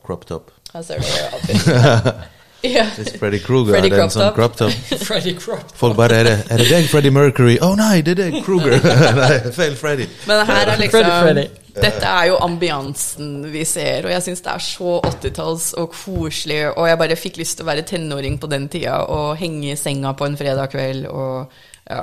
cropped 0.04 0.30
up. 0.30 0.50
Han 0.74 0.84
ser 0.84 0.98
du 1.00 1.04
outfit. 2.58 2.74
Ja. 2.74 2.86
Hvis 2.96 3.14
Freddy 3.18 3.38
Kruger 3.38 3.76
Freddy 3.76 3.90
en 3.92 3.96
cropped 3.96 4.14
sånn 4.16 4.26
up. 4.28 4.34
cropped. 4.34 4.72
Freddy 5.08 5.34
Crop. 5.38 5.72
Folk 5.78 5.96
bare 5.96 6.18
Er 6.18 6.24
det, 6.24 6.34
er 6.50 6.62
det 6.62 6.68
deg, 6.70 6.88
Freddy 6.90 7.10
Mercury? 7.14 7.56
Å 7.62 7.74
nei, 7.78 8.02
det 8.02 8.16
er 8.16 8.20
deg, 8.24 8.42
Kruger. 8.46 8.78
nei, 9.22 9.32
feil 9.54 9.76
Freddy. 9.78 10.08
Men 10.26 10.44
her 10.48 10.74
er 10.74 10.82
liksom 10.82 10.98
Freddy 10.98 11.16
Freddy. 11.22 11.46
Dette 11.78 12.10
er 12.10 12.24
jo 12.32 12.38
ambiansen 12.42 13.34
vi 13.52 13.62
ser, 13.68 14.08
og 14.08 14.10
jeg 14.10 14.24
syns 14.24 14.42
det 14.42 14.50
er 14.50 14.64
så 14.66 14.96
80-talls 15.06 15.68
og 15.78 15.92
koselig. 15.94 16.60
Og 16.72 16.88
jeg 16.90 16.98
bare 17.04 17.18
fikk 17.18 17.38
lyst 17.38 17.60
til 17.60 17.66
å 17.66 17.70
være 17.70 17.86
tenåring 17.86 18.40
på 18.42 18.50
den 18.50 18.66
tida 18.72 19.04
og 19.06 19.36
henge 19.38 19.70
i 19.70 19.78
senga 19.78 20.10
på 20.18 20.26
en 20.26 20.34
fredag 20.40 20.72
kveld. 20.74 21.06
Og 21.06 21.46
ja, 21.86 22.02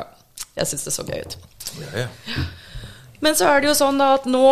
jeg 0.62 0.72
syns 0.72 0.88
det 0.88 0.96
så 0.96 1.04
gøy 1.08 1.26
ut. 1.26 1.38
Ja, 1.82 2.06
ja. 2.06 2.46
Men 3.24 3.36
så 3.36 3.50
er 3.50 3.64
det 3.64 3.72
jo 3.72 3.76
sånn 3.76 4.00
da 4.00 4.14
at 4.16 4.28
nå, 4.30 4.46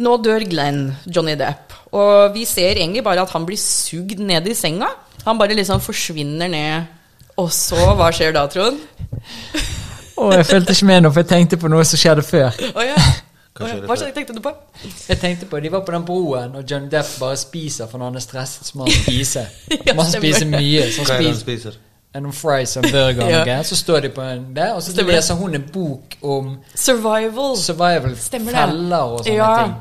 nå 0.00 0.18
dør 0.24 0.42
Glenn, 0.48 0.88
Johnny 1.06 1.36
Depp. 1.38 1.76
Og 1.94 2.34
vi 2.34 2.44
ser 2.48 2.76
egentlig 2.80 3.04
bare 3.06 3.22
at 3.22 3.32
han 3.34 3.46
blir 3.46 3.60
sugd 3.60 4.18
ned 4.18 4.48
i 4.48 4.56
senga. 4.58 4.90
Han 5.28 5.38
bare 5.38 5.56
liksom 5.58 5.80
forsvinner 5.84 6.48
ned. 6.48 6.94
Og 7.38 7.52
så, 7.54 7.78
hva 7.94 8.10
skjer 8.14 8.32
da, 8.34 8.46
Trond? 8.50 8.80
oh, 10.16 10.32
jeg 10.34 10.46
fulgte 10.48 10.74
ikke 10.74 10.88
med 10.88 11.04
nå, 11.04 11.10
for 11.14 11.22
jeg 11.22 11.30
tenkte 11.30 11.58
på 11.60 11.70
noe 11.70 11.84
som 11.86 12.00
skjedde 12.00 12.24
før. 12.26 12.48
Oh, 12.72 12.82
ja. 12.82 12.96
Hva 13.58 13.68
ja. 13.68 13.80
Hva 13.86 13.96
tenkte 14.14 14.34
du 14.36 14.40
på? 14.42 14.52
Jeg 15.08 15.18
tenkte 15.18 15.46
på, 15.50 15.60
De 15.60 15.70
var 15.72 15.82
på 15.86 15.92
den 15.94 16.06
broen, 16.06 16.54
og 16.56 16.64
John 16.70 16.86
Depp 16.90 17.10
bare 17.20 17.36
spiser 17.36 17.90
for 17.90 17.98
når 17.98 18.12
han 18.12 18.20
er 18.20 18.24
stresset. 18.24 18.70
Så 18.70 18.78
må 18.78 18.86
han 18.86 18.96
spise. 19.04 19.44
Ja, 19.86 19.94
må 19.94 20.06
han 20.06 20.12
spise 20.12 20.46
mye. 20.46 20.88
Så 20.94 21.04
han 21.04 21.12
spiser 21.12 21.40
spiser? 21.42 21.78
noen 22.18 22.34
fries 22.34 22.72
and 22.76 22.88
burger 22.90 23.28
Ja. 23.30 23.42
okay. 23.42 23.64
Så 23.64 23.76
står 23.76 24.00
de 24.00 24.08
på 24.14 24.22
en 24.24 24.48
der, 24.56 24.72
og 24.74 24.82
så 24.82 24.92
Stemmer 24.92 25.12
leser 25.12 25.34
hun 25.38 25.54
en 25.54 25.66
bok 25.72 26.16
om 26.22 26.56
Survival. 26.74 27.56
survival, 27.56 28.16
Stemmer 28.18 28.56
feller 28.56 28.96
og 28.96 29.20
sånne 29.22 29.36
ja. 29.36 29.52
ting. 29.62 29.76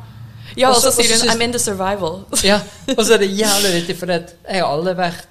Ja, 0.57 0.69
og 0.69 0.81
så 0.81 0.91
sier 0.91 1.17
hun 1.21 1.29
'I'm 1.29 1.43
in 1.43 1.53
the 1.53 1.59
survival'. 1.59 2.45
Ja, 2.45 2.59
og 2.97 3.05
så 3.05 3.13
er 3.13 3.17
det 3.17 3.29
jævlig 3.37 3.73
viktig, 3.73 3.97
for 3.99 4.11
jeg 4.11 4.23
har 4.49 4.65
aldri 4.65 4.93
vært 4.97 5.27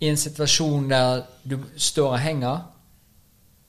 i 0.00 0.08
en 0.08 0.18
situasjon 0.20 0.88
der 0.90 1.22
du 1.44 1.58
står 1.76 2.10
og 2.16 2.18
henger, 2.20 2.64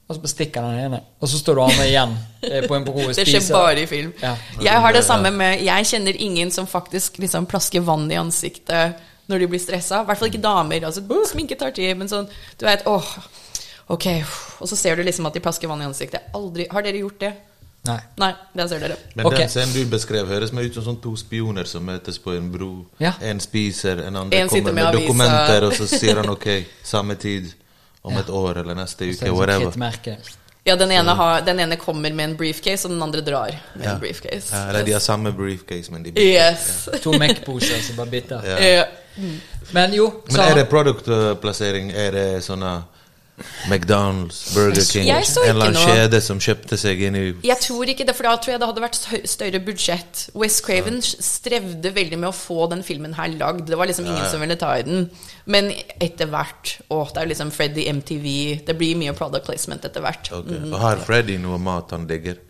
og 0.08 0.16
så 0.16 0.22
bestikker 0.24 0.64
stikker 0.64 0.68
den 0.70 0.86
ene, 0.88 1.02
og 1.20 1.28
så 1.28 1.40
står 1.40 1.56
du 1.58 1.62
andre 1.66 1.88
igjen 1.88 2.14
eh, 2.48 2.64
på 2.68 2.76
en 2.78 2.86
bro 2.88 2.96
og 3.04 3.16
Det 3.18 3.26
skjer 3.28 3.48
bare 3.52 3.82
i 3.82 3.88
film. 3.90 4.14
Ja. 4.22 4.36
Jeg 4.64 4.84
har 4.84 4.96
det 4.96 5.04
samme 5.04 5.32
med 5.36 5.64
Jeg 5.66 5.88
kjenner 5.90 6.16
ingen 6.16 6.52
som 6.52 6.68
faktisk 6.68 7.20
liksom 7.20 7.46
plasker 7.46 7.84
vann 7.84 8.08
i 8.12 8.20
ansiktet 8.20 9.04
når 9.28 9.44
de 9.44 9.50
blir 9.52 9.60
stressa. 9.60 10.02
I 10.02 10.08
hvert 10.08 10.22
fall 10.22 10.32
ikke 10.32 10.44
damer. 10.44 10.86
Altså, 10.88 11.04
sminke 11.28 11.58
tar 11.60 11.76
tid, 11.76 11.92
men 12.00 12.08
sånn 12.08 12.30
Du 12.56 12.64
veit, 12.64 12.88
åh, 12.88 13.10
ok. 13.92 14.08
Og 14.64 14.72
så 14.72 14.80
ser 14.80 14.96
du 14.96 15.04
liksom 15.04 15.28
at 15.28 15.36
de 15.36 15.44
plasker 15.44 15.68
vann 15.68 15.84
i 15.84 15.90
ansiktet. 15.90 16.32
Aldri 16.36 16.70
Har 16.72 16.88
dere 16.88 17.04
gjort 17.04 17.20
det? 17.20 17.34
Nei. 17.88 18.00
Nei, 18.18 18.32
der 18.54 18.68
ser 18.72 18.80
dere. 18.84 18.98
Men 19.16 19.26
okay. 19.30 19.44
den 19.44 19.52
scenen 19.54 19.74
du 19.74 19.86
beskrev, 19.92 20.28
høres 20.28 20.52
meg 20.56 20.70
ut 20.70 20.80
som 20.80 20.86
sånn 20.88 21.00
to 21.04 21.14
spioner 21.20 21.70
som 21.70 21.86
møtes 21.88 22.20
på 22.24 22.34
en 22.38 22.50
bro. 22.52 22.72
Ja. 23.04 23.14
En 23.22 23.40
spiser, 23.44 24.04
en 24.08 24.16
andre 24.24 24.42
En 24.42 24.50
kommer 24.52 24.74
med 24.74 24.84
med, 24.84 25.00
dokumenter, 25.02 25.68
og 25.68 25.78
så 25.78 25.88
sier 25.92 26.22
han 26.22 26.30
ok, 26.34 26.50
samme 26.84 27.16
tid 27.16 27.54
om 28.02 28.14
Ja. 28.14 28.20
et 28.20 28.30
år 28.30 28.62
eller 28.64 28.76
neste 28.76 29.10
uke, 29.10 29.32
whatever. 29.32 29.74
Ja, 30.68 30.76
den 30.76 30.92
ene, 30.92 31.12
har, 31.16 31.42
den 31.42 31.60
ene 31.60 31.76
kommer 31.80 32.12
med 32.12 32.26
en 32.26 32.38
briefcase, 32.38 32.88
og 32.88 32.94
den 32.94 33.04
andre 33.04 33.22
drar 33.22 33.56
med 33.76 33.86
Ja. 33.86 33.94
en 33.94 34.00
briefcase. 34.00 34.56
Ja, 34.56 34.70
eller 34.70 34.84
de 34.84 34.92
har 34.92 35.00
samme 35.00 35.32
briefcase, 35.32 35.92
men 35.92 36.04
de 36.04 36.12
Yes. 36.16 36.90
To 37.04 37.12
Mac-poser 37.12 37.82
som 37.82 37.96
bare 37.96 38.08
bytter. 38.08 38.42
Ja. 38.44 38.68
Ja. 38.68 38.84
Men 39.72 39.94
jo, 39.94 40.14
Men 40.32 40.40
er 40.40 40.56
det 40.56 40.70
produktplassering? 40.70 41.92
Er 41.92 42.12
det 42.12 42.44
sånne 42.44 42.84
McDonald's, 43.70 44.54
Burger 44.56 44.82
King, 44.82 45.10
en 45.10 45.22
eller 45.50 45.68
annen 45.68 45.78
kjede 45.78 46.22
som 46.26 46.40
kjøpte 46.42 46.78
seg 46.80 47.04
inn 47.06 47.18
i 47.20 47.26
Jeg 47.46 47.60
tror 47.62 47.92
ikke 47.92 48.08
det, 48.08 48.16
for 48.18 48.26
da 48.26 48.32
tror 48.42 48.56
jeg 48.56 48.62
det 48.64 48.70
hadde 48.72 48.82
vært 48.82 48.98
større 49.30 49.62
budsjett. 49.68 50.24
West 50.42 50.64
Craven 50.66 50.98
strevde 51.04 51.92
veldig 51.94 52.18
med 52.18 52.32
å 52.32 52.36
få 52.36 52.66
den 52.72 52.82
filmen 52.88 53.14
her 53.18 53.30
lagd. 53.38 53.68
Det 53.70 53.78
var 53.78 53.92
liksom 53.92 54.10
ingen 54.10 54.26
som 54.32 54.42
ville 54.42 54.58
ta 54.58 54.72
i 54.80 54.88
den. 54.88 55.06
Men 55.46 55.70
etter 56.02 56.32
hvert 56.32 56.78
Å, 56.90 57.04
det 57.14 57.22
er 57.22 57.30
liksom 57.30 57.54
Freddy 57.54 57.86
MTV. 57.92 58.28
Det 58.68 58.76
blir 58.80 58.98
mye 59.00 59.14
product 59.18 59.46
placement 59.48 59.86
etter 59.86 60.04
hvert. 60.04 60.32
Ok. 60.34 60.52
Og 60.72 60.78
Har 60.82 61.06
Freddy 61.06 61.38
noe 61.42 61.62
mat 61.62 61.94
han 61.94 62.10
digger? 62.10 62.42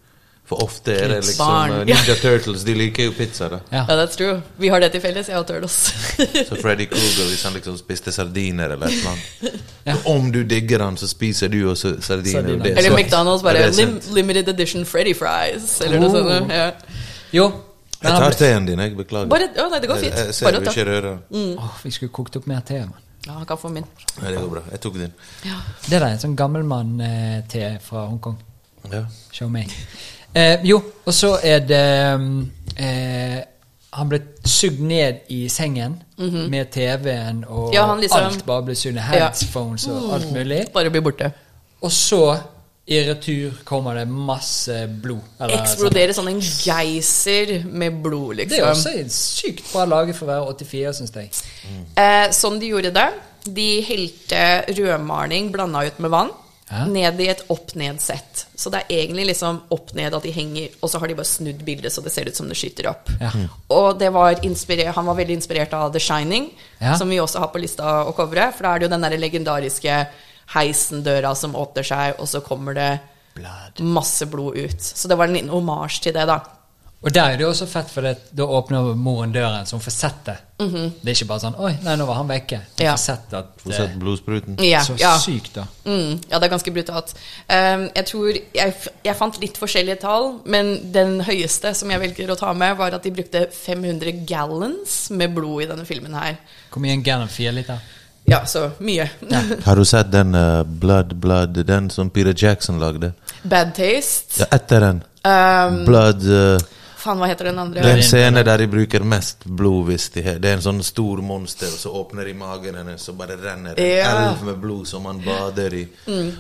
For 0.47 0.61
ofte 0.63 0.93
er 0.95 1.07
det 1.11 1.15
liksom 1.27 1.43
Barn. 1.43 1.71
eh, 1.81 1.85
Ninja 1.89 2.13
Turtles, 2.21 2.61
de 2.63 2.73
liker 2.79 3.03
jo 3.09 3.11
pizza, 3.17 3.49
da. 3.51 3.57
Ja. 3.71 3.81
yeah, 3.83 3.89
that's 3.99 4.15
true. 4.15 4.37
Vi 4.57 4.69
har 4.71 4.79
det 4.79 4.91
til 4.93 5.01
felles, 5.03 5.27
jeg 5.27 5.35
og 5.41 5.47
Turtles. 5.49 5.73
Så 6.47 6.55
Freddy 6.61 6.85
Kruger, 6.87 7.27
hvis 7.27 7.43
han 7.43 7.53
liksom 7.57 7.75
spiste 7.77 8.11
sardiner 8.15 8.71
eller 8.77 8.87
et 8.87 8.93
eller 8.93 9.11
annet 9.11 10.05
Om 10.13 10.31
du 10.31 10.43
digger 10.47 10.85
han, 10.85 10.95
så 10.97 11.07
spiser 11.07 11.51
du 11.51 11.59
også 11.69 11.97
sardiner. 12.01 12.31
Sardiner. 12.41 12.63
Det 12.63 12.71
er 12.73 12.77
Eller 12.77 12.95
McDonald's 12.97 13.43
bare 13.43 13.67
lim. 13.75 13.97
Limited 14.15 14.47
edition 14.55 14.85
Freddy 14.85 15.13
fries, 15.19 15.81
eller 15.81 15.99
noe 15.99 16.09
Oh. 16.09 16.29
sånt. 16.31 16.51
Ja. 16.51 16.71
Jo. 17.35 17.49
Jeg 18.01 18.11
tar 18.21 18.31
teen 18.39 18.65
din, 18.67 18.79
jeg. 18.79 18.95
Beklager. 18.97 19.27
Bare, 19.31 19.47
å 19.57 19.67
nei, 19.71 19.79
det 19.83 19.87
går 19.89 19.99
fint. 20.03 20.15
jeg 20.15 20.33
ser 20.37 20.45
Bare 20.47 20.59
du 20.63 20.69
ikke 20.71 20.83
rører. 20.87 21.15
Åh, 21.57 21.77
vi 21.83 21.91
skulle 21.91 22.11
kokt 22.13 22.35
opp 22.39 22.47
mer 22.47 22.61
te. 22.67 22.79
Man. 22.85 22.93
Ja, 23.27 23.33
han 23.41 23.45
kan 23.49 23.57
få 23.59 23.69
min. 23.73 23.83
Ja, 24.21 24.29
det 24.29 24.37
går 24.37 24.51
bra. 24.51 24.61
Jeg 24.71 24.79
tok 24.83 24.93
din. 25.01 25.11
Det 25.43 25.89
der 25.89 26.05
er 26.05 26.13
en 26.15 26.21
sånn 26.21 26.35
gammelmann-te 26.39 27.79
fra 27.83 28.05
Hongkong. 28.07 28.37
Ja. 28.93 29.01
Show 29.35 29.49
me. 29.51 29.65
Eh, 30.37 30.59
jo, 30.69 30.77
og 31.07 31.13
så 31.15 31.31
er 31.43 31.63
det 31.65 32.19
mm, 32.21 32.51
eh, 32.77 33.37
Han 33.97 34.09
ble 34.11 34.19
sugd 34.45 34.79
ned 34.85 35.23
i 35.33 35.47
sengen 35.49 35.95
med 36.51 36.69
TV-en, 36.73 37.39
og. 37.47 37.71
Ja, 37.73 37.87
liksom- 37.97 38.25
alt 38.27 38.43
bare 38.45 38.65
ble 38.67 38.75
sugd 38.77 38.95
ned. 38.99 39.07
Ja. 39.17 39.29
Headphones 39.31 39.87
og 39.89 40.13
alt 40.17 40.29
mulig. 40.35 40.59
Bare 40.73 40.91
bli 40.93 41.01
borte. 41.01 41.31
Og 41.81 41.91
så, 41.93 42.19
i 42.87 42.99
retur, 43.07 43.51
kommer 43.65 43.93
det 43.99 44.07
masse 44.07 44.75
blod. 45.03 45.21
eller 45.39 45.57
Eksploderer 45.57 46.13
sånn 46.13 46.29
en 46.31 46.39
geyser 46.41 47.63
med 47.65 47.97
blod, 48.03 48.35
sånn. 48.35 48.37
liksom. 48.37 48.57
Det 48.57 48.63
er 48.63 48.71
også 48.71 49.09
sykt 49.09 49.71
bra 49.73 49.85
laget 49.85 50.15
for 50.15 50.25
å 50.25 50.29
være 50.29 50.47
84, 50.53 50.93
syns 50.93 51.13
jeg. 51.15 51.29
Eh, 51.97 52.27
sånn 52.31 52.59
de 52.59 52.69
gjorde 52.71 52.93
det. 52.93 53.07
De 53.47 53.81
helte 53.81 54.43
rødmaling 54.77 55.51
blanda 55.51 55.85
ut 55.87 55.99
med 55.99 56.11
vann. 56.11 56.29
Ja. 56.69 56.81
Ned 56.85 57.21
i 57.23 57.29
et 57.31 57.45
opp-ned-sett. 57.47 58.41
Så 58.55 58.69
det 58.73 58.81
er 58.83 58.97
egentlig 59.05 59.29
liksom 59.29 59.61
opp-ned 59.71 60.13
at 60.17 60.23
de 60.27 60.31
henger, 60.35 60.73
og 60.83 60.89
så 60.91 60.99
har 60.99 61.07
de 61.07 61.15
bare 61.15 61.29
snudd 61.29 61.61
bildet 61.63 61.93
så 61.95 62.03
det 62.03 62.11
ser 62.11 62.27
ut 62.27 62.35
som 62.35 62.49
det 62.49 62.57
skyter 62.59 62.89
opp. 62.91 63.07
Ja. 63.21 63.29
Og 63.71 63.97
det 63.99 64.09
var 64.11 64.35
han 64.35 65.05
var 65.07 65.15
veldig 65.15 65.37
inspirert 65.39 65.73
av 65.73 65.93
The 65.93 65.99
Shining, 65.99 66.49
Ja. 66.79 66.97
som 66.97 67.09
vi 67.09 67.21
også 67.23 67.39
har 67.39 67.47
på 67.47 67.61
lista 67.61 68.03
å 68.05 68.13
covre. 68.13 68.51
For 68.53 68.63
da 68.63 68.73
er 68.75 68.79
det 68.79 68.85
jo 68.89 68.95
den 68.97 69.01
der 69.01 69.17
legendariske 69.17 70.07
heisen-døra 70.55 71.35
som 71.35 71.55
åpner 71.55 71.83
seg, 71.87 72.19
og 72.19 72.27
så 72.27 72.41
kommer 72.43 72.73
det 72.73 72.99
Blood. 73.37 73.79
masse 73.79 74.25
blod 74.25 74.57
ut. 74.57 74.81
Så 74.81 75.07
det 75.07 75.17
var 75.17 75.27
en 75.27 75.33
liten 75.33 75.49
omasj 75.53 76.01
til 76.03 76.13
det, 76.13 76.25
da. 76.27 76.39
Og 77.05 77.13
der 77.13 77.35
er 77.35 77.37
det 77.37 77.45
også 77.45 77.67
fett, 77.69 77.91
for 77.93 78.01
det, 78.01 78.15
da 78.33 78.45
åpner 78.57 78.87
moren 78.97 79.31
døren, 79.33 79.65
så 79.69 79.77
hun 79.77 79.83
får 79.85 79.93
sett 79.93 80.21
det. 80.25 80.35
Det 80.57 81.11
er 81.11 81.13
ikke 81.13 81.27
bare 81.29 81.43
sånn 81.43 81.57
'Oi, 81.61 81.75
nei, 81.85 81.93
nå 81.95 82.05
var 82.09 82.15
han 82.17 82.29
vekke'. 82.31 82.57
Hun. 82.57 82.79
Ja. 82.81 82.95
får 82.95 83.03
sett 83.03 83.33
at 83.37 83.51
Få 83.61 83.71
sett 83.71 83.93
blodspruten. 84.01 84.55
Ja, 84.65 84.81
Så 84.81 84.95
ja. 84.97 85.11
sykt, 85.21 85.53
da. 85.53 85.67
Mm, 85.85 86.17
ja, 86.31 86.39
det 86.39 86.47
er 86.47 86.53
ganske 86.55 86.73
brutalt. 86.73 87.13
Um, 87.49 87.89
jeg 87.95 88.05
tror 88.05 88.31
jeg, 88.33 88.73
jeg 89.05 89.15
fant 89.15 89.37
litt 89.39 89.57
forskjellige 89.61 89.99
tall, 90.01 90.39
men 90.45 90.91
den 90.91 91.21
høyeste 91.21 91.73
som 91.77 91.91
jeg 91.93 92.01
velger 92.01 92.31
å 92.33 92.39
ta 92.39 92.53
med, 92.53 92.73
var 92.77 92.97
at 92.97 93.03
de 93.03 93.11
brukte 93.11 93.45
500 93.53 94.25
gallons 94.25 95.11
med 95.11 95.35
blod 95.35 95.63
i 95.63 95.69
denne 95.69 95.85
filmen 95.85 96.17
her. 96.17 96.39
Hvor 96.73 96.81
mye 96.81 96.97
en 96.97 97.03
gallon? 97.03 97.29
Fire 97.29 97.51
liter? 97.51 97.77
Ja, 98.25 98.41
så 98.45 98.71
mye. 98.79 99.05
Har 99.67 99.75
du 99.75 99.85
sett 99.85 100.09
den 100.11 100.33
uh, 100.35 100.63
Blood 100.63 101.13
Blood, 101.15 101.61
den 101.63 101.89
som 101.89 102.09
Peter 102.09 102.33
Jackson 102.33 102.79
lagde? 102.79 103.13
Bad 103.43 103.75
taste. 103.77 104.41
Ja, 104.41 104.49
etter 104.57 104.79
den. 104.79 105.03
Um, 105.23 105.85
Blood 105.85 106.25
eh, 106.25 106.57
faen, 107.07 107.17
hva 107.21 107.27
heter 107.31 107.49
den 107.49 107.59
andre? 107.63 107.81
Det 107.81 107.89
er 107.91 107.97
en 108.01 108.07
scene 108.09 108.43
der 108.45 108.57
de 108.61 108.67
bruker 108.71 109.03
mest 109.07 109.45
blod 109.47 109.85
hvis 109.89 110.09
de 110.13 110.23
har 110.27 110.39
Det 110.43 110.51
er 110.51 110.59
en 110.59 110.65
sånn 110.67 110.83
stor 110.85 111.21
monster, 111.25 111.67
og 111.73 111.79
så 111.81 111.93
åpner 112.01 112.25
de 112.29 112.33
magen 112.37 112.75
hennes, 112.81 113.07
og 113.09 113.17
bare 113.23 113.37
renner 113.41 113.73
en 113.77 113.85
Ja. 113.87 114.11
elv 114.29 114.43
med 114.45 114.59
blod 114.61 114.85
som 114.87 115.03
man 115.07 115.21
bader 115.25 115.73
i. 115.73 115.87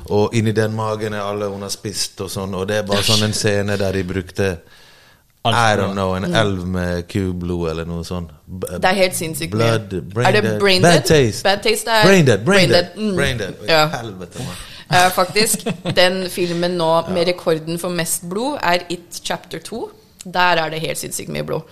Og 0.09 0.33
inni 0.35 0.51
den 0.53 0.75
magen 0.75 1.13
er 1.13 1.21
alle 1.25 1.49
hun 1.49 1.61
har 1.65 1.69
spist, 1.73 2.21
og 2.21 2.29
sånn. 2.29 2.53
Og 2.55 2.67
det 2.67 2.77
er 2.77 2.83
bare 2.83 3.03
sånn 3.03 3.23
en 3.23 3.33
scene 3.33 3.77
der 3.77 3.91
de 3.93 4.03
brukte 4.03 4.57
I 5.47 5.75
don't 5.77 5.93
know, 5.93 6.13
en 6.15 6.25
elv 6.35 6.65
med 6.67 7.05
kublod 7.07 7.69
eller 7.71 7.85
noe 7.87 8.03
sånt. 8.03 8.29
B- 8.47 8.67
Det 8.67 8.83
er 8.89 8.93
helt 8.97 9.15
sinnssykt. 9.15 9.51
Blood, 9.51 9.93
brain 10.13 10.27
er 10.27 10.31
det 10.31 10.43
dead. 10.43 10.59
brain 10.59 10.81
Bad 10.81 11.05
taste. 11.05 11.43
Bad 11.43 11.61
taste 11.63 11.87
er 11.89 12.03
Brain 12.03 12.25
dead, 12.25 12.43
brain 12.45 12.69
dead. 12.69 12.87
Mm. 12.97 13.15
Brain 13.15 13.37
dead. 13.37 13.53
Ja. 13.67 13.85
Helvete, 13.87 14.39
mann. 14.43 14.57
Eh, 14.91 15.09
faktisk, 15.11 15.63
den 15.95 16.29
filmen 16.29 16.75
nå 16.77 16.89
med 17.13 17.27
rekorden 17.27 17.79
for 17.79 17.89
mest 17.89 18.27
blod 18.29 18.57
er 18.61 18.83
It 18.89 19.21
Chapter 19.23 19.59
2. 19.59 19.89
Der 20.33 20.61
er 20.63 20.71
det 20.73 20.79
helt 20.83 20.99
sinnssykt 20.99 21.31
mye 21.33 21.45
blod. 21.47 21.67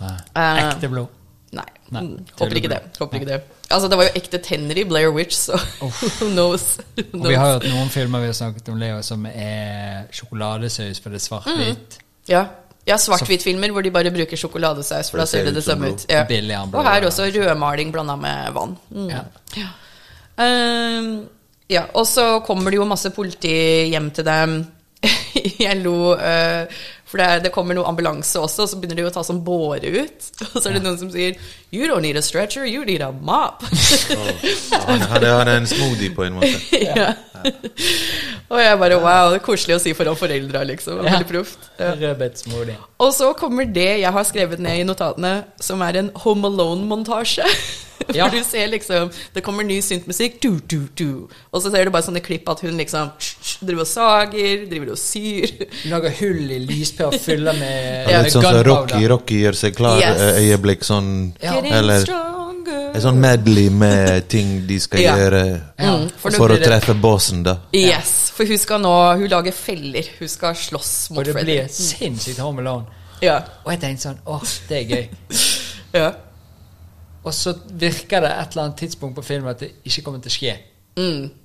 Nei. 0.00 0.16
Eh, 0.36 0.62
Ekte 0.68 0.90
blod. 0.92 1.20
Nei. 1.54 1.68
Nei, 1.94 2.00
Mm, 2.02 2.24
håper 2.38 2.58
ikke 2.58 2.70
det. 2.72 2.80
Håper 2.98 3.20
ikke 3.20 3.28
det. 3.28 3.36
Altså, 3.70 3.88
det 3.88 3.98
var 3.98 4.08
jo 4.08 4.14
ekte 4.18 4.40
tenner 4.42 4.78
i 4.80 4.84
Blair 4.88 5.12
Witch, 5.14 5.36
så 5.36 5.58
who 5.80 6.28
knows? 6.32 6.78
Og 6.98 7.28
vi 7.28 7.36
har 7.38 7.52
jo 7.52 7.60
hatt 7.60 7.68
noen 7.70 7.92
filmer 7.92 8.24
vi 8.24 8.30
har 8.32 8.36
snakket 8.36 8.68
om, 8.72 8.80
Leo, 8.80 8.98
som 9.06 9.24
er 9.30 10.08
sjokoladesaus, 10.14 11.00
for 11.04 11.14
det 11.14 11.22
svart-hvitt. 11.22 12.00
Ja, 12.28 12.42
ja 12.88 12.98
svart-hvitt-filmer 13.00 13.72
hvor 13.72 13.86
de 13.86 13.92
bare 13.94 14.12
bruker 14.14 14.40
sjokoladesaus, 14.40 15.12
for 15.12 15.22
da 15.22 15.28
ser 15.30 15.46
det 15.46 15.54
det 15.60 15.64
samme 15.66 15.92
ut. 15.94 16.06
Ja. 16.10 16.24
Billig 16.28 16.58
Og 16.72 16.82
her 16.88 17.06
også 17.06 17.30
rødmaling 17.30 17.94
blanda 17.94 18.18
med 18.20 18.52
vann. 18.56 18.76
Mm. 18.90 19.08
Ja. 19.14 19.70
Um, 20.34 21.10
ja, 21.70 21.86
og 21.94 22.06
så 22.06 22.40
kommer 22.44 22.70
det 22.70 22.80
jo 22.82 22.88
masse 22.88 23.10
politi 23.14 23.54
hjem 23.92 24.10
til 24.10 24.26
dem. 24.26 24.58
Jeg 25.64 25.80
lo, 25.84 26.14
eh, 26.16 26.66
For 27.14 27.22
det, 27.22 27.26
er, 27.30 27.42
det 27.44 27.50
kommer 27.54 27.76
noe 27.78 27.86
ambulanse 27.86 28.40
også, 28.42 28.64
og 28.64 28.70
så 28.72 28.76
begynner 28.82 28.98
de 28.98 29.04
å 29.06 29.10
ta 29.14 29.22
sånn 29.22 29.38
båre 29.46 29.86
ut. 29.86 30.24
Og 30.48 30.56
så 30.56 30.64
er 30.66 30.74
det 30.74 30.80
noen 30.82 30.96
som 30.98 31.12
sier 31.12 31.36
You 31.70 31.86
don't 31.86 32.02
need 32.02 32.18
a 32.18 32.22
stretcher, 32.26 32.66
you 32.66 32.82
need 32.82 33.04
a 33.06 33.12
mop. 33.14 33.62
Han, 33.70 34.98
han, 34.98 35.04
hadde, 35.12 35.30
han 35.30 35.48
er 35.52 35.60
en 35.60 35.68
smoothie 35.70 36.10
på 36.10 36.26
en 36.26 36.40
måte. 36.40 36.50
ja. 36.82 37.12
Og 38.52 38.58
jeg 38.60 38.78
bare 38.80 38.98
wow, 39.00 39.30
det 39.32 39.40
er 39.40 39.44
koselig 39.44 39.76
å 39.78 39.80
si 39.82 39.94
foran 39.96 40.16
foreldra, 40.18 40.64
liksom. 40.68 41.00
Ja. 41.02 41.14
Veldig 41.16 41.28
proft. 41.30 41.70
Ja. 41.78 42.76
Og 43.02 43.14
så 43.16 43.30
kommer 43.38 43.64
det 43.68 43.88
jeg 44.02 44.12
har 44.16 44.24
skrevet 44.28 44.60
ned 44.62 44.82
i 44.82 44.86
notatene, 44.88 45.34
som 45.60 45.82
er 45.86 46.00
en 46.02 46.12
Home 46.26 46.50
Alone-montasje. 46.52 47.48
Ja. 48.12 48.26
Hvor 48.26 48.34
du 48.36 48.44
ser 48.44 48.66
liksom 48.68 49.06
Det 49.32 49.40
kommer 49.46 49.64
ny 49.64 49.78
syntmusikk, 49.80 50.34
du, 50.42 50.58
du, 50.68 50.82
du. 50.98 51.28
Og 51.54 51.62
så 51.62 51.70
ser 51.72 51.86
du 51.86 51.92
bare 51.94 52.04
sånne 52.04 52.20
klipp 52.20 52.50
at 52.52 52.60
hun 52.60 52.74
liksom 52.76 53.08
driver 53.64 53.84
og 53.86 53.88
sager, 53.88 54.66
driver 54.68 54.90
og 54.92 54.98
syr. 55.00 55.48
Lager 55.88 56.12
hull 56.18 56.50
i 56.52 56.58
lyspæra 56.66 57.08
og 57.14 57.16
fyller 57.22 57.56
med, 57.56 58.10
Ja. 58.12 58.20
Litt 58.26 58.34
sånn 58.34 58.44
som. 58.44 58.60
Rocky. 58.66 59.00
Rocky 59.08 59.38
gjør 59.46 59.56
seg 59.62 59.78
klar 59.78 60.02
Yes. 60.02 60.20
eh, 60.20 60.42
øyeblikk 60.42 60.84
sånn 60.84 61.08
Ja. 61.40 61.54
Eller 61.62 62.04
stronger. 62.04 62.53
En 62.70 63.02
sånn 63.02 63.20
medley 63.20 63.70
med 63.70 64.28
ting 64.32 64.56
de 64.68 64.78
skal 64.80 65.02
Ja. 65.04 65.14
gjøre 65.18 65.42
Ja. 65.78 65.94
Mm, 65.94 66.08
for 66.20 66.36
for, 66.38 66.54
å 66.54 66.58
treffe 66.62 66.94
bossen, 66.98 67.42
da. 67.46 67.58
Yes, 67.76 68.30
for 68.34 68.48
hun 68.48 68.58
skal 68.58 68.82
nå 68.82 68.92
Hun 69.20 69.28
lager 69.28 69.52
feller. 69.52 70.10
Hun 70.18 70.28
skal 70.28 70.54
slåss 70.58 71.10
mot 71.10 71.18
Og 71.18 71.24
det 71.28 71.34
Freddy. 71.36 71.44
blir 71.52 71.68
sinnssykt 71.68 72.38
Home 72.38 72.62
Alone. 72.64 72.86
Ja. 73.22 73.40
Og 73.64 73.72
jeg 73.72 73.80
tenkte 73.80 74.08
sånn 74.08 74.20
Åh, 74.26 74.46
det 74.68 74.78
er 74.78 74.94
gøy. 74.94 75.08
ja. 76.02 76.12
Og 77.24 77.32
så 77.34 77.54
virker 77.72 78.20
det 78.20 78.30
et 78.30 78.52
eller 78.52 78.66
annet 78.66 78.76
tidspunkt 78.84 79.16
på 79.16 79.24
filmen 79.24 79.50
at 79.54 79.60
det 79.64 79.70
ikke 79.84 80.02
kommer 80.04 80.20
til 80.24 80.32
å 80.32 80.38
skje. 80.38 80.56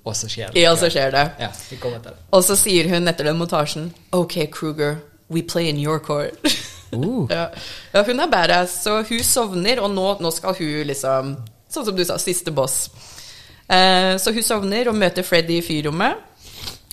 Og 0.04 0.16
så 0.16 0.28
skjer 0.30 0.50
det. 0.52 0.56
Mm. 0.56 0.62
Ja, 0.62 0.74
så 0.76 0.90
skjer 0.92 1.10
det. 1.14 1.24
Ja, 1.40 1.48
det, 1.70 2.02
det. 2.04 2.12
Og 2.30 2.44
så 2.46 2.56
sier 2.58 2.88
hun 2.92 3.08
etter 3.10 3.26
den 3.26 3.38
montasjen 3.40 3.88
Ok, 4.14 4.36
Kruger, 4.52 5.00
we 5.28 5.42
play 5.42 5.68
in 5.68 5.80
your 5.80 5.98
court. 5.98 6.36
Uh. 6.90 7.26
ja. 7.30 7.46
ja, 7.94 8.02
hun 8.06 8.20
er 8.20 8.30
badass, 8.32 8.80
så 8.84 9.00
hun 9.06 9.24
sovner, 9.26 9.82
og 9.84 9.92
nå, 9.94 10.06
nå 10.20 10.34
skal 10.34 10.56
hun 10.58 10.90
liksom 10.90 11.36
Sånn 11.70 11.84
som 11.86 11.94
du 11.94 12.02
sa, 12.02 12.16
siste 12.18 12.50
boss. 12.50 12.88
Eh, 13.70 14.16
så 14.18 14.32
hun 14.34 14.42
sovner 14.42 14.88
og 14.90 14.96
møter 14.98 15.22
Freddy 15.22 15.60
i 15.60 15.62
fyrrommet, 15.62 16.18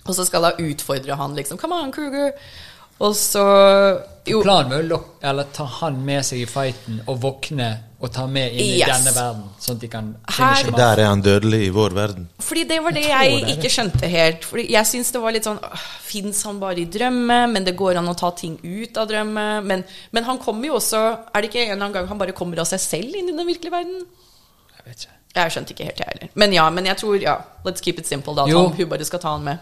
og 0.03 0.11
så 0.13 0.21
skal 0.27 0.51
hun 0.51 0.67
utfordre 0.69 1.17
han, 1.17 1.33
liksom. 1.33 1.57
Come 1.57 1.79
on, 1.81 1.89
Kruger. 1.95 2.35
Og 3.01 3.15
så 3.17 3.41
Jo, 4.27 4.43
Planen 4.45 4.89
var 4.89 5.41
å 5.41 5.47
ta 5.53 5.65
han 5.79 5.97
med 6.05 6.25
seg 6.25 6.43
i 6.43 6.47
fighten 6.49 7.01
og 7.07 7.23
våkne 7.25 7.71
og 7.99 8.11
ta 8.13 8.27
med 8.27 8.51
inn 8.53 8.59
i 8.59 8.77
Yes. 8.79 8.87
denne 8.91 9.13
verden, 9.15 9.43
sånn 9.59 9.75
at 9.75 9.79
de 9.81 9.87
kan 9.87 10.15
Her- 10.29 10.71
der 10.71 10.99
er 11.01 11.07
han 11.07 11.21
dødelig 11.21 11.61
i 11.65 11.69
vår 11.73 11.93
verden. 11.95 12.27
Fordi 12.39 12.63
det 12.67 12.77
var 12.83 12.91
det 12.91 13.03
Jeg 13.07 13.31
jeg, 13.41 13.57
ikke 13.57 13.69
skjønte 13.73 14.07
helt. 14.07 14.41
Fordi 14.45 14.69
jeg 14.69 14.85
syns 14.85 15.11
det 15.11 15.21
var 15.21 15.31
litt 15.31 15.43
sånn 15.43 15.59
Fins 16.07 16.43
han 16.43 16.59
bare 16.59 16.77
i 16.79 16.85
drømme? 16.85 17.51
Men 17.51 17.63
det 17.65 17.75
går 17.75 17.97
an 17.97 18.07
å 18.07 18.15
ta 18.15 18.29
ting 18.31 18.59
ut 18.63 18.95
av 18.97 19.07
drømme. 19.09 19.63
Men, 19.65 19.83
men 20.11 20.23
han 20.23 20.37
kommer 20.37 20.65
jo 20.67 20.75
også 20.75 21.01
Er 21.33 21.41
det 21.41 21.49
ikke 21.51 21.63
en 21.65 21.71
eller 21.71 21.85
annen 21.85 21.93
gang 21.93 22.07
han 22.07 22.17
bare 22.17 22.31
kommer 22.33 22.59
av 22.59 22.65
seg 22.67 22.79
selv 22.79 23.15
inn 23.15 23.29
i 23.29 23.35
den 23.35 23.47
virkelige 23.47 23.71
verden? 23.71 24.05
Jeg 24.77 24.85
vet 24.85 24.97
ikke. 25.07 25.16
Jeg 25.37 25.53
skjønte 25.53 25.73
ikke 25.75 25.87
helt, 25.91 25.99
jeg 26.01 26.07
heller. 26.13 26.33
Men 26.35 26.53
ja, 26.55 26.69
men 26.73 26.85
jeg 26.89 26.97
tror 27.03 27.21
ja, 27.21 27.37
Let's 27.67 27.81
keep 27.83 27.97
it 27.99 28.07
simple, 28.07 28.31
da. 28.37 28.45
Jo. 28.47 28.61
Tom, 28.69 28.75
hun 28.77 28.87
bare 28.87 29.03
skal 29.03 29.19
ta 29.19 29.33
han 29.33 29.41
med. 29.43 29.57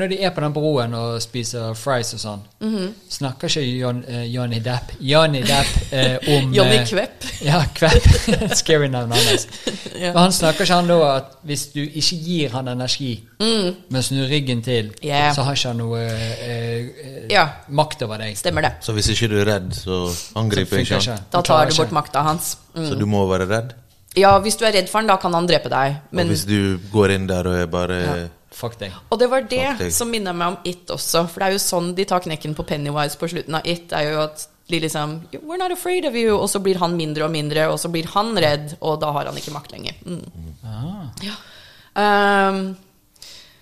Når 0.00 0.08
de 0.08 0.16
er 0.24 0.30
på 0.32 0.40
den 0.40 0.52
broen 0.54 0.94
og 0.96 1.18
spiser 1.22 1.74
fries 1.76 2.14
og 2.16 2.20
sånn, 2.22 2.40
Mhm. 2.64 2.86
snakker 3.12 3.48
ikke 3.52 3.64
John, 3.82 3.98
uh, 4.08 4.22
Johnny 4.24 4.60
Depp 4.64 4.94
Johnny 5.00 5.42
Depp 5.44 5.92
uh, 5.92 6.30
om 6.38 6.52
Johnny 6.56 6.78
eh, 6.78 6.86
Kvepp. 6.88 7.26
Ja, 7.50 7.60
Kvepp. 7.74 8.08
Scary 8.62 8.88
navn 8.88 9.12
hans. 9.12 9.46
Ja. 9.92 10.14
Men 10.14 10.22
han 10.22 10.32
snakker 10.32 10.64
ikke 10.64 10.74
han 10.80 10.88
da 10.88 10.98
at 11.18 11.36
hvis 11.44 11.66
du 11.74 11.82
ikke 11.84 12.16
gir 12.24 12.56
han 12.56 12.68
energi, 12.72 13.12
men 13.38 14.02
snur 14.02 14.26
ryggen 14.30 14.62
til, 14.64 14.88
Mm. 14.94 15.04
Yeah. 15.04 15.34
så 15.36 15.42
har 15.44 15.54
ikke 15.58 15.68
han 15.68 15.76
noe 15.84 16.00
uh, 16.00 16.48
eh, 16.48 17.28
Ja. 17.30 17.46
makt 17.68 18.02
over 18.08 18.18
deg. 18.24 18.36
Stemmer 18.40 18.62
det. 18.62 18.72
Så 18.80 18.92
hvis 18.96 19.10
ikke 19.12 19.28
du 19.28 19.40
er 19.42 19.44
redd, 19.52 19.70
så 19.76 20.08
angriper 20.40 20.80
Så 20.80 20.96
ikke 20.96 21.12
han. 21.12 21.24
Da 21.30 21.42
tar 21.42 21.68
du 21.68 21.76
bort 21.76 21.92
makta 21.92 22.22
hans. 22.24 22.56
Mm. 22.74 22.88
Så 22.88 22.98
du 22.98 23.04
må 23.06 23.26
være 23.28 23.48
redd. 23.52 23.74
Ja, 24.18 24.36
hvis 24.42 24.56
du 24.60 24.64
er 24.66 24.74
redd 24.76 24.88
for 24.90 25.00
han, 25.00 25.10
da 25.10 25.18
kan 25.20 25.34
han 25.34 25.48
drepe 25.50 25.70
deg. 25.72 25.98
Men 26.14 26.28
Og 26.28 26.34
hvis 26.34 26.46
du 26.46 26.78
går 26.92 27.16
inn 27.16 27.28
der 27.30 27.50
og 27.50 27.58
er 27.58 27.70
bare 27.70 28.00
Fuck 28.54 28.76
deg. 28.78 28.94
Og 29.10 29.18
det 29.18 29.26
var 29.32 29.46
det 29.50 29.90
som 29.90 30.10
minner 30.10 30.34
meg 30.36 30.52
om 30.52 30.58
It 30.70 30.90
også. 30.94 31.24
For 31.26 31.42
det 31.42 31.46
er 31.48 31.56
jo 31.56 31.62
sånn 31.62 31.88
de 31.98 32.04
tar 32.06 32.22
knekken 32.22 32.54
på 32.54 32.62
Pennywise 32.68 33.18
på 33.18 33.26
slutten 33.32 33.56
av 33.58 33.66
It. 33.66 33.90
Er 33.90 34.12
jo 34.12 34.20
at 34.28 34.46
de 34.70 34.78
liksom 34.80 35.16
We're 35.42 35.58
not 35.58 35.74
afraid 35.74 36.06
of 36.06 36.14
you. 36.14 36.36
Og 36.36 36.46
så 36.52 36.62
blir 36.62 36.78
han 36.78 36.94
mindre 36.94 37.26
og 37.26 37.34
mindre, 37.34 37.66
og 37.72 37.80
så 37.82 37.90
blir 37.90 38.06
han 38.14 38.30
redd, 38.38 38.76
og 38.80 39.00
da 39.02 39.10
har 39.16 39.26
han 39.30 39.40
ikke 39.40 39.56
makt 39.56 39.74
lenger. 39.74 39.98
Mm. 40.06 40.22
Ah. 40.62 41.26
Ja. 41.26 41.34
Um, 41.94 42.76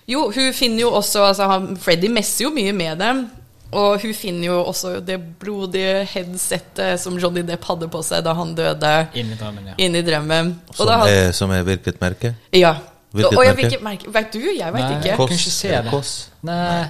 jo, 0.09 0.27
hun 0.35 0.53
finner 0.57 0.85
jo 0.85 0.93
også 0.97 1.25
altså 1.29 1.77
Freddy 1.81 2.09
messer 2.13 2.47
jo 2.47 2.53
mye 2.55 2.73
med 2.77 3.01
dem. 3.01 3.27
Og 3.73 4.01
hun 4.03 4.13
finner 4.15 4.47
jo 4.51 4.57
også 4.69 4.99
det 5.05 5.17
blodige 5.41 6.03
headsettet 6.13 7.01
som 7.01 7.17
Johnny 7.19 7.41
Depp 7.49 7.65
hadde 7.65 7.89
på 7.93 8.03
seg 8.05 8.23
da 8.27 8.35
han 8.37 8.55
døde. 8.55 8.91
Inni 9.17 9.37
drømmen, 9.41 9.71
ja. 9.73 9.75
Inn 9.81 9.97
i 9.97 10.03
drømmen. 10.05 10.51
Og 10.69 10.77
som 10.77 10.87
da 10.91 10.99
had- 11.03 11.09
er, 11.11 11.33
som 11.33 11.51
er 11.57 11.63
hvilket 11.65 12.01
merke? 12.03 12.35
Ja. 12.53 12.75
Hvilket 13.13 13.37
og 13.39 13.45
jeg, 13.45 13.55
merke? 13.57 13.69
hvilket 13.69 13.83
merke? 13.83 14.13
Vet 14.13 14.33
du? 14.33 14.39
Jeg 14.41 14.73
vet 14.73 14.81
Nei. 14.85 14.99
ikke. 14.99 15.17
Koss. 15.17 15.29
kan 15.29 15.39
ikke 15.39 15.55
se 15.57 15.69
det. 15.69 15.91
Koss? 15.91 16.13
Nei. 16.43 16.85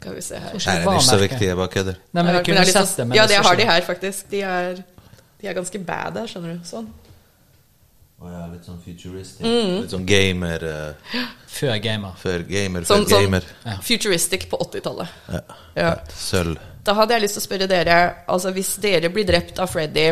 Skal 0.00 0.14
vi 0.14 0.20
se 0.24 0.34
her. 0.34 0.52
Nei, 0.54 0.58
det 0.60 0.86
er 0.86 0.92
ikke 0.94 1.04
så 1.10 1.18
viktig. 1.20 1.46
Jeg 1.50 1.56
bare 1.56 1.68
kødder. 1.68 1.94
Nei, 2.12 2.22
men 2.22 2.26
Ja, 2.30 2.32
jeg 2.38 2.44
kunne 2.46 2.56
det 2.56 2.68
er 2.68 2.72
sett 2.72 2.86
sånn- 2.88 2.96
det. 2.96 3.06
Men 3.08 3.16
ja, 3.16 3.26
det 3.26 3.36
har 3.36 3.56
de 3.56 3.64
her, 3.68 3.80
faktisk. 3.82 4.30
De 4.30 4.40
er, 4.42 4.74
de 5.42 5.46
er 5.50 5.54
ganske 5.54 5.78
bad 5.86 6.16
her, 6.16 6.26
skjønner 6.26 6.54
du. 6.56 6.60
Sånn. 6.64 6.86
Litt 8.20 8.66
sånn 8.68 8.80
futuristic. 8.84 9.44
Mm. 9.46 9.76
Litt 9.82 9.92
sånn 9.94 10.04
gamer 10.08 10.64
uh, 10.68 11.22
Før 11.48 11.76
gamer. 11.80 12.12
før 12.20 12.42
gamer, 12.48 12.84
Sånn, 12.84 13.06
før 13.08 13.22
gamer. 13.24 13.46
sånn 13.64 13.80
futuristic 13.86 14.44
på 14.50 14.58
80-tallet. 14.60 15.08
Ja. 15.32 15.40
Ja. 15.76 15.92
Sølv. 16.12 16.58
Da 16.84 16.94
hadde 16.96 17.14
jeg 17.16 17.24
lyst 17.26 17.36
til 17.36 17.42
å 17.42 17.44
spørre 17.44 17.66
dere 17.68 17.96
Altså 18.32 18.50
Hvis 18.56 18.70
dere 18.80 19.10
blir 19.12 19.26
drept 19.28 19.58
av 19.60 19.68
Freddy, 19.68 20.06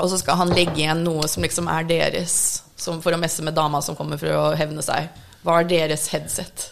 og 0.00 0.08
så 0.10 0.18
skal 0.18 0.38
han 0.40 0.50
legge 0.54 0.80
igjen 0.82 1.02
noe 1.06 1.28
som 1.30 1.42
liksom 1.44 1.68
er 1.70 1.86
deres, 1.86 2.34
som 2.78 3.02
for 3.04 3.14
å 3.14 3.18
messe 3.20 3.42
med 3.46 3.54
dama 3.58 3.82
som 3.84 3.96
kommer 3.98 4.18
for 4.20 4.32
å 4.34 4.44
hevne 4.58 4.82
seg, 4.82 5.10
hva 5.44 5.60
er 5.60 5.68
deres 5.70 6.06
headset? 6.14 6.70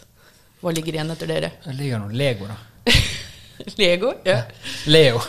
Hva 0.63 0.73
ligger 0.75 0.97
igjen 0.99 1.11
etter 1.15 1.29
dere? 1.31 1.51
Det 1.65 1.75
ligger 1.79 2.01
noe 2.03 2.15
Lego, 2.19 2.49
da. 2.51 2.57
Lego? 3.81 4.15
Ja. 4.27 4.41
Leo. 4.91 5.21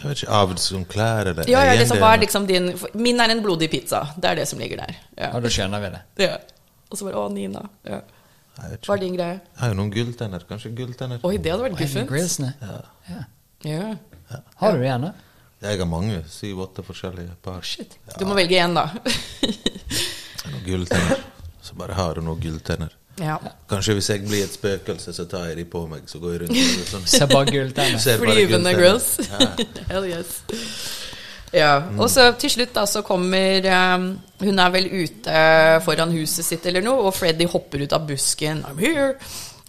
Jeg 0.00 0.08
vet 0.08 0.22
ikke, 0.22 0.32
Av 0.32 0.52
som 0.56 0.84
klær 0.88 1.28
eller 1.32 1.48
Ja, 1.50 1.64
ja, 1.68 1.74
liksom, 1.76 1.98
hva 2.00 2.14
er 2.14 2.22
liksom 2.22 2.46
din 2.48 2.70
Min 2.94 3.20
er 3.20 3.30
en 3.34 3.42
blodig 3.44 3.68
pizza. 3.70 4.00
Det 4.16 4.30
er 4.30 4.40
det 4.40 4.46
som 4.48 4.58
ligger 4.58 4.80
der. 4.80 4.96
Ja. 5.18 5.28
Ja, 5.34 5.40
da 5.44 5.48
skjønner 5.52 5.82
vi 5.84 5.90
det. 5.96 6.00
ja. 6.24 6.38
Og 6.90 6.98
så 6.98 7.06
bare 7.06 7.20
Å, 7.20 7.28
Nina. 7.30 7.62
Ja. 7.86 8.00
Hva 8.60 8.94
er 8.96 9.00
din 9.00 9.14
greie? 9.16 9.36
Jeg 9.40 9.60
har 9.62 9.70
jo 9.72 9.76
noen 9.78 9.90
gulltenner. 9.94 10.42
Kanskje 10.48 10.72
gulltenner? 10.76 11.20
Oi, 11.24 11.36
det 11.38 11.52
hadde 11.52 11.68
vært 11.68 11.78
guffent. 11.78 12.56
Ja. 12.60 12.80
Ja. 13.08 13.24
Ja. 13.70 14.40
Har 14.60 14.72
du 14.74 14.82
det 14.82 14.88
gjerne? 14.88 15.12
Jeg 15.60 15.78
har 15.78 15.88
mange. 15.88 16.22
Syv-åtte 16.32 16.82
forskjellige 16.84 17.36
par. 17.44 17.60
Shit. 17.62 17.98
Du 18.18 18.24
må 18.28 18.34
velge 18.38 18.56
én, 18.58 18.74
da. 18.74 18.88
Noen 20.50 20.64
gulltenner. 20.64 21.22
Så 21.62 21.76
bare 21.78 21.94
har 21.98 22.16
du 22.16 22.24
noen 22.24 22.40
gulltenner. 22.40 22.94
Ja. 23.20 23.36
Kanskje 23.70 23.96
hvis 23.98 24.10
jeg 24.12 24.24
blir 24.26 24.44
et 24.44 24.54
spøkelse, 24.54 25.12
så 25.16 25.26
tar 25.30 25.50
jeg 25.50 25.60
de 25.60 25.66
på 25.68 25.84
meg, 25.90 26.08
så 26.10 26.20
går 26.22 26.32
jeg 26.32 26.42
rundt 26.44 26.56
med 26.56 26.88
sånn. 26.88 27.06
Ser 27.14 27.30
bare 27.30 27.52
gulltenner. 27.52 28.18
Flyvende 28.24 28.74
girls. 28.78 29.12
Ja. 29.26 29.52
Hell 29.92 30.08
yes. 30.10 30.40
Ja. 31.52 31.70
Og 31.98 32.06
så 32.12 32.30
til 32.38 32.52
slutt 32.52 32.74
da 32.76 32.84
så 32.86 33.02
kommer 33.02 33.64
um, 33.74 34.04
Hun 34.38 34.60
er 34.62 34.70
vel 34.70 34.84
ute 34.86 35.38
foran 35.82 36.12
huset 36.14 36.46
sitt 36.46 36.66
eller 36.70 36.84
noe, 36.86 37.08
og 37.08 37.16
Freddy 37.16 37.48
hopper 37.50 37.82
ut 37.82 37.96
av 37.96 38.06
busken. 38.08 38.64
I'm 38.70 38.78
here. 38.80 39.16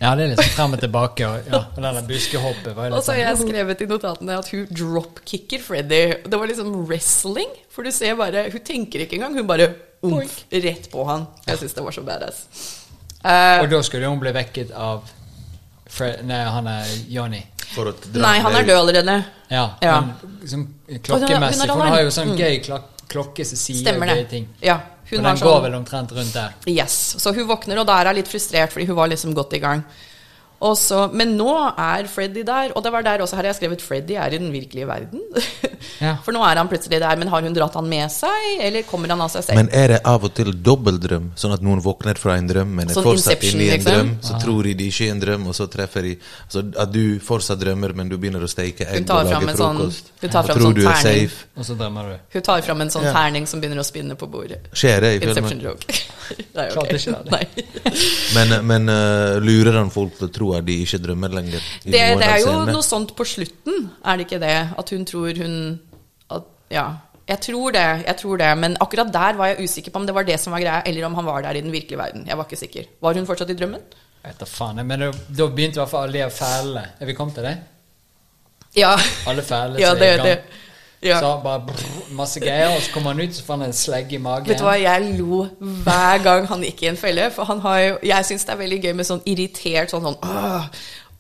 Ja, 0.02 0.16
det 0.18 0.32
er 0.32 0.40
sånn 0.40 0.56
frem 0.56 0.76
og 0.78 0.82
tilbake. 0.82 1.28
Og, 1.30 1.50
ja, 1.52 1.60
og 1.62 1.78
den 1.78 1.86
der 1.86 2.06
buskehoppet 2.10 2.74
var 2.78 2.96
Og 2.98 3.04
så 3.06 3.14
har 3.14 3.22
jeg 3.22 3.38
sånn 3.38 3.52
skrevet 3.52 3.84
i 3.86 3.88
notatene 3.90 4.38
at 4.42 4.50
hun 4.50 4.66
dropkicker 4.74 5.62
Freddy. 5.62 6.02
Det 6.26 6.40
var 6.42 6.50
liksom 6.50 6.74
wrestling. 6.90 7.52
For 7.70 7.86
du 7.86 7.94
ser 7.94 8.18
bare 8.18 8.48
Hun 8.50 8.66
tenker 8.66 9.06
ikke 9.06 9.20
engang. 9.20 9.38
Hun 9.38 9.50
bare 9.50 9.70
umf, 10.02 10.40
rett 10.50 10.90
på 10.90 11.06
han. 11.06 11.28
Jeg 11.46 11.62
syns 11.62 11.78
det 11.78 11.86
var 11.86 11.94
så 11.94 12.06
badass. 12.06 12.46
Eh, 13.24 13.62
Og 13.62 13.70
da 13.70 13.82
skulle 13.86 14.08
hun 14.10 14.20
bli 14.20 14.32
vekket 14.32 14.72
av 14.74 15.04
Fred, 15.92 16.24
Nei, 16.26 16.44
han 16.50 16.68
er 16.68 16.86
Johnny. 17.12 17.42
For 17.74 17.86
å 17.92 17.94
dra 17.94 18.22
nei, 18.22 18.40
han 18.40 18.56
er 18.56 18.64
død 18.68 18.78
allerede. 18.78 19.26
Ja, 19.52 19.66
Ja. 19.82 20.02
men 20.02 20.48
sånn 20.48 20.68
klokkemessig, 21.04 21.68
for 21.68 21.82
hun 21.84 21.88
har 21.94 22.02
jo 22.02 22.10
sånn 22.10 22.32
Mm. 22.34 22.38
gøy 22.38 22.64
klok 22.66 22.88
klokke 23.12 23.46
som 23.46 23.58
sier 23.58 23.94
gøye 24.00 24.30
ting. 24.30 24.48
Ja, 24.62 24.78
hun 25.10 25.22
Men 25.22 25.26
har 25.26 25.36
den 25.36 25.44
går 25.44 25.56
sånn 25.58 25.64
vel 25.64 25.74
omtrent 25.76 26.12
rundt 26.16 26.34
der. 26.34 26.54
Yes. 26.66 27.16
Så 27.20 27.34
hun 27.36 27.46
våkner, 27.48 27.78
og 27.80 27.88
da 27.88 28.00
er 28.00 28.06
hun 28.06 28.16
litt 28.16 28.28
frustrert, 28.30 28.72
fordi 28.72 28.86
hun 28.88 28.96
var 28.96 29.08
liksom 29.10 29.34
godt 29.36 29.54
i 29.54 29.60
gang. 29.60 29.84
Og 30.62 30.76
så, 30.78 31.08
men 31.18 31.32
nå 31.40 31.50
er 31.74 32.06
Freddy 32.12 32.44
der, 32.46 32.74
og 32.78 32.84
det 32.86 32.92
var 32.94 33.02
der 33.06 33.24
også 33.26 33.40
her 33.40 33.48
jeg 33.50 33.58
skrevet 33.58 33.82
Freddy 33.82 34.14
er 34.22 34.36
i 34.36 34.38
den 34.38 34.52
virkelige 34.54 34.86
verden. 34.86 35.24
Ja. 35.98 36.16
For 36.26 36.36
nå 36.36 36.44
er 36.46 36.60
han 36.62 36.70
plutselig 36.70 37.00
der, 37.02 37.18
men 37.18 37.32
har 37.34 37.42
hun 37.42 37.56
dratt 37.56 37.74
han 37.80 37.88
med 37.90 38.12
seg, 38.14 38.60
eller 38.62 38.86
kommer 38.86 39.10
han 39.10 39.24
av 39.26 39.32
seg 39.34 39.48
selv? 39.48 39.58
Men 39.58 39.72
er 39.74 39.96
det 39.96 40.00
av 40.06 40.28
og 40.28 40.36
til 40.38 40.52
dobbeltdrøm, 40.54 41.32
sånn 41.42 41.56
at 41.56 41.66
noen 41.66 41.82
våkner 41.82 42.20
fra 42.22 42.36
en 42.38 42.50
drøm, 42.52 42.76
men 42.78 42.92
er 42.94 42.98
Sånn 43.00 43.08
fortsatt 43.10 43.42
inne 43.50 43.66
i 43.66 43.70
en 43.72 43.80
liksom? 43.80 43.90
drøm, 43.98 44.12
så 44.28 44.38
tror 44.44 44.70
de 44.70 44.76
de 44.84 44.90
ikke 44.94 45.08
er 45.08 45.16
en 45.16 45.24
drøm, 45.26 45.48
og 45.50 45.58
så 45.58 45.68
treffer 45.74 46.06
de 46.06 46.14
altså 46.46 46.64
At 46.86 46.94
du 46.94 47.02
fortsatt 47.26 47.60
drømmer, 47.62 47.96
men 47.98 48.12
du 48.14 48.18
begynner 48.22 48.46
å 48.46 48.52
steike 48.52 48.86
egg 48.86 49.02
og 49.10 49.32
lage 49.32 49.56
frokost, 49.58 50.14
sånn- 50.14 50.22
hun 50.22 50.30
tar 50.30 50.44
og 50.44 50.52
fram 50.52 50.60
tror 50.62 50.68
sånn 50.68 50.78
du 50.78 50.84
er 50.86 50.94
terning. 51.02 51.26
safe. 51.32 51.48
Og 51.58 51.66
så 51.72 51.78
drømmer 51.82 52.12
du. 52.14 52.16
Hun 52.38 52.46
tar 52.52 52.62
fram 52.70 52.82
en 52.86 52.94
sånn 52.94 53.08
Ja. 53.10 53.14
terning 53.18 53.48
som 53.50 53.62
begynner 53.62 53.82
å 53.82 53.88
spinne 53.88 54.16
på 54.16 54.30
bordet. 54.30 54.62
Skjer 54.78 55.02
det 55.02 55.12
i 55.18 55.26
Inception 55.26 55.60
joke. 55.66 55.90
Nei, 56.56 56.68
okay. 56.70 56.76
Klarte 56.78 57.02
ikke 57.02 57.18
det. 57.18 57.32
Nei. 57.34 57.46
Men, 58.38 58.54
men 58.70 58.90
uh, 58.94 59.40
lurer 59.44 59.80
han 59.82 59.90
folk 59.94 60.16
til 60.20 60.30
å 60.30 60.32
tro 60.32 60.51
at 60.58 60.68
de 60.68 60.76
ikke 60.84 61.00
drømmer 61.04 61.32
lenger? 61.38 61.64
Det, 61.84 61.94
det 61.94 62.28
er 62.28 62.42
jo 62.44 62.58
noe 62.68 62.84
sånt 62.86 63.16
på 63.18 63.28
slutten, 63.28 63.88
er 64.06 64.20
det 64.20 64.28
ikke 64.28 64.42
det? 64.44 64.58
At 64.82 64.94
hun 64.96 65.08
tror 65.08 65.42
hun 65.44 65.56
at, 66.32 66.52
Ja. 66.74 66.90
Jeg 67.32 67.40
tror 67.46 67.72
det, 67.72 67.84
jeg 68.04 68.16
tror 68.20 68.40
det. 68.42 68.48
Men 68.60 68.74
akkurat 68.84 69.12
der 69.14 69.38
var 69.40 69.52
jeg 69.52 69.64
usikker 69.64 69.94
på 69.94 70.00
om 70.02 70.06
det 70.08 70.16
var 70.16 70.26
det 70.28 70.40
som 70.42 70.52
var 70.52 70.60
greia, 70.60 70.82
eller 70.90 71.06
om 71.08 71.14
han 71.16 71.26
var 71.26 71.46
der 71.46 71.56
i 71.56 71.62
den 71.64 71.72
virkelige 71.72 72.00
verden. 72.00 72.26
Jeg 72.28 72.38
var 72.38 72.50
ikke 72.50 72.60
sikker. 72.60 72.90
Var 73.02 73.20
hun 73.20 73.28
fortsatt 73.30 73.54
i 73.54 73.56
drømmen? 73.56 73.84
Jeg 74.24 74.34
vet 74.34 74.42
da 74.42 74.48
faen. 74.50 74.82
Men 74.88 75.06
da, 75.06 75.12
da 75.38 75.48
begynte 75.48 75.80
i 75.80 75.82
hvert 75.82 75.94
fall 75.94 76.10
alle 76.10 76.18
de 76.18 76.24
her 76.26 76.34
fælene. 76.34 76.84
Er 77.00 77.08
vi 77.08 77.16
kommet 77.16 77.38
til 77.38 77.48
det? 77.48 77.56
Ja. 78.76 78.96
Alle 79.28 79.44
fæle 79.44 79.80
ja, 79.80 79.94
det, 79.96 80.10
i 80.10 80.18
gang. 80.18 80.28
det. 80.28 80.40
Ja. 81.02 81.18
Så 81.20 81.32
bare 81.44 81.64
brr, 81.66 81.84
masse 82.14 82.40
greier, 82.40 82.70
og 82.76 82.82
så 82.86 82.94
kommer 82.94 83.16
han 83.16 83.24
ut, 83.26 83.34
så 83.34 83.44
får 83.44 83.58
han 83.58 83.68
en 83.72 83.74
slegg 83.74 84.14
i 84.14 84.22
magen. 84.22 84.50
Vet 84.52 84.62
du 84.62 84.68
hva, 84.68 84.78
jeg 84.78 85.14
lo 85.18 85.44
hver 85.86 86.22
gang 86.22 86.46
han 86.52 86.66
gikk 86.68 86.84
i 86.86 86.92
en 86.92 87.00
felle, 87.00 87.30
for 87.34 87.50
han 87.50 87.62
har 87.64 87.80
jo 87.82 87.94
Jeg 88.06 88.28
syns 88.28 88.46
det 88.46 88.54
er 88.54 88.60
veldig 88.60 88.82
gøy 88.84 88.94
med 89.00 89.08
sånn 89.10 89.24
irritert 89.26 89.94
sånn 89.94 90.06
sånn 90.06 90.20
åh. 90.22 90.68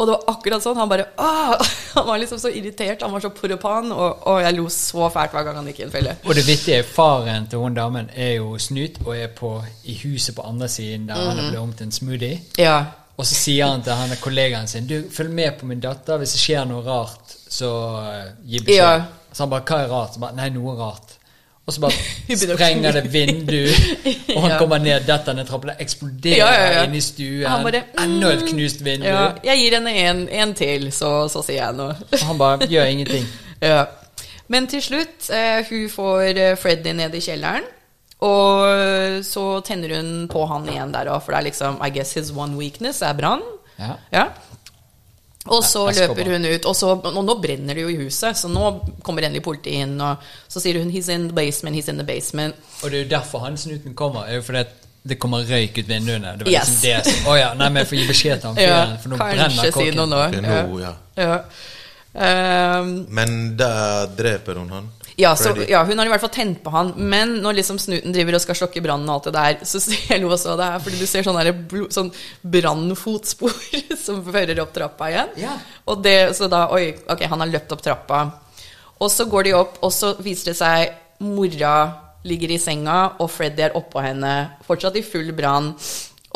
Og 0.01 0.07
det 0.07 0.13
var 0.15 0.29
akkurat 0.33 0.63
sånn. 0.63 0.77
Han 0.81 0.89
bare 0.89 1.07
åh. 1.21 1.71
Han 1.97 2.07
var 2.07 2.21
liksom 2.21 2.39
så 2.39 2.47
irritert, 2.49 3.01
han 3.03 3.11
var 3.11 3.19
så 3.19 3.29
poropan, 3.35 3.89
og, 3.91 4.21
og 4.31 4.37
jeg 4.39 4.55
lo 4.55 4.69
så 4.71 5.09
fælt 5.11 5.33
hver 5.35 5.43
gang 5.43 5.57
han 5.59 5.65
gikk 5.67 5.81
i 5.81 5.83
en 5.83 5.91
felle. 5.91 6.13
Og 6.23 6.37
det 6.37 6.45
vittige 6.47 6.77
er 6.79 6.87
faren 6.87 7.49
til 7.51 7.59
hun 7.59 7.75
damen 7.75 8.07
er 8.15 8.37
jo 8.37 8.53
snut 8.63 9.01
og 9.03 9.11
er 9.17 9.27
på, 9.35 9.49
i 9.91 9.97
huset 10.05 10.37
på 10.37 10.45
andre 10.47 10.69
siden 10.71 11.09
der 11.09 11.19
han 11.19 11.41
er 11.41 11.49
blitt 11.49 11.59
om 11.59 11.73
til 11.75 11.89
en 11.89 11.91
smoothie. 11.97 12.39
Ja. 12.63 12.77
Og 13.19 13.27
så 13.27 13.35
sier 13.35 13.67
han 13.67 13.83
til 13.83 13.99
han 13.99 14.15
kollegaen 14.23 14.71
sin 14.71 14.87
Du, 14.87 15.01
følg 15.11 15.35
med 15.35 15.59
på 15.59 15.67
min 15.67 15.83
datter. 15.83 16.17
Hvis 16.21 16.37
det 16.37 16.45
skjer 16.45 16.63
noe 16.69 16.85
rart, 16.87 17.35
så 17.51 17.73
uh, 17.99 18.29
gi 18.47 18.63
beskjed. 18.63 18.79
Ja. 18.79 19.20
Så 19.31 19.43
han 19.45 19.49
bare 19.49 19.63
Hva 19.67 19.79
er 19.85 19.89
rart? 19.91 20.13
Så 20.15 20.19
bare, 20.23 20.35
Nei, 20.35 20.49
noe 20.55 20.75
rart. 20.79 21.17
Og 21.67 21.73
så 21.75 21.81
bare 21.83 21.93
sprenger 22.41 22.95
det 22.97 23.03
vindu, 23.13 23.59
og 24.35 24.41
han 24.41 24.49
Ja. 24.51 24.57
kommer 24.57 24.79
ned, 24.81 25.05
detter 25.07 25.35
ned 25.37 25.45
trappen, 25.47 25.69
det 25.71 25.83
eksploderer 25.85 26.37
Ja, 26.39 26.47
ja, 26.57 26.83
inne 26.87 26.97
i 26.97 27.03
stuen. 27.05 27.45
Han 27.47 27.63
bare, 27.67 27.83
Enda 28.01 28.31
et 28.33 28.45
knust 28.49 28.81
vindu. 28.83 29.05
ja. 29.07 29.27
Jeg 29.45 29.59
gir 29.61 29.75
henne 29.77 29.93
en, 30.07 30.23
en 30.41 30.53
til, 30.57 30.89
så, 30.91 31.11
så 31.31 31.43
sier 31.45 31.61
jeg 31.61 31.77
noe. 31.77 31.93
Og 32.11 32.25
han 32.31 32.37
bare 32.41 32.67
gjør 32.67 32.89
ingenting. 32.91 33.27
Ja. 33.61 33.83
Men 34.49 34.65
til 34.67 34.81
slutt, 34.81 35.29
eh, 35.29 35.61
hun 35.69 35.85
får 35.93 36.37
eh, 36.41 36.55
Freddy 36.57 36.91
ned 36.97 37.13
i 37.15 37.21
kjelleren. 37.21 37.63
Og 38.25 39.21
så 39.25 39.43
tenner 39.65 39.95
hun 39.99 40.27
på 40.29 40.43
han 40.49 40.65
igjen 40.69 40.91
der 40.93 41.07
òg, 41.13 41.21
for 41.23 41.33
det 41.33 41.39
er 41.39 41.45
liksom 41.51 41.77
I 41.85 41.89
guess 41.93 42.13
his 42.17 42.31
one 42.35 42.57
weakness 42.57 43.01
er 43.05 43.13
brann. 43.17 43.41
Ja. 44.13 44.25
Og 45.49 45.63
så 45.65 45.87
løper 45.89 46.27
hun 46.29 46.45
ut, 46.45 46.65
og, 46.69 46.75
så, 46.77 46.91
og 47.01 47.23
nå 47.25 47.35
brenner 47.41 47.73
det 47.73 47.81
jo 47.81 47.89
i 47.89 47.97
huset, 48.03 48.37
så 48.37 48.49
nå 48.51 48.67
kommer 49.01 49.25
endelig 49.25 49.41
politiet 49.43 49.87
inn, 49.87 49.95
og 50.01 50.21
så 50.47 50.61
sier 50.61 50.77
hun 50.77 50.91
'he's 50.93 51.09
in 51.09 51.27
the 51.29 51.33
basement', 51.33 51.73
'he's 51.73 51.89
in 51.89 51.97
the 51.97 52.05
basement'. 52.05 52.53
Og 52.83 52.91
det 52.91 52.99
er 52.99 53.03
jo 53.03 53.09
derfor 53.09 53.39
han 53.39 53.57
snuten 53.57 53.95
kommer. 53.95 54.25
er 54.29 54.35
jo 54.35 54.41
fordi 54.41 54.59
at 54.59 54.67
det 55.03 55.17
kommer 55.19 55.41
røyk 55.49 55.77
ut 55.77 55.87
vinduene. 55.87 56.37
Det 56.37 56.45
var 56.45 56.51
Yes. 56.51 56.69
liksom 56.69 56.81
det 56.81 57.05
som 57.05 57.33
Å 57.33 57.37
ja, 57.37 57.53
nei, 57.53 57.69
men 57.69 57.81
jeg 57.81 57.87
får 57.87 57.97
gi 57.97 58.07
beskjed 58.07 58.41
til 58.41 58.49
han 58.49 58.57
Ja, 58.69 58.97
for 59.01 59.09
nå 59.09 59.17
brenner 59.17 59.49
kanskje 59.49 59.71
si 59.73 59.91
noe 59.97 60.05
nå. 60.05 60.79
Ja. 60.79 60.93
ja. 61.17 61.43
Um, 62.13 63.05
Men 63.09 63.57
da 63.57 64.05
dreper 64.05 64.59
hun 64.59 64.69
han. 64.69 64.89
Ja, 65.21 65.31
så, 65.37 65.51
ja, 65.69 65.83
hun 65.85 65.99
har 66.01 66.07
i 66.07 66.11
hvert 66.11 66.23
fall 66.23 66.33
tent 66.33 66.59
på 66.65 66.71
han. 66.73 66.91
Men 66.97 67.35
når 67.43 67.59
liksom 67.59 67.77
snuten 67.81 68.13
driver 68.15 68.37
og 68.39 68.41
skal 68.43 68.57
slokke 68.57 68.81
brannen 68.83 69.09
og 69.11 69.19
alt 69.19 69.27
det 69.29 69.33
der, 69.37 69.65
så 69.69 69.81
ser 69.83 70.17
lo 70.23 70.31
også 70.33 70.55
det 70.59 70.69
her, 70.73 70.81
fordi 70.83 71.01
du 71.01 71.07
ser 71.09 71.25
sånne, 71.27 71.43
der 71.45 71.59
blo- 71.71 71.89
sånn 71.93 72.09
brannfotspor 72.55 73.53
som 74.05 74.21
fører 74.25 74.59
opp 74.63 74.73
trappa 74.75 75.09
igjen. 75.11 75.33
Ja. 75.43 75.57
Og 75.91 76.01
det, 76.05 76.15
så 76.37 76.49
da 76.51 76.65
Oi, 76.75 76.89
ok, 77.11 77.25
han 77.31 77.43
har 77.43 77.51
løpt 77.51 77.75
opp 77.75 77.83
trappa. 77.85 78.21
Og 79.01 79.09
så 79.11 79.25
går 79.29 79.47
de 79.49 79.55
opp, 79.57 79.79
og 79.85 79.93
så 79.93 80.13
viser 80.21 80.51
det 80.51 80.57
seg 80.59 81.25
mora 81.25 81.75
ligger 82.25 82.51
i 82.53 82.59
senga, 82.61 82.97
og 83.21 83.31
Freddy 83.33 83.63
er 83.65 83.77
oppå 83.77 84.01
henne, 84.05 84.33
fortsatt 84.67 84.99
i 84.99 85.05
full 85.05 85.31
brann. 85.37 85.71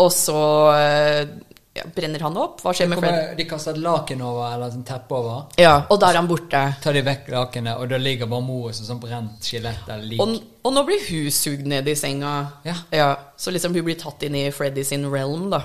Og 0.01 0.09
så 0.11 0.39
eh, 0.73 1.27
ja, 1.75 1.83
brenner 1.95 2.19
han 2.23 2.37
opp. 2.39 2.61
Hva 2.63 2.71
skjer 2.73 2.87
med 2.87 3.01
kommer, 3.01 3.35
de 3.35 3.45
kaster 3.49 3.75
et 3.75 3.81
laken 3.83 4.21
over, 4.23 4.53
eller 4.55 4.73
et 4.73 4.85
teppe 4.87 5.17
over. 5.17 5.41
Ja, 5.59 5.73
og 5.91 5.99
da 5.99 6.09
er 6.13 6.19
han 6.21 6.29
borte. 6.29 6.61
Tar 6.83 6.95
de 6.95 7.01
vekk 7.05 7.27
lakenet, 7.33 7.77
og 7.81 7.89
da 7.91 7.99
ligger 7.99 8.29
bare 8.31 8.45
mor 8.47 8.71
som 8.77 8.87
sånn 8.87 9.01
brent 9.03 9.43
skjelett 9.43 9.89
eller 9.89 10.07
lik. 10.13 10.21
Og, 10.23 10.37
og 10.63 10.73
nå 10.77 10.83
blir 10.87 11.03
hun 11.09 11.27
sugd 11.35 11.67
ned 11.67 11.87
i 11.91 11.95
senga. 11.99 12.33
Ja. 12.65 13.09
Så 13.37 13.51
liksom 13.51 13.75
hun 13.75 13.83
blir 13.89 13.99
tatt 13.99 14.23
inn 14.23 14.37
i 14.39 14.45
Freddy 14.55 14.83
sin 14.87 15.03
realm, 15.11 15.49
da. 15.51 15.61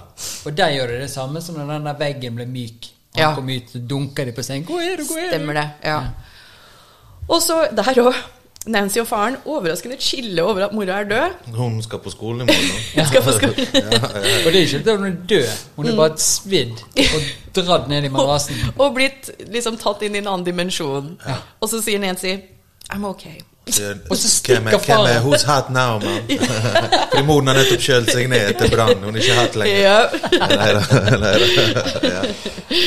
Og 0.46 0.56
der 0.58 0.74
gjør 0.74 0.96
de 0.96 0.98
det 1.04 1.12
samme 1.14 1.40
som 1.44 1.56
når 1.60 1.76
den 1.76 1.86
der 1.92 2.00
veggen 2.02 2.36
ble 2.40 2.46
myk. 2.50 2.90
Han 3.14 3.22
Ja. 3.22 3.30
kom 3.34 3.48
ut, 3.50 3.72
dunker 3.90 4.24
de 4.26 4.32
på 4.32 4.42
sengen. 4.46 4.66
Hvor 4.66 4.82
er 4.82 4.96
du, 4.96 5.04
hvor 5.04 5.18
er 5.18 5.30
du? 5.30 5.36
Stemmer 5.36 5.54
det. 5.54 5.68
Ja. 5.84 6.02
Og 7.28 7.40
så 7.42 7.62
der 7.74 7.94
òg. 8.02 8.14
Nancy 8.66 8.98
og 9.00 9.06
faren 9.08 9.36
overraskende 9.48 9.96
chiller 10.00 10.42
over 10.42 10.64
at 10.66 10.72
mora 10.76 10.98
er 11.00 11.04
død. 11.08 11.54
Hun 11.56 11.82
skal 11.82 11.98
på 11.98 12.10
skolen 12.12 12.40
i 12.40 12.44
morgen. 12.44 12.82
Hun 12.96 13.06
skal 13.06 13.22
på 13.22 13.32
skolen. 13.32 13.54
Og 14.46 14.52
det 14.52 14.56
er 14.56 14.60
ikke 14.66 14.76
at 14.90 14.96
hun 14.98 15.06
er 15.06 15.14
død. 15.28 15.46
Hun 15.76 15.86
er 15.88 15.96
bare 15.96 16.18
svidd 16.18 16.82
og 17.00 17.20
dratt 17.64 17.88
ned 17.88 18.04
i 18.04 18.08
madrassen. 18.16 18.56
Og 18.78 18.92
blitt 18.94 19.30
liksom 19.48 19.78
tatt 19.80 20.02
inn 20.04 20.14
i 20.14 20.20
en 20.20 20.28
annen 20.28 20.44
dimensjon. 20.46 21.14
Og 21.60 21.68
så 21.72 21.80
sier 21.82 21.98
Nancy 22.04 22.34
I'm 22.92 23.06
okay. 23.08 23.38
Og 23.70 23.72
så 23.76 23.82
er, 23.94 24.16
stikker 24.18 24.60
hvem 24.60 24.66
er 24.74 24.78
faren. 24.84 25.24
Who's 25.24 25.44
hot 25.46 25.70
now, 25.70 25.96
man? 26.02 26.20
Fordi 26.28 27.22
moren 27.28 27.46
har 27.52 27.58
nettopp 27.60 27.80
kjølt 27.84 28.12
seg 28.12 28.28
ned 28.32 28.48
etter 28.50 28.72
brann. 28.72 29.00
Hun 29.04 29.14
er 29.16 29.22
ikke 29.24 29.36
hot 29.40 29.56
lenger. 29.56 29.80
Ja. 29.80 29.98
Nei 30.50 30.70
da. 30.74 31.32
Ja. 32.10 32.22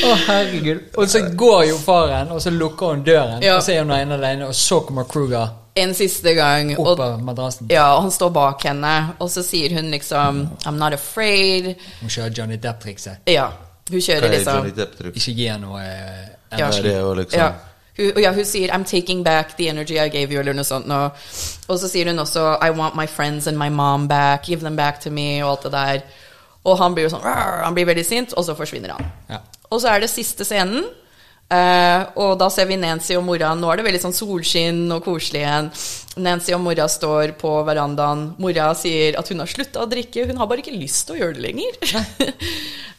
Å, 0.04 0.14
herregud. 0.28 0.82
Og 1.00 1.08
så 1.10 1.24
går 1.40 1.62
jo 1.70 1.78
faren, 1.82 2.30
og 2.36 2.42
så 2.44 2.52
lukker 2.54 2.94
hun 2.94 3.04
døren, 3.06 3.42
Ja. 3.42 3.56
og 3.58 3.62
så 3.66 3.72
er 3.74 3.82
hun 3.82 3.94
ene 3.96 4.18
alene, 4.20 4.46
og 4.52 4.54
så 4.54 4.80
kommer 4.86 5.08
Kruger 5.08 5.48
En 5.74 5.94
siste 5.94 6.34
gang. 6.34 6.70
opp 6.78 6.86
Og, 6.86 7.00
av 7.00 7.22
madrassen. 7.22 7.66
ja, 7.70 7.96
og 7.96 8.02
han 8.02 8.10
står 8.14 8.30
bak 8.30 8.62
henne, 8.62 8.94
og 9.18 9.30
så 9.30 9.42
sier 9.42 9.74
hun 9.74 9.90
liksom 9.90 10.48
I'm 10.64 10.78
not 10.78 10.92
afraid. 10.94 11.74
Hun 12.00 12.08
kjører 12.08 12.30
Johnny 12.38 12.56
Depp-trikset. 12.62 13.26
Ja. 13.26 13.48
Hun 13.90 14.00
kjører 14.00 14.24
er 14.24 14.38
liksom 14.38 15.10
Ikke 15.12 15.34
gi 15.34 15.48
henne 15.48 15.66
noe 15.66 15.82
eh, 15.82 16.58
Ja. 16.58 16.70
Liksom 16.70 17.40
Ja. 17.40 17.52
Hun, 17.96 18.22
ja, 18.22 18.32
hun 18.32 18.44
sier 18.44 18.72
'I'm 18.72 18.84
taking 18.84 19.22
back 19.24 19.56
the 19.56 19.68
energy 19.68 19.94
I 19.98 20.08
gave 20.08 20.32
you', 20.34 20.40
eller 20.40 20.52
noe 20.52 20.64
sånt. 20.64 20.86
Og, 20.90 21.10
og 21.68 21.78
så 21.78 21.88
sier 21.88 22.06
hun 22.06 22.18
også 22.18 22.58
'I 22.62 22.70
want 22.70 22.96
my 22.96 23.06
friends 23.06 23.46
and 23.46 23.58
my 23.58 23.68
mom 23.68 24.08
back. 24.08 24.46
Give 24.46 24.60
them 24.60 24.76
back 24.76 25.00
to 25.00 25.10
me', 25.10 25.42
og 25.44 25.50
alt 25.50 25.62
det 25.62 25.72
der. 25.72 26.00
Og 26.64 26.78
han 26.78 26.94
blir 26.94 27.04
jo 27.04 27.10
sånn 27.10 27.22
Han 27.64 27.74
blir 27.74 27.86
veldig 27.86 28.06
sint, 28.06 28.32
og 28.32 28.44
så 28.44 28.54
forsvinner 28.54 28.92
han. 28.92 29.06
Ja. 29.30 29.38
Og 29.70 29.80
så 29.80 29.88
er 29.88 30.00
det 30.00 30.10
siste 30.10 30.44
scenen. 30.44 30.84
Eh, 31.52 32.02
og 32.20 32.38
da 32.40 32.48
ser 32.52 32.68
vi 32.70 32.78
Nancy 32.80 33.16
og 33.18 33.24
mora. 33.26 33.52
Nå 33.58 33.70
er 33.72 33.80
det 33.80 33.86
veldig 33.88 34.02
sånn 34.06 34.16
solskinn 34.16 34.86
og 34.94 35.04
koselig 35.06 35.42
igjen. 35.42 35.70
Nancy 36.24 36.54
og 36.54 36.62
mora 36.62 36.86
står 36.90 37.34
på 37.40 37.50
verandaen. 37.66 38.28
Mora 38.38 38.68
sier 38.78 39.18
at 39.18 39.30
hun 39.32 39.42
har 39.42 39.50
slutta 39.50 39.82
å 39.82 39.88
drikke. 39.90 40.28
Hun 40.28 40.38
har 40.38 40.48
bare 40.50 40.62
ikke 40.62 40.74
lyst 40.76 41.08
til 41.08 41.16
å 41.16 41.20
gjøre 41.20 41.36
det 41.38 41.44
lenger. 41.48 41.78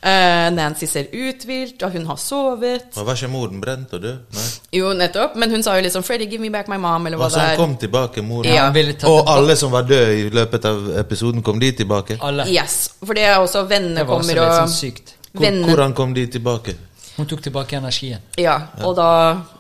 uh, 0.04 0.50
Nancy 0.58 0.90
ser 0.92 1.08
uthvilt, 1.16 1.80
og 1.88 1.96
hun 1.96 2.10
har 2.12 2.20
sovet. 2.20 2.90
Men 2.98 3.08
Var 3.08 3.22
ikke 3.22 3.32
moren 3.32 3.64
brent 3.64 3.96
og 3.96 4.04
død? 4.04 4.24
Nei. 4.36 4.48
Jo, 4.82 4.92
nettopp. 5.00 5.38
Men 5.40 5.56
hun 5.56 5.64
sa 5.64 5.78
jo 5.80 5.86
liksom 5.88 6.04
'Freddy, 6.04 6.28
give 6.32 6.44
me 6.44 6.52
back 6.52 6.68
my 6.72 6.78
mom', 6.78 7.08
eller 7.08 7.18
hva 7.18 7.30
Altså, 7.30 7.40
det 7.40 7.48
han 7.48 7.54
er. 7.56 7.62
kom 7.64 7.78
tilbake, 7.78 8.22
moren. 8.22 8.52
Ja. 8.52 8.68
Og 9.10 9.30
alle 9.32 9.56
som 9.56 9.72
var 9.72 9.88
døde 9.88 10.20
i 10.20 10.30
løpet 10.30 10.66
av 10.66 10.98
episoden, 11.00 11.42
kom 11.42 11.60
de 11.60 11.72
tilbake? 11.72 12.20
Alle. 12.22 12.50
Yes. 12.52 12.92
For 13.04 13.14
det 13.16 13.24
er 13.24 13.40
også 13.40 13.64
vennene 13.68 14.04
Det 14.04 14.08
var 14.08 14.20
også 14.20 14.36
kommer 14.36 14.42
litt 14.44 14.60
og 14.66 14.76
sånn 14.76 15.16
hvordan 15.36 15.94
kom 15.94 16.14
de 16.16 16.28
tilbake? 16.32 16.76
Hun 17.16 17.28
tok 17.32 17.42
tilbake 17.46 17.78
energien. 17.78 18.24
Ja, 18.36 18.58
og 18.84 18.98
da 18.98 19.10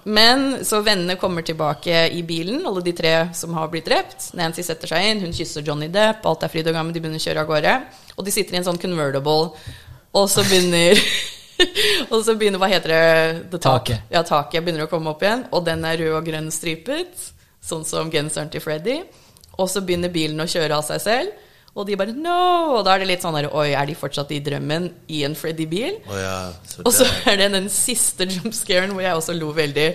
Men 0.03 0.65
så 0.67 0.81
vennene 0.83 1.15
kommer 1.15 1.41
tilbake 1.41 2.09
i 2.11 2.23
bilen, 2.27 2.65
alle 2.67 2.83
de 2.83 2.91
tre 2.93 3.13
som 3.33 3.53
har 3.55 3.69
blitt 3.71 3.87
drept. 3.87 4.33
Nancy 4.35 4.63
setter 4.63 4.91
seg 4.91 5.07
inn, 5.07 5.23
hun 5.23 5.33
kysser 5.33 5.63
Johnny 5.65 5.87
Depp, 5.91 6.25
alt 6.27 6.43
er 6.43 6.51
fryd 6.51 6.67
og 6.67 6.75
gammen, 6.75 6.93
de 6.93 7.01
begynner 7.01 7.21
å 7.21 7.25
kjøre 7.25 7.45
av 7.45 7.49
gårde. 7.49 7.77
Og 8.17 8.27
de 8.27 8.33
sitter 8.35 8.57
i 8.57 8.59
en 8.59 8.67
sånn 8.67 8.81
convertible, 8.81 9.55
og 10.15 10.29
så 10.31 10.43
begynner 10.47 10.99
Og 12.11 12.19
så 12.25 12.35
begynner, 12.35 12.59
hva 12.59 12.67
heter 12.67 12.91
det? 12.91 13.59
Taket. 13.63 14.09
Ja, 14.11 14.25
taket 14.27 14.63
begynner 14.63 14.85
å 14.85 14.91
komme 14.91 15.13
opp 15.13 15.23
igjen, 15.23 15.45
og 15.55 15.63
den 15.63 15.85
er 15.87 15.95
rød 16.01 16.17
og 16.17 16.27
grønn 16.27 16.49
stripet, 16.51 17.29
sånn 17.63 17.85
som 17.87 18.11
genseren 18.11 18.51
til 18.51 18.63
Freddy. 18.63 18.97
Og 19.55 19.69
så 19.71 19.79
begynner 19.85 20.11
bilen 20.11 20.43
å 20.43 20.49
kjøre 20.51 20.75
av 20.75 20.83
seg 20.83 20.99
selv, 21.03 21.44
og 21.75 21.85
de 21.89 21.95
bare 21.99 22.13
no! 22.15 22.77
Og 22.77 22.85
da 22.87 22.93
er 22.95 23.03
det 23.03 23.07
litt 23.09 23.23
sånn 23.25 23.35
der, 23.35 23.49
oi, 23.51 23.73
er 23.75 23.85
de 23.89 23.95
fortsatt 23.99 24.29
i 24.31 24.39
drømmen 24.43 24.89
i 25.11 25.23
en 25.27 25.35
Freddy-bil? 25.35 25.97
Oh, 26.07 26.15
ja, 26.19 26.35
Og 26.85 26.91
så 26.95 27.03
er 27.27 27.41
det 27.41 27.49
den 27.51 27.67
siste 27.73 28.23
jumpscaren 28.31 28.93
hvor 28.95 29.03
jeg 29.03 29.17
også 29.19 29.35
lo 29.35 29.49
veldig. 29.57 29.89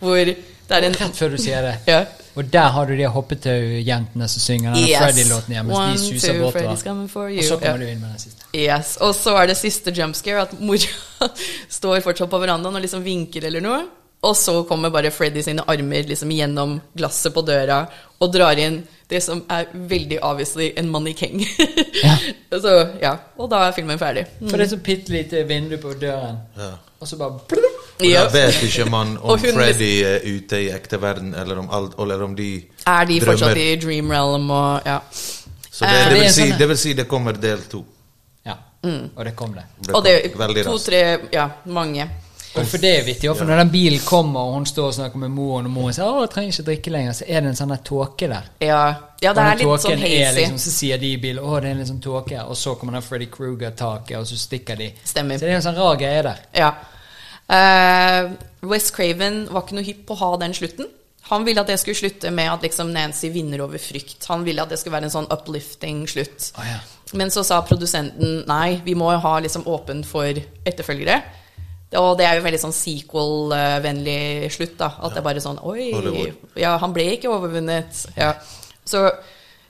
Hvor 0.00 0.16
det 0.24 0.34
er 0.76 0.86
en 0.86 0.94
Rett 0.96 1.14
før 1.18 1.30
du 1.34 1.38
sier 1.42 1.62
det. 1.66 1.76
ja. 1.90 2.00
Og 2.38 2.46
der 2.46 2.68
har 2.72 2.86
du 2.86 2.92
de 2.96 3.06
hoppetau-jentene 3.10 4.26
som 4.30 4.40
synger 4.42 4.74
denne 4.76 4.86
Yes. 4.88 5.00
Freddy-låten 5.02 5.52
igjen 5.54 5.66
mens 5.66 5.78
One, 5.78 5.92
de 5.96 5.98
suser 6.04 6.32
two, 6.32 6.42
bortover. 6.44 6.60
Freddy's 6.68 6.84
coming 6.86 7.08
for 7.10 7.28
you. 7.28 7.38
Og 7.42 7.44
så 7.48 7.56
kommer 7.58 7.80
Ja. 7.80 7.86
du 7.86 7.90
inn 7.90 8.00
med 8.00 8.10
den 8.10 8.18
siste. 8.22 8.44
Yes. 8.54 8.92
Og 9.02 9.14
så 9.18 9.34
er 9.42 9.46
det 9.50 9.56
siste 9.58 9.90
jumpscare 9.96 10.42
at 10.46 10.52
mora 10.60 11.28
står 11.78 12.00
fortsatt 12.06 12.30
på 12.30 12.38
verandaen 12.42 12.74
og 12.78 12.82
liksom 12.84 13.02
vinker 13.04 13.44
eller 13.50 13.60
noe. 13.64 13.80
Og 14.22 14.36
så 14.36 14.54
kommer 14.68 14.90
bare 14.94 15.10
Freddy 15.10 15.42
sine 15.42 15.64
armer 15.66 16.06
liksom 16.06 16.30
gjennom 16.30 16.78
glasset 16.96 17.34
på 17.34 17.42
døra 17.46 17.82
og 18.20 18.32
drar 18.32 18.58
inn 18.62 18.82
det 19.10 19.22
som 19.22 19.42
er 19.50 19.64
veldig 19.74 20.18
obviously 20.22 20.70
en 20.76 20.88
mannekeng. 20.90 21.42
Ja. 22.04 22.14
så 22.60 22.72
ja, 23.02 23.16
og 23.38 23.50
da 23.50 23.64
er 23.68 23.72
filmen 23.76 23.98
ferdig. 23.98 24.24
For 24.48 24.56
det 24.56 24.66
er 24.66 24.70
så 24.70 24.78
bitte 24.82 25.12
lite 25.12 25.42
vindu 25.48 25.76
på 25.82 25.92
døren, 26.00 26.38
Ja. 26.56 26.70
og 27.00 27.08
så 27.08 27.16
bare 27.18 27.40
Og 28.00 28.06
Ja. 28.06 28.22
da 28.24 28.30
vet 28.32 28.62
ikke 28.64 28.86
man 28.90 29.18
om 29.22 29.38
Freddy 29.38 29.90
er 30.08 30.20
ute 30.24 30.56
i 30.62 30.70
ekte 30.72 31.00
verden, 31.02 31.34
eller 31.34 31.58
om, 31.58 31.68
alt, 31.70 31.98
eller 32.00 32.22
om 32.24 32.36
de 32.36 32.64
Er 32.86 33.04
de 33.04 33.20
fortsatt 33.20 33.56
i 33.60 33.76
dream 33.76 34.10
realm 34.10 34.50
og 34.50 34.80
ja. 34.86 34.98
Så 35.70 35.84
det, 35.84 35.90
Eh, 35.90 36.08
det, 36.08 36.10
det 36.10 36.16
er 36.16 36.22
vil 36.22 36.32
si, 36.32 36.52
det 36.58 36.68
vil 36.68 36.78
si 36.78 36.92
det 36.92 37.08
kommer 37.08 37.32
del 37.32 37.60
to. 37.70 37.84
Ja. 38.46 38.54
Og 39.16 39.24
det 39.24 39.34
kom 39.36 39.52
det. 39.54 39.62
Det 39.84 39.94
Og 39.94 40.04
det 40.04 40.12
er 40.24 40.38
veldig 40.38 40.64
raskt. 40.66 40.72
to-tre 40.86 41.18
Ja, 41.32 41.48
mange. 41.66 42.08
Og 42.50 42.66
for 42.66 42.82
det 42.82 42.90
er 42.98 43.04
vittig, 43.06 43.30
for 43.38 43.46
når 43.46 43.62
den 43.62 43.70
bilen 43.70 44.00
kommer, 44.02 44.40
og 44.48 44.56
hun 44.58 44.66
står 44.66 44.88
og 44.88 44.94
snakker 44.96 45.20
med 45.22 45.30
moren, 45.30 45.68
og 45.68 45.72
moren 45.72 45.94
sier 45.94 46.04
'Å, 46.04 46.24
jeg 46.24 46.30
trenger 46.34 46.52
ikke 46.52 46.66
drikke 46.68 46.90
lenger', 46.90 47.12
så 47.20 47.24
er 47.28 47.40
det 47.40 47.48
en 47.50 47.58
sånn 47.60 47.76
tåke 47.84 48.28
der. 48.28 48.48
Ja, 48.60 48.94
ja 49.22 49.32
det 49.32 49.42
er 49.44 49.60
litt 49.60 49.82
sånn 49.84 49.92
er 49.92 50.02
hazy. 50.02 50.40
liksom, 50.40 50.58
Så 50.58 50.70
sier 50.70 50.98
de 50.98 51.12
i 51.12 51.16
bilen 51.16 51.44
'Å, 51.44 51.60
det 51.60 51.68
er 51.68 51.72
en 51.72 51.78
litt 51.78 51.88
sånn 51.88 52.02
tåke', 52.02 52.44
og 52.48 52.56
så 52.56 52.74
kommer 52.74 52.92
den 52.92 53.02
Freddy 53.02 53.26
Kruger-taket, 53.26 54.18
og 54.18 54.26
så 54.26 54.36
stikker 54.36 54.76
de. 54.76 54.92
Stemmer. 55.04 55.38
Så 55.38 55.46
det 55.46 55.50
er 55.50 55.56
en 55.56 55.62
sånn 55.62 55.78
rar 55.78 55.96
greie 55.96 56.22
der. 56.22 56.38
Ja. 56.54 56.74
Uh, 57.50 58.36
Wes 58.62 58.90
Craven 58.90 59.46
var 59.50 59.62
ikke 59.62 59.74
noe 59.74 59.84
hypp 59.84 60.06
på 60.06 60.14
å 60.14 60.18
ha 60.18 60.36
den 60.36 60.52
slutten. 60.54 60.86
Han 61.30 61.44
ville 61.44 61.60
at 61.60 61.68
det 61.70 61.78
skulle 61.78 61.94
slutte 61.94 62.30
med 62.30 62.50
at 62.50 62.62
liksom 62.62 62.92
Nancy 62.92 63.28
vinner 63.30 63.60
over 63.60 63.78
frykt. 63.78 64.24
Han 64.26 64.44
ville 64.44 64.62
at 64.62 64.68
det 64.68 64.78
skulle 64.80 64.96
være 64.96 65.04
en 65.04 65.14
sånn 65.14 65.30
uplifting 65.30 66.06
slutt. 66.08 66.52
Oh, 66.58 66.64
ja. 66.66 66.80
Men 67.12 67.30
så 67.30 67.44
sa 67.46 67.60
produsenten 67.62 68.44
nei, 68.48 68.80
vi 68.84 68.94
må 68.94 69.10
ha 69.10 69.38
liksom 69.38 69.66
åpent 69.70 70.06
for 70.06 70.34
etterfølgere. 70.64 71.22
Og 71.98 72.12
det 72.20 72.26
er 72.26 72.38
jo 72.38 72.44
veldig 72.44 72.60
sånn 72.62 72.74
sequel-vennlig 72.76 74.50
slutt, 74.54 74.76
da. 74.78 74.92
At 75.02 75.16
det 75.16 75.22
er 75.22 75.26
bare 75.26 75.42
sånn 75.42 75.58
Oi, 75.66 75.88
ja, 76.60 76.76
han 76.78 76.94
ble 76.94 77.08
ikke 77.16 77.32
overvunnet. 77.32 78.04
Ja. 78.14 78.36
Så 78.86 79.08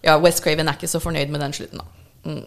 ja, 0.04 0.18
West 0.20 0.42
Craven 0.44 0.68
er 0.68 0.76
ikke 0.76 0.90
så 0.90 1.00
fornøyd 1.00 1.32
med 1.32 1.40
den 1.44 1.56
slutten, 1.56 1.80
da. 1.80 2.04
Mm. 2.28 2.44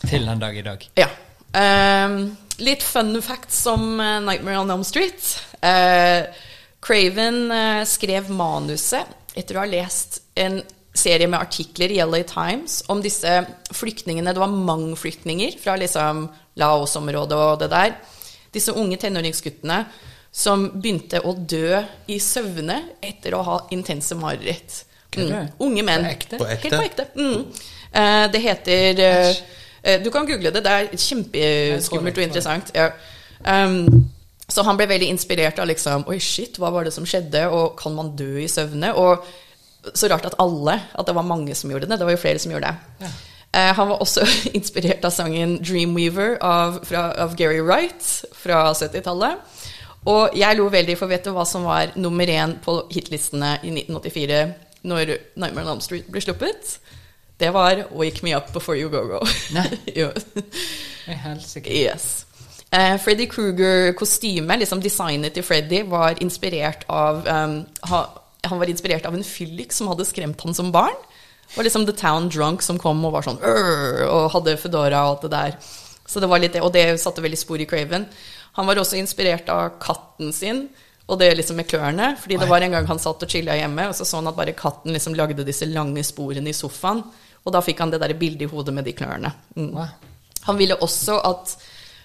Til 0.00 0.28
den 0.28 0.40
dag 0.40 0.56
i 0.56 0.64
dag. 0.64 0.88
Ja. 0.96 1.10
Um, 1.56 2.36
litt 2.64 2.84
fun 2.84 3.14
facts 3.24 3.62
om 3.70 4.00
eh, 4.00 4.18
Nightmare 4.24 4.60
on 4.60 4.72
Elm 4.72 4.84
Street. 4.84 5.28
Uh, 5.60 6.28
Craven 6.84 7.46
uh, 7.52 7.84
skrev 7.88 8.28
manuset 8.32 9.36
etter 9.36 9.56
å 9.56 9.64
ha 9.64 9.68
lest 9.68 10.20
en 10.40 10.62
serie 10.96 11.28
med 11.28 11.40
artikler 11.40 11.92
i 11.92 12.00
LA 12.00 12.22
Times 12.28 12.80
om 12.92 13.02
disse 13.04 13.40
flyktningene. 13.76 14.32
Det 14.32 14.40
var 14.40 14.52
mange 14.52 14.96
flyktninger 14.96 15.58
fra 15.60 15.76
liksom 15.80 16.26
Laos-området 16.60 17.40
og 17.40 17.58
det 17.60 17.72
der. 17.72 17.96
Disse 18.54 18.74
unge 18.76 18.98
tenåringsguttene 19.00 19.84
som 20.36 20.66
begynte 20.74 21.22
å 21.24 21.32
dø 21.32 21.80
i 22.12 22.18
søvne 22.20 22.80
etter 23.00 23.34
å 23.36 23.42
ha 23.46 23.60
intense 23.72 24.16
mareritt. 24.18 24.82
Mm. 25.16 25.46
Unge 25.64 25.84
menn. 25.86 26.04
På 26.04 26.12
ekte? 26.12 26.40
På 26.40 26.48
ekte? 26.50 26.68
Helt 26.68 26.76
på 26.76 26.84
ekte. 26.84 27.06
Mm. 27.16 27.46
Eh, 27.96 28.24
det 28.32 28.42
heter 28.44 29.00
eh, 29.00 29.30
eh, 29.82 30.02
Du 30.02 30.10
kan 30.12 30.26
google 30.28 30.52
det. 30.52 30.60
Det 30.66 30.74
er 30.74 30.90
kjempeskummelt 30.92 32.20
og 32.20 32.26
interessant. 32.26 32.74
Ja. 32.76 32.90
Um, 33.46 34.10
så 34.48 34.62
han 34.66 34.78
ble 34.78 34.86
veldig 34.90 35.08
inspirert 35.12 35.58
av 35.60 35.68
liksom 35.68 36.06
Oi, 36.10 36.18
shit, 36.22 36.56
hva 36.60 36.70
var 36.74 36.86
det 36.86 36.94
som 36.94 37.06
skjedde? 37.08 37.46
Og 37.52 37.74
kan 37.80 37.96
man 37.96 38.12
dø 38.18 38.36
i 38.42 38.50
søvne? 38.50 38.92
Og 38.98 39.24
så 39.94 40.10
rart 40.10 40.26
at 40.26 40.36
alle, 40.42 40.80
at 40.98 41.06
det 41.06 41.14
var 41.14 41.26
mange 41.26 41.54
som 41.54 41.70
gjorde 41.70 41.88
det. 41.88 41.98
Det 42.00 42.06
var 42.08 42.16
jo 42.16 42.22
flere 42.22 42.42
som 42.42 42.52
gjorde 42.52 42.72
det. 42.74 43.06
Eh, 43.06 43.16
han 43.56 43.88
var 43.88 44.02
også 44.04 44.26
inspirert 44.58 45.04
av 45.04 45.14
sangen 45.14 45.58
'Dreamweaver' 45.62 46.36
av, 46.44 46.80
fra, 46.84 47.08
av 47.24 47.36
Gary 47.38 47.62
Wright 47.64 48.04
fra 48.36 48.72
70-tallet. 48.72 49.62
Og 50.06 50.36
jeg 50.38 50.58
lo 50.58 50.68
veldig, 50.70 50.94
for 50.98 51.10
vet 51.10 51.24
du 51.26 51.32
hva 51.34 51.44
som 51.48 51.66
var 51.66 51.94
nummer 51.98 52.30
én 52.30 52.56
på 52.62 52.78
hitlistene 52.92 53.56
i 53.62 53.72
1984 53.74 54.42
når 54.86 55.16
'Nightmare 55.34 55.66
on 55.66 55.72
Elm 55.76 55.82
Street' 55.82 56.10
ble 56.10 56.20
sluppet? 56.22 56.78
Det 57.40 57.52
var 57.52 57.86
'Wake 57.90 58.22
Me 58.22 58.36
Up 58.36 58.52
Before 58.52 58.78
You 58.78 58.90
Go 58.90 59.02
Go'. 59.08 59.26
Nei. 59.52 59.78
jo. 60.00 60.10
Yes. 61.66 62.26
Uh, 62.74 62.98
Freddy 62.98 63.26
Kruger-kostymet, 63.26 64.58
liksom 64.58 64.82
designet 64.82 65.32
til 65.32 65.42
Freddy, 65.42 65.82
var 65.82 66.18
inspirert 66.20 66.84
av 66.88 67.26
um, 67.26 67.66
ha, 67.82 68.04
Han 68.44 68.58
var 68.58 68.66
inspirert 68.70 69.06
av 69.06 69.14
en 69.14 69.24
fyllik 69.24 69.72
som 69.72 69.88
hadde 69.88 70.04
skremt 70.04 70.40
han 70.42 70.54
som 70.54 70.72
barn. 70.72 70.94
Det 71.48 71.56
var 71.56 71.68
liksom 71.68 71.86
The 71.86 71.96
Town 71.96 72.28
Drunk 72.28 72.62
som 72.62 72.78
kom 72.78 73.04
og 73.06 73.14
var 73.14 73.26
sånn 73.26 73.38
og 73.40 74.30
hadde 74.34 74.56
Foodora 74.60 75.04
og 75.06 75.12
alt 75.14 75.26
det 75.26 75.34
der. 75.34 75.58
Så 76.06 76.22
det 76.22 76.28
var 76.30 76.42
litt 76.42 76.54
det, 76.54 76.62
Og 76.62 76.72
det 76.72 77.00
satte 77.02 77.22
veldig 77.24 77.38
spor 77.38 77.60
i 77.60 77.66
Craven. 77.66 78.06
Han 78.58 78.66
var 78.66 78.78
også 78.80 78.98
inspirert 78.98 79.48
av 79.52 79.78
katten 79.82 80.32
sin. 80.32 80.68
Og 81.06 81.18
det 81.20 81.28
liksom 81.38 81.58
med 81.60 81.68
klørne. 81.70 82.16
Fordi 82.18 82.38
det 82.40 82.48
var 82.50 82.60
en 82.60 82.74
gang 82.74 82.86
han 82.88 82.98
satt 82.98 83.22
og 83.22 83.30
chilla 83.30 83.54
hjemme, 83.58 83.88
og 83.88 83.94
så 83.94 84.04
så 84.04 84.18
han 84.18 84.30
at 84.30 84.38
bare 84.38 84.56
katten 84.58 84.94
liksom 84.94 85.14
lagde 85.14 85.46
disse 85.46 85.68
lange 85.70 86.02
sporene 86.06 86.50
i 86.50 86.56
sofaen. 86.56 87.04
Og 87.46 87.54
da 87.54 87.62
fikk 87.62 87.78
han 87.78 87.92
det 87.94 88.00
der 88.02 88.16
bildet 88.18 88.48
i 88.48 88.50
hodet 88.50 88.74
med 88.74 88.84
de 88.88 88.94
klørne. 88.96 89.30
Mm. 89.54 89.70
Wow. 89.76 89.92
Han 90.48 90.58
ville 90.58 90.78
også 90.82 91.20
at 91.22 91.54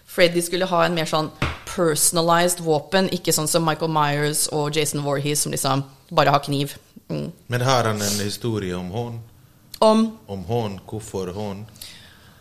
Freddy 0.06 0.42
skulle 0.42 0.68
ha 0.70 0.84
en 0.86 0.98
mer 0.98 1.10
sånn 1.10 1.32
personalized 1.72 2.62
våpen, 2.66 3.08
ikke 3.16 3.34
sånn 3.34 3.50
som 3.50 3.66
Michael 3.66 3.94
Myers 3.96 4.48
og 4.54 4.76
Jason 4.76 5.02
Voorhees, 5.06 5.46
som 5.46 5.54
liksom 5.56 5.86
bare 6.12 6.34
har 6.36 6.44
kniv. 6.46 6.76
Mm. 7.10 7.32
Men 7.48 7.66
har 7.66 7.90
han 7.90 8.02
en 8.02 8.20
historie 8.22 8.76
om 8.76 8.92
hånd? 8.92 9.22
Om 9.82 10.06
Om 10.28 10.44
hånd? 10.46 10.80
Hvorfor 10.88 11.32
hånd? 11.34 11.66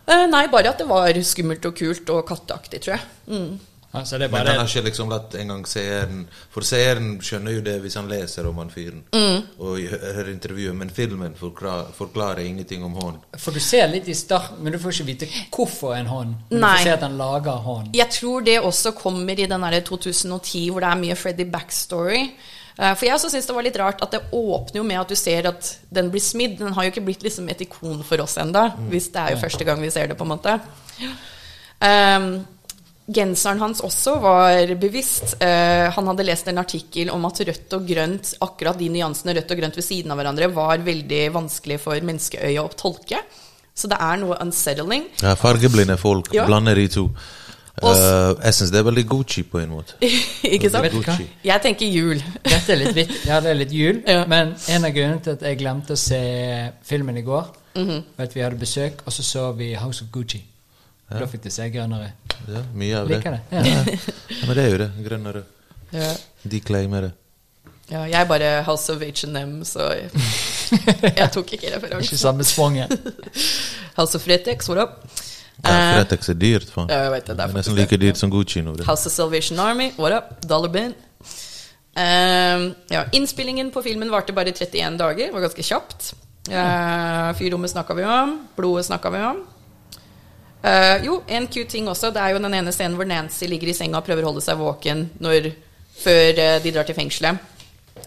eh, 0.06 0.26
Nei, 0.30 0.46
bare 0.52 0.68
at 0.74 0.78
det 0.78 0.88
var 0.88 1.12
skummelt 1.22 1.64
og 1.66 1.74
kult 1.78 2.10
og 2.10 2.24
katteaktig, 2.28 2.80
tror 2.84 2.96
jeg. 2.96 3.04
Mm. 3.28 3.58
Altså, 3.92 4.18
det 4.18 4.28
er 4.28 4.30
Men 4.30 4.46
han 4.46 4.58
har 4.60 4.68
ikke 4.68 4.84
liksom 4.86 5.08
latt 5.10 5.32
engang 5.34 5.64
seeren 5.66 6.20
For 6.54 6.62
seeren 6.62 7.16
skjønner 7.26 7.56
jo 7.56 7.60
det 7.66 7.72
hvis 7.82 7.96
han 7.98 8.06
leser 8.06 8.46
om 8.46 8.60
han 8.62 8.68
fyren 8.70 9.00
Mm. 9.12 9.40
og 9.58 9.80
hører 9.80 10.30
intervjuet, 10.30 10.76
men 10.76 10.90
filmen 10.94 11.34
forklarer, 11.34 11.90
forklarer 11.96 12.38
ingenting 12.46 12.84
om 12.84 12.92
hånd. 12.94 13.16
For 13.36 13.50
du 13.50 13.58
ser 13.58 13.88
litt 13.90 14.06
i 14.08 14.14
starten, 14.14 14.62
men 14.62 14.72
du 14.72 14.78
får 14.78 14.92
ikke 15.00 15.06
vite 15.10 15.26
hvorfor 15.50 15.96
en 15.98 16.06
hånd. 16.06 16.34
Men 16.50 16.60
du 16.60 16.66
får 16.66 16.84
se 16.84 16.92
at 16.92 17.02
han 17.02 17.16
lager 17.18 17.50
hånd. 17.66 17.88
Jeg 17.96 18.08
tror 18.10 18.40
det 18.46 18.60
også 18.60 18.92
kommer 18.94 19.32
i 19.40 19.46
den 19.50 19.60
derre 19.66 19.80
2010 19.82 20.70
hvor 20.70 20.80
det 20.80 20.88
er 20.92 21.02
mye 21.02 21.16
Freddy 21.16 21.50
backstory. 21.50 22.22
Eh, 22.78 22.94
For 22.94 23.06
jeg 23.06 23.14
også 23.16 23.30
syns 23.32 23.46
det 23.46 23.54
var 23.56 23.66
litt 23.66 23.76
rart 23.80 24.02
at 24.02 24.10
det 24.14 24.22
åpner 24.32 24.80
jo 24.80 24.84
med 24.86 25.00
at 25.00 25.08
du 25.08 25.16
ser 25.18 25.48
at 25.50 25.72
den 25.90 26.10
blir 26.12 26.20
smidd. 26.22 26.58
Den 26.58 26.72
har 26.76 26.84
jo 26.86 26.92
ikke 26.94 27.04
blitt 27.04 27.22
liksom 27.26 27.48
et 27.48 27.60
ikon 27.66 28.02
for 28.06 28.20
oss 28.20 28.36
ennå, 28.40 28.68
hvis 28.90 29.10
det 29.12 29.20
er 29.24 29.34
jo 29.34 29.42
første 29.42 29.64
gang 29.64 29.80
vi 29.82 29.90
ser 29.90 30.06
det, 30.12 30.16
på 30.16 30.24
en 30.24 30.32
måte. 30.36 30.56
Um, 31.80 32.30
genseren 33.10 33.58
hans 33.62 33.80
også 33.82 34.18
var 34.22 34.74
bevisst. 34.80 35.36
Uh, 35.42 35.90
han 35.96 36.10
hadde 36.12 36.26
lest 36.28 36.48
en 36.52 36.60
artikkel 36.62 37.10
om 37.10 37.24
at 37.26 37.40
rødt 37.48 37.76
og 37.78 37.86
grønt, 37.88 38.34
akkurat 38.44 38.78
de 38.78 38.88
nyansene 38.92 39.34
rødt 39.38 39.50
og 39.54 39.62
grønt 39.62 39.76
ved 39.80 39.86
siden 39.86 40.12
av 40.12 40.20
hverandre, 40.20 40.50
var 40.54 40.84
veldig 40.86 41.22
vanskelig 41.34 41.80
for 41.82 42.06
menneskeøyet 42.06 42.62
å 42.62 42.68
tolke. 42.78 43.22
Så 43.74 43.88
det 43.88 43.96
er 44.02 44.18
noe 44.20 44.36
unsettling. 44.42 45.06
Ja, 45.22 45.34
fargeblinde 45.40 45.96
folk 45.98 46.32
Ja. 46.34 46.44
blander 46.46 46.74
de 46.74 46.88
to. 46.88 47.08
Eh, 47.80 48.34
jeg 48.44 48.54
syns 48.56 48.70
det 48.74 48.78
er 48.80 48.84
veldig 48.90 49.04
Gucci 49.08 49.42
på 49.48 49.60
en 49.62 49.70
måte. 49.72 49.94
ikke 50.54 50.68
sant? 50.70 50.84
Vet 50.84 50.92
du 50.92 51.00
hva? 51.06 51.14
Jeg 51.46 51.62
tenker 51.64 51.86
jul. 51.88 52.18
Dette 52.50 52.74
er 52.74 52.80
litt 52.82 52.94
vitt. 52.98 53.14
Ja, 53.28 53.38
det 53.40 53.52
er 53.54 53.58
litt 53.60 53.72
jul. 53.72 54.02
Ja. 54.06 54.24
Men 54.28 54.54
en 54.68 54.84
av 54.88 54.92
grunnene 54.96 55.22
til 55.24 55.36
at 55.38 55.42
jeg 55.48 55.58
glemte 55.62 55.96
å 55.96 56.00
se 56.00 56.20
filmen 56.84 57.16
i 57.16 57.24
går, 57.26 57.56
Mhm. 57.78 58.00
var 58.16 58.24
at 58.26 58.32
vi 58.34 58.40
hadde 58.42 58.58
besøk, 58.58 59.04
og 59.06 59.12
så 59.14 59.22
så 59.22 59.42
vi 59.56 59.72
House 59.78 60.02
of 60.02 60.10
Gucci. 60.10 60.42
Da 61.10 61.26
fikk 61.26 61.42
det 61.44 61.52
se 61.54 61.68
grønnere. 61.70 62.12
Ja, 62.50 62.60
mye 62.74 62.96
av 62.98 63.08
det. 63.08 63.16
Liker 63.18 63.30
det. 63.30 63.40
Ja. 63.50 63.62
Ja, 63.62 64.46
men 64.46 64.56
det 64.56 64.64
er 64.64 64.70
jo 64.70 64.78
det. 64.78 64.90
Grønn 65.06 65.26
og 65.26 65.34
rød. 65.34 65.44
Ja. 65.92 66.10
De 66.50 66.60
claimer 66.60 67.00
det. 67.06 67.12
Ja, 67.90 68.04
jeg 68.06 68.14
er 68.20 68.26
bare 68.30 68.50
House 68.66 68.90
of 68.92 69.00
H&M, 69.02 69.64
så 69.66 69.88
jeg, 69.94 70.10
jeg 71.18 71.30
tok 71.34 71.52
ikke 71.56 71.72
Ikke 72.00 72.16
samme 72.18 72.44
spranget. 72.46 72.92
House 73.96 74.14
of 74.14 74.22
Fretex, 74.22 74.68
what 74.68 74.78
up? 74.78 75.10
Ja, 75.64 75.70
er 75.70 75.94
Fretex 76.04 76.28
er 76.32 76.34
dyrt, 76.40 76.70
faen. 76.72 76.88
ja, 76.88 77.02
jeg 77.04 77.10
vet 77.12 77.26
det, 77.26 77.36
det 77.36 77.44
er 77.44 77.54
nesten 77.58 77.76
like 77.76 77.96
dyrt 78.00 78.16
som 78.16 78.30
Gucci 78.32 78.62
nå. 78.64 78.76
Det. 78.78 78.86
House 78.86 79.06
of 79.06 79.12
Salvation 79.12 79.58
Army, 79.60 79.90
what 79.98 80.12
up? 80.16 80.40
Dollar 80.48 80.68
bin. 80.72 80.94
Uh, 81.96 82.70
ja, 82.88 83.04
innspillingen 83.12 83.70
på 83.74 83.82
filmen 83.82 84.10
varte 84.10 84.32
bare 84.32 84.52
31 84.54 84.96
dager, 85.00 85.32
var 85.34 85.40
ganske 85.44 85.62
kjapt. 85.66 86.12
Uh, 86.48 87.32
Fyrrommet 87.36 87.70
snakka 87.70 87.94
vi 87.98 88.04
om, 88.08 88.36
blodet 88.56 88.86
snakka 88.86 89.10
vi 89.10 89.22
om. 89.26 89.40
Uh, 90.64 90.96
jo, 91.04 91.22
en 91.28 91.46
cute 91.48 91.68
ting 91.72 91.88
også. 91.88 92.10
Det 92.14 92.20
er 92.22 92.34
jo 92.34 92.42
den 92.44 92.54
ene 92.54 92.72
scenen 92.72 92.96
hvor 92.98 93.08
Nancy 93.08 93.48
ligger 93.48 93.72
i 93.72 93.76
senga 93.76 94.00
og 94.00 94.06
prøver 94.06 94.24
å 94.26 94.30
holde 94.32 94.44
seg 94.44 94.58
våken 94.60 95.06
når, 95.24 95.50
før 96.00 96.38
eh, 96.40 96.58
de 96.64 96.72
drar 96.72 96.86
til 96.88 96.96
fengselet. 96.96 97.40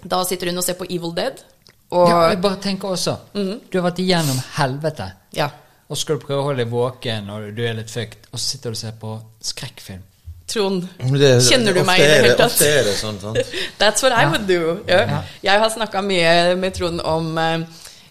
Da 0.09 0.19
sitter 0.25 0.49
hun 0.51 0.61
og 0.61 0.65
ser 0.65 0.77
på 0.79 0.85
Evil 0.89 1.13
Dead. 1.17 1.41
Og 1.93 2.07
Ja, 2.09 2.19
jeg 2.31 2.39
bare 2.41 2.57
tenker 2.61 2.93
også 2.95 3.17
Mhm. 3.35 3.59
Du 3.69 3.77
har 3.79 3.85
vært 3.91 3.99
igjennom 4.01 4.39
helvete, 4.55 5.11
ja, 5.37 5.49
og 5.93 5.97
så 5.99 6.07
skal 6.07 6.17
du 6.17 6.25
prøve 6.25 6.41
å 6.41 6.47
holde 6.47 6.63
deg 6.63 6.71
våken, 6.73 7.27
når 7.29 7.51
du 7.53 7.61
er 7.69 7.77
litt 7.77 7.91
fucked, 7.93 8.25
og 8.31 8.39
så 8.39 8.43
sitter 8.55 8.73
du 8.73 8.77
og 8.77 8.79
ser 8.79 8.95
på 8.97 9.13
skrekkfilm. 9.45 10.01
Trond, 10.49 10.87
det- 11.21 11.29
kjenner 11.45 11.73
du 11.77 11.83
meg 11.85 12.01
i 12.01 12.07
det 12.09 12.15
hele 12.17 12.33
tatt? 12.39 12.51
Ofte 12.51 12.67
er 12.67 12.83
det 12.89 12.95
sånn, 12.97 13.19
sant? 13.21 13.53
That's 13.81 14.03
what 14.03 14.11
I 14.17 14.25
would 14.31 14.47
do. 14.49 14.79
Ja. 14.89 15.03
Ja. 15.07 15.21
Jeg 15.45 15.61
har 15.61 15.71
snakka 15.71 16.01
mye 16.03 16.33
med 16.59 16.73
Trond 16.75 16.99
om 17.05 17.37
uh, 17.37 17.61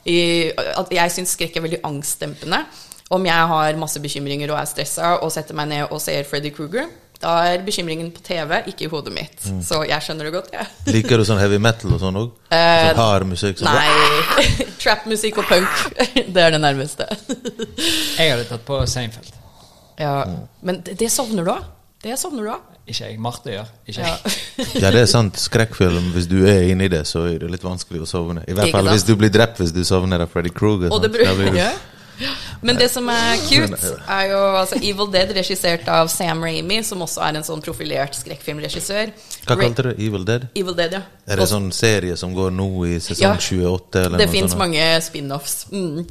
i, 0.07 0.17
at 0.55 0.95
jeg 0.95 1.15
syns 1.17 1.35
skrekk 1.37 1.59
er 1.59 1.67
veldig 1.67 1.83
angstdempende. 1.91 2.63
Om 3.13 3.27
jeg 3.29 3.51
har 3.53 3.77
masse 3.83 4.01
bekymringer 4.01 4.55
og 4.55 4.63
er 4.63 4.71
stressa 4.71 5.17
og 5.21 5.35
setter 5.35 5.59
meg 5.59 5.69
ned 5.75 5.91
og 5.93 6.01
ser 6.01 6.25
Freddy 6.25 6.55
Kruger, 6.55 6.87
da 7.23 7.33
er 7.53 7.63
bekymringen 7.67 8.09
på 8.15 8.23
TV, 8.27 8.57
ikke 8.73 8.87
i 8.87 8.91
hodet 8.91 9.13
mitt. 9.15 9.37
Mm. 9.47 9.61
Så 9.65 9.83
jeg 9.87 10.05
skjønner 10.05 10.29
det 10.29 10.33
godt, 10.35 10.49
jeg. 10.55 10.67
Liker 10.97 11.23
du 11.23 11.27
sånn 11.29 11.39
heavy 11.41 11.61
metal 11.63 11.95
og 11.95 12.03
sånn 12.03 12.19
òg? 12.19 12.33
Eh, 12.51 12.89
sånn 12.89 12.99
hard 12.99 13.29
musikk? 13.31 13.61
Sånn, 13.63 13.71
Nei. 13.71 14.67
Trap-musikk 14.83 15.39
og 15.43 15.47
punk. 15.51 15.85
Det 16.35 16.43
er 16.43 16.57
det 16.57 16.61
nærmeste. 16.63 17.07
Jeg 18.19 18.35
hadde 18.35 18.49
tatt 18.51 18.67
på 18.67 18.81
Seinfeld. 18.91 19.31
Ja. 20.01 20.17
Men 20.67 20.81
det, 20.83 20.97
det 20.99 21.11
sovner 21.15 21.47
du 21.47 21.53
av. 21.55 21.65
Det 22.03 22.17
sovner 22.19 22.49
du 22.49 22.51
av. 22.57 22.69
Ikke 22.89 23.07
jeg. 23.13 23.19
Marte 23.23 23.53
gjør. 23.53 23.69
Ikke 23.87 24.03
Ja. 24.03 24.17
jeg. 24.27 24.67
Ja, 24.83 24.91
det 24.91 25.05
er 25.05 25.11
sant. 25.11 25.39
Skrekkfilm, 25.39 26.11
hvis 26.17 26.27
du 26.27 26.41
er 26.51 26.67
inni 26.73 26.89
det, 26.91 27.05
så 27.07 27.29
er 27.31 27.39
det 27.45 27.51
litt 27.53 27.63
vanskelig 27.63 28.03
å 28.03 28.09
sovne. 28.11 28.43
I 28.51 28.57
hvert 28.59 28.75
fall 28.75 28.91
hvis 28.91 29.07
du 29.07 29.15
blir 29.21 29.31
drept 29.31 29.63
hvis 29.63 29.71
du 29.75 29.85
sovner 29.87 30.25
av 30.25 30.33
Freddy 30.33 30.51
Kruger. 30.51 30.91
Og 30.91 31.03
det 31.05 31.13
blir 31.15 31.55
ja. 31.55 31.71
Men 32.63 32.79
det 32.79 32.89
som 32.93 33.09
er 33.11 33.41
cute, 33.49 33.93
er 34.07 34.27
jo 34.31 34.41
altså 34.61 34.79
Evil 34.79 35.09
Dead, 35.13 35.33
regissert 35.37 35.89
av 35.91 36.11
Sam 36.13 36.45
Ramy, 36.45 36.83
som 36.87 37.03
også 37.03 37.23
er 37.27 37.39
en 37.41 37.47
sånn 37.47 37.63
profilert 37.65 38.15
skrekkfilmregissør. 38.19 39.15
Hva 39.47 39.57
kalte 39.59 39.89
du 39.89 39.91
Evil 39.95 40.27
Dead? 40.29 40.47
Evil 40.59 40.77
Dead, 40.79 40.99
ja. 40.99 41.03
Er 41.27 41.41
det 41.41 41.47
en 41.49 41.55
sånn 41.55 41.73
serie 41.75 42.17
som 42.21 42.35
går 42.37 42.55
nå 42.55 42.69
i 42.91 43.01
sesong 43.03 43.35
Ja. 43.35 43.35
28? 43.41 44.07
Eller 44.07 44.23
Det 44.23 44.31
fins 44.31 44.55
mange 44.59 44.87
spin-offs. 45.03 45.67
Mm. 45.73 46.07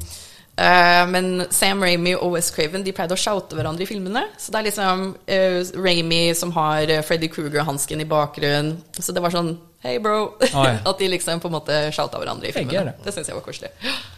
Uh, 0.52 1.08
men 1.08 1.46
Sam 1.48 1.80
Ramy 1.80 2.12
og 2.12 2.34
Wes 2.34 2.50
Craven 2.52 2.82
De 2.84 2.92
pleide 2.92 3.16
å 3.16 3.16
shoute 3.16 3.56
hverandre 3.56 3.86
i 3.86 3.88
filmene. 3.88 4.26
Så 4.36 4.52
det 4.52 4.60
er 4.60 4.66
liksom 4.68 5.04
uh, 5.16 5.60
Ramy 5.80 6.34
som 6.36 6.52
har 6.52 6.92
Freddy 7.08 7.30
Kruger-hansken 7.32 8.04
i 8.04 8.08
bakgrunnen. 8.08 8.76
Så 8.98 9.16
det 9.16 9.24
var 9.24 9.32
sånn 9.32 9.54
Hei, 9.82 9.96
bro. 9.98 10.36
ja. 10.44 10.76
At 10.88 10.98
de 11.00 11.08
liksom 11.10 11.40
på 11.42 11.48
en 11.50 11.56
måte 11.56 11.78
shouta 11.90 12.20
hverandre 12.20 12.52
i 12.52 12.54
filmene. 12.54 12.92
det. 12.92 13.06
Det 13.08 13.16
syns 13.16 13.32
jeg 13.32 13.38
var 13.38 13.46
koselig. 13.46 13.72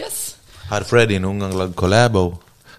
Yes. 0.00 0.39
Har 0.70 0.86
Freddy 0.86 1.18
noen 1.18 1.42
gang 1.42 1.56
lagd 1.58 1.74
collabo? 1.78 2.30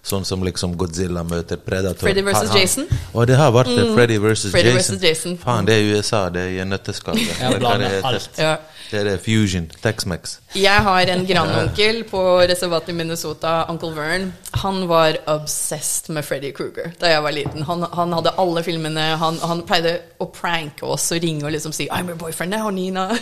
Sånn 0.02 0.24
som 0.26 0.42
liksom 0.42 0.72
Godzilla 0.74 1.22
møter 1.22 1.60
Predator. 1.62 2.02
Freddy 2.02 2.24
versus 2.26 2.48
han- 2.50 2.58
Jason? 2.58 2.86
Og 3.14 3.26
det 3.30 3.36
har 3.38 3.52
vært 3.54 3.70
mm. 3.70 3.94
Freddy 3.94 4.16
versus 4.18 4.50
Freddy 4.50 4.72
Jason. 4.74 4.98
Jason. 4.98 5.36
Faen, 5.38 5.64
det 5.68 5.76
er 5.76 5.92
USA. 5.94 6.28
Det 6.28 6.42
er 6.58 6.66
nøtteskall. 6.66 7.14
det. 7.22 7.60
Det 7.60 8.00
alt. 8.02 8.30
Ja. 8.38 8.56
Det 8.90 9.00
er 9.00 9.04
det 9.04 9.20
Fusion. 9.22 9.70
Tex-Mex. 9.84 10.40
Jeg 10.52 10.84
har 10.84 11.08
en 11.08 11.22
grandonkel 11.24 12.02
på 12.04 12.20
reservatet 12.44 12.92
i 12.92 12.96
Minnesota, 12.96 13.52
Uncle 13.72 13.94
Vern. 13.96 14.26
Han 14.60 14.84
var 14.88 15.16
obsessed 15.32 16.12
med 16.12 16.26
Freddy 16.28 16.50
Kruger 16.52 16.90
da 17.00 17.08
jeg 17.08 17.22
var 17.24 17.32
liten. 17.32 17.64
Han, 17.64 17.86
han 17.92 18.12
hadde 18.12 18.34
alle 18.40 18.62
filmene. 18.66 19.06
Han, 19.20 19.38
han 19.40 19.62
pleide 19.68 19.94
å 20.20 20.28
pranke 20.34 20.84
oss 20.84 21.08
og 21.16 21.22
ringe 21.24 21.46
og 21.48 21.54
liksom 21.54 21.72
si 21.72 21.86
'I'm 21.88 22.10
your 22.12 22.18
boyfriend 22.20 22.52
now, 22.52 22.68
Nina'. 22.68 23.16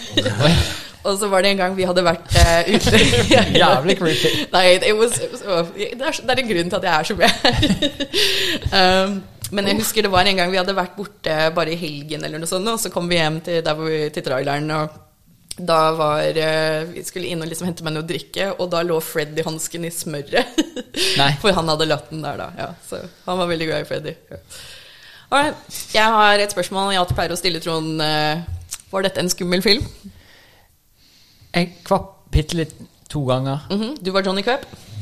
og 1.07 1.19
så 1.19 1.29
var 1.31 1.43
det 1.43 1.53
en 1.53 1.61
gang 1.63 1.77
vi 1.77 1.87
hadde 1.87 2.05
vært 2.05 2.35
uh, 2.35 2.67
ute 2.67 3.03
Jævlig 3.63 3.97
creepy. 4.01 4.33
Nei, 4.53 4.65
it 4.75 4.97
was, 4.99 5.21
it 5.21 5.31
was, 5.31 5.45
oh, 5.47 5.69
det, 5.77 6.01
er, 6.01 6.19
det 6.23 6.35
er 6.35 6.43
en 6.43 6.51
grunn 6.51 6.73
til 6.73 6.81
at 6.81 6.89
jeg 6.89 6.95
er 6.99 7.05
som 7.13 7.21
jeg 7.21 7.31
er. 7.45 8.81
um, 9.07 9.21
men 9.51 9.71
jeg 9.71 9.79
husker 9.79 10.03
det 10.03 10.11
var 10.11 10.27
en 10.27 10.43
gang 10.43 10.51
vi 10.51 10.59
hadde 10.59 10.75
vært 10.75 10.99
borte 10.99 11.39
bare 11.55 11.77
i 11.77 11.79
helgen, 11.79 12.27
eller 12.27 12.43
noe 12.43 12.51
sånt, 12.51 12.67
og 12.71 12.83
så 12.83 12.91
kom 12.91 13.07
vi 13.11 13.23
hjem 13.23 13.39
til, 13.47 13.63
der 13.63 13.79
hvor 13.79 13.87
vi, 13.87 14.03
til 14.11 14.27
traileren. 14.27 14.71
og 14.81 15.10
da 15.67 15.79
var 15.99 16.23
eh, 16.41 16.85
Vi 16.95 17.03
skulle 17.05 17.27
inn 17.31 17.43
og 17.43 17.49
liksom 17.51 17.67
hente 17.69 17.85
meg 17.87 17.95
noe 17.95 18.03
å 18.05 18.09
drikke, 18.09 18.51
og 18.59 18.71
da 18.73 18.81
lå 18.87 18.97
Freddy-hansken 19.05 19.85
i 19.89 19.91
smøret. 19.95 20.61
For 21.43 21.53
han 21.57 21.69
hadde 21.73 21.87
latt 21.91 22.11
den 22.11 22.23
der, 22.25 22.37
da. 22.41 22.49
Ja, 22.59 22.69
så 22.89 23.03
han 23.27 23.39
var 23.43 23.51
veldig 23.51 23.67
glad 23.71 23.85
i 23.85 23.89
Freddy. 23.89 24.15
Alright. 25.31 25.57
Jeg 25.95 26.11
har 26.17 26.43
et 26.43 26.51
spørsmål 26.55 26.93
jeg 26.95 27.01
alltid 27.03 27.19
pleier 27.21 27.35
å 27.35 27.39
stille 27.39 27.61
Trond. 27.63 28.01
eh, 28.03 28.41
Var 28.91 29.05
dette 29.07 29.23
en 29.23 29.31
skummel 29.31 29.63
film? 29.63 29.85
Jeg 31.55 31.73
kvapp 31.87 32.09
bitte 32.35 32.57
litt 32.59 32.75
to 33.11 33.25
ganger. 33.27 33.65
Mhm, 33.71 33.97
Du 34.03 34.11
var 34.15 34.23
Johnny? 34.27 34.43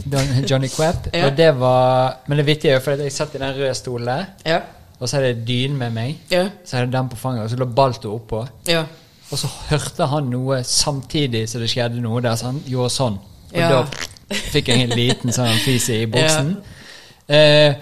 Don- 0.08 0.44
Johnny 0.48 0.68
Quapp. 0.72 1.08
Ja. 1.14 1.26
Og 1.28 1.36
det 1.36 1.50
var 1.58 2.16
Men 2.28 2.38
det 2.40 2.46
vittige 2.46 2.72
er 2.72 2.78
jo 2.78 2.84
fordi 2.84 3.02
jeg 3.08 3.12
satt 3.16 3.34
i 3.34 3.38
den 3.42 3.54
røde 3.56 3.74
stolen 3.76 4.26
Ja. 4.46 4.60
og 5.00 5.08
så 5.08 5.16
hadde 5.18 5.28
jeg 5.34 5.44
dyn 5.46 5.76
med 5.78 5.92
meg. 5.92 6.16
Ja. 6.30 6.48
Så 6.64 6.76
hadde 6.76 6.86
jeg 6.88 6.92
den 6.92 7.08
på 7.12 7.16
fanget, 7.20 7.44
og 7.44 7.50
så 7.50 7.56
lå 7.60 7.66
Balto 7.74 8.14
oppå. 8.16 8.46
ja. 8.68 8.84
Og 9.30 9.38
så 9.38 9.48
hørte 9.68 10.06
han 10.08 10.30
noe 10.32 10.62
samtidig 10.64 11.48
som 11.50 11.60
det 11.60 11.68
skjedde 11.70 12.00
noe 12.00 12.20
der, 12.24 12.34
så 12.40 12.46
han 12.52 12.62
gjorde 12.66 12.90
sånn. 12.94 13.18
Og 13.52 13.58
Ja. 13.58 13.68
da 13.68 13.84
fikk 14.52 14.68
jeg 14.68 14.80
en 14.86 14.96
liten 14.96 15.32
sånn 15.32 15.58
fis 15.64 15.88
i 15.92 16.06
buksen. 16.14 16.54
Eh, 17.28 17.74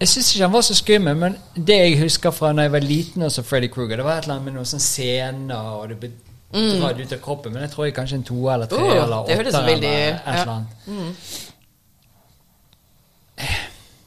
jeg 0.00 0.08
syns 0.08 0.28
ikke 0.34 0.44
han 0.44 0.52
var 0.52 0.62
så 0.62 0.74
skummel, 0.76 1.16
men 1.16 1.36
det 1.56 1.76
jeg 1.80 1.98
husker 2.02 2.30
fra 2.30 2.52
da 2.52 2.62
jeg 2.62 2.72
var 2.72 2.80
liten 2.84 3.22
og 3.26 3.30
så 3.32 3.42
Freddy 3.42 3.68
Kruger, 3.72 3.96
det 3.96 4.04
var 4.04 4.18
et 4.18 4.24
eller 4.24 4.34
annet 4.34 4.44
med 4.44 4.54
noen 4.58 4.68
sånne 4.68 4.86
scener, 4.86 5.70
og 5.80 5.88
det 5.88 5.98
ble 6.00 6.10
dratt 6.52 7.00
ut 7.00 7.12
av 7.12 7.18
kroppen. 7.24 7.52
Men 7.52 7.62
jeg 7.62 7.70
tror 7.72 7.84
jeg 7.88 7.94
kanskje 7.94 8.14
en 8.20 8.22
to 8.30 8.48
eller 8.52 8.66
tre 8.66 8.78
Mm. 8.78 8.84
Oh, 8.86 9.02
eller 9.02 9.16
åtte 9.16 9.32
eller 9.32 9.66
veldig- 9.66 9.84
et 9.84 10.20
ja. 10.26 10.42
eller 10.42 10.52
annet. 10.52 10.68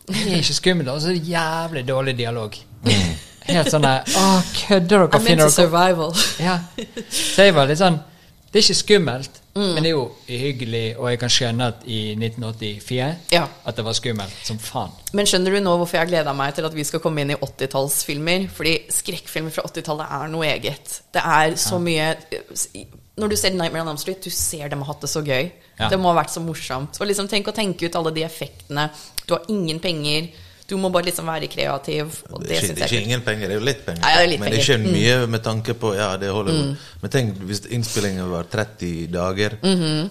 Det 0.09 0.31
er 0.33 0.37
ikke 0.41 0.53
skummelt, 0.57 0.89
og 0.89 1.01
så 1.01 1.11
jævlig 1.13 1.83
dårlig 1.87 2.17
dialog. 2.17 2.55
Helt 3.49 3.71
sånn 3.73 3.81
der 3.85 4.03
Å, 4.05 4.27
kødder 4.67 4.87
dere? 4.87 5.09
I'm 5.09 5.25
Finner 5.25 5.45
into 5.49 5.55
survival. 5.55 6.13
ja. 6.39 6.59
Så 7.09 7.45
jeg 7.49 7.53
var 7.57 7.67
litt 7.69 7.81
sånn 7.81 7.99
Det 8.51 8.59
er 8.63 8.65
ikke 8.65 8.79
skummelt, 8.83 9.35
Mm. 9.59 9.73
men 9.75 9.83
det 9.83 9.89
er 9.89 9.93
jo 9.95 10.03
hyggelig, 10.29 10.95
og 10.97 11.07
jeg 11.09 11.19
kan 11.19 11.29
skjønne 11.33 11.65
at 11.67 11.81
i 11.85 12.15
1984 12.15 13.15
Ja. 13.33 13.47
at 13.65 13.75
det 13.75 13.83
var 13.85 13.93
skummelt 13.97 14.45
som 14.45 14.57
faen. 14.61 14.91
Men 15.13 15.25
skjønner 15.25 15.51
du 15.53 15.59
nå 15.65 15.73
hvorfor 15.77 15.99
jeg 15.99 16.07
gleda 16.11 16.33
meg 16.37 16.55
til 16.55 16.65
at 16.65 16.73
vi 16.73 16.83
skal 16.87 16.99
komme 17.03 17.21
inn 17.21 17.31
i 17.33 17.35
80-tallsfilmer? 17.35 18.47
Fordi 18.49 18.73
skrekkfilmer 18.93 19.51
fra 19.53 19.63
80-tallet 19.67 20.07
er 20.21 20.27
noe 20.33 20.45
eget. 20.45 21.01
Det 21.13 21.21
er 21.25 21.55
så 21.61 21.79
mye 21.81 22.15
Når 23.19 23.29
du 23.29 23.35
ser 23.35 23.51
Nightmare 23.51 23.81
on 23.83 23.89
Elm 23.89 23.97
Street, 23.99 24.21
du 24.23 24.29
ser 24.31 24.69
dem 24.71 24.79
har 24.81 24.93
hatt 24.93 25.01
det 25.01 25.09
så 25.11 25.21
gøy. 25.25 25.51
Ja. 25.79 25.89
Det 25.91 25.99
må 25.99 26.13
ha 26.13 26.21
vært 26.23 26.31
så 26.31 26.39
morsomt. 26.41 27.01
Og 27.01 27.07
liksom 27.09 27.27
Tenk 27.27 27.47
å 27.51 27.53
tenke 27.55 27.83
ut 27.89 27.95
alle 27.99 28.13
de 28.15 28.23
effektene. 28.23 28.89
Du 29.27 29.33
har 29.35 29.41
ingen 29.49 29.79
penger. 29.83 30.29
Du 30.69 30.77
må 30.77 30.91
bare 30.93 31.07
liksom 31.09 31.25
være 31.27 31.47
kreativ. 31.49 32.19
Og 32.29 32.43
Det 32.43 32.49
det 32.49 32.59
syns 32.61 32.79
jeg 32.79 32.89
ikke 32.91 33.01
ingen 33.07 33.21
penger, 33.25 33.47
det 33.49 33.55
er 33.55 33.59
jo 33.59 33.65
litt 33.65 33.81
penger. 33.85 34.03
Ja, 34.05 34.15
det 34.19 34.23
er 34.23 34.29
litt 34.29 34.39
men 34.43 34.51
det 34.51 34.59
er 34.59 34.61
ikke 34.61 34.77
penger. 34.77 34.89
Mm. 34.89 35.23
mye 35.23 35.31
med 35.35 35.43
tanke 35.43 35.73
på 35.81 35.95
Ja, 35.97 36.09
det 36.21 36.29
holder 36.31 36.53
mm. 36.53 36.75
Men 37.01 37.09
tenk, 37.15 37.41
hvis 37.49 37.63
innspillingen 37.69 38.29
var 38.31 38.43
30 38.51 39.07
dager, 39.11 39.57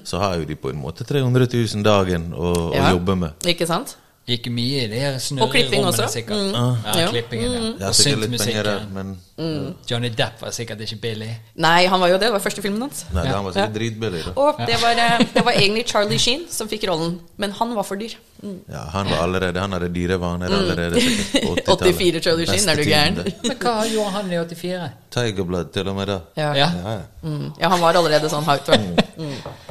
så 0.04 0.18
har 0.22 0.36
jo 0.42 0.44
de 0.44 0.56
på 0.58 0.70
en 0.74 0.80
måte 0.82 1.04
300 1.06 1.46
000 1.54 1.82
dagen 1.86 2.32
å, 2.34 2.52
å 2.72 2.74
Mhm. 2.74 2.90
Jobbe 2.98 3.16
med. 3.16 3.32
Ikke 3.54 3.66
sant? 3.66 3.96
Gikk 4.28 4.50
mye 4.52 4.82
i 4.84 4.88
det 4.92 4.98
her 5.00 5.14
Og 5.40 5.50
klipping 5.50 5.84
også. 5.88 6.04
sikkert. 6.12 6.36
Mm. 6.36 6.52
Ja, 6.52 7.00
Ja. 7.00 7.06
klippingen, 7.08 7.52
ja. 7.52 7.60
Det 7.78 7.80
er 7.82 7.88
Og 7.88 7.94
sikkert 7.94 8.18
litt 8.30 8.40
penger 8.42 8.62
der, 8.62 8.78
syntmusikken. 8.80 8.92
men 8.94 9.16
Mm. 9.38 9.74
Johnny 9.90 10.08
Depp 10.10 10.40
var 10.42 10.50
sikkert 10.50 10.80
ikke 10.80 10.96
billig. 11.00 11.30
Nei, 11.56 11.86
han 11.86 12.00
var 12.00 12.08
jo 12.08 12.14
det. 12.18 12.22
Det 12.26 12.32
var 12.32 12.40
første 12.40 12.60
filmen 12.62 12.80
hans. 12.82 13.04
Nei, 13.14 13.24
Ja. 13.24 13.36
han 13.36 13.44
var 13.44 13.52
sikkert 13.52 13.74
dritbillig. 13.74 14.24
da. 14.24 14.32
Og 14.36 14.56
det 14.66 14.76
var, 14.82 14.90
eh, 14.98 15.18
det 15.34 15.44
var 15.44 15.52
egentlig 15.52 15.86
Charlie 15.88 16.18
Sheen 16.18 16.42
som 16.50 16.68
fikk 16.68 16.84
rollen, 16.88 17.20
men 17.36 17.52
han 17.52 17.74
var 17.74 17.84
for 17.84 17.94
dyr. 17.96 18.16
Mm. 18.42 18.58
Ja, 18.68 18.84
han 18.92 19.06
var 19.10 19.16
allerede 19.22 19.58
Han 19.60 19.72
hadde 19.72 19.88
dyrevaner 19.94 20.46
allerede 20.46 21.00
sikkert 21.00 21.42
på 21.44 21.54
80-tallet. 21.64 21.96
84 21.96 22.20
Charlie 22.22 22.46
Sheen, 22.46 22.68
er 22.68 22.74
du 22.74 22.82
Beste 22.84 22.90
gæren? 22.90 23.14
det. 23.24 23.34
Men 23.48 23.56
hva 23.56 23.84
gjorde 23.92 24.10
han 24.10 24.32
i 24.32 24.36
84? 24.36 24.90
Tigerblood 25.10 25.72
til 25.72 25.88
og 25.88 25.96
med 25.96 26.06
da. 26.06 26.18
Ja. 26.36 26.52
Ja. 26.54 26.70
Ja, 26.84 26.90
ja. 26.92 27.00
Mm. 27.22 27.52
ja, 27.60 27.68
han 27.68 27.80
var 27.80 27.94
allerede 27.94 28.28
sånn 28.28 28.44
var. 28.44 28.68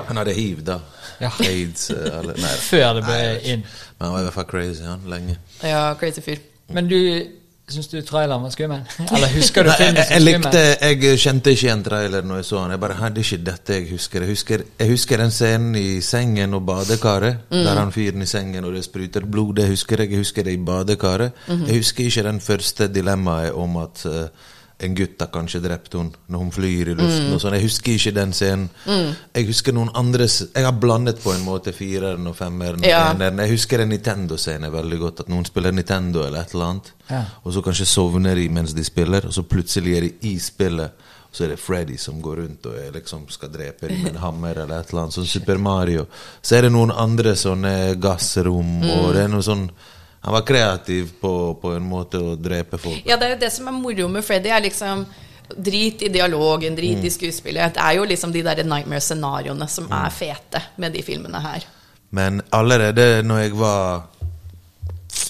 Han 0.08 0.18
hadde 0.18 0.34
hiv 0.34 0.64
da. 0.66 0.80
Ja. 1.22 1.32
Aids 1.40 1.90
eh, 1.90 2.20
eller, 2.20 2.38
Nei, 2.38 2.54
Før 2.72 2.94
det 3.00 3.04
ble 3.08 3.18
Nei, 3.18 3.34
inn. 3.54 3.66
Men 3.98 4.06
han 4.06 4.14
var 4.14 4.22
i 4.22 4.30
hvert 4.30 4.38
fall 4.38 4.50
crazy, 4.52 4.86
han, 4.86 5.04
lenge. 5.10 5.40
Ja, 5.64 5.90
crazy 6.00 6.24
fyr. 6.26 6.44
Men 6.74 6.90
du 6.92 7.00
Syns 7.68 7.90
du 7.92 7.98
traileren 8.00 8.46
var 8.46 8.52
skummel? 8.54 8.84
Eller 9.16 9.28
husker 9.34 9.66
du 9.68 9.74
filmen 9.76 9.98
jeg, 10.00 10.08
som 10.08 10.14
jeg 10.16 10.24
likte 10.24 10.60
Jeg 10.64 11.18
kjente 11.20 11.52
ikke 11.52 11.66
igjen 11.66 11.82
traileren 11.84 12.30
når 12.32 12.40
jeg 12.40 12.46
så 12.48 12.62
han. 12.62 12.72
Jeg 12.72 12.80
bare 12.80 12.96
hadde 12.96 13.24
ikke 13.26 13.40
dette 13.50 13.76
jeg 13.76 13.90
husker. 13.90 14.24
Jeg 14.24 14.32
husker, 14.32 14.62
jeg 14.80 14.92
husker 14.94 15.20
den 15.20 15.34
scenen 15.36 15.76
i 15.76 15.90
sengen 16.00 16.56
og 16.56 16.64
badekaret. 16.70 17.42
Mm. 17.52 17.58
Der 17.66 17.82
han 17.82 17.92
fyren 17.92 18.24
i 18.24 18.30
sengen 18.32 18.70
og 18.70 18.78
det 18.78 18.86
spruter 18.88 19.28
blod. 19.28 19.58
Det 19.60 19.68
husker 19.74 20.00
jeg. 20.06 20.14
Jeg 20.16 20.24
husker 20.24 20.48
det 20.48 20.54
i 20.56 20.62
badekaret. 20.70 21.44
Mhm. 21.50 21.66
Jeg 21.68 21.82
husker 21.82 22.08
ikke 22.08 22.24
den 22.30 22.40
første 22.46 22.88
dilemmaet 22.88 23.60
om 23.60 23.76
at 23.84 24.06
eh, 24.08 24.48
en 24.80 24.96
gutt 24.96 25.22
har 25.22 25.30
kanskje 25.34 25.62
drept 25.64 25.96
henne 25.98 26.14
når 26.30 26.42
hun 26.44 26.52
flyr 26.54 26.92
i 26.92 26.96
luften. 26.98 27.28
Mm. 27.28 27.34
og 27.34 27.42
sånn. 27.42 27.56
Jeg 27.58 27.66
husker 27.66 27.96
ikke 27.96 28.14
den 28.14 28.34
scenen. 28.38 28.68
Jeg 29.34 29.48
husker 29.50 29.74
noen 29.74 29.90
andre 29.98 30.28
Jeg 30.28 30.66
har 30.66 30.76
blandet 30.78 31.22
på 31.24 31.34
en 31.34 31.46
måte 31.46 31.74
fireren 31.74 32.30
og 32.30 32.36
femmeren. 32.38 32.86
Ja. 32.86 33.08
eneren. 33.14 33.42
Jeg 33.42 33.56
husker 33.56 33.82
en 33.82 33.90
Nintendo-scene 33.90 34.70
veldig 34.72 35.00
godt. 35.02 35.26
At 35.26 35.34
noen 35.34 35.50
spiller 35.50 35.74
Nintendo 35.74 36.28
eller 36.28 36.46
et 36.46 36.54
eller 36.54 36.70
annet. 36.70 36.94
Ja. 37.10 37.24
Og 37.44 37.54
så 37.54 37.66
kanskje 37.66 37.90
sovner 37.90 38.38
de 38.38 38.48
mens 38.54 38.76
de 38.78 38.86
spiller, 38.86 39.26
og 39.26 39.34
så 39.34 39.44
plutselig 39.44 39.98
er 39.98 40.08
de 40.08 40.14
i 40.30 40.38
spillet. 40.40 41.06
Og 41.28 41.36
så 41.36 41.44
er 41.44 41.56
det 41.56 41.60
Freddy 41.60 41.98
som 41.98 42.22
går 42.22 42.44
rundt 42.44 42.70
og 42.70 42.78
er 42.78 42.94
liksom 42.94 43.26
skal 43.34 43.50
drepe 43.52 43.90
dem 43.90 44.04
med 44.04 44.14
en 44.14 44.22
hammer 44.22 44.62
eller 44.62 44.80
et 44.80 44.94
eller 44.94 45.08
annet. 45.08 45.18
Sånn 45.18 45.28
Super 45.28 45.58
Mario. 45.58 46.06
Så 46.42 46.56
er 46.56 46.68
det 46.68 46.74
noen 46.76 46.94
andre 46.94 47.34
sånne 47.36 47.96
gassrom, 48.02 48.84
og 48.86 49.14
det 49.18 49.26
er 49.26 49.34
noe 49.34 49.46
sånn 49.46 49.68
Han 50.22 50.34
var 50.34 50.42
kreativ 50.48 51.14
på, 51.22 51.32
på 51.62 51.72
en 51.78 51.86
måte 51.88 52.20
å 52.20 52.36
drepe 52.36 52.80
folk. 52.82 53.06
Ja, 53.08 53.18
det 53.18 53.30
er 53.30 53.36
jo 53.36 53.40
det 53.46 53.52
som 53.54 53.70
er 53.70 53.78
moro 53.78 54.10
med 54.12 54.26
Freddy, 54.26 54.52
er 54.52 54.64
liksom 54.66 55.06
Drit 55.48 56.02
i 56.04 56.10
dialogen, 56.12 56.76
drit 56.76 57.06
i 57.08 57.10
skuespillet. 57.10 57.78
Det 57.78 57.80
er 57.80 57.94
jo 57.96 58.04
liksom 58.04 58.34
de 58.36 58.42
der 58.44 58.60
nightmare-scenarioene 58.68 59.68
som 59.72 59.88
er 59.96 60.10
fete 60.12 60.60
med 60.76 60.92
de 60.92 61.00
filmene 61.08 61.40
her. 61.40 61.64
Men 62.12 62.42
allerede 62.52 63.22
når 63.24 63.40
jeg 63.46 63.54
var 63.56 64.10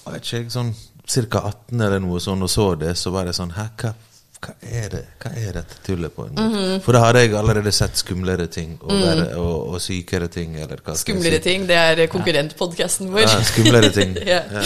jeg 0.07 0.13
vet 0.15 0.31
ikke, 0.31 0.49
sånn 0.55 0.73
ca. 1.05 1.43
18 1.43 1.81
eller 1.85 2.01
noe 2.03 2.19
sånn 2.23 2.43
og 2.43 2.49
så 2.51 2.67
det, 2.79 2.95
så 2.97 3.11
var 3.13 3.27
det 3.27 3.35
sånn 3.37 3.53
hva, 3.53 3.93
hva 4.37 4.53
er 4.61 4.89
det 4.93 4.99
Hva 5.23 5.31
er 5.35 5.53
dette 5.57 5.77
tullet 5.85 6.13
på 6.13 6.27
Mm? 6.27 6.35
Mhm. 6.37 6.81
For 6.85 6.93
da 6.93 6.99
har 6.99 7.13
jeg 7.17 7.33
allerede 7.33 7.71
sett 7.71 7.97
skumlere 7.97 8.45
ting 8.47 8.77
og, 8.81 8.91
der, 8.91 9.35
og, 9.37 9.69
og 9.73 9.81
sykere 9.81 10.27
ting. 10.27 10.53
Mm. 10.59 10.95
Skumlere 10.95 11.39
si. 11.39 11.43
ting, 11.49 11.65
det 11.67 11.75
er 11.75 12.07
konkurrentpodkasten 12.07 13.09
vår. 13.13 13.19
Ja, 13.25 13.41
skumlere 13.43 13.89
ting. 13.91 14.15
Ja. 14.33 14.41
ja. 14.51 14.61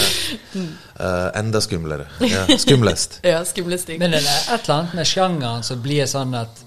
Uh, 0.99 1.29
enda 1.39 1.59
skumlere. 1.61 2.05
Ja, 2.21 2.45
skumlest. 2.57 3.19
Ja, 3.31 3.43
skumlest 3.45 3.87
ting. 3.87 3.99
Men 3.99 4.11
det 4.11 4.19
er 4.25 4.53
et 4.55 4.61
eller 4.67 4.75
annet 4.75 4.93
med 4.99 5.05
sjangeren 5.07 5.63
som 5.63 5.81
blir 5.81 6.05
sånn 6.05 6.35
at 6.37 6.61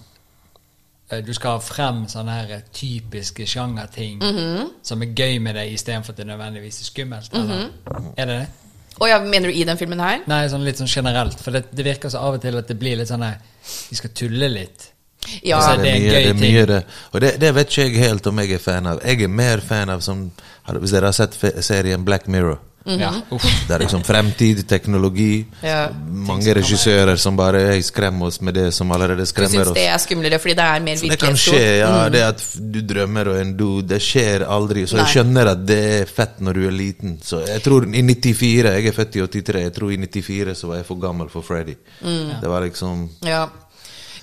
eh, 1.12 1.20
du 1.24 1.32
skal 1.36 1.58
ha 1.58 1.62
frem 1.62 2.04
sånne 2.08 2.32
her 2.40 2.62
typiske 2.72 3.46
sjangerting 3.46 4.18
Mhm. 4.24 4.70
som 4.82 5.02
er 5.02 5.12
gøy 5.14 5.38
med 5.44 5.54
det, 5.54 5.68
istedenfor 5.76 6.12
at 6.16 6.16
det 6.16 6.26
nødvendigvis 6.26 6.80
er 6.80 6.84
skummelt. 6.84 7.34
Eller? 7.34 7.68
Er 8.16 8.26
det 8.26 8.38
det? 8.40 8.48
Og 9.00 9.08
ja, 9.10 9.18
mener 9.20 9.50
du 9.50 9.54
i 9.58 9.64
den 9.66 9.78
filmen 9.80 10.00
her? 10.00 10.20
Nei, 10.30 10.44
sånn 10.52 10.64
litt 10.64 10.78
sånn 10.78 10.90
generelt. 10.90 11.40
For 11.42 11.50
det, 11.56 11.64
det 11.74 11.84
virker 11.86 12.12
så 12.12 12.20
av 12.22 12.36
og 12.38 12.42
til 12.44 12.56
at 12.60 12.68
det 12.70 12.76
blir 12.78 12.96
litt 13.00 13.10
sånn 13.10 13.24
De 13.26 13.96
skal 13.98 14.12
tulle 14.14 14.48
litt. 14.52 14.90
Ja, 15.42 15.58
Så 15.60 15.76
det 15.80 15.82
det 15.82 15.90
er 15.90 15.96
en 15.96 16.02
mye, 16.02 16.10
gøy 16.10 16.22
det 16.22 16.28
er 16.28 16.34
ting. 16.34 16.66
det. 16.68 16.80
Og 17.12 17.20
det, 17.24 17.30
det 17.40 17.50
vet 17.56 17.70
ikke 17.72 17.86
jeg 17.88 18.02
helt 18.04 18.26
om 18.28 18.38
jeg 18.42 18.52
er 18.58 18.62
fan 18.62 18.86
av. 18.86 19.00
Jeg 19.04 19.22
er 19.24 19.28
mer 19.32 19.62
fan 19.64 19.90
av 19.90 20.00
som 20.04 20.30
Hvis 20.68 20.92
dere 20.94 21.10
har 21.10 21.16
sett 21.16 21.34
serien 21.64 22.04
Black 22.04 22.26
Mirror. 22.28 22.58
Ja, 22.84 23.10
uff. 23.32 23.44
Det 23.68 23.74
er 23.74 23.80
liksom 23.80 24.02
fremtid, 24.04 24.58
teknologi. 24.68 25.44
Ja. 25.64 25.86
Mange 26.28 26.52
regissører 26.58 27.16
som 27.16 27.36
bare 27.36 27.62
hey, 27.70 27.82
skremmer 27.82 28.28
oss 28.28 28.40
med 28.44 28.54
det 28.58 28.66
som 28.76 28.92
allerede 28.92 29.24
du 29.24 29.30
skremmer 29.30 29.64
syns 29.64 29.70
oss. 29.72 29.78
det 29.78 29.86
er 29.88 30.02
skumlere 30.02 30.38
fordi 30.42 30.54
det 30.58 30.66
er 30.68 30.84
mer 30.84 31.00
Så 31.00 31.08
det 31.08 31.18
kan 31.22 31.38
skje, 31.40 31.62
ja. 31.80 31.88
Mm. 31.94 32.12
Det 32.12 32.22
at 32.26 32.44
du 32.74 32.80
drømmer 32.92 33.32
og 33.32 33.40
en 33.40 33.56
do, 33.56 33.70
det 33.80 34.02
skjer 34.04 34.44
aldri. 34.44 34.84
Så 34.90 35.00
jeg 35.00 35.14
skjønner 35.16 35.52
at 35.54 35.64
det 35.66 35.80
er 35.94 36.12
fett 36.12 36.40
når 36.44 36.60
du 36.60 36.66
er 36.68 36.76
liten. 36.76 37.18
Så 37.24 37.40
jeg 37.48 37.64
tror 37.64 37.88
i 37.88 38.02
94, 38.04 38.76
jeg 38.76 38.92
er 38.92 38.98
født 39.00 39.16
i 39.16 39.26
83, 39.40 39.64
jeg 39.64 39.76
tror 39.80 39.96
i 39.96 40.00
94 40.04 40.54
så 40.60 40.72
var 40.72 40.82
jeg 40.82 40.88
for 40.92 41.00
gammel 41.00 41.32
for 41.32 41.46
Freddy. 41.46 41.76
Mm. 42.04 42.40
Det 42.42 42.52
var 42.52 42.68
liksom 42.68 43.08
Ja. 43.24 43.46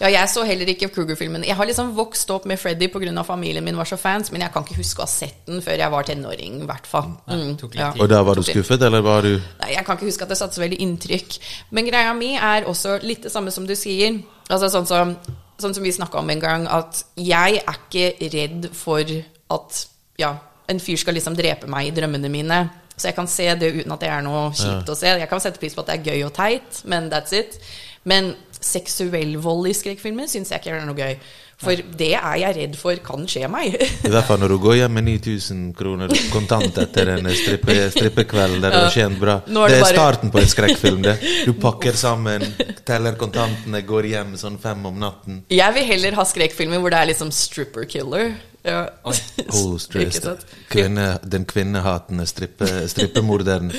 Ja, 0.01 0.09
jeg 0.09 0.29
så 0.31 0.43
heller 0.47 0.69
ikke 0.71 0.89
Kruger-filmen. 0.89 1.43
Jeg 1.45 1.55
har 1.57 1.67
liksom 1.69 1.91
vokst 1.93 2.29
opp 2.33 2.47
med 2.49 2.57
Freddy 2.57 2.87
pga. 2.89 3.23
familien 3.23 3.63
min 3.63 3.77
var 3.77 3.85
så 3.85 3.97
fans, 3.97 4.31
men 4.31 4.41
jeg 4.41 4.51
kan 4.53 4.65
ikke 4.65 4.79
huske 4.79 5.03
å 5.03 5.05
ha 5.05 5.11
sett 5.11 5.45
den 5.45 5.61
før 5.61 5.77
jeg 5.77 5.91
var 5.91 6.07
tenåring, 6.07 6.61
i 6.63 6.65
hvert 6.65 6.87
fall. 6.89 7.11
Mm, 7.27 7.57
ja. 7.77 7.91
Og 7.99 8.09
da 8.09 8.23
var 8.23 8.35
du 8.35 8.43
skuffet, 8.43 8.81
eller 8.81 9.01
var 9.01 9.21
du 9.21 9.35
Nei, 9.61 9.73
Jeg 9.75 9.85
kan 9.85 9.95
ikke 9.97 10.09
huske 10.09 10.25
at 10.25 10.33
det 10.33 10.39
satte 10.39 10.57
så 10.57 10.63
veldig 10.63 10.81
inntrykk. 10.81 11.37
Men 11.69 11.85
greia 11.85 12.13
mi 12.17 12.33
er 12.35 12.65
også 12.65 12.97
litt 13.05 13.23
det 13.23 13.31
samme 13.31 13.53
som 13.53 13.67
du 13.67 13.75
sier. 13.75 14.17
Altså 14.49 14.71
sånn 14.73 14.89
som, 14.89 15.15
sånn 15.61 15.77
som 15.77 15.83
vi 15.83 15.93
snakka 15.93 16.19
om 16.19 16.29
en 16.33 16.41
gang, 16.41 16.67
at 16.67 17.05
jeg 17.15 17.61
er 17.61 17.77
ikke 17.77 18.29
redd 18.33 18.69
for 18.73 19.05
at 19.51 19.85
ja, 20.17 20.35
en 20.71 20.81
fyr 20.81 20.97
skal 20.97 21.13
liksom 21.17 21.37
drepe 21.37 21.69
meg 21.69 21.91
i 21.91 21.95
drømmene 21.95 22.31
mine. 22.31 22.61
Så 22.95 23.09
jeg 23.09 23.17
kan 23.17 23.29
se 23.29 23.47
det 23.55 23.73
uten 23.79 23.93
at 23.93 24.01
det 24.01 24.09
er 24.13 24.25
noe 24.25 24.49
kjipt 24.53 24.89
å 24.89 24.97
se. 24.97 25.13
Jeg 25.21 25.29
kan 25.29 25.41
sette 25.41 25.61
pris 25.61 25.77
på 25.77 25.85
at 25.85 25.89
det 25.89 25.99
er 25.99 26.11
gøy 26.11 26.27
og 26.27 26.35
teit, 26.37 26.81
men 26.89 27.09
that's 27.13 27.33
it. 27.37 27.57
Men 28.03 28.33
seksuell 28.61 29.37
vold 29.41 29.67
i 29.71 29.73
skrekkfilmer 29.77 30.27
syns 30.29 30.51
jeg 30.53 30.61
ikke 30.61 30.75
er 30.77 30.85
noe 30.85 30.97
gøy. 30.97 31.15
For 31.61 31.77
det 31.77 32.07
er 32.17 32.37
jeg 32.41 32.55
redd 32.57 32.75
for 32.79 32.97
kan 33.05 33.27
skje 33.29 33.45
meg. 33.53 33.75
I 33.77 34.09
hvert 34.09 34.25
fall 34.25 34.39
når 34.41 34.49
du 34.55 34.57
går 34.63 34.79
hjem 34.79 34.95
med 34.97 35.05
9000 35.05 35.59
kroner 35.77 36.09
kontant 36.33 36.79
etter 36.81 37.11
en 37.13 37.29
strippe, 37.37 37.75
strippekveld 37.93 38.63
der 38.63 38.73
du 38.73 38.77
har 38.79 38.89
tjent 38.95 39.19
bra. 39.21 39.35
Nå 39.45 39.67
er 39.67 39.69
det 39.69 39.75
det 39.75 39.77
er 39.77 39.85
bare- 39.85 39.93
starten 39.99 40.33
på 40.33 40.41
en 40.41 40.49
skrekkfilm. 40.55 41.03
det. 41.05 41.17
Du 41.45 41.53
pakker 41.61 41.93
sammen, 41.93 42.41
teller 42.87 43.13
kontantene, 43.13 43.83
går 43.85 44.09
hjem 44.09 44.33
sånn 44.41 44.57
fem 44.61 44.85
om 44.89 44.97
natten. 45.03 45.43
Jeg 45.53 45.77
vil 45.77 45.85
heller 45.85 46.17
ha 46.17 46.25
skrekkfilmer 46.25 46.81
hvor 46.81 46.89
det 46.95 47.03
er 47.03 47.11
liksom 47.13 47.29
stripper 47.31 47.85
killer. 47.85 48.33
Ja. 48.63 48.89
Oh, 49.51 49.75
Ikke 49.75 50.37
Kvinne, 50.69 51.05
den 51.27 51.43
kvinnehatende 51.45 52.23
strippe, 52.29 52.67
strippemorderen. 52.87 53.71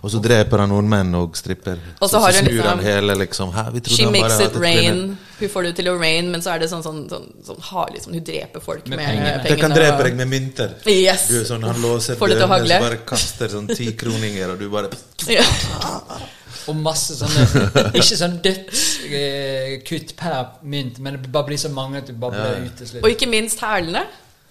Og 0.00 0.12
så 0.14 0.20
dreper 0.22 0.62
han 0.62 0.70
noen 0.72 0.88
menn 0.88 1.10
og 1.18 1.36
stripper. 1.36 1.76
Og 2.00 2.08
så 2.08 2.22
har 2.22 2.32
så 2.32 2.40
snur 2.44 2.54
liksom- 2.54 2.68
han 2.70 2.84
hele 2.84 3.16
liksom 3.20 3.52
vi 3.74 3.82
She 3.90 4.04
han 4.04 4.12
bare 4.14 4.22
makes 4.22 4.40
it 4.40 4.56
rain. 4.56 5.18
Hun 5.40 5.48
får 5.48 5.62
det 5.62 5.74
til 5.76 5.90
å 5.92 5.98
rain, 6.00 6.30
men 6.30 6.40
så 6.42 6.54
er 6.54 6.58
det 6.60 6.70
sånn, 6.70 6.82
sånn, 6.82 7.08
sånn, 7.10 7.28
sånn 7.44 7.60
har 7.60 7.90
liksom, 7.92 8.12
Hun 8.14 8.24
dreper 8.24 8.60
folk 8.60 8.86
med, 8.86 8.96
Med 8.98 9.06
pengene. 9.08 9.42
Det 9.42 9.60
kan 9.60 9.70
drepe 9.70 10.02
deg 10.04 10.16
med 10.16 10.28
mynter. 10.28 10.74
Yes. 10.86 11.28
Du 11.28 11.40
er 11.40 11.44
sånn, 11.44 11.62
Han 11.62 11.82
låser 11.82 12.16
dørene, 12.16 12.66
så 12.66 12.80
bare 12.80 13.04
kaster 13.04 13.48
sånn 13.48 13.68
ti 13.74 13.92
kroninger, 13.92 14.52
og 14.52 14.58
du 14.58 14.68
bare 14.70 14.90
Ja. 15.28 15.44
Og 16.68 16.76
masse 16.76 17.16
sånne 17.16 17.90
Ikke 17.98 18.16
sånn 18.18 18.36
dødskutt 18.44 20.16
per 20.18 20.58
mynt, 20.62 20.98
men 21.00 21.20
det 21.20 21.30
bare 21.32 21.48
blir 21.48 21.60
så 21.60 21.70
mange 21.72 22.02
at 22.02 22.10
du 22.10 22.16
bare 22.20 22.36
blir 22.36 22.66
ut 22.68 22.82
til. 22.82 22.98
Og 23.02 23.14
ikke 23.14 23.30
minst 23.30 23.62
hælene. 23.64 24.04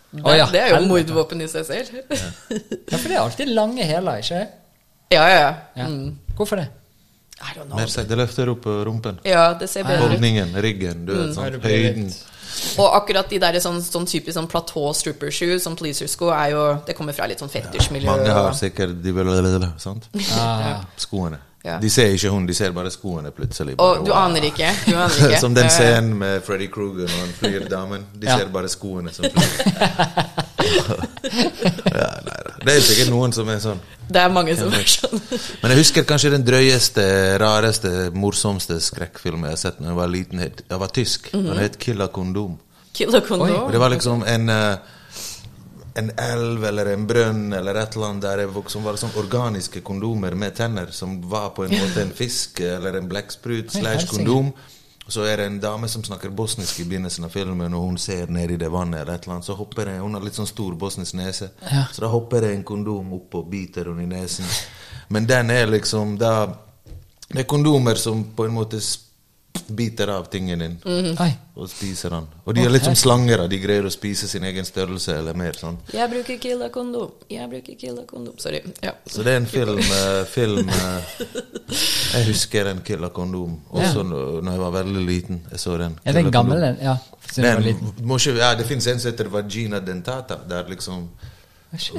Det, 0.10 0.24
ja, 0.40 0.48
det 0.50 0.62
er 0.64 0.72
jo 0.74 0.88
mordvåpen 0.90 1.44
i 1.46 1.48
seg 1.52 1.68
selv. 1.68 2.00
Ja, 2.10 2.98
for 2.98 3.06
det 3.06 3.14
er 3.14 3.22
alltid 3.22 3.52
lange 3.54 3.86
hæler, 3.86 4.24
ikke? 4.24 4.42
Ja, 5.14 5.26
ja, 5.30 5.38
ja. 5.38 5.54
Ja. 5.78 5.88
Mm. 5.88 6.18
Hvorfor 6.38 6.56
det? 6.56 6.68
I 7.40 7.54
don't 7.56 7.70
know. 7.70 7.78
Mer 7.78 7.92
seg, 7.92 8.08
Det 8.10 8.18
løfter 8.18 8.50
opp 8.52 8.66
rumpen. 8.66 9.22
Ja, 9.24 9.54
det 9.60 9.70
ser 9.70 9.86
bedre. 9.88 10.10
Holdningen, 10.10 10.56
ryggen, 10.66 11.06
du 11.06 11.14
vet, 11.14 11.30
mm. 11.30 11.36
sånn, 11.38 11.60
høyden. 11.64 12.10
Og 12.82 12.96
akkurat 12.98 13.30
de 13.30 13.38
der 13.40 13.60
sånn, 13.64 13.78
sånn 13.86 14.08
typisk 14.10 14.36
sånn 14.36 14.50
platå 14.50 14.88
stripper 14.98 15.32
shoe, 15.34 15.60
sånn 15.62 15.78
pleaser-sko, 15.80 16.32
er 16.34 16.56
jo 16.56 16.64
Det 16.88 16.96
kommer 16.98 17.16
fra 17.16 17.28
litt 17.30 17.42
sånn 17.42 17.52
fetisjmiljø. 17.54 18.10
Mange 18.10 18.34
har 18.34 18.58
sikkert 18.58 18.98
de 19.04 19.14
vil, 19.16 19.32
sant? 19.80 20.10
Ah, 20.36 20.82
Skoene. 21.06 21.40
Ja. 21.66 21.78
De 21.82 21.90
ser 21.90 22.14
ikke 22.16 22.30
hun, 22.32 22.46
de 22.48 22.54
ser 22.56 22.72
bare 22.72 22.92
skoene 22.92 23.32
plutselig. 23.36 23.74
Og 23.84 24.06
du 24.06 24.12
wow. 24.14 24.20
aner 24.30 24.46
ikke. 24.48 24.70
Du 24.86 24.94
aner 24.96 25.18
ikke. 25.28 25.40
Som 25.42 25.56
den 25.56 25.70
scenen 25.70 26.14
med 26.18 26.42
Freddy 26.48 26.70
Kruger 26.72 27.08
når 27.10 27.20
han 27.20 27.34
flyr 27.40 27.66
damen. 27.70 28.06
De 28.16 28.28
Ja. 28.28 28.38
ser 28.38 28.48
bare 28.54 28.70
skoene 28.72 29.12
som 29.14 29.26
flyr. 29.26 29.50
ja, 32.00 32.10
nei 32.26 32.40
da. 32.46 32.54
Det 32.64 32.76
er 32.76 32.82
sikkert 32.84 33.12
noen 33.12 33.34
som 33.36 33.50
er 33.52 33.60
sånn. 33.64 33.82
Det 34.10 34.22
er 34.22 34.32
mange 34.34 34.56
som 34.60 34.72
er 34.74 34.88
sånn. 34.90 35.20
Men 35.62 35.74
jeg 35.74 35.82
husker 35.82 36.08
kanskje 36.08 36.32
den 36.34 36.46
drøyeste, 36.48 37.04
rareste, 37.42 37.92
morsomste 38.16 38.80
skrekkfilmen 38.84 39.50
jeg 39.50 39.58
har 39.58 39.62
sett 39.66 39.82
da 39.82 39.92
jeg 39.92 40.00
var 40.00 40.12
liten. 40.14 40.46
Jeg 40.46 40.80
var 40.86 40.96
tysk. 40.96 41.30
Mhm. 41.34 41.46
Den 41.52 41.62
het 41.66 41.78
'Killa 41.80 42.08
kondom'. 42.08 42.58
Killa 42.94 43.22
kondom. 43.22 43.52
Oi. 43.68 43.72
det 43.72 43.80
var 43.80 43.90
liksom 43.94 44.24
en 44.28 44.50
eh, 44.50 44.78
en 46.00 46.12
elv 46.18 46.64
eller 46.70 46.90
en 46.94 47.06
brønn 47.10 47.54
eller 47.54 47.76
et 47.82 47.96
eller 47.96 48.08
annet 48.10 48.26
der 48.26 48.42
det 48.46 48.64
som 48.74 48.84
var 48.88 48.98
sånn 49.00 49.14
organiske 49.20 49.82
kondomer 49.86 50.36
med 50.36 50.56
tenner, 50.58 50.92
som 50.96 51.20
var 51.30 51.50
på 51.56 51.66
en 51.68 51.76
måte 51.78 52.02
en 52.02 52.12
fisk 52.16 52.60
eller 52.66 52.98
en 53.00 53.08
blekksprut 53.12 53.72
slash 53.72 54.08
kondom. 54.12 54.52
Så 55.10 55.24
er 55.26 55.38
det 55.42 55.46
en 55.50 55.60
dame 55.60 55.88
som 55.90 56.04
snakker 56.06 56.30
bosnisk 56.30 56.80
i 56.80 56.86
begynnelsen 56.86 57.26
av 57.26 57.32
filmen, 57.34 57.74
og 57.74 57.82
hun 57.88 57.96
ser 57.98 58.30
ned 58.30 58.52
i 58.54 58.58
det 58.62 58.68
vannet 58.70 59.02
eller 59.02 59.16
et 59.18 59.24
eller 59.26 59.40
annet, 59.40 59.46
så 59.48 59.56
hopper 59.58 59.86
det 59.90 59.96
Hun 60.04 60.14
har 60.14 60.22
litt 60.22 60.38
sånn 60.38 60.46
stor 60.48 60.76
bosnisk 60.78 61.16
nese, 61.18 61.50
Ja. 61.66 61.88
så 61.92 62.02
da 62.02 62.08
hopper 62.14 62.42
det 62.42 62.52
en 62.54 62.64
kondom 62.64 63.14
opp 63.18 63.34
og 63.36 63.50
biter 63.50 63.86
henne 63.90 64.04
i 64.04 64.06
nesen. 64.06 64.46
Men 65.10 65.26
den 65.26 65.50
er 65.52 65.66
liksom 65.68 66.18
da 66.20 66.48
Det 67.30 67.40
er 67.40 67.44
kondomer 67.50 67.96
som 67.98 68.24
på 68.36 68.46
en 68.46 68.54
måte 68.54 68.78
sp- 68.82 69.09
biter 69.68 70.08
av 70.08 70.26
tingen 70.30 70.60
din 70.60 70.78
Oi. 71.20 71.30
og 71.56 71.70
spiser 71.70 72.10
den. 72.10 72.28
Og 72.46 72.56
de 72.56 72.64
er 72.66 72.72
litt 72.74 72.86
som 72.86 72.96
slanger, 72.98 73.44
de 73.50 73.60
greier 73.62 73.86
å 73.86 73.92
spise 73.94 74.28
sin 74.30 74.44
egen 74.44 74.66
størrelse 74.66 75.14
eller 75.18 75.38
mer. 75.38 75.54
sånn. 75.58 75.78
Jeg 75.94 76.10
bruker 76.10 76.38
killer 76.42 76.70
kondom. 76.74 77.12
Jeg 77.30 77.50
bruker 77.50 77.78
killer 77.80 78.06
kondom. 78.10 78.38
Sorry. 78.42 78.62
Ja. 78.84 78.94
Så 79.06 79.24
det 79.24 79.34
er 79.34 79.42
en 79.42 79.50
film, 79.50 79.80
eh, 79.80 80.24
film 80.30 80.70
eh, 80.70 81.16
Jeg 82.14 82.26
husker 82.26 82.66
en 82.72 82.82
Killer 82.82 83.10
Kondom 83.14 83.60
også 83.70 84.04
når 84.04 84.42
når 84.42 84.52
jeg 84.52 84.60
var 84.60 84.72
veldig 84.72 85.06
liten. 85.06 85.42
Jeg 85.52 85.60
så 85.60 85.78
den. 85.78 86.00
Er 86.04 86.14
det 86.14 86.24
en 86.26 86.32
Killer 86.32 86.32
gammel 86.32 86.64
en? 86.64 86.78
Ja. 86.82 86.96
Jeg 87.36 87.56
var 87.56 87.62
Den, 87.62 87.94
må 88.08 88.18
ikke, 88.18 88.38
ja, 88.40 88.56
det 88.58 88.66
fins 88.66 88.88
en 88.88 89.00
som 89.00 89.12
heter 89.12 89.30
Vagina 89.30 89.80
dentata, 89.80 90.40
der 90.50 90.70
liksom 90.70 91.10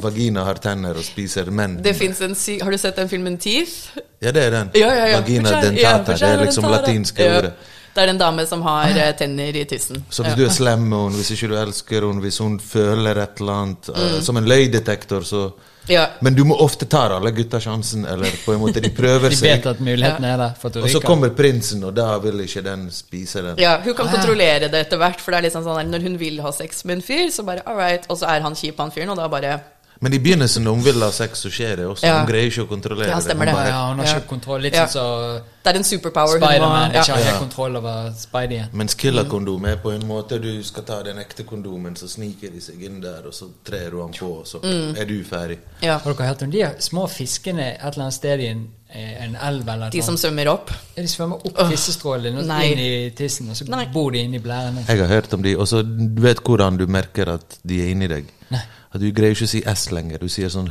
vagina 0.02 0.44
har 0.44 0.58
tenner 0.62 0.98
og 0.98 1.04
spiser 1.06 1.50
menn. 1.54 1.78
Har 1.78 2.70
du 2.70 2.78
sett 2.78 2.96
den 2.96 3.10
filmen 3.10 3.38
Teeth? 3.38 3.98
Ja, 4.20 4.32
det 4.32 4.48
er 4.48 4.50
den. 4.50 4.72
Ja, 4.74 4.88
ja, 4.94 5.06
ja. 5.12 5.20
Vagina 5.20 5.50
Vagina- 5.50 5.60
dentata. 5.62 6.16
det 6.16 6.22
er 6.22 6.44
liksom 6.44 6.64
dentata. 6.64 6.80
latinske 6.80 7.28
ordet. 7.36 7.52
Det 7.94 8.02
er 8.02 8.08
en 8.12 8.18
dame 8.18 8.46
som 8.46 8.62
har 8.62 8.90
ah. 8.94 9.12
tenner 9.18 9.56
i 9.56 9.64
tissen. 9.64 10.04
Så 10.10 10.22
hvis 10.22 10.36
du 10.38 10.44
er 10.44 10.52
slem 10.54 10.84
med 10.88 10.98
henne, 10.98 11.16
hvis 11.18 11.30
ikke 11.34 11.48
du 11.50 11.56
elsker 11.58 12.06
henne, 12.06 12.22
hvis 12.22 12.38
hun 12.38 12.60
føler 12.60 13.18
et 13.18 13.40
eller 13.40 13.52
annet 13.52 13.90
eh, 13.94 14.20
Som 14.22 14.36
en 14.36 14.46
løydetektor, 14.46 15.26
så 15.26 15.50
Ja. 15.88 16.06
Men 16.20 16.34
du 16.34 16.44
må 16.44 16.54
ofte 16.60 16.86
ta 16.86 17.06
alle 17.16 17.30
gutta 17.34 17.58
sjansen, 17.60 18.04
eller 18.06 18.30
på 18.44 18.52
en 18.54 18.60
måte 18.60 18.80
de 18.80 18.90
prøver 18.94 19.28
De 19.32 19.36
seg. 19.36 19.48
vet 19.56 19.66
at 19.66 19.80
muligheten 19.80 20.24
er 20.24 20.36
der 20.36 20.54
for 20.60 20.68
at 20.68 20.74
du 20.74 20.82
Og 20.84 20.90
så 20.92 21.00
kommer 21.00 21.30
prinsen, 21.34 21.82
og 21.84 21.94
da 21.96 22.18
vil 22.22 22.40
ikke 22.44 22.62
den 22.62 22.90
spise 22.94 23.42
den. 23.42 23.58
Ja, 23.58 23.78
hun 23.82 23.94
kan 23.94 24.06
Ah, 24.06 24.12
ja. 24.12 24.16
kontrollere 24.20 24.68
det 24.70 24.84
etter 24.86 24.96
hvert, 25.00 25.20
for 25.20 25.32
det 25.32 25.38
er 25.38 25.48
liksom 25.48 25.64
sånn 25.64 25.80
der, 25.80 25.90
når 25.98 26.02
hun 26.06 26.18
vil 26.20 26.40
ha 26.44 26.52
sex 26.52 26.84
med 26.84 26.98
en 27.00 27.02
fyr, 27.02 27.30
så 27.34 27.42
bare 27.48 27.62
all 27.66 27.76
right, 27.80 28.04
og 28.08 28.18
så 28.20 28.28
er 28.30 28.40
han 28.46 28.54
kjip, 28.54 28.76
han 28.78 28.90
fyren, 28.94 29.10
og 29.10 29.16
da 29.16 29.26
bare 29.28 29.56
Men 30.02 30.14
i 30.14 30.18
begynnelsen, 30.18 30.64
når 30.64 30.72
hun 30.78 30.84
vil 30.84 31.02
ha 31.04 31.10
sex, 31.12 31.42
så 31.44 31.50
skjer 31.52 31.76
det 31.76 31.84
også. 31.86 32.06
Ja. 32.06 32.18
Hun 32.22 32.28
greier 32.30 32.46
ikke 32.48 32.62
å 32.64 32.68
kontrollere 32.70 33.08
Ja, 33.10 33.18
det. 33.20 33.34
Hun. 33.36 33.38
Bare- 33.38 33.68
ja, 33.68 33.80
hun 33.90 33.98
har 33.98 34.06
Ja. 34.06 34.14
ikke 34.14 34.28
kontroll. 34.28 34.60
Litt 34.62 34.74
Ja. 34.74 34.86
sånn 34.86 34.92
som 34.92 35.42
Det 35.62 35.74
er 35.74 35.76
en 35.76 35.84
superpower. 35.84 36.38
Spiderman 36.40 36.92
ja. 36.94 37.00
ikke 37.02 37.12
har 37.12 37.16
helt 37.16 37.34
Ja. 37.34 37.38
kontroll 37.38 37.76
over 37.76 38.12
Spidey. 38.16 38.64
Mens 38.72 38.94
killerkondom 38.94 39.66
er 39.68 39.76
på 39.76 39.92
en 39.92 40.00
måte 40.08 40.40
Du 40.40 40.62
skal 40.62 40.84
ta 40.84 41.02
den 41.02 41.18
ekte 41.18 41.44
kondomen, 41.44 41.94
så 41.96 42.08
sniker 42.08 42.50
de 42.50 42.60
seg 42.60 42.80
inn 42.82 43.00
der, 43.02 43.26
og 43.26 43.32
så 43.34 43.50
trer 43.62 43.90
du 43.90 44.00
han 44.00 44.10
på, 44.12 44.38
og 44.40 44.46
så 44.46 44.62
Mm. 44.62 44.96
er 44.98 45.04
du 45.04 45.22
ferdig. 45.22 45.58
Ja. 45.82 45.98
Har 45.98 46.14
dere 46.14 46.26
hørt 46.28 46.42
om 46.44 46.50
de 46.50 46.62
små 46.78 47.06
fiskene 47.06 47.60
et 47.74 47.80
eller 47.92 48.04
annet 48.04 48.14
sted 48.14 48.40
i 48.40 48.46
en, 48.46 48.68
eh, 48.94 49.24
en 49.24 49.36
elv 49.36 49.68
eller 49.68 49.90
De 49.90 50.00
som 50.00 50.16
svømmer 50.16 50.46
opp. 50.48 50.70
Ja, 50.96 51.02
de 51.02 51.08
svømmer 51.08 51.44
opp 51.44 51.70
tissestrålene 51.70 52.40
så 52.42 52.46
nei. 52.46 52.72
inn 52.72 52.78
i 52.78 53.10
tissen, 53.10 53.50
og 53.50 53.54
så 53.56 53.68
Nei. 53.68 53.84
bor 53.92 54.10
de 54.10 54.18
inni 54.24 54.38
blærene. 54.38 54.86
Jeg 54.88 54.98
har 54.98 55.08
hørt 55.08 55.34
om 55.34 55.42
de, 55.42 55.56
og 55.56 55.66
så 55.68 55.82
du 55.82 56.22
vet 56.22 56.38
hvordan 56.42 56.78
du 56.78 56.86
merker 56.86 57.28
at 57.34 57.58
de 57.66 57.82
er 57.82 57.90
inni 57.94 58.08
deg. 58.08 58.24
Nei. 58.50 58.60
At 58.90 59.00
du 59.02 59.10
greier 59.14 59.36
ikke 59.36 59.46
å 59.48 59.52
si 59.52 59.62
S 59.66 59.88
lenger. 59.94 60.22
Du 60.22 60.28
sier 60.32 60.50
sånn 60.52 60.70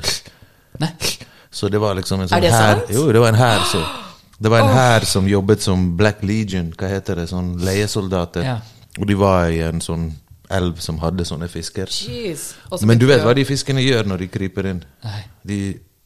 Nei. 0.79 0.91
Så 1.51 1.69
det 1.71 1.79
var 1.81 1.95
liksom 1.97 2.21
en 2.21 2.29
sånn 2.29 2.37
Er 2.37 2.45
det 2.45 2.51
sant? 2.53 2.91
Jo, 2.93 3.07
det 3.11 3.21
var 3.23 3.33
en 3.33 3.39
hær 3.39 3.63
som 3.71 3.85
Det 4.43 4.51
var 4.53 4.63
en 4.63 4.71
hær 4.71 5.03
som 5.03 5.25
jobbet 5.27 5.63
som 5.65 5.81
Black 5.99 6.21
Legion, 6.23 6.69
hva 6.79 6.87
heter 6.87 7.19
det, 7.19 7.25
sånn 7.27 7.57
leiesoldater. 7.59 8.45
Ja. 8.47 8.53
Og 8.95 9.09
de 9.09 9.17
var 9.19 9.49
i 9.51 9.57
en 9.65 9.81
sånn 9.83 10.05
elv 10.49 10.79
som 10.79 11.01
hadde 11.03 11.25
sånne 11.27 11.49
fisker. 11.51 11.91
Jeez. 11.91 12.45
Men 12.87 13.01
du 13.01 13.03
vet 13.09 13.19
hva 13.25 13.33
de 13.35 13.43
fiskene 13.43 13.83
gjør 13.83 14.07
når 14.07 14.23
de 14.23 14.29
kryper 14.31 14.69
inn? 14.71 14.79
Nei. 15.03 15.19
De 15.43 15.59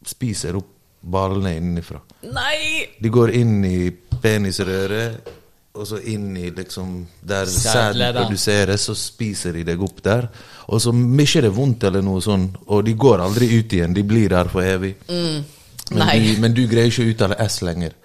spiser 0.09 0.57
opp 0.57 0.71
ballene 1.03 1.53
innenfra. 1.59 2.01
Nei! 2.33 2.89
De 2.97 3.11
går 3.13 3.35
inn 3.37 3.59
i 3.67 3.77
penisrøret, 4.23 5.29
og 5.73 5.87
så 5.89 5.97
inn 6.05 6.35
i 6.37 6.51
liksom 6.53 7.07
Der 7.21 7.49
sæden 7.49 8.13
produseres, 8.15 8.81
så 8.81 8.93
spiser 8.95 9.55
de 9.57 9.63
deg 9.65 9.81
opp 9.81 10.03
der. 10.05 10.27
Og 10.69 10.81
så 10.81 10.93
mye 10.93 11.41
det 11.41 11.49
vondt 11.55 11.83
eller 11.89 12.03
noe 12.05 12.21
sånn, 12.21 12.45
og 12.67 12.83
de 12.85 12.93
går 12.93 13.23
aldri 13.23 13.49
ut 13.57 13.73
igjen. 13.73 13.93
De 13.93 14.03
blir 14.05 14.29
der 14.29 14.51
for 14.53 14.61
evig. 14.61 14.93
Men, 15.09 16.07
de, 16.07 16.19
du, 16.21 16.41
men 16.41 16.53
du 16.53 16.63
greier 16.69 16.91
ikke 16.91 17.03
å 17.07 17.09
uttale 17.09 17.39
S 17.47 17.61
lenger. 17.65 17.95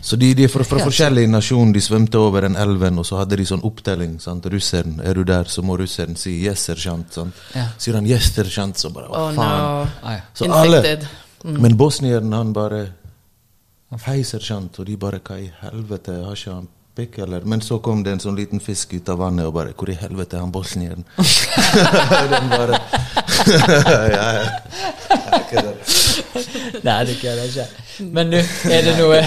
Så 0.00 0.16
de, 0.16 0.30
de 0.34 0.48
fra, 0.48 0.64
fra 0.64 0.80
forskjellige 0.80 1.28
nasjoner. 1.28 1.74
De 1.76 1.82
svømte 1.84 2.18
over 2.18 2.46
den 2.46 2.56
elven, 2.56 2.98
og 2.98 3.04
så 3.06 3.18
hadde 3.20 3.36
de 3.36 3.44
sånn 3.48 3.64
opptelling. 3.68 4.16
sant? 4.20 4.46
Russeren, 4.48 4.96
er 5.04 5.18
du 5.18 5.26
der, 5.28 5.44
så 5.44 5.62
må 5.62 5.76
russeren 5.76 6.16
si 6.16 6.38
'yes, 6.40 6.70
sant? 6.80 7.18
Ja. 7.54 7.66
Sier 7.78 7.94
han 7.94 8.06
'yes, 8.06 8.32
sersjant', 8.32 8.80
så 8.80 8.90
bare 8.90 9.08
hva 9.08 9.18
Oh 9.28 9.34
faen? 9.34 9.88
no. 10.08 10.20
Så 10.34 10.44
Infected. 10.44 11.04
Alle, 11.04 11.08
mm. 11.44 11.60
Men 11.62 11.76
bosnieren, 11.76 12.32
han 12.32 12.52
bare 12.52 12.86
Hei, 14.06 14.22
sersjant. 14.24 14.78
Og 14.78 14.86
de 14.86 14.96
bare 14.96 15.20
Hva 15.20 15.38
i 15.38 15.52
helvete, 15.60 16.24
har 16.24 16.34
ikke 16.34 16.54
han 16.54 16.68
pikk, 16.96 17.18
eller? 17.24 17.40
Men 17.44 17.60
så 17.64 17.78
kom 17.82 18.02
det 18.04 18.12
en 18.14 18.22
sånn 18.22 18.36
liten 18.38 18.60
fisk 18.62 18.94
ut 18.94 19.08
av 19.12 19.18
vannet, 19.18 19.46
og 19.48 19.54
bare 19.56 19.74
Hvor 19.76 19.90
i 19.90 19.96
helvete 19.98 20.36
er 20.38 20.44
han 20.44 20.52
bosnieren? 20.54 21.04
Den 22.32 22.48
bare 22.52 22.78
Ja, 24.14 24.28
ja. 24.38 24.44
Nei, 26.84 27.04
det 27.08 27.16
kødder 27.20 27.44
ikke. 27.44 27.66
Men 28.14 28.30
nå 28.32 28.40
er 28.70 28.86
det 28.86 28.94
noe 28.98 29.20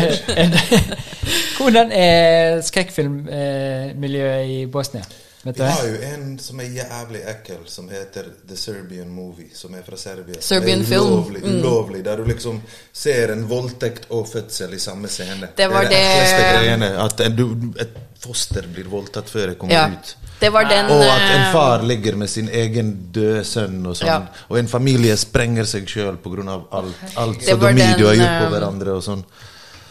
Hvordan 1.57 1.91
er 1.91 2.61
skrekkfilmmiljøet 2.65 4.51
i 4.53 4.59
Bosnia? 4.71 5.03
Vet 5.43 5.59
Vi 5.59 5.63
har 5.63 5.85
jo 5.87 5.97
en 6.13 6.39
som 6.39 6.59
er 6.59 6.63
jævlig 6.73 7.21
ekkel, 7.29 7.59
som 7.69 7.89
heter 7.89 8.25
The 8.49 8.55
Serbian 8.57 9.09
Movie, 9.09 9.49
som 9.55 9.75
er 9.77 9.83
fra 9.85 9.95
Serbia. 9.97 10.41
Serbian 10.41 10.79
det 10.81 10.85
er 10.87 10.89
film. 10.89 11.11
ulovlig, 11.13 11.43
ulovlig, 11.45 12.03
der 12.05 12.17
du 12.17 12.23
liksom 12.25 12.61
ser 12.93 13.31
en 13.31 13.45
voldtekt 13.49 14.07
og 14.09 14.27
fødsel 14.27 14.73
i 14.73 14.79
samme 14.79 15.07
scene. 15.07 15.49
Det 15.57 15.67
var 15.69 15.81
det 15.85 15.89
det- 15.89 15.97
ekleste 15.97 16.53
greiene. 16.57 16.89
At 17.05 17.19
en, 17.21 17.35
du, 17.35 17.71
et 17.79 17.97
foster 18.19 18.65
blir 18.73 18.89
voldtatt 18.89 19.29
før 19.29 19.47
det 19.53 19.59
kommer 19.59 19.73
Ja. 19.75 19.87
ut. 19.87 20.15
Det 20.39 20.49
var 20.53 20.63
den 20.69 20.85
Og 20.85 21.01
at 21.01 21.21
en 21.21 21.41
eh, 21.41 21.51
far 21.53 21.81
ligger 21.83 22.15
med 22.15 22.29
sin 22.29 22.49
egen 22.49 22.91
døde 23.11 23.43
sønn, 23.43 23.85
og 23.85 23.95
sånn. 23.95 24.07
Ja. 24.07 24.21
Og 24.49 24.59
en 24.59 24.67
familie 24.67 25.15
sprenger 25.17 25.65
seg 25.65 25.87
sjøl 25.89 26.17
pga. 26.17 26.61
alt, 26.71 26.95
alt 27.15 27.39
Det 27.39 27.45
sodomi 27.47 27.81
du 27.97 28.05
har 28.05 28.13
gjort 28.15 28.39
på 28.41 28.45
eh, 28.45 28.49
hverandre 28.49 28.91
og 28.91 29.03
sånn. 29.03 29.23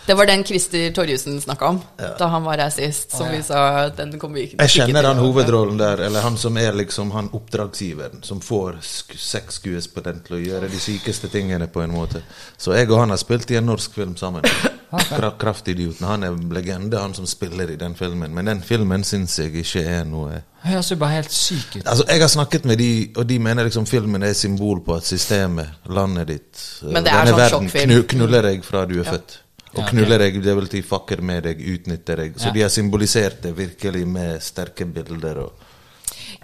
Det 0.06 0.14
var 0.14 0.26
den 0.26 0.44
Christer 0.44 0.90
Torjussen 0.94 1.40
snakka 1.40 1.66
om 1.66 1.80
Ja. 1.98 2.12
da 2.18 2.26
han 2.26 2.44
var 2.44 2.58
her 2.58 2.70
sist. 2.70 3.10
Som 3.10 3.26
ja. 3.26 3.32
vi 3.32 3.42
sa 3.42 3.88
den 3.88 4.18
kommer 4.18 4.34
vi 4.38 4.44
ikke 4.46 4.62
Jeg 4.62 4.70
kjenner 4.70 5.02
den 5.02 5.16
hovedrollen 5.18 5.78
der, 5.78 6.00
eller 6.06 6.20
han 6.20 6.36
som 6.36 6.56
er 6.56 6.72
liksom 6.72 7.10
han 7.10 7.28
oppdragsgiveren, 7.32 8.22
som 8.22 8.40
får 8.40 8.78
sk 8.82 9.16
seks 9.18 9.54
skuespillere 9.60 10.20
til 10.26 10.36
å 10.36 10.40
gjøre 10.40 10.68
de 10.70 10.78
sykeste 10.80 11.28
tingene, 11.32 11.66
på 11.66 11.82
en 11.82 11.90
måte. 11.90 12.22
Så 12.58 12.72
jeg 12.76 12.90
og 12.90 12.98
han 13.00 13.10
har 13.10 13.16
spilt 13.20 13.50
i 13.50 13.56
en 13.56 13.66
norsk 13.66 13.94
film 13.94 14.16
sammen. 14.16 14.42
Kra 14.96 15.30
Kraftidioten. 15.38 16.06
Han 16.06 16.22
er 16.22 16.36
legende, 16.54 16.98
han 16.98 17.14
som 17.14 17.26
spiller 17.26 17.70
i 17.70 17.76
den 17.76 17.94
filmen. 17.98 18.30
Men 18.34 18.46
den 18.46 18.60
filmen 18.62 19.02
syns 19.04 19.34
jeg 19.38 19.54
ikke 19.64 19.82
er 19.82 20.04
noe 20.04 20.42
Høres 20.66 20.88
jo 20.90 20.96
bare 20.98 21.20
helt 21.20 21.30
syk 21.32 21.76
ut. 21.76 21.82
Altså, 21.86 22.04
Jeg 22.08 22.20
har 22.20 22.28
snakket 22.28 22.64
med 22.64 22.78
de, 22.78 23.12
og 23.16 23.26
de 23.28 23.38
mener 23.38 23.64
liksom 23.68 23.86
filmen 23.86 24.22
er 24.26 24.32
symbol 24.34 24.80
på 24.82 24.96
at 24.96 25.04
systemet, 25.06 25.68
landet 25.86 26.26
ditt, 26.28 26.62
Men 26.82 27.04
det 27.04 27.12
er 27.12 27.24
denne 27.28 27.48
sånn 27.50 27.68
verden, 27.70 27.90
knu, 27.92 28.02
knuller 28.14 28.42
deg 28.42 28.64
fra 28.64 28.84
du 28.86 28.96
er 29.00 29.04
Ja. 29.04 29.12
født. 29.12 29.36
Og 29.76 29.84
Ja, 29.84 29.90
knuller 29.90 30.18
deg, 30.24 30.38
det 30.42 30.56
vil 30.56 30.68
si 30.72 30.82
fucker 30.82 31.20
med 31.20 31.44
deg, 31.44 31.60
utnytter 31.60 32.16
deg. 32.16 32.36
Så 32.40 32.48
Ja. 32.48 32.52
de 32.52 32.62
har 32.62 32.72
symbolisert 32.72 33.42
det 33.42 33.56
virkelig 33.56 34.06
med 34.08 34.40
sterke 34.42 34.86
bilder 34.86 35.42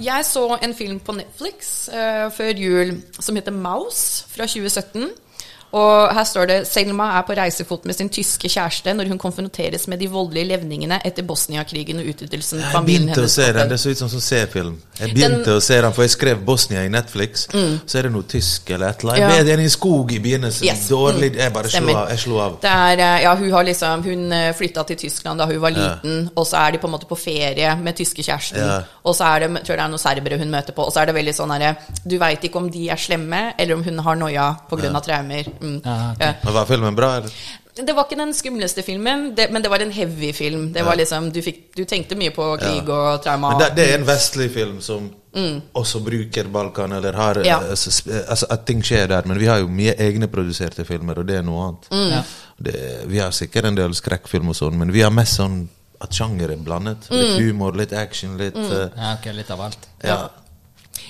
Jeg 0.00 0.24
så 0.24 0.58
en 0.62 0.74
film 0.74 1.00
på 1.00 1.14
Netflix 1.16 1.88
uh, 1.88 2.30
før 2.30 2.56
jul 2.56 3.02
som 3.20 3.36
heter 3.36 3.52
Mouse 3.52 4.24
fra 4.28 4.46
2017. 4.46 5.10
Og 5.72 6.12
her 6.14 6.24
står 6.28 6.46
det 6.50 6.56
Selma 6.68 7.06
er 7.18 7.22
på 7.22 7.32
reisefot 7.36 7.86
med 7.88 7.94
sin 7.96 8.08
tyske 8.12 8.48
kjæreste 8.52 8.92
når 8.94 9.08
hun 9.08 9.18
konfronteres 9.18 9.86
med 9.88 9.98
de 10.02 10.08
voldelige 10.12 10.44
levningene 10.50 10.98
etter 11.04 11.22
Bosnia-krigen 11.24 11.98
og 12.02 12.10
utryddelsen 12.12 12.60
Jeg 12.60 12.72
familien 12.74 13.06
begynte 13.08 13.24
å 13.24 13.30
se 13.32 13.46
den. 13.56 13.68
Det 13.72 13.78
så 13.80 13.90
ut 13.94 13.98
som 14.02 14.08
en 14.12 14.20
C-film. 14.20 14.74
Jeg 15.00 15.14
begynte 15.14 15.44
Den- 15.44 15.56
å 15.56 15.60
se 15.62 15.80
den, 15.80 15.92
for 15.92 16.02
jeg 16.02 16.10
skrev 16.10 16.44
Bosnia 16.44 16.82
i 16.84 16.88
Netflix. 16.88 17.46
Så 17.86 17.98
er 17.98 18.02
det 18.02 18.12
noe 18.12 18.22
tysk 18.28 18.70
eller 18.70 18.88
et 18.88 19.00
eller 19.00 19.12
annet. 19.12 19.22
Ja. 19.22 19.36
Jeg 19.36 19.46
Det 19.46 19.52
er 19.58 19.62
en 19.62 19.70
skog 19.70 20.12
i 20.12 20.18
begynnelsen. 20.18 20.66
Yes. 20.66 20.88
Dårlig 20.88 21.34
Jeg 21.36 21.52
bare 21.52 21.68
slo 21.68 21.96
av. 21.96 22.08
Jeg 22.10 22.18
slo 22.18 22.38
av. 22.38 22.60
Det 22.60 22.70
er, 22.70 22.98
eh, 23.00 23.22
ja, 23.22 23.34
hun 23.36 23.50
har 23.52 23.64
liksom 23.64 24.02
Hun 24.04 24.30
flytta 24.54 24.84
til 24.86 24.96
Tyskland 24.96 25.38
da 25.38 25.46
hun 25.46 25.58
var 25.60 25.70
Ja. 25.70 25.94
liten, 25.96 26.30
og 26.36 26.46
så 26.46 26.56
er 26.68 26.72
de 26.72 26.78
på 26.78 26.84
en 26.86 26.92
måte 26.92 27.06
på 27.08 27.16
ferie 27.18 27.76
med 27.76 27.96
tyske 27.96 28.22
kjæresten. 28.22 28.58
Ja. 28.58 28.82
Og 29.04 29.14
så 29.16 29.24
er 29.24 29.40
det, 29.40 29.50
tror 29.64 29.68
jeg 29.74 29.78
det 29.78 29.84
er 29.84 29.88
noen 29.88 29.98
serbere 29.98 30.38
hun 30.38 30.50
møter 30.50 30.72
på, 30.72 30.84
og 30.86 30.92
så 30.92 31.00
er 31.00 31.06
det 31.06 31.14
veldig 31.14 31.34
sånn 31.34 31.50
herre 31.50 31.76
Du 32.06 32.18
veit 32.18 32.40
ikke 32.44 32.56
om 32.56 32.70
de 32.70 32.88
er 32.90 32.96
slemme, 32.96 33.54
eller 33.58 33.74
om 33.74 33.82
hun 33.84 33.98
har 33.98 34.14
noia 34.16 34.56
pga. 34.70 34.94
av 34.94 35.02
traumer. 35.02 35.44
Mm. 35.62 35.80
Ja, 35.84 35.96
okay. 36.12 36.26
Ja. 36.26 36.34
Men 36.44 36.54
Var 36.60 36.66
filmen 36.66 36.96
bra, 36.98 37.12
eller? 37.20 37.30
Det 37.72 37.94
var 37.96 38.04
ikke 38.04 38.18
den 38.20 38.34
skumleste 38.36 38.82
filmen, 38.84 39.30
det, 39.34 39.46
men 39.50 39.62
det 39.64 39.70
var 39.72 39.80
en 39.80 39.90
heavy 39.96 40.32
film. 40.36 40.66
Det 40.74 40.82
var 40.84 40.96
liksom, 41.00 41.30
du, 41.32 41.38
fikk, 41.42 41.70
du 41.74 41.84
tenkte 41.88 42.18
mye 42.20 42.30
på 42.36 42.50
krig 42.60 42.88
og 42.92 43.22
trauma. 43.24 43.54
Men 43.54 43.62
det, 43.62 43.68
det 43.78 43.86
er 43.88 43.94
en 44.02 44.04
vestlig 44.06 44.50
film 44.52 44.80
som 44.84 45.06
også 45.80 46.02
bruker 46.04 46.50
Balkan, 46.52 46.92
eller 46.92 47.16
har 47.16 47.40
Mm. 47.40 47.46
Ja. 47.48 47.56
altså, 47.70 48.10
altså, 48.28 48.46
At 48.50 48.66
ting 48.68 48.82
skjer 48.84 49.06
der. 49.08 49.22
Men 49.26 49.38
vi 49.40 49.46
har 49.48 49.62
jo 49.62 49.68
mye 49.72 49.94
egenproduserte 49.96 50.84
filmer, 50.84 51.18
og 51.22 51.26
det 51.30 51.38
er 51.38 51.42
noe 51.48 51.62
annet. 51.70 51.88
Mm. 51.90 52.10
Ja. 52.12 52.22
Det, 52.62 52.76
vi 53.08 53.18
har 53.24 53.30
sikkert 53.32 53.64
en 53.70 53.74
del 53.80 53.94
skrekkfilm 53.96 54.48
og 54.52 54.58
sånn, 54.58 54.76
men 54.78 54.92
vi 54.92 55.00
har 55.00 55.10
mest 55.10 55.40
sånn 55.40 55.62
at 56.02 56.12
sjanger 56.12 56.50
er 56.52 56.60
blandet. 56.60 57.08
Mm. 57.08 57.18
Litt 57.22 57.40
humor, 57.46 57.72
litt 57.78 57.92
action, 57.96 58.36
litt 58.36 58.56
eh, 58.58 58.88
Ja, 58.98 59.14
ok, 59.16 59.32
litt 59.32 59.50
av 59.50 59.60
alt. 59.70 59.88
ja. 60.04 60.28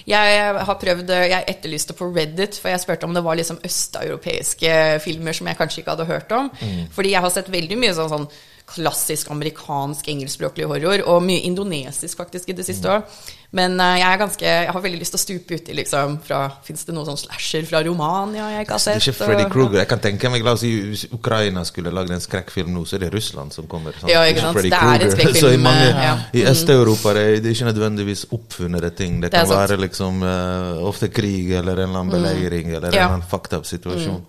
Jeg 0.08 0.54
har 0.66 0.78
prøvd, 0.80 1.10
jeg 1.10 1.44
etterlyste 1.48 1.94
på 1.98 2.08
Reddit, 2.14 2.58
for 2.58 2.72
jeg 2.72 2.82
spurte 2.82 3.06
om 3.06 3.14
det 3.14 3.24
var 3.24 3.38
liksom 3.38 3.60
østeuropeiske 3.64 4.72
filmer 5.04 5.36
som 5.36 5.50
jeg 5.50 5.58
kanskje 5.60 5.82
ikke 5.82 5.94
hadde 5.96 6.08
hørt 6.10 6.32
om. 6.36 6.50
Fordi 6.94 7.14
jeg 7.14 7.22
har 7.22 7.34
sett 7.34 7.52
veldig 7.52 7.78
mye 7.78 7.94
sånn, 7.96 8.10
sånn 8.12 8.26
klassisk 8.72 9.30
amerikansk 9.30 10.08
engelskspråklig 10.08 10.66
horror, 10.70 11.04
og 11.12 11.22
mye 11.22 11.44
indonesisk 11.48 12.18
faktisk 12.18 12.48
i 12.52 12.56
det 12.58 12.66
siste 12.66 12.88
òg. 12.88 13.06
Men 13.52 13.74
uh, 13.76 13.98
jeg 14.00 14.16
ganske, 14.16 14.44
jeg 14.48 14.70
har 14.72 14.80
veldig 14.80 14.98
lyst 15.02 15.12
til 15.12 15.18
å 15.18 15.22
stupe 15.22 15.56
uti 15.60 15.74
liksom 15.76 16.14
fra 16.24 16.38
Fins 16.64 16.86
det 16.88 16.94
noen 16.96 17.04
sånn 17.10 17.18
slasher 17.20 17.66
fra 17.68 17.82
Romania 17.84 18.46
jeg 18.48 18.64
ikke 18.64 18.78
har 18.78 18.84
Det 18.86 18.94
er 18.94 19.02
ikke 19.02 19.26
Freddy 19.26 19.44
Krueger. 19.52 19.78
Jeg 19.82 19.90
kan 19.90 20.00
tenke 20.06 20.30
meg, 20.32 20.44
la 20.46 20.54
oss 20.56 20.62
si 20.64 20.70
hvis 20.86 21.02
Ukraina 21.12 21.60
skulle 21.68 21.92
lagd 21.92 22.14
en 22.16 22.22
skrekkfilm 22.24 22.70
nå, 22.72 22.86
så 22.88 22.96
er 22.96 23.04
det 23.04 23.10
Russland 23.12 23.52
som 23.52 23.66
kommer. 23.68 23.92
sant? 24.00 24.08
Ja, 24.08 24.22
ikke 24.24 24.46
sant? 24.46 24.56
Det 24.64 24.72
er 24.72 25.04
en 25.04 25.12
skrekkfilm, 25.12 25.40
Så 25.44 25.50
i, 25.52 25.60
mange, 25.60 25.90
ja. 25.92 26.14
i 26.32 26.46
Øst-Europa 26.48 27.12
det 27.18 27.24
er 27.26 27.36
det 27.44 27.50
er 27.50 27.58
ikke 27.58 27.68
nødvendigvis 27.68 28.24
oppfunnede 28.32 28.90
ting. 28.96 29.20
Det 29.20 29.32
Det 29.34 29.42
kan 29.42 29.52
være 29.52 29.76
liksom 29.84 30.22
uh, 30.24 30.80
ofte 30.88 31.10
krig 31.12 31.52
eller 31.60 31.82
en 31.82 31.90
eller 31.90 32.00
annen 32.06 32.14
beleiring 32.16 32.72
eller 32.72 32.88
en 32.88 32.94
Ja. 32.94 33.04
eller 33.04 33.18
annen 33.18 33.28
fucked 33.28 33.52
up 33.58 33.68
situasjon. 33.68 34.24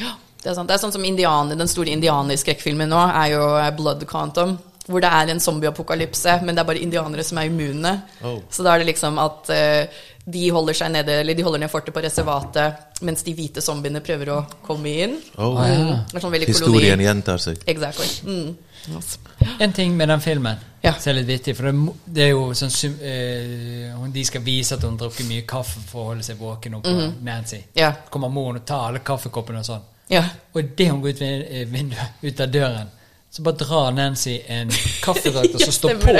Ja, 0.00 0.14
det 0.42 0.50
er 0.50 0.54
sant. 0.54 0.68
Det 0.68 0.76
er 0.76 0.82
sånn 0.84 0.94
som 0.94 1.04
indianer, 1.04 1.58
Den 1.58 1.68
store 1.70 1.90
indianerskrekkfilmen 1.96 2.88
nå 2.90 3.00
er 3.10 3.32
jo 3.34 3.44
eh, 3.58 3.70
Blood 3.76 4.06
Quantum. 4.10 4.58
Hvor 4.88 5.02
det 5.04 5.08
er 5.12 5.28
en 5.28 5.40
zombieapokalypse, 5.40 6.38
men 6.46 6.56
det 6.56 6.62
er 6.62 6.68
bare 6.70 6.80
indianere 6.80 7.24
som 7.26 7.36
er 7.36 7.50
immune. 7.50 7.90
Oh. 8.24 8.38
Så 8.48 8.64
da 8.64 8.72
er 8.72 8.80
det 8.80 8.86
liksom 8.94 9.18
at 9.20 9.50
uh, 9.52 9.98
de 10.24 10.44
holder 10.54 10.78
seg 10.78 10.94
nede, 10.94 11.18
eller 11.20 11.36
de 11.36 11.44
holder 11.44 11.60
ned 11.60 11.68
fortet 11.68 11.92
på 11.92 12.00
reservatet, 12.00 12.86
mens 13.04 13.20
de 13.26 13.34
hvite 13.36 13.60
zombiene 13.60 14.00
prøver 14.00 14.30
å 14.32 14.38
komme 14.64 14.94
inn. 15.04 15.18
Oh. 15.36 15.58
Ah, 15.60 15.66
ja. 15.68 15.82
Mm. 15.82 16.06
Det 16.08 16.16
er 16.16 16.24
sånn 16.24 16.32
veldig 16.32 16.48
Historien 16.48 16.94
koloni. 16.94 17.04
gjentar 17.04 17.44
seg. 17.44 17.60
Exactly. 17.68 18.08
Mm. 18.30 18.56
Yes. 18.94 19.18
En 19.60 19.76
ting 19.76 19.92
med 19.96 20.08
den 20.08 20.20
filmen 20.24 20.56
Ja. 20.80 20.94
som 20.94 21.10
er 21.10 21.18
litt 21.20 21.28
vittig, 21.34 21.56
for 21.58 21.68
det, 21.68 21.94
det 22.06 22.24
er 22.24 22.30
jo 22.30 22.46
sånn 22.56 22.72
eh, 23.02 24.08
De 24.14 24.24
skal 24.24 24.40
vise 24.46 24.78
at 24.78 24.82
hun 24.86 24.94
har 24.94 25.02
drukket 25.02 25.28
mye 25.28 25.44
kaffe 25.44 25.82
for 25.84 26.00
å 26.00 26.08
holde 26.14 26.24
seg 26.24 26.40
våken 26.40 26.78
opp 26.78 26.88
på 26.88 27.12
Nancy. 27.28 27.60
Yeah. 27.76 28.06
Kommer 28.08 28.32
moren 28.32 28.62
og 28.62 28.64
tar 28.64 28.88
alle 28.88 29.04
kaffekoppene 29.04 29.60
og 29.60 29.68
sånn. 29.68 29.84
Ja. 30.08 30.24
Og 30.54 30.62
idet 30.62 30.90
hun 30.90 31.02
går 31.04 31.16
ut 31.16 31.24
eh, 31.26 31.64
vinduet, 31.68 32.22
ut 32.22 32.40
av 32.40 32.52
døren, 32.52 32.94
så 33.30 33.42
bare 33.44 33.60
drar 33.60 33.90
Nancy 33.92 34.38
en 34.46 34.70
kaffedrakter 35.04 35.58
som 35.58 35.72
står 35.78 35.98
på 36.00 36.14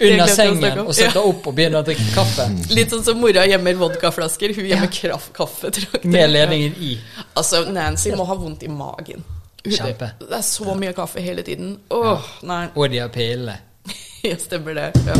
under 0.00 0.26
sengen 0.26 0.82
og 0.82 0.92
setter 0.94 1.24
opp 1.24 1.46
og 1.48 1.54
begynner 1.56 1.80
å 1.80 1.86
drikke 1.86 2.10
kaffe. 2.12 2.48
Litt 2.76 2.92
sånn 2.92 3.04
som 3.06 3.22
mora 3.22 3.46
gjemmer 3.48 3.78
vodkaflasker. 3.80 4.52
Hun 4.58 4.68
gjemmer 4.68 5.00
ja. 5.00 5.18
kaffetrakter. 5.32 6.04
Med 6.12 6.30
ledningen 6.34 6.76
i. 6.76 6.92
Altså, 7.32 7.64
Nancy 7.72 8.12
må 8.16 8.28
ha 8.28 8.36
vondt 8.36 8.66
i 8.66 8.72
magen. 8.72 9.24
Kjempe. 9.66 10.10
Det 10.20 10.36
er 10.36 10.44
så 10.46 10.74
mye 10.78 10.92
kaffe 10.94 11.22
hele 11.24 11.42
tiden. 11.46 11.78
Åh, 11.90 12.28
nei. 12.46 12.66
Og 12.74 12.90
de 12.92 13.00
har 13.04 13.14
pillene. 13.14 13.56
Ja, 14.26 14.34
stemmer 14.42 14.74
det. 14.74 14.86
Ja, 15.06 15.14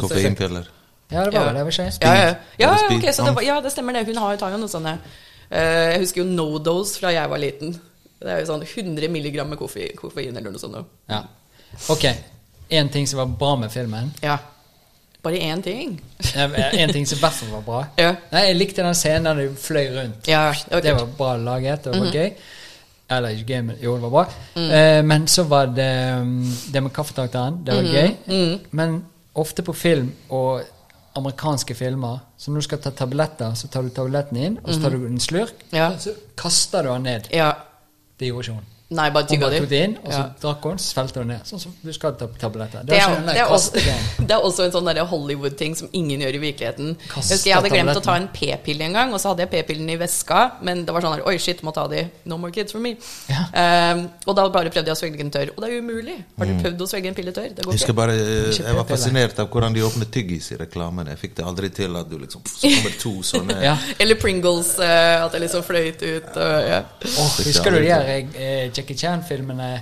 Koffeinpiller. 0.00 0.66
Ja, 1.08 1.24
det 1.24 1.38
var 1.38 1.54
det. 1.54 1.62
var. 1.64 1.72
Ja, 1.80 2.14
ja. 2.14 2.34
ja 2.56 2.68
Har 2.68 2.88
du 2.90 2.96
ok, 2.96 3.02
spist 3.02 3.16
så 3.16 3.24
det, 3.24 3.32
var- 3.32 3.42
ja, 3.42 3.60
det 3.60 3.70
stemmer 3.72 3.92
det. 3.92 4.04
Hun 4.04 4.16
har, 4.16 4.34
jo 4.34 4.40
tatt 4.42 4.58
noe 4.60 4.90
eh, 4.90 4.98
Jeg 5.50 5.98
husker 6.00 6.22
jo 6.22 6.28
No-Dose 6.30 6.98
fra 7.00 7.10
jeg 7.12 7.30
var 7.30 7.38
liten. 7.42 7.72
Det 8.20 8.28
er 8.30 8.40
jo 8.42 8.46
sånn 8.52 8.62
100 8.66 9.08
milligram 9.10 9.48
med 9.48 9.58
koffein, 9.58 9.94
koffein 9.96 10.36
eller 10.36 10.50
noe 10.52 10.60
sånt. 10.60 10.86
Ja. 11.08 11.22
Ok. 11.88 12.04
En 12.70 12.88
ting 12.92 13.06
som 13.08 13.18
var 13.18 13.26
bra 13.40 13.56
med 13.56 13.72
filmen. 13.72 14.12
Ja. 14.22 14.36
Bare 15.22 15.36
én 15.36 15.62
ting. 15.62 15.98
Én 16.34 16.54
En 16.80 16.92
ting 16.92 17.06
som 17.06 17.18
i 17.18 17.20
hvert 17.20 17.32
fall 17.32 17.50
var 17.52 17.62
bra. 17.66 17.80
Ja. 17.98 18.14
Nei, 18.32 18.46
Jeg 18.46 18.56
likte 18.56 18.82
den 18.82 18.94
scenen 18.94 19.24
der 19.24 19.34
du 19.48 19.54
fløy 19.58 19.90
rundt. 19.96 20.28
Ja, 20.28 20.52
var 20.70 20.80
Det 20.80 20.94
var 20.96 21.06
bra 21.18 21.36
laget, 21.36 21.84
det 21.84 21.92
var 21.92 22.06
Mhm. 22.06 22.12
gøy. 22.12 22.32
Eller 23.10 23.28
ikke 23.34 23.46
gøy, 23.54 23.62
men 23.62 23.76
jo, 23.82 23.94
det 23.94 24.02
var 24.02 24.10
bra. 24.10 24.24
Mm. 24.54 24.70
Eh, 24.70 25.02
men 25.02 25.26
så 25.26 25.42
var 25.48 25.66
det 25.66 26.20
um, 26.20 26.56
det 26.72 26.82
med 26.82 26.92
kaffetrakteren. 26.92 27.64
Det 27.64 27.74
var 27.74 27.82
Mhm. 27.82 27.92
gøy. 27.92 28.58
Men 28.70 29.04
ofte 29.34 29.62
på 29.62 29.72
film 29.74 30.12
og 30.30 30.62
amerikanske 31.16 31.74
filmer, 31.74 32.18
så 32.38 32.50
når 32.50 32.60
du 32.60 32.66
skal 32.68 32.78
ta 32.78 32.90
tabletter, 32.90 33.54
så 33.54 33.68
tar 33.68 33.82
du 33.82 33.88
tabletten 33.90 34.36
inn, 34.36 34.58
og 34.64 34.74
så 34.74 34.80
tar 34.82 34.90
du 34.90 35.06
en 35.06 35.18
slurk, 35.20 35.54
Mhm. 35.70 35.76
Ja. 35.78 35.90
så 35.98 36.14
kaster 36.36 36.82
du 36.82 36.88
den 36.88 37.02
ned. 37.02 37.28
Ja. 37.32 37.52
Det 38.18 38.26
gjorde 38.28 38.44
ikke 38.46 38.54
hun. 38.54 38.66
Nei, 38.90 39.10
bare 39.14 39.26
tygga 39.30 39.48
de. 39.52 39.58
tok 39.62 39.68
det 39.70 39.80
inn, 39.84 39.92
og 40.02 40.10
så 40.10 40.18
Ja. 40.18 40.30
drakk 40.42 40.64
hun, 40.66 40.78
svelgte 40.82 41.20
hun 41.22 41.28
ned. 41.30 41.44
Sånn 41.46 41.60
som 41.62 41.74
du 41.82 41.92
skal 41.94 42.16
ta 42.18 42.26
tabletter. 42.26 42.82
Det 42.82 42.96
er, 42.98 43.20
det, 43.22 43.36
er 43.38 43.46
også, 43.46 43.72
det 44.18 44.34
er 44.34 44.42
også 44.48 44.64
en 44.64 44.72
sånn 44.74 44.88
Hollywood-ting 45.06 45.76
som 45.78 45.88
ingen 45.92 46.20
gjør 46.24 46.34
i 46.34 46.40
virkeligheten. 46.42 46.96
Jeg 46.98 47.14
husker 47.14 47.50
jeg 47.50 47.54
hadde 47.54 47.70
glemt 47.70 47.96
å 47.96 48.02
ta 48.02 48.16
en 48.18 48.26
p-pille 48.34 48.88
en 48.88 48.92
gang, 48.98 49.14
og 49.14 49.20
så 49.22 49.30
hadde 49.30 49.46
jeg 49.46 49.52
p-pillen 49.52 49.92
i 49.94 49.96
veska, 50.00 50.40
men 50.66 50.84
det 50.84 50.94
var 50.94 51.06
sånn 51.06 51.14
her 51.14 51.22
Oi, 51.30 51.36
shit, 51.38 51.62
må 51.62 51.70
ta 51.72 51.86
de. 51.86 52.02
No 52.24 52.36
more 52.36 52.50
kids 52.50 52.72
for 52.72 52.82
me. 52.82 52.96
Ja. 53.30 53.44
Um, 53.94 54.08
og 54.26 54.34
da 54.34 54.48
bare 54.48 54.72
prøvde 54.74 54.90
jeg 54.90 54.96
å 54.96 54.98
svelge 54.98 55.22
den 55.22 55.30
tørr. 55.30 55.52
Og 55.54 55.62
det 55.62 55.70
er 55.70 55.78
umulig. 55.84 56.16
Har 56.38 56.50
du 56.50 56.54
prøvd 56.64 56.82
å 56.82 56.88
svelge 56.90 57.12
en 57.12 57.14
pille 57.14 57.34
tørr? 57.36 57.54
Det 57.54 57.62
Jeg 57.62 57.70
går 57.70 57.78
ikke. 57.78 57.96
bare, 58.00 58.16
eh, 58.18 58.50
jeg 58.58 58.74
var 58.74 58.88
fascinert 58.90 59.38
av 59.38 59.50
hvordan 59.54 59.76
de 59.76 59.84
åpnet 59.86 60.10
tyggis 60.10 60.50
i 60.50 60.58
reklamen. 60.64 61.06
Jeg 61.14 61.18
fikk 61.22 61.36
det 61.38 61.46
aldri 61.46 61.70
til 61.70 61.94
at 61.96 62.10
du 62.10 62.18
liksom 62.18 62.42
Så 62.50 62.66
kommer 62.74 62.98
to 62.98 63.14
sånne 63.22 63.62
Ja. 63.62 63.76
Eller 64.00 64.18
Pringles, 64.18 64.78
eh, 64.82 65.24
at 65.24 65.30
det 65.32 65.42
liksom 65.46 65.62
fløyt 65.62 66.02
ut. 66.02 66.34
Og, 66.34 66.68
ja. 66.74 66.82
oh, 67.06 67.30
husker 67.46 67.70
du 67.70 67.78
de 67.78 67.94
her 67.94 68.79
Jackie 68.80 68.96
Chan-filmene 68.96 69.72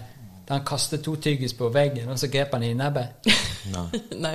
da 0.48 0.54
han 0.56 0.64
kastet 0.64 1.02
to 1.04 1.12
tyggis 1.20 1.52
på 1.52 1.68
veggen, 1.68 2.06
og 2.08 2.16
så 2.16 2.30
grep 2.32 2.54
han 2.56 2.62
i 2.64 2.70
nebbet? 2.72 3.26
Nei. 3.68 3.98
Nei. 4.24 4.30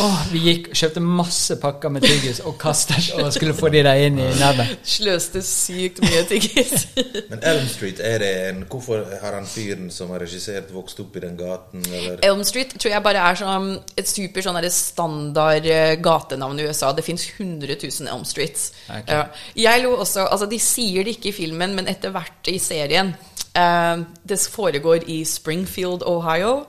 Oh, 0.00 0.22
vi 0.32 0.40
gikk 0.46 0.70
kjøpte 0.72 1.02
masse 1.04 1.58
pakker 1.60 1.92
med 1.92 2.06
tyggis 2.08 2.40
og 2.48 2.56
kastet 2.60 3.10
og 3.18 3.28
skulle 3.34 3.52
få 3.52 3.68
de 3.74 3.82
der 3.84 4.00
inn 4.06 4.16
i 4.16 4.30
nebbet. 4.40 4.78
Sløste 4.88 5.42
sykt 5.44 6.00
mye 6.06 6.24
tyggis. 6.30 6.86
Men 7.34 7.44
Elm 7.52 7.68
Street, 7.68 8.00
er 8.00 8.24
det 8.24 8.32
en 8.46 8.64
Hvorfor 8.64 9.04
har 9.20 9.36
han 9.36 9.44
fyren 9.48 9.92
som 9.92 10.14
har 10.14 10.24
regissert, 10.24 10.72
vokst 10.72 11.04
opp 11.04 11.20
i 11.20 11.26
den 11.26 11.36
gaten, 11.36 11.84
eller 11.84 12.24
Elm 12.24 12.40
Street 12.48 12.72
tror 12.78 12.94
jeg 12.94 13.04
bare 13.04 13.28
er 13.28 13.40
sånn, 13.44 13.70
et 14.00 14.08
super 14.08 14.48
sånn 14.48 14.64
standard 14.72 15.68
eh, 15.68 15.98
gatenavn 16.00 16.64
i 16.64 16.70
USA. 16.70 16.94
Det 16.96 17.04
fins 17.04 17.28
100 17.36 17.76
000 17.76 18.08
Elm 18.08 18.24
Streets. 18.24 18.70
Okay. 18.88 19.20
Ja. 19.20 19.26
Jeg 19.68 19.84
lo 19.84 19.98
også 20.00 20.24
Altså, 20.28 20.48
de 20.48 20.56
sier 20.62 21.04
det 21.04 21.18
ikke 21.18 21.34
i 21.34 21.40
filmen, 21.44 21.76
men 21.76 21.92
etter 21.92 22.16
hvert 22.16 22.48
i 22.48 22.56
serien. 22.62 23.12
Eh, 23.58 24.02
det 24.28 24.38
foregår 24.52 25.04
i 25.10 25.20
Springfield, 25.24 26.02
Ohio. 26.06 26.64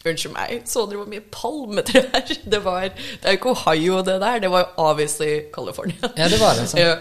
Unnskyld 0.00 0.32
meg, 0.32 0.62
så 0.64 0.86
dere 0.88 0.96
hvor 1.02 1.08
mye 1.12 1.20
palmetrær 1.28 2.30
det 2.52 2.60
var? 2.64 2.86
Det 2.94 3.26
er 3.28 3.34
jo 3.34 3.40
ikke 3.40 3.50
Ohio, 3.56 3.98
det 4.06 4.14
der. 4.22 4.38
Det 4.46 4.50
var 4.50 4.62
jo 4.64 4.84
obviously 4.90 5.32
California. 5.52 6.08
Ja, 6.16 6.28
det 6.32 6.38
var 6.40 6.54
det, 6.56 6.68
sant. 6.72 6.80
Ja. 6.80 6.94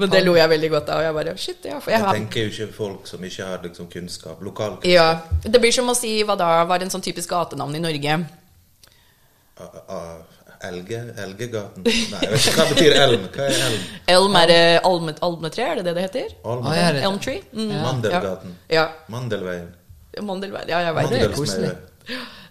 Men 0.00 0.08
det 0.10 0.22
lo 0.24 0.32
jeg 0.34 0.48
veldig 0.48 0.70
godt 0.72 0.88
av. 0.88 0.98
Og 0.98 1.04
jeg 1.04 1.14
bare 1.14 1.36
Shit, 1.38 1.64
ja. 1.68 1.78
For 1.84 1.92
jeg 1.92 2.00
Jeg 2.00 2.14
tenker 2.16 2.42
jo 2.46 2.50
ikke 2.50 2.74
folk 2.74 3.06
som 3.06 3.24
ikke 3.28 3.44
har 3.44 3.58
liksom 3.62 3.86
kunnskap. 3.92 4.40
Lokalkunnskap. 4.42 4.88
ja, 4.88 5.18
Det 5.44 5.60
blir 5.60 5.72
som 5.76 5.90
å 5.92 5.94
si 5.94 6.14
hva 6.24 6.34
da 6.40 6.48
var 6.64 6.80
en 6.82 6.90
sånn 6.90 7.04
typisk 7.04 7.28
gatenavn 7.30 7.76
i 7.76 7.82
Norge. 7.84 8.14
Uh, 9.60 9.66
a- 9.92 10.22
Elge? 10.68 11.00
Elgegaten? 11.24 11.82
Nei, 11.84 12.20
jeg 12.22 12.30
vet 12.32 12.46
ikke 12.46 12.56
hva 12.58 12.66
betyr 12.72 12.96
elm. 13.04 13.24
Hva 13.34 13.46
er 13.48 13.62
elm? 13.68 13.86
Elm 14.16 14.36
er 14.42 14.52
eh, 14.56 14.80
alme, 14.88 15.14
almetre, 15.28 15.62
er 15.70 15.80
det 15.80 15.84
det 15.88 15.94
det 15.98 16.02
heter? 16.08 16.36
Alm? 16.44 16.66
Ah, 16.66 16.76
ja, 16.78 16.92
det- 16.96 17.02
Elm 17.08 17.18
tree? 17.18 17.40
Mm. 17.52 17.72
Mandelgaten. 17.82 18.54
Ja. 18.70 18.86
Mandelveien. 19.08 19.72
Mandelveien. 20.22 20.68
Ja, 20.68 20.78
jeg 20.86 20.94
veit 20.94 21.10
det 21.10 21.22
er 21.22 21.34
koselig. 21.36 21.72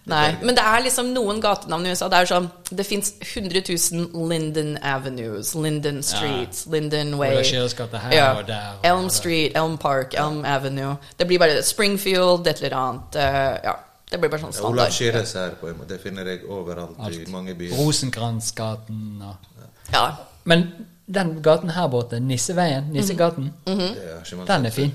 Nei, 0.10 0.32
men 0.42 0.56
det 0.58 0.64
er 0.66 0.82
liksom 0.82 1.12
noen 1.14 1.38
gatenavn 1.44 1.86
i 1.86 1.92
USA. 1.94 2.08
Det 2.10 2.18
er 2.24 2.30
sånn 2.32 2.48
Det 2.74 2.86
fins 2.88 3.12
100 3.22 3.62
000 3.70 4.30
Linden 4.32 4.72
Avenues, 4.82 5.52
Linden 5.54 6.02
Streets, 6.02 6.64
Linden 6.74 7.14
Way. 7.20 7.36
Her 7.44 8.12
Ja. 8.16 8.32
og 8.40 8.48
der 8.48 8.80
og 8.82 8.86
Elm. 8.90 9.10
Street, 9.10 9.52
Elm 9.56 9.78
Park, 9.78 10.16
Elm 10.18 10.44
Avenue. 10.46 10.98
Det 11.20 11.28
blir 11.28 11.38
bare 11.40 11.62
Springfield, 11.62 12.48
et 12.48 12.64
eller 12.64 12.78
annet. 12.78 13.16
Uh, 13.16 13.60
ja. 13.64 13.76
Det 14.12 14.20
blir 14.20 14.32
bare 14.32 14.44
sånn 14.44 14.54
standard. 14.54 14.74
Olav 14.74 14.92
standard. 14.92 15.30
Her, 15.40 15.54
på 15.62 15.70
en 15.70 15.78
måte. 15.80 15.94
Det 15.94 16.02
finner 16.04 16.28
jeg 16.28 16.44
overalt 16.52 17.00
i 17.16 17.24
mange 17.32 17.56
byer. 17.56 17.78
Rosenkransgaten 17.80 19.22
og 19.24 19.48
Ja. 19.94 20.04
Men 20.44 20.68
den 21.06 21.42
gaten 21.44 21.70
her 21.76 21.88
borte, 21.88 22.20
Nisseveien, 22.20 22.92
Nissegaten, 22.92 23.54
mm 23.66 23.80
-hmm. 23.80 23.96
Mm 23.96 24.40
-hmm. 24.40 24.48
den 24.48 24.66
er 24.66 24.70
fin. 24.70 24.94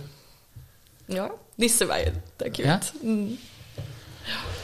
ja. 1.08 1.26
Nisseveien. 1.56 2.22
Det 2.38 2.46
er 2.46 2.50
kult. 2.50 2.66
Ja. 2.66 2.78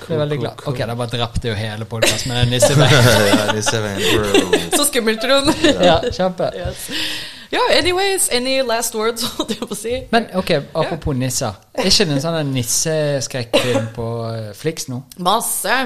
Jeg 0.08 0.14
er 0.14 0.18
veldig 0.18 0.38
glad. 0.38 0.66
Ok, 0.66 0.78
da 0.78 0.94
bare 0.94 1.08
drepte 1.08 1.48
jo 1.48 1.54
hele 1.54 1.84
podkasten 1.84 2.32
med 2.32 2.40
den 2.40 2.48
nisseveien. 2.48 3.04
ja, 3.38 3.52
Nisseveien, 3.52 4.00
bro. 4.16 4.58
Så 4.76 4.84
skummelt, 4.88 5.20
Trond. 5.20 5.54
ja, 5.84 6.00
kjempe. 6.12 6.50
Yes. 6.56 6.90
Ja, 7.52 7.60
anyways, 7.78 8.30
any 8.32 8.62
last 8.64 8.94
words, 8.96 9.22
holdt 9.36 9.50
jeg 9.52 9.58
på 9.68 9.74
å 9.74 9.76
si? 9.76 9.92
Men 10.12 10.30
ok, 10.40 10.50
apropos 10.72 11.16
nisser. 11.18 11.52
Er 11.76 11.90
ikke 11.90 12.06
det 12.08 12.14
en 12.16 12.22
sånn 12.24 12.52
nisseskrekkfilm 12.54 13.90
på 13.96 14.06
eh, 14.30 14.46
Flix 14.56 14.86
nå? 14.88 15.02
Masse. 15.20 15.76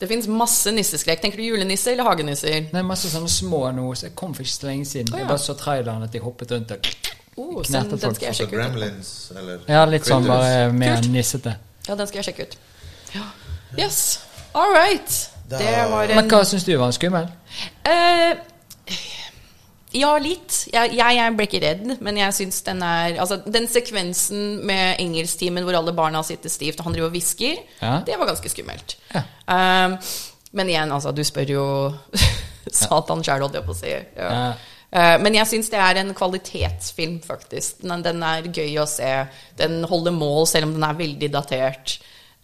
Det 0.00 0.08
fins 0.10 0.28
masse 0.28 0.72
nisseskrekk. 0.76 1.22
Tenker 1.24 1.40
du 1.40 1.46
julenisse 1.46 1.94
eller 1.94 2.04
hagenisser? 2.10 2.68
Er 2.68 2.84
masse 2.84 3.08
sånne 3.12 3.32
små 3.32 3.62
nå, 3.72 3.86
så 3.96 4.10
jeg 4.10 4.14
kom 4.18 4.34
for 4.36 4.44
ikke 4.44 4.56
så 4.58 4.68
lenge 4.68 4.88
siden. 4.90 5.12
Oh, 5.14 5.16
ja. 5.16 5.24
Jeg 5.24 5.30
bare 5.32 5.44
så 5.46 5.56
traileren 5.56 6.04
at 6.04 6.12
de 6.12 6.20
hoppet 6.24 6.52
rundt 6.56 6.76
og 6.76 6.90
Oh, 7.36 7.58
så 7.60 7.68
knerte 7.68 7.90
den, 7.90 7.98
den 8.00 8.14
folk. 8.14 8.22
Altså. 8.30 8.44
Gremlins, 8.48 9.08
eller 9.36 9.64
Ja, 9.68 9.82
litt 9.84 10.06
sånn 10.08 10.24
bare 10.24 10.70
mer 10.72 10.94
Kult. 11.02 11.10
nissete. 11.12 11.52
Ja, 11.84 11.94
den 11.98 12.08
skal 12.08 12.22
jeg 12.22 12.28
sjekke 12.30 12.46
ut. 12.48 12.54
Ja. 13.12 13.24
Yes. 13.76 13.98
All 14.56 14.72
right. 14.72 15.16
Da- 15.50 15.58
Det 15.60 15.74
var 15.90 16.08
en 16.08 16.16
Men 16.16 16.30
hva 16.32 16.40
syns 16.48 16.64
du 16.64 16.72
var 16.80 16.94
skummel? 16.96 17.28
Eh, 17.84 18.32
ja, 19.96 20.12
litt. 20.22 20.58
Jeg, 20.72 20.92
jeg, 20.98 21.16
jeg 21.18 21.34
ble 21.38 21.46
ikke 21.48 21.60
redd, 21.64 21.88
men 22.04 22.20
jeg 22.20 22.34
syns 22.36 22.60
den 22.66 22.82
er 22.84 23.16
Altså, 23.22 23.38
den 23.46 23.66
sekvensen 23.70 24.60
med 24.68 25.00
engelsktimen 25.02 25.64
hvor 25.66 25.78
alle 25.78 25.94
barna 25.96 26.22
sitter 26.26 26.52
stivt, 26.52 26.80
og 26.80 26.88
han 26.88 26.96
driver 26.96 27.10
og 27.10 27.16
hvisker, 27.16 27.60
Ja. 27.82 27.98
det 28.06 28.18
var 28.20 28.30
ganske 28.30 28.52
skummelt. 28.52 28.96
Ja. 29.14 29.24
Um, 29.48 29.98
men 30.56 30.70
igjen, 30.72 30.92
altså, 30.94 31.12
du 31.16 31.22
spør 31.26 31.50
jo 31.52 31.66
Satan 32.80 33.22
sjæl, 33.24 33.44
holdt 33.44 33.58
jeg 33.60 33.66
på 33.66 33.74
å 33.74 33.78
si. 33.78 33.92
Ja. 34.16 34.40
Eh, 34.96 35.16
men 35.22 35.34
jeg 35.36 35.48
syns 35.50 35.68
det 35.72 35.78
er 35.82 36.00
en 36.00 36.12
kvalitetsfilm, 36.16 37.18
faktisk. 37.26 37.82
Den, 37.84 38.02
den 38.06 38.22
er 38.26 38.46
gøy 38.54 38.78
å 38.82 38.86
se. 38.90 39.10
Den 39.58 39.80
holder 39.90 40.14
mål, 40.14 40.46
selv 40.50 40.68
om 40.70 40.76
den 40.76 40.86
er 40.86 40.98
veldig 40.98 41.30
datert. 41.34 41.96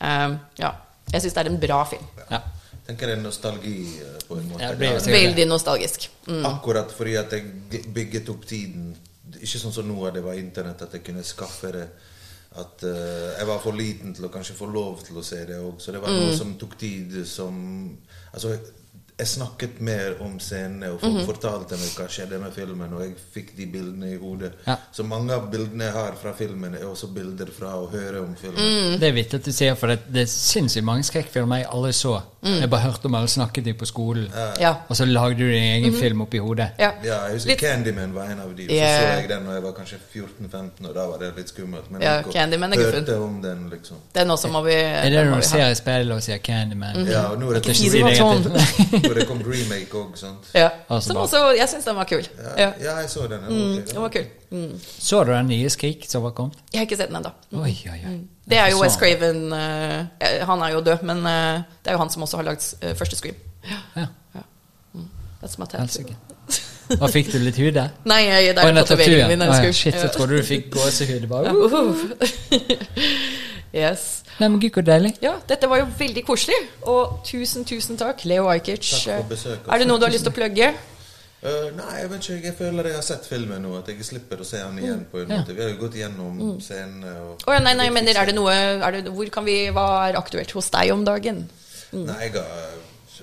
Um, 0.03 0.37
ja. 0.61 0.73
Jeg 1.13 1.25
syns 1.25 1.37
det 1.37 1.43
er 1.45 1.51
en 1.53 1.61
bra 1.63 1.81
film. 1.89 2.05
Ja. 2.31 2.43
Tenker 2.93 3.11
det 3.11 3.17
er 3.19 3.23
nostalgi 3.25 3.77
eh, 3.99 4.21
på 4.29 4.37
en 4.39 4.49
måte. 4.53 4.69
Ja. 4.69 5.01
Veldig 5.17 5.47
nostalgisk. 5.49 6.09
Mm. 6.29 6.45
Akkurat 6.53 6.93
fordi 6.93 7.17
at 7.19 7.33
jeg 7.33 7.85
bygget 7.95 8.29
opp 8.31 8.47
tiden 8.47 8.93
Ikke 9.43 9.59
sånn 9.59 9.73
som 9.75 9.87
nå 9.89 9.97
at 10.07 10.15
det 10.15 10.23
var 10.23 10.37
internett, 10.39 10.83
at 10.85 10.93
jeg 10.93 11.03
kunne 11.03 11.23
skaffe 11.27 11.71
det. 11.75 11.87
At 12.61 12.83
uh, 12.85 13.33
jeg 13.39 13.47
var 13.49 13.63
for 13.65 13.73
liten 13.75 14.13
til 14.15 14.27
å 14.29 14.31
kanskje 14.31 14.55
få 14.55 14.69
lov 14.69 15.01
til 15.03 15.17
å 15.19 15.23
se 15.25 15.39
det 15.49 15.57
òg. 15.57 15.81
Så 15.81 15.91
det 15.91 16.03
var 16.03 16.13
Mm. 16.13 16.19
noe 16.21 16.37
som 16.37 16.53
tok 16.61 16.77
tid 16.79 17.17
som 17.27 17.57
Altså, 18.35 18.53
jeg 19.19 19.27
snakket 19.29 19.81
mer 19.81 20.15
om 20.21 20.39
scenene, 20.41 20.89
og 20.93 21.01
folk 21.01 21.13
Mhm. 21.13 21.27
fortalte 21.27 21.77
meg 21.79 21.91
hva 21.97 22.07
skjedde 22.09 22.39
med 22.41 22.53
filmen, 22.53 22.93
og 22.95 23.01
jeg 23.03 23.15
fikk 23.35 23.57
de 23.57 23.67
bildene 23.67 24.13
i 24.15 24.17
hodet. 24.19 24.53
Ja. 24.67 24.77
Så 24.93 25.05
mange 25.05 25.31
av 25.33 25.51
bildene 25.51 25.85
jeg 25.85 25.93
har 25.93 26.13
fra 26.23 26.33
filmen, 26.33 26.75
er 26.75 26.85
også 26.87 27.07
bilder 27.15 27.47
fra 27.59 27.67
å 27.77 27.91
høre 27.91 28.21
om 28.23 28.35
filmen. 28.35 28.59
Mm. 28.95 28.99
Det 29.01 29.09
er 29.09 29.13
vittig 29.13 29.35
at 29.35 29.45
du 29.45 29.53
sier, 29.53 29.75
for 29.77 29.87
det, 29.87 30.01
det 30.13 30.23
er 30.23 30.27
sinnssykt 30.27 30.85
mange 30.85 31.03
skrekkfilmer 31.05 31.57
jeg 31.59 31.67
aldri 31.73 31.93
så. 31.93 32.23
Jeg 32.43 32.69
bare 32.71 32.81
hørte 32.81 33.05
om 33.07 33.15
alle 33.15 33.29
snakket 33.29 33.65
de 33.65 33.73
på 33.75 33.87
skolen. 33.87 34.27
Mm. 34.33 34.61
Ja. 34.61 34.75
Og 34.89 34.97
så 34.97 35.05
lagde 35.07 35.39
du 35.39 35.45
din 35.53 35.63
egen 35.63 35.95
film 35.95 36.21
oppi 36.23 36.39
hodet. 36.39 36.71
ja. 36.79 36.91
Ja, 37.05 37.25
jeg 37.27 37.35
husker 37.35 37.51
Litt- 37.51 37.61
Candyman 37.61 38.13
var 38.15 38.25
en 38.25 38.41
av 38.41 38.57
de. 38.57 38.65
Og 38.65 38.69
så 38.71 38.75
Yeah. 38.75 39.01
så 39.03 39.21
jeg 39.21 39.29
den 39.29 39.47
da 39.47 39.53
jeg 39.53 39.63
var 39.63 39.73
kanskje 39.73 39.99
14-15, 40.13 40.87
og 40.89 40.95
da 40.95 41.07
var 41.07 41.19
det 41.19 41.37
litt 41.37 41.49
skummelt. 41.49 41.91
Men 41.91 42.01
Ja, 42.03 42.09
jeg 42.17 42.19
er 42.19 42.93
hørte 42.93 43.23
om 43.23 43.43
den, 43.43 43.71
liksom. 43.71 43.97
Den 44.15 44.29
også 44.31 44.49
må 44.51 44.65
vi 44.65 44.73
Er 44.73 45.03
det 45.11 45.13
når 45.27 45.35
vi 45.37 45.41
du 45.41 45.47
ser 45.47 45.71
i 45.71 45.75
speilet 45.75 46.13
og 46.17 46.23
sier 46.23 46.39
Candyman? 46.39 47.07
Ja, 47.07 47.27
og 47.31 47.39
nå 47.39 47.51
er 47.51 47.55
det 47.55 47.63
det 47.63 47.77
ikke 47.77 47.93
hvor 49.13 49.21
det 49.21 49.29
kom 49.29 49.43
remake 49.45 49.99
òg, 49.99 50.15
sant. 50.19 50.51
Ja. 50.57 50.69
Som 51.01 51.21
også 51.23 51.43
Jeg 51.57 51.69
syns 51.69 51.85
den 51.89 51.97
var 51.97 52.09
kul. 52.09 52.25
Ja, 52.57 52.73
Ja. 52.81 52.99
jeg 53.01 53.11
så 53.11 53.27
den. 53.29 53.45
Mm, 53.49 53.75
var 53.77 53.93
den 53.93 54.03
var 54.03 54.09
kul. 54.09 54.25
Mm. 54.51 54.81
Så 54.99 55.25
du 55.25 55.33
den 55.33 55.47
nye 55.47 55.71
Skrik 55.71 56.07
som 56.09 56.23
var 56.23 56.31
kommet? 56.31 56.57
Jeg 56.73 56.81
har 56.81 56.87
ikke 56.87 56.97
sett 56.97 57.09
den 57.09 57.17
ennå. 57.17 57.33
Oi, 57.53 57.77
oi. 57.93 58.19
Det 58.49 58.59
er 58.59 58.71
jo 58.71 58.81
West 58.83 59.01
Wes 59.01 59.19
Craven 59.19 59.53
uh, 59.53 60.47
Han 60.47 60.63
er 60.63 60.73
jo 60.73 60.81
død, 60.81 61.03
men 61.03 61.19
uh, 61.19 61.63
det 61.85 61.93
er 61.93 61.93
jo 61.93 61.99
han 61.99 62.11
som 62.11 62.23
også 62.23 62.37
har 62.37 62.45
lagd 62.45 62.75
uh, 62.85 62.95
første 62.97 63.17
Scream. 63.17 63.35
Ja. 63.97 64.07
Ja, 64.35 64.41
That's 65.43 65.59
my 65.59 65.67
tattoo. 65.67 66.15
Og 67.01 67.11
fikk 67.11 67.33
du 67.33 67.39
litt 67.39 67.57
hud 67.57 67.73
der? 67.73 67.95
Nei, 68.11 68.25
jeg, 68.27 68.57
det 68.57 68.65
er 68.65 68.75
tatoveringen 68.83 69.39
min. 69.39 69.73
Shit, 69.73 69.95
jeg 69.95 70.13
trodde 70.13 70.37
du 70.37 70.43
fikk 70.43 70.71
gåsehud. 70.75 71.27
Bare, 71.31 71.45
Ja, 71.45 71.53
uh. 71.53 71.97
yes. 73.75 74.23
Nei, 74.41 74.49
men 74.49 74.61
gud, 74.61 74.71
hvor 74.73 74.83
deilig. 74.87 75.15
Ja, 75.23 75.35
dette 75.49 75.69
var 75.69 75.79
jo 75.83 75.87
veldig 75.99 76.25
koselig. 76.27 76.57
Og 76.89 77.21
tusen, 77.25 77.65
tusen 77.69 77.97
takk, 78.01 78.25
Leo 78.25 78.49
Ajkic. 78.53 78.81
Takk 78.85 79.23
for 79.23 79.29
besøket. 79.35 79.69
Er 79.73 79.79
det 79.79 79.89
noe 79.89 79.99
du 79.99 80.07
har 80.07 80.13
lyst 80.15 80.25
til 80.29 80.33
å 80.33 80.39
plugge? 80.39 80.73
Uh, 81.43 81.73
nei, 81.75 81.97
jeg 81.99 82.11
vet 82.13 82.23
ikke. 82.29 82.47
Jeg 82.47 82.55
føler 82.55 82.87
jeg 82.87 82.95
har 82.95 83.03
sett 83.03 83.25
filmen 83.27 83.65
nå. 83.67 83.73
At 83.81 83.89
jeg 83.91 84.05
slipper 84.07 84.39
å 84.39 84.47
se 84.47 84.61
den 84.63 84.79
igjen. 84.79 85.05
på 85.11 85.23
en 85.25 85.29
Ja. 85.29 85.41
måte 85.41 85.57
Vi 85.57 85.63
har 85.63 85.71
jo 85.71 85.77
gått 85.81 85.95
gjennom 85.99 86.61
scenene. 86.63 87.17
og- 87.21 87.43
oh, 87.49 87.53
ja, 87.53 87.59
nei, 87.59 87.75
nei, 87.75 87.89
men 87.91 88.07
er 88.07 88.27
det 88.27 88.35
noe 88.35 88.53
er 88.53 88.91
det, 88.93 89.05
Hvor 89.13 89.29
kan 89.31 89.45
vi 89.45 89.67
Hva 89.71 90.09
er 90.09 90.15
aktuelt 90.21 90.51
hos 90.53 90.71
deg 90.71 90.93
om 90.93 91.05
dagen? 91.05 91.49
Nei, 91.93 92.21
jeg 92.23 92.33
har, 92.33 92.71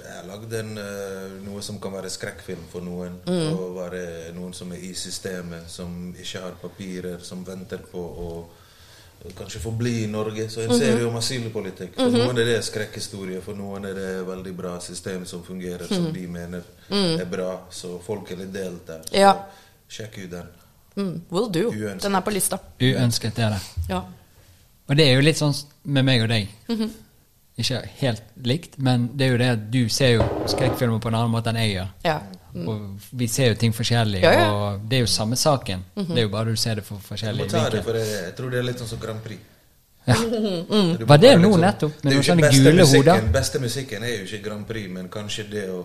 jeg 0.04 0.14
har 0.18 0.28
lagd 0.28 0.54
en, 0.54 0.78
eh, 0.78 1.30
noe 1.50 1.62
som 1.62 1.80
kan 1.80 1.92
være 1.94 2.10
skrekkfilm 2.10 2.68
for 2.70 2.82
noen. 2.82 3.20
Og 3.26 3.76
være 3.78 4.34
noen 4.36 4.54
som 4.54 4.72
er 4.74 4.78
i 4.78 4.94
systemet, 4.94 5.70
som 5.70 6.14
ikke 6.14 6.42
har 6.42 6.52
papirer, 6.62 7.20
som 7.24 7.46
venter 7.46 7.78
på 7.78 7.98
å 7.98 8.46
kanskje 9.38 9.60
forbli 9.60 9.92
bli 9.92 10.04
i 10.04 10.08
Norge. 10.08 10.50
Så 10.50 10.62
en 10.62 10.80
serie 10.80 11.06
om 11.06 11.16
asylpolitikk. 11.16 11.96
For 11.96 12.12
noen 12.12 12.38
er 12.40 12.46
det 12.46 12.60
skrekkhistorie, 12.66 13.42
for 13.42 13.54
noen 13.58 13.86
er 13.86 13.94
det 13.98 14.12
veldig 14.28 14.54
bra 14.58 14.80
system 14.80 15.26
som 15.26 15.44
fungerer, 15.44 15.88
som 15.88 16.12
de 16.14 16.28
mener 16.28 16.62
er 16.90 17.26
bra. 17.26 17.60
Så 17.70 18.00
folk 18.06 18.32
er 18.32 18.36
litt 18.44 18.54
delt 18.54 18.88
der. 18.88 19.02
Så 19.10 19.16
Ja. 19.18 19.36
sjekk 19.90 20.18
ut 20.24 20.32
den. 20.32 20.48
Mm, 20.96 21.22
will 21.32 21.50
do. 21.50 21.70
Uønsket. 21.72 22.02
Den 22.02 22.16
er 22.16 22.22
på 22.22 22.32
lista. 22.32 22.58
Uønsket 22.82 23.40
er 23.40 23.50
det. 23.50 23.62
Ja. 23.90 24.02
Og 24.90 24.96
det 24.98 25.08
er 25.08 25.16
jo 25.16 25.22
litt 25.22 25.38
sånn 25.38 25.54
med 25.84 26.06
meg 26.06 26.22
og 26.22 26.30
deg. 26.30 26.48
Mhm. 26.68 26.90
Ikke 27.60 27.82
helt 28.00 28.22
likt, 28.44 28.78
men 28.80 29.10
det 29.18 29.26
er 29.28 29.32
jo 29.32 29.38
det 29.38 29.50
at 29.50 29.72
du 29.72 29.90
ser 29.90 30.14
jo 30.16 30.24
skrekkfilmer 30.48 31.00
på 31.04 31.08
en 31.12 31.16
annen 31.16 31.32
måte 31.32 31.52
enn 31.52 31.56
jeg 31.60 31.74
gjør. 31.76 31.90
Ja. 32.06 32.20
Og 32.56 33.00
vi 33.14 33.28
ser 33.28 33.48
jo 33.54 33.56
ting 33.56 33.74
forskjellig, 33.74 34.22
Ja, 34.24 34.32
ja. 34.34 34.48
og 34.52 34.80
det 34.90 34.98
er 34.98 35.02
jo 35.02 35.08
samme 35.08 35.36
saken. 35.36 35.84
Det 35.96 36.18
er 36.18 36.22
jo 36.24 36.30
bare 36.34 36.46
du 36.50 36.56
ser 36.56 36.76
det 36.76 36.84
må 36.90 36.98
forskjellige 37.00 37.50
ta 37.50 37.70
det, 37.70 37.74
vinkler. 37.74 37.84
for 37.84 37.94
jeg, 38.00 38.24
jeg 38.26 38.36
tror 38.36 38.50
det 38.52 38.60
er 38.60 38.64
litt 38.64 38.80
sånn 38.80 38.88
som 38.88 39.00
Grand 39.00 39.22
Prix. 39.24 39.40
Ja. 40.08 40.16
Mm. 40.16 41.06
Var 41.08 41.18
det 41.22 41.36
nå 41.38 41.52
sånn- 41.52 41.62
nettopp, 41.62 42.04
med 42.04 42.14
noen 42.14 42.24
sånne 42.26 42.50
gule 42.52 42.74
musikken. 42.74 43.14
hoder? 43.14 43.28
Beste 43.34 43.60
musikken 43.60 44.04
er 44.04 44.14
jo 44.18 44.24
ikke 44.26 44.44
Grand 44.48 44.66
Prix, 44.68 44.90
men 44.90 45.10
kanskje 45.10 45.46
det 45.52 45.68
å 45.70 45.84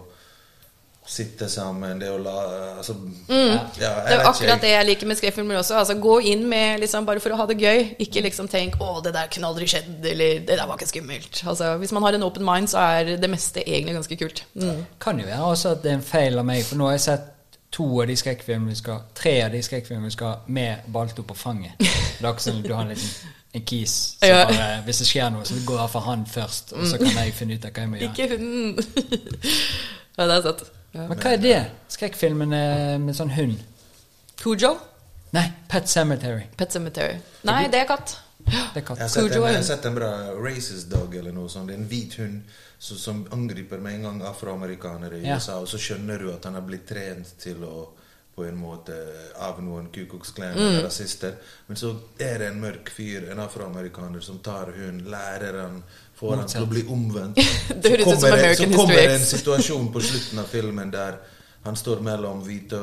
sitte 1.06 1.48
sammen, 1.52 1.98
det 2.00 2.08
å 2.08 2.16
la 2.22 2.34
Altså 2.78 2.94
ja, 2.96 3.00
jeg 3.04 3.28
Mm. 3.28 3.58
Det 3.76 3.84
er 3.84 3.94
vet 4.04 4.14
ikke, 4.14 4.28
akkurat 4.30 4.60
det 4.64 4.70
jeg 4.70 4.86
liker 4.86 5.06
med 5.06 5.18
skrekkfilmer 5.18 5.58
også. 5.60 5.76
Altså, 5.78 5.94
gå 6.00 6.14
inn 6.32 6.48
med 6.48 6.80
liksom 6.80 7.06
bare 7.06 7.20
for 7.20 7.30
å 7.30 7.36
ha 7.36 7.46
det 7.46 7.58
gøy. 7.60 7.96
Ikke 8.00 8.22
liksom 8.24 8.48
tenk 8.48 8.78
'Å, 8.80 9.02
det 9.04 9.12
der 9.12 9.26
kunne 9.26 9.46
aldri 9.46 9.66
skjedd', 9.66 10.04
eller 10.04 10.40
'Det 10.40 10.58
der 10.58 10.66
var 10.66 10.76
ikke 10.76 10.88
skummelt'. 10.88 11.46
Altså, 11.46 11.76
hvis 11.78 11.92
man 11.92 12.02
har 12.02 12.12
en 12.14 12.22
open 12.22 12.44
mind, 12.44 12.68
så 12.68 12.78
er 12.78 13.16
det 13.16 13.30
meste 13.30 13.60
egentlig 13.68 13.94
ganske 13.94 14.16
kult. 14.16 14.44
Mm. 14.54 14.86
Kan 15.00 15.20
jo 15.20 15.26
være 15.26 15.44
også 15.44 15.70
at 15.70 15.82
det 15.82 15.90
er 15.90 15.94
en 15.96 16.02
feil 16.02 16.38
av 16.38 16.44
meg, 16.44 16.64
for 16.64 16.76
nå 16.76 16.84
har 16.84 16.92
jeg 16.92 17.00
sett 17.00 17.20
to 17.72 18.00
av 18.00 18.06
de 18.06 18.16
skrekkfilmene 18.16 18.68
vi 18.68 18.74
skal 18.74 19.00
Tre 19.14 19.42
av 19.44 19.50
de 19.52 19.62
skrekkfilmene 19.62 20.04
vi 20.04 20.10
skal 20.10 20.36
med 20.46 20.76
Balto 20.92 21.22
på 21.22 21.34
fanget. 21.34 21.72
Det 21.78 21.86
er 22.22 22.28
akkurat 22.28 22.40
som 22.40 22.62
du 22.62 22.72
har 22.74 22.82
en 22.82 22.88
liten 22.88 23.10
en 23.54 23.62
kis. 23.62 24.16
Så 24.20 24.26
Ja. 24.26 24.44
bare, 24.46 24.82
hvis 24.84 24.98
det 24.98 25.06
skjer 25.06 25.30
noe, 25.30 25.44
så 25.44 25.54
går 25.66 25.80
jeg 25.80 25.90
for 25.90 26.00
han 26.00 26.26
først, 26.26 26.72
og 26.72 26.86
så 26.86 26.98
kan 26.98 27.06
jeg 27.06 27.34
finne 27.34 27.54
ut 27.54 27.64
av 27.64 27.70
hva 27.70 27.80
jeg 27.80 27.88
må 27.90 27.96
gjøre. 27.96 28.10
Ikke 28.10 28.28
hunden. 28.28 28.76
ja, 30.18 30.26
det 30.26 30.36
er 30.36 30.42
sant. 30.42 30.62
Ja. 30.94 31.08
Men 31.10 31.18
hva 31.18 31.32
er 31.34 31.40
det? 31.42 31.58
Skrekkfilmen 31.90 32.48
med 33.04 33.14
sånn 33.18 33.32
hund? 33.34 33.58
Cujo? 34.40 34.74
Nei, 35.34 35.48
Pet 35.68 35.88
Cemetery. 35.90 36.44
Pet 36.56 36.70
Cemetery. 36.72 37.16
Nei, 37.48 37.64
det 37.72 37.80
er 37.82 37.88
katt. 37.90 38.12
Det 38.44 38.52
er 38.54 38.68
Jeg 38.76 38.84
katt. 38.84 38.98
har 39.00 39.08
sett 39.08 39.24
en, 39.32 39.42
jeg 39.42 39.56
har 39.56 39.62
sett 39.66 39.84
en 39.88 39.94
bra 39.96 40.10
racist 40.38 40.90
dog 40.92 41.14
eller 41.16 41.32
noe 41.32 41.48
sånt. 41.48 41.66
Det 41.70 41.74
er 41.74 41.80
en 41.80 41.88
hvit 41.88 42.14
hund 42.20 42.42
som, 42.78 42.96
som 43.00 43.22
angriper 43.32 43.80
med 43.80 43.94
en 43.94 44.02
gang 44.02 44.22
afroamerikanere 44.28 45.18
i 45.22 45.26
Ja. 45.26 45.36
USA, 45.40 45.58
og 45.60 45.66
så 45.68 45.78
skjønner 45.80 46.18
du 46.20 46.30
at 46.32 46.44
han 46.44 46.54
har 46.54 46.62
blitt 46.62 46.86
trent 46.86 47.34
til 47.40 47.64
å 47.64 47.88
på 48.34 48.42
en 48.48 48.56
måte 48.58 48.94
av 49.38 49.60
noen 49.62 49.86
Ku 49.94 50.04
Klux 50.10 50.32
Klan 50.34 50.56
Mm. 50.58 50.82
rasister. 50.84 51.34
Men 51.68 51.76
så 51.76 51.92
er 52.18 52.38
det 52.38 52.48
en 52.48 52.60
mørk 52.60 52.90
fyr, 52.90 53.30
en 53.30 53.38
afroamerikaner, 53.38 54.20
som 54.22 54.38
tar 54.40 54.72
hund, 54.74 55.02
lærer 55.06 55.60
han, 55.62 55.82
får 56.16 56.36
han 56.36 56.48
til 56.48 56.62
å 56.62 56.70
bli 56.70 56.82
omvendt. 56.88 57.40
Det 57.82 57.90
høres 57.94 58.06
ut 58.06 58.20
som 58.20 58.32
American 58.32 58.50
History 58.50 58.66
X. 58.66 58.72
så 58.72 58.80
kommer 58.80 59.00
det 59.00 59.14
en 59.14 59.30
situasjon 59.30 59.92
på 59.92 60.04
slutten 60.10 60.44
av 60.44 60.52
filmen 60.52 60.92
der 60.94 61.22
han 61.64 61.76
står 61.76 62.00
mellom 62.04 62.42
hvite 62.44 62.76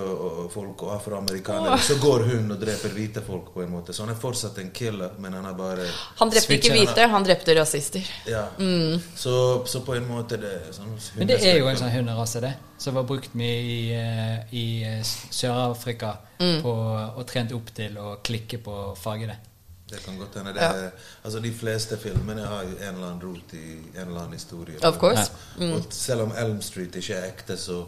folk 0.49 0.79
og 0.87 0.95
afroamerikanere. 0.95 1.75
Så 1.85 1.99
går 2.01 2.23
hun 2.31 2.47
og 2.55 2.57
dreper 2.63 2.89
hvite 2.95 3.21
folk, 3.21 3.51
på 3.53 3.61
en 3.61 3.69
måte. 3.69 3.93
Så 3.93 4.01
han 4.01 4.09
er 4.09 4.17
fortsatt 4.17 4.57
en 4.57 4.71
killer, 4.73 5.11
men 5.21 5.35
han 5.37 5.45
er 5.45 5.53
bare 5.53 5.85
Han 6.17 6.31
drepte 6.33 6.57
ikke 6.57 6.71
hvite, 6.73 7.05
han 7.11 7.27
drepte 7.27 7.53
rasister. 7.59 8.09
Ja. 8.25 8.47
Mm. 8.57 8.97
Så, 9.15 9.35
så 9.69 9.83
på 9.85 9.93
en 9.99 10.09
måte 10.09 10.41
det 10.41 10.55
er 10.55 10.73
sånn 10.73 10.97
Men 11.19 11.29
det 11.29 11.37
er 11.45 11.59
jo 11.61 11.69
en 11.69 11.77
sånn 11.77 11.93
hunderase, 11.93 12.41
det. 12.41 12.55
Som 12.81 12.97
var 12.97 13.05
brukt 13.05 13.37
mye 13.37 13.61
i, 13.61 13.79
eh, 13.93 14.57
i 14.57 14.65
Sør-Afrika 15.05 16.17
Mm. 16.41 16.65
og 16.65 17.19
trent 17.29 17.51
opp 17.53 17.67
til 17.77 17.99
å 18.01 18.15
klikke 18.25 18.57
på 18.65 18.75
fargene. 18.97 19.35
farge 19.37 19.50
det. 19.91 20.01
Kan 20.05 20.17
godt 20.17 20.35
hende. 20.39 20.53
Det 20.53 20.61
Ja. 20.61 20.89
altså 21.23 21.39
De 21.43 21.51
fleste 21.53 21.97
filmene 21.97 22.45
har 22.47 22.63
jo 22.63 22.75
en 22.77 22.95
eller 22.95 23.07
annen 23.07 23.21
rot 23.27 23.53
i 23.53 23.63
en 23.95 24.07
eller 24.07 24.19
annen 24.21 24.33
historie. 24.33 24.77
Of 24.83 24.97
course. 24.97 25.31
Mm. 25.59 25.73
Og 25.73 25.85
selv 25.89 26.21
om 26.21 26.33
Elm 26.37 26.61
Street 26.61 26.95
ikke 26.95 27.13
er 27.15 27.27
ekte, 27.31 27.57
så 27.57 27.83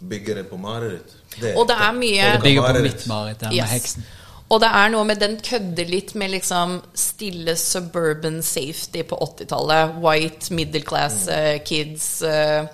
bygger 0.00 0.34
det 0.34 0.48
på 0.50 0.56
mareritt. 0.58 1.12
Det 1.40 1.54
Og 1.56 1.68
det 1.68 1.76
er 1.76 1.92
mye- 1.92 2.32
Det 2.34 2.42
bygger 2.42 2.62
på 2.62 2.68
mareritt. 2.72 2.82
mitt 2.94 3.06
mareritt 3.06 3.40
der 3.40 3.48
med 3.50 3.56
Yes. 3.58 3.70
heksen. 3.70 4.04
Og 4.50 4.60
det 4.60 4.68
er 4.68 4.88
noe 4.88 5.04
med 5.04 5.16
den 5.20 5.36
kødder 5.40 5.88
litt 5.88 6.14
med 6.14 6.30
liksom 6.30 6.82
stille 6.94 7.56
suburban 7.56 8.42
safety 8.42 9.02
på 9.02 9.16
80-tallet. 9.16 9.94
White 10.02 10.50
middle 10.54 10.82
class 10.82 11.26
uh, 11.28 11.58
kids. 11.64 12.22
Uh, 12.22 12.66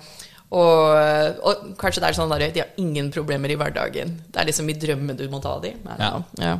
og, 0.51 0.89
og 1.43 1.55
kanskje 1.77 2.01
det 2.01 2.09
er 2.09 2.17
sånn 2.17 2.31
at 2.33 2.53
de 2.53 2.59
har 2.59 2.69
ingen 2.81 3.11
problemer 3.11 3.49
i 3.49 3.55
hverdagen. 3.55 4.15
Det 4.33 4.41
er 4.41 4.45
liksom 4.49 4.69
i 4.69 4.73
drømmen 4.73 5.15
du 5.17 5.27
må 5.29 5.39
ta 5.41 5.59
de. 5.59 5.69
I 5.69 5.95
Ja. 5.99 6.21
Ja. 6.39 6.57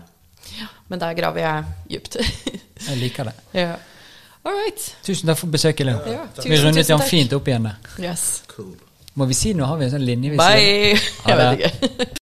Ja. 0.58 0.68
Men 0.90 1.00
der 1.00 1.14
graver 1.14 1.40
jeg 1.44 1.64
dypt. 1.92 2.18
Jeg 2.88 2.98
liker 2.98 3.30
det. 3.30 3.34
ja. 3.62 3.72
All 4.46 4.56
right. 4.56 4.86
Tusen 5.04 5.28
takk 5.28 5.38
for 5.38 5.52
besøket, 5.52 5.86
Linn. 5.86 6.00
Ja, 6.08 6.24
Vi 6.44 6.62
rundet 6.64 6.88
den 6.88 7.02
fint 7.10 7.34
opp 7.36 7.48
igjen. 7.52 7.68
Yes. 8.00 8.44
Cool. 8.56 8.76
Må 9.20 9.26
vi 9.28 9.36
si 9.36 9.52
nå 9.58 9.66
Har 9.68 9.80
vi 9.82 9.90
en 9.90 9.92
sånn 9.98 10.06
linje 10.08 10.32
vi 10.32 10.40
Bye. 10.40 10.96
sier? 10.96 11.12
Jeg 11.28 11.42
vet 11.44 11.60
ikke. 11.60 12.19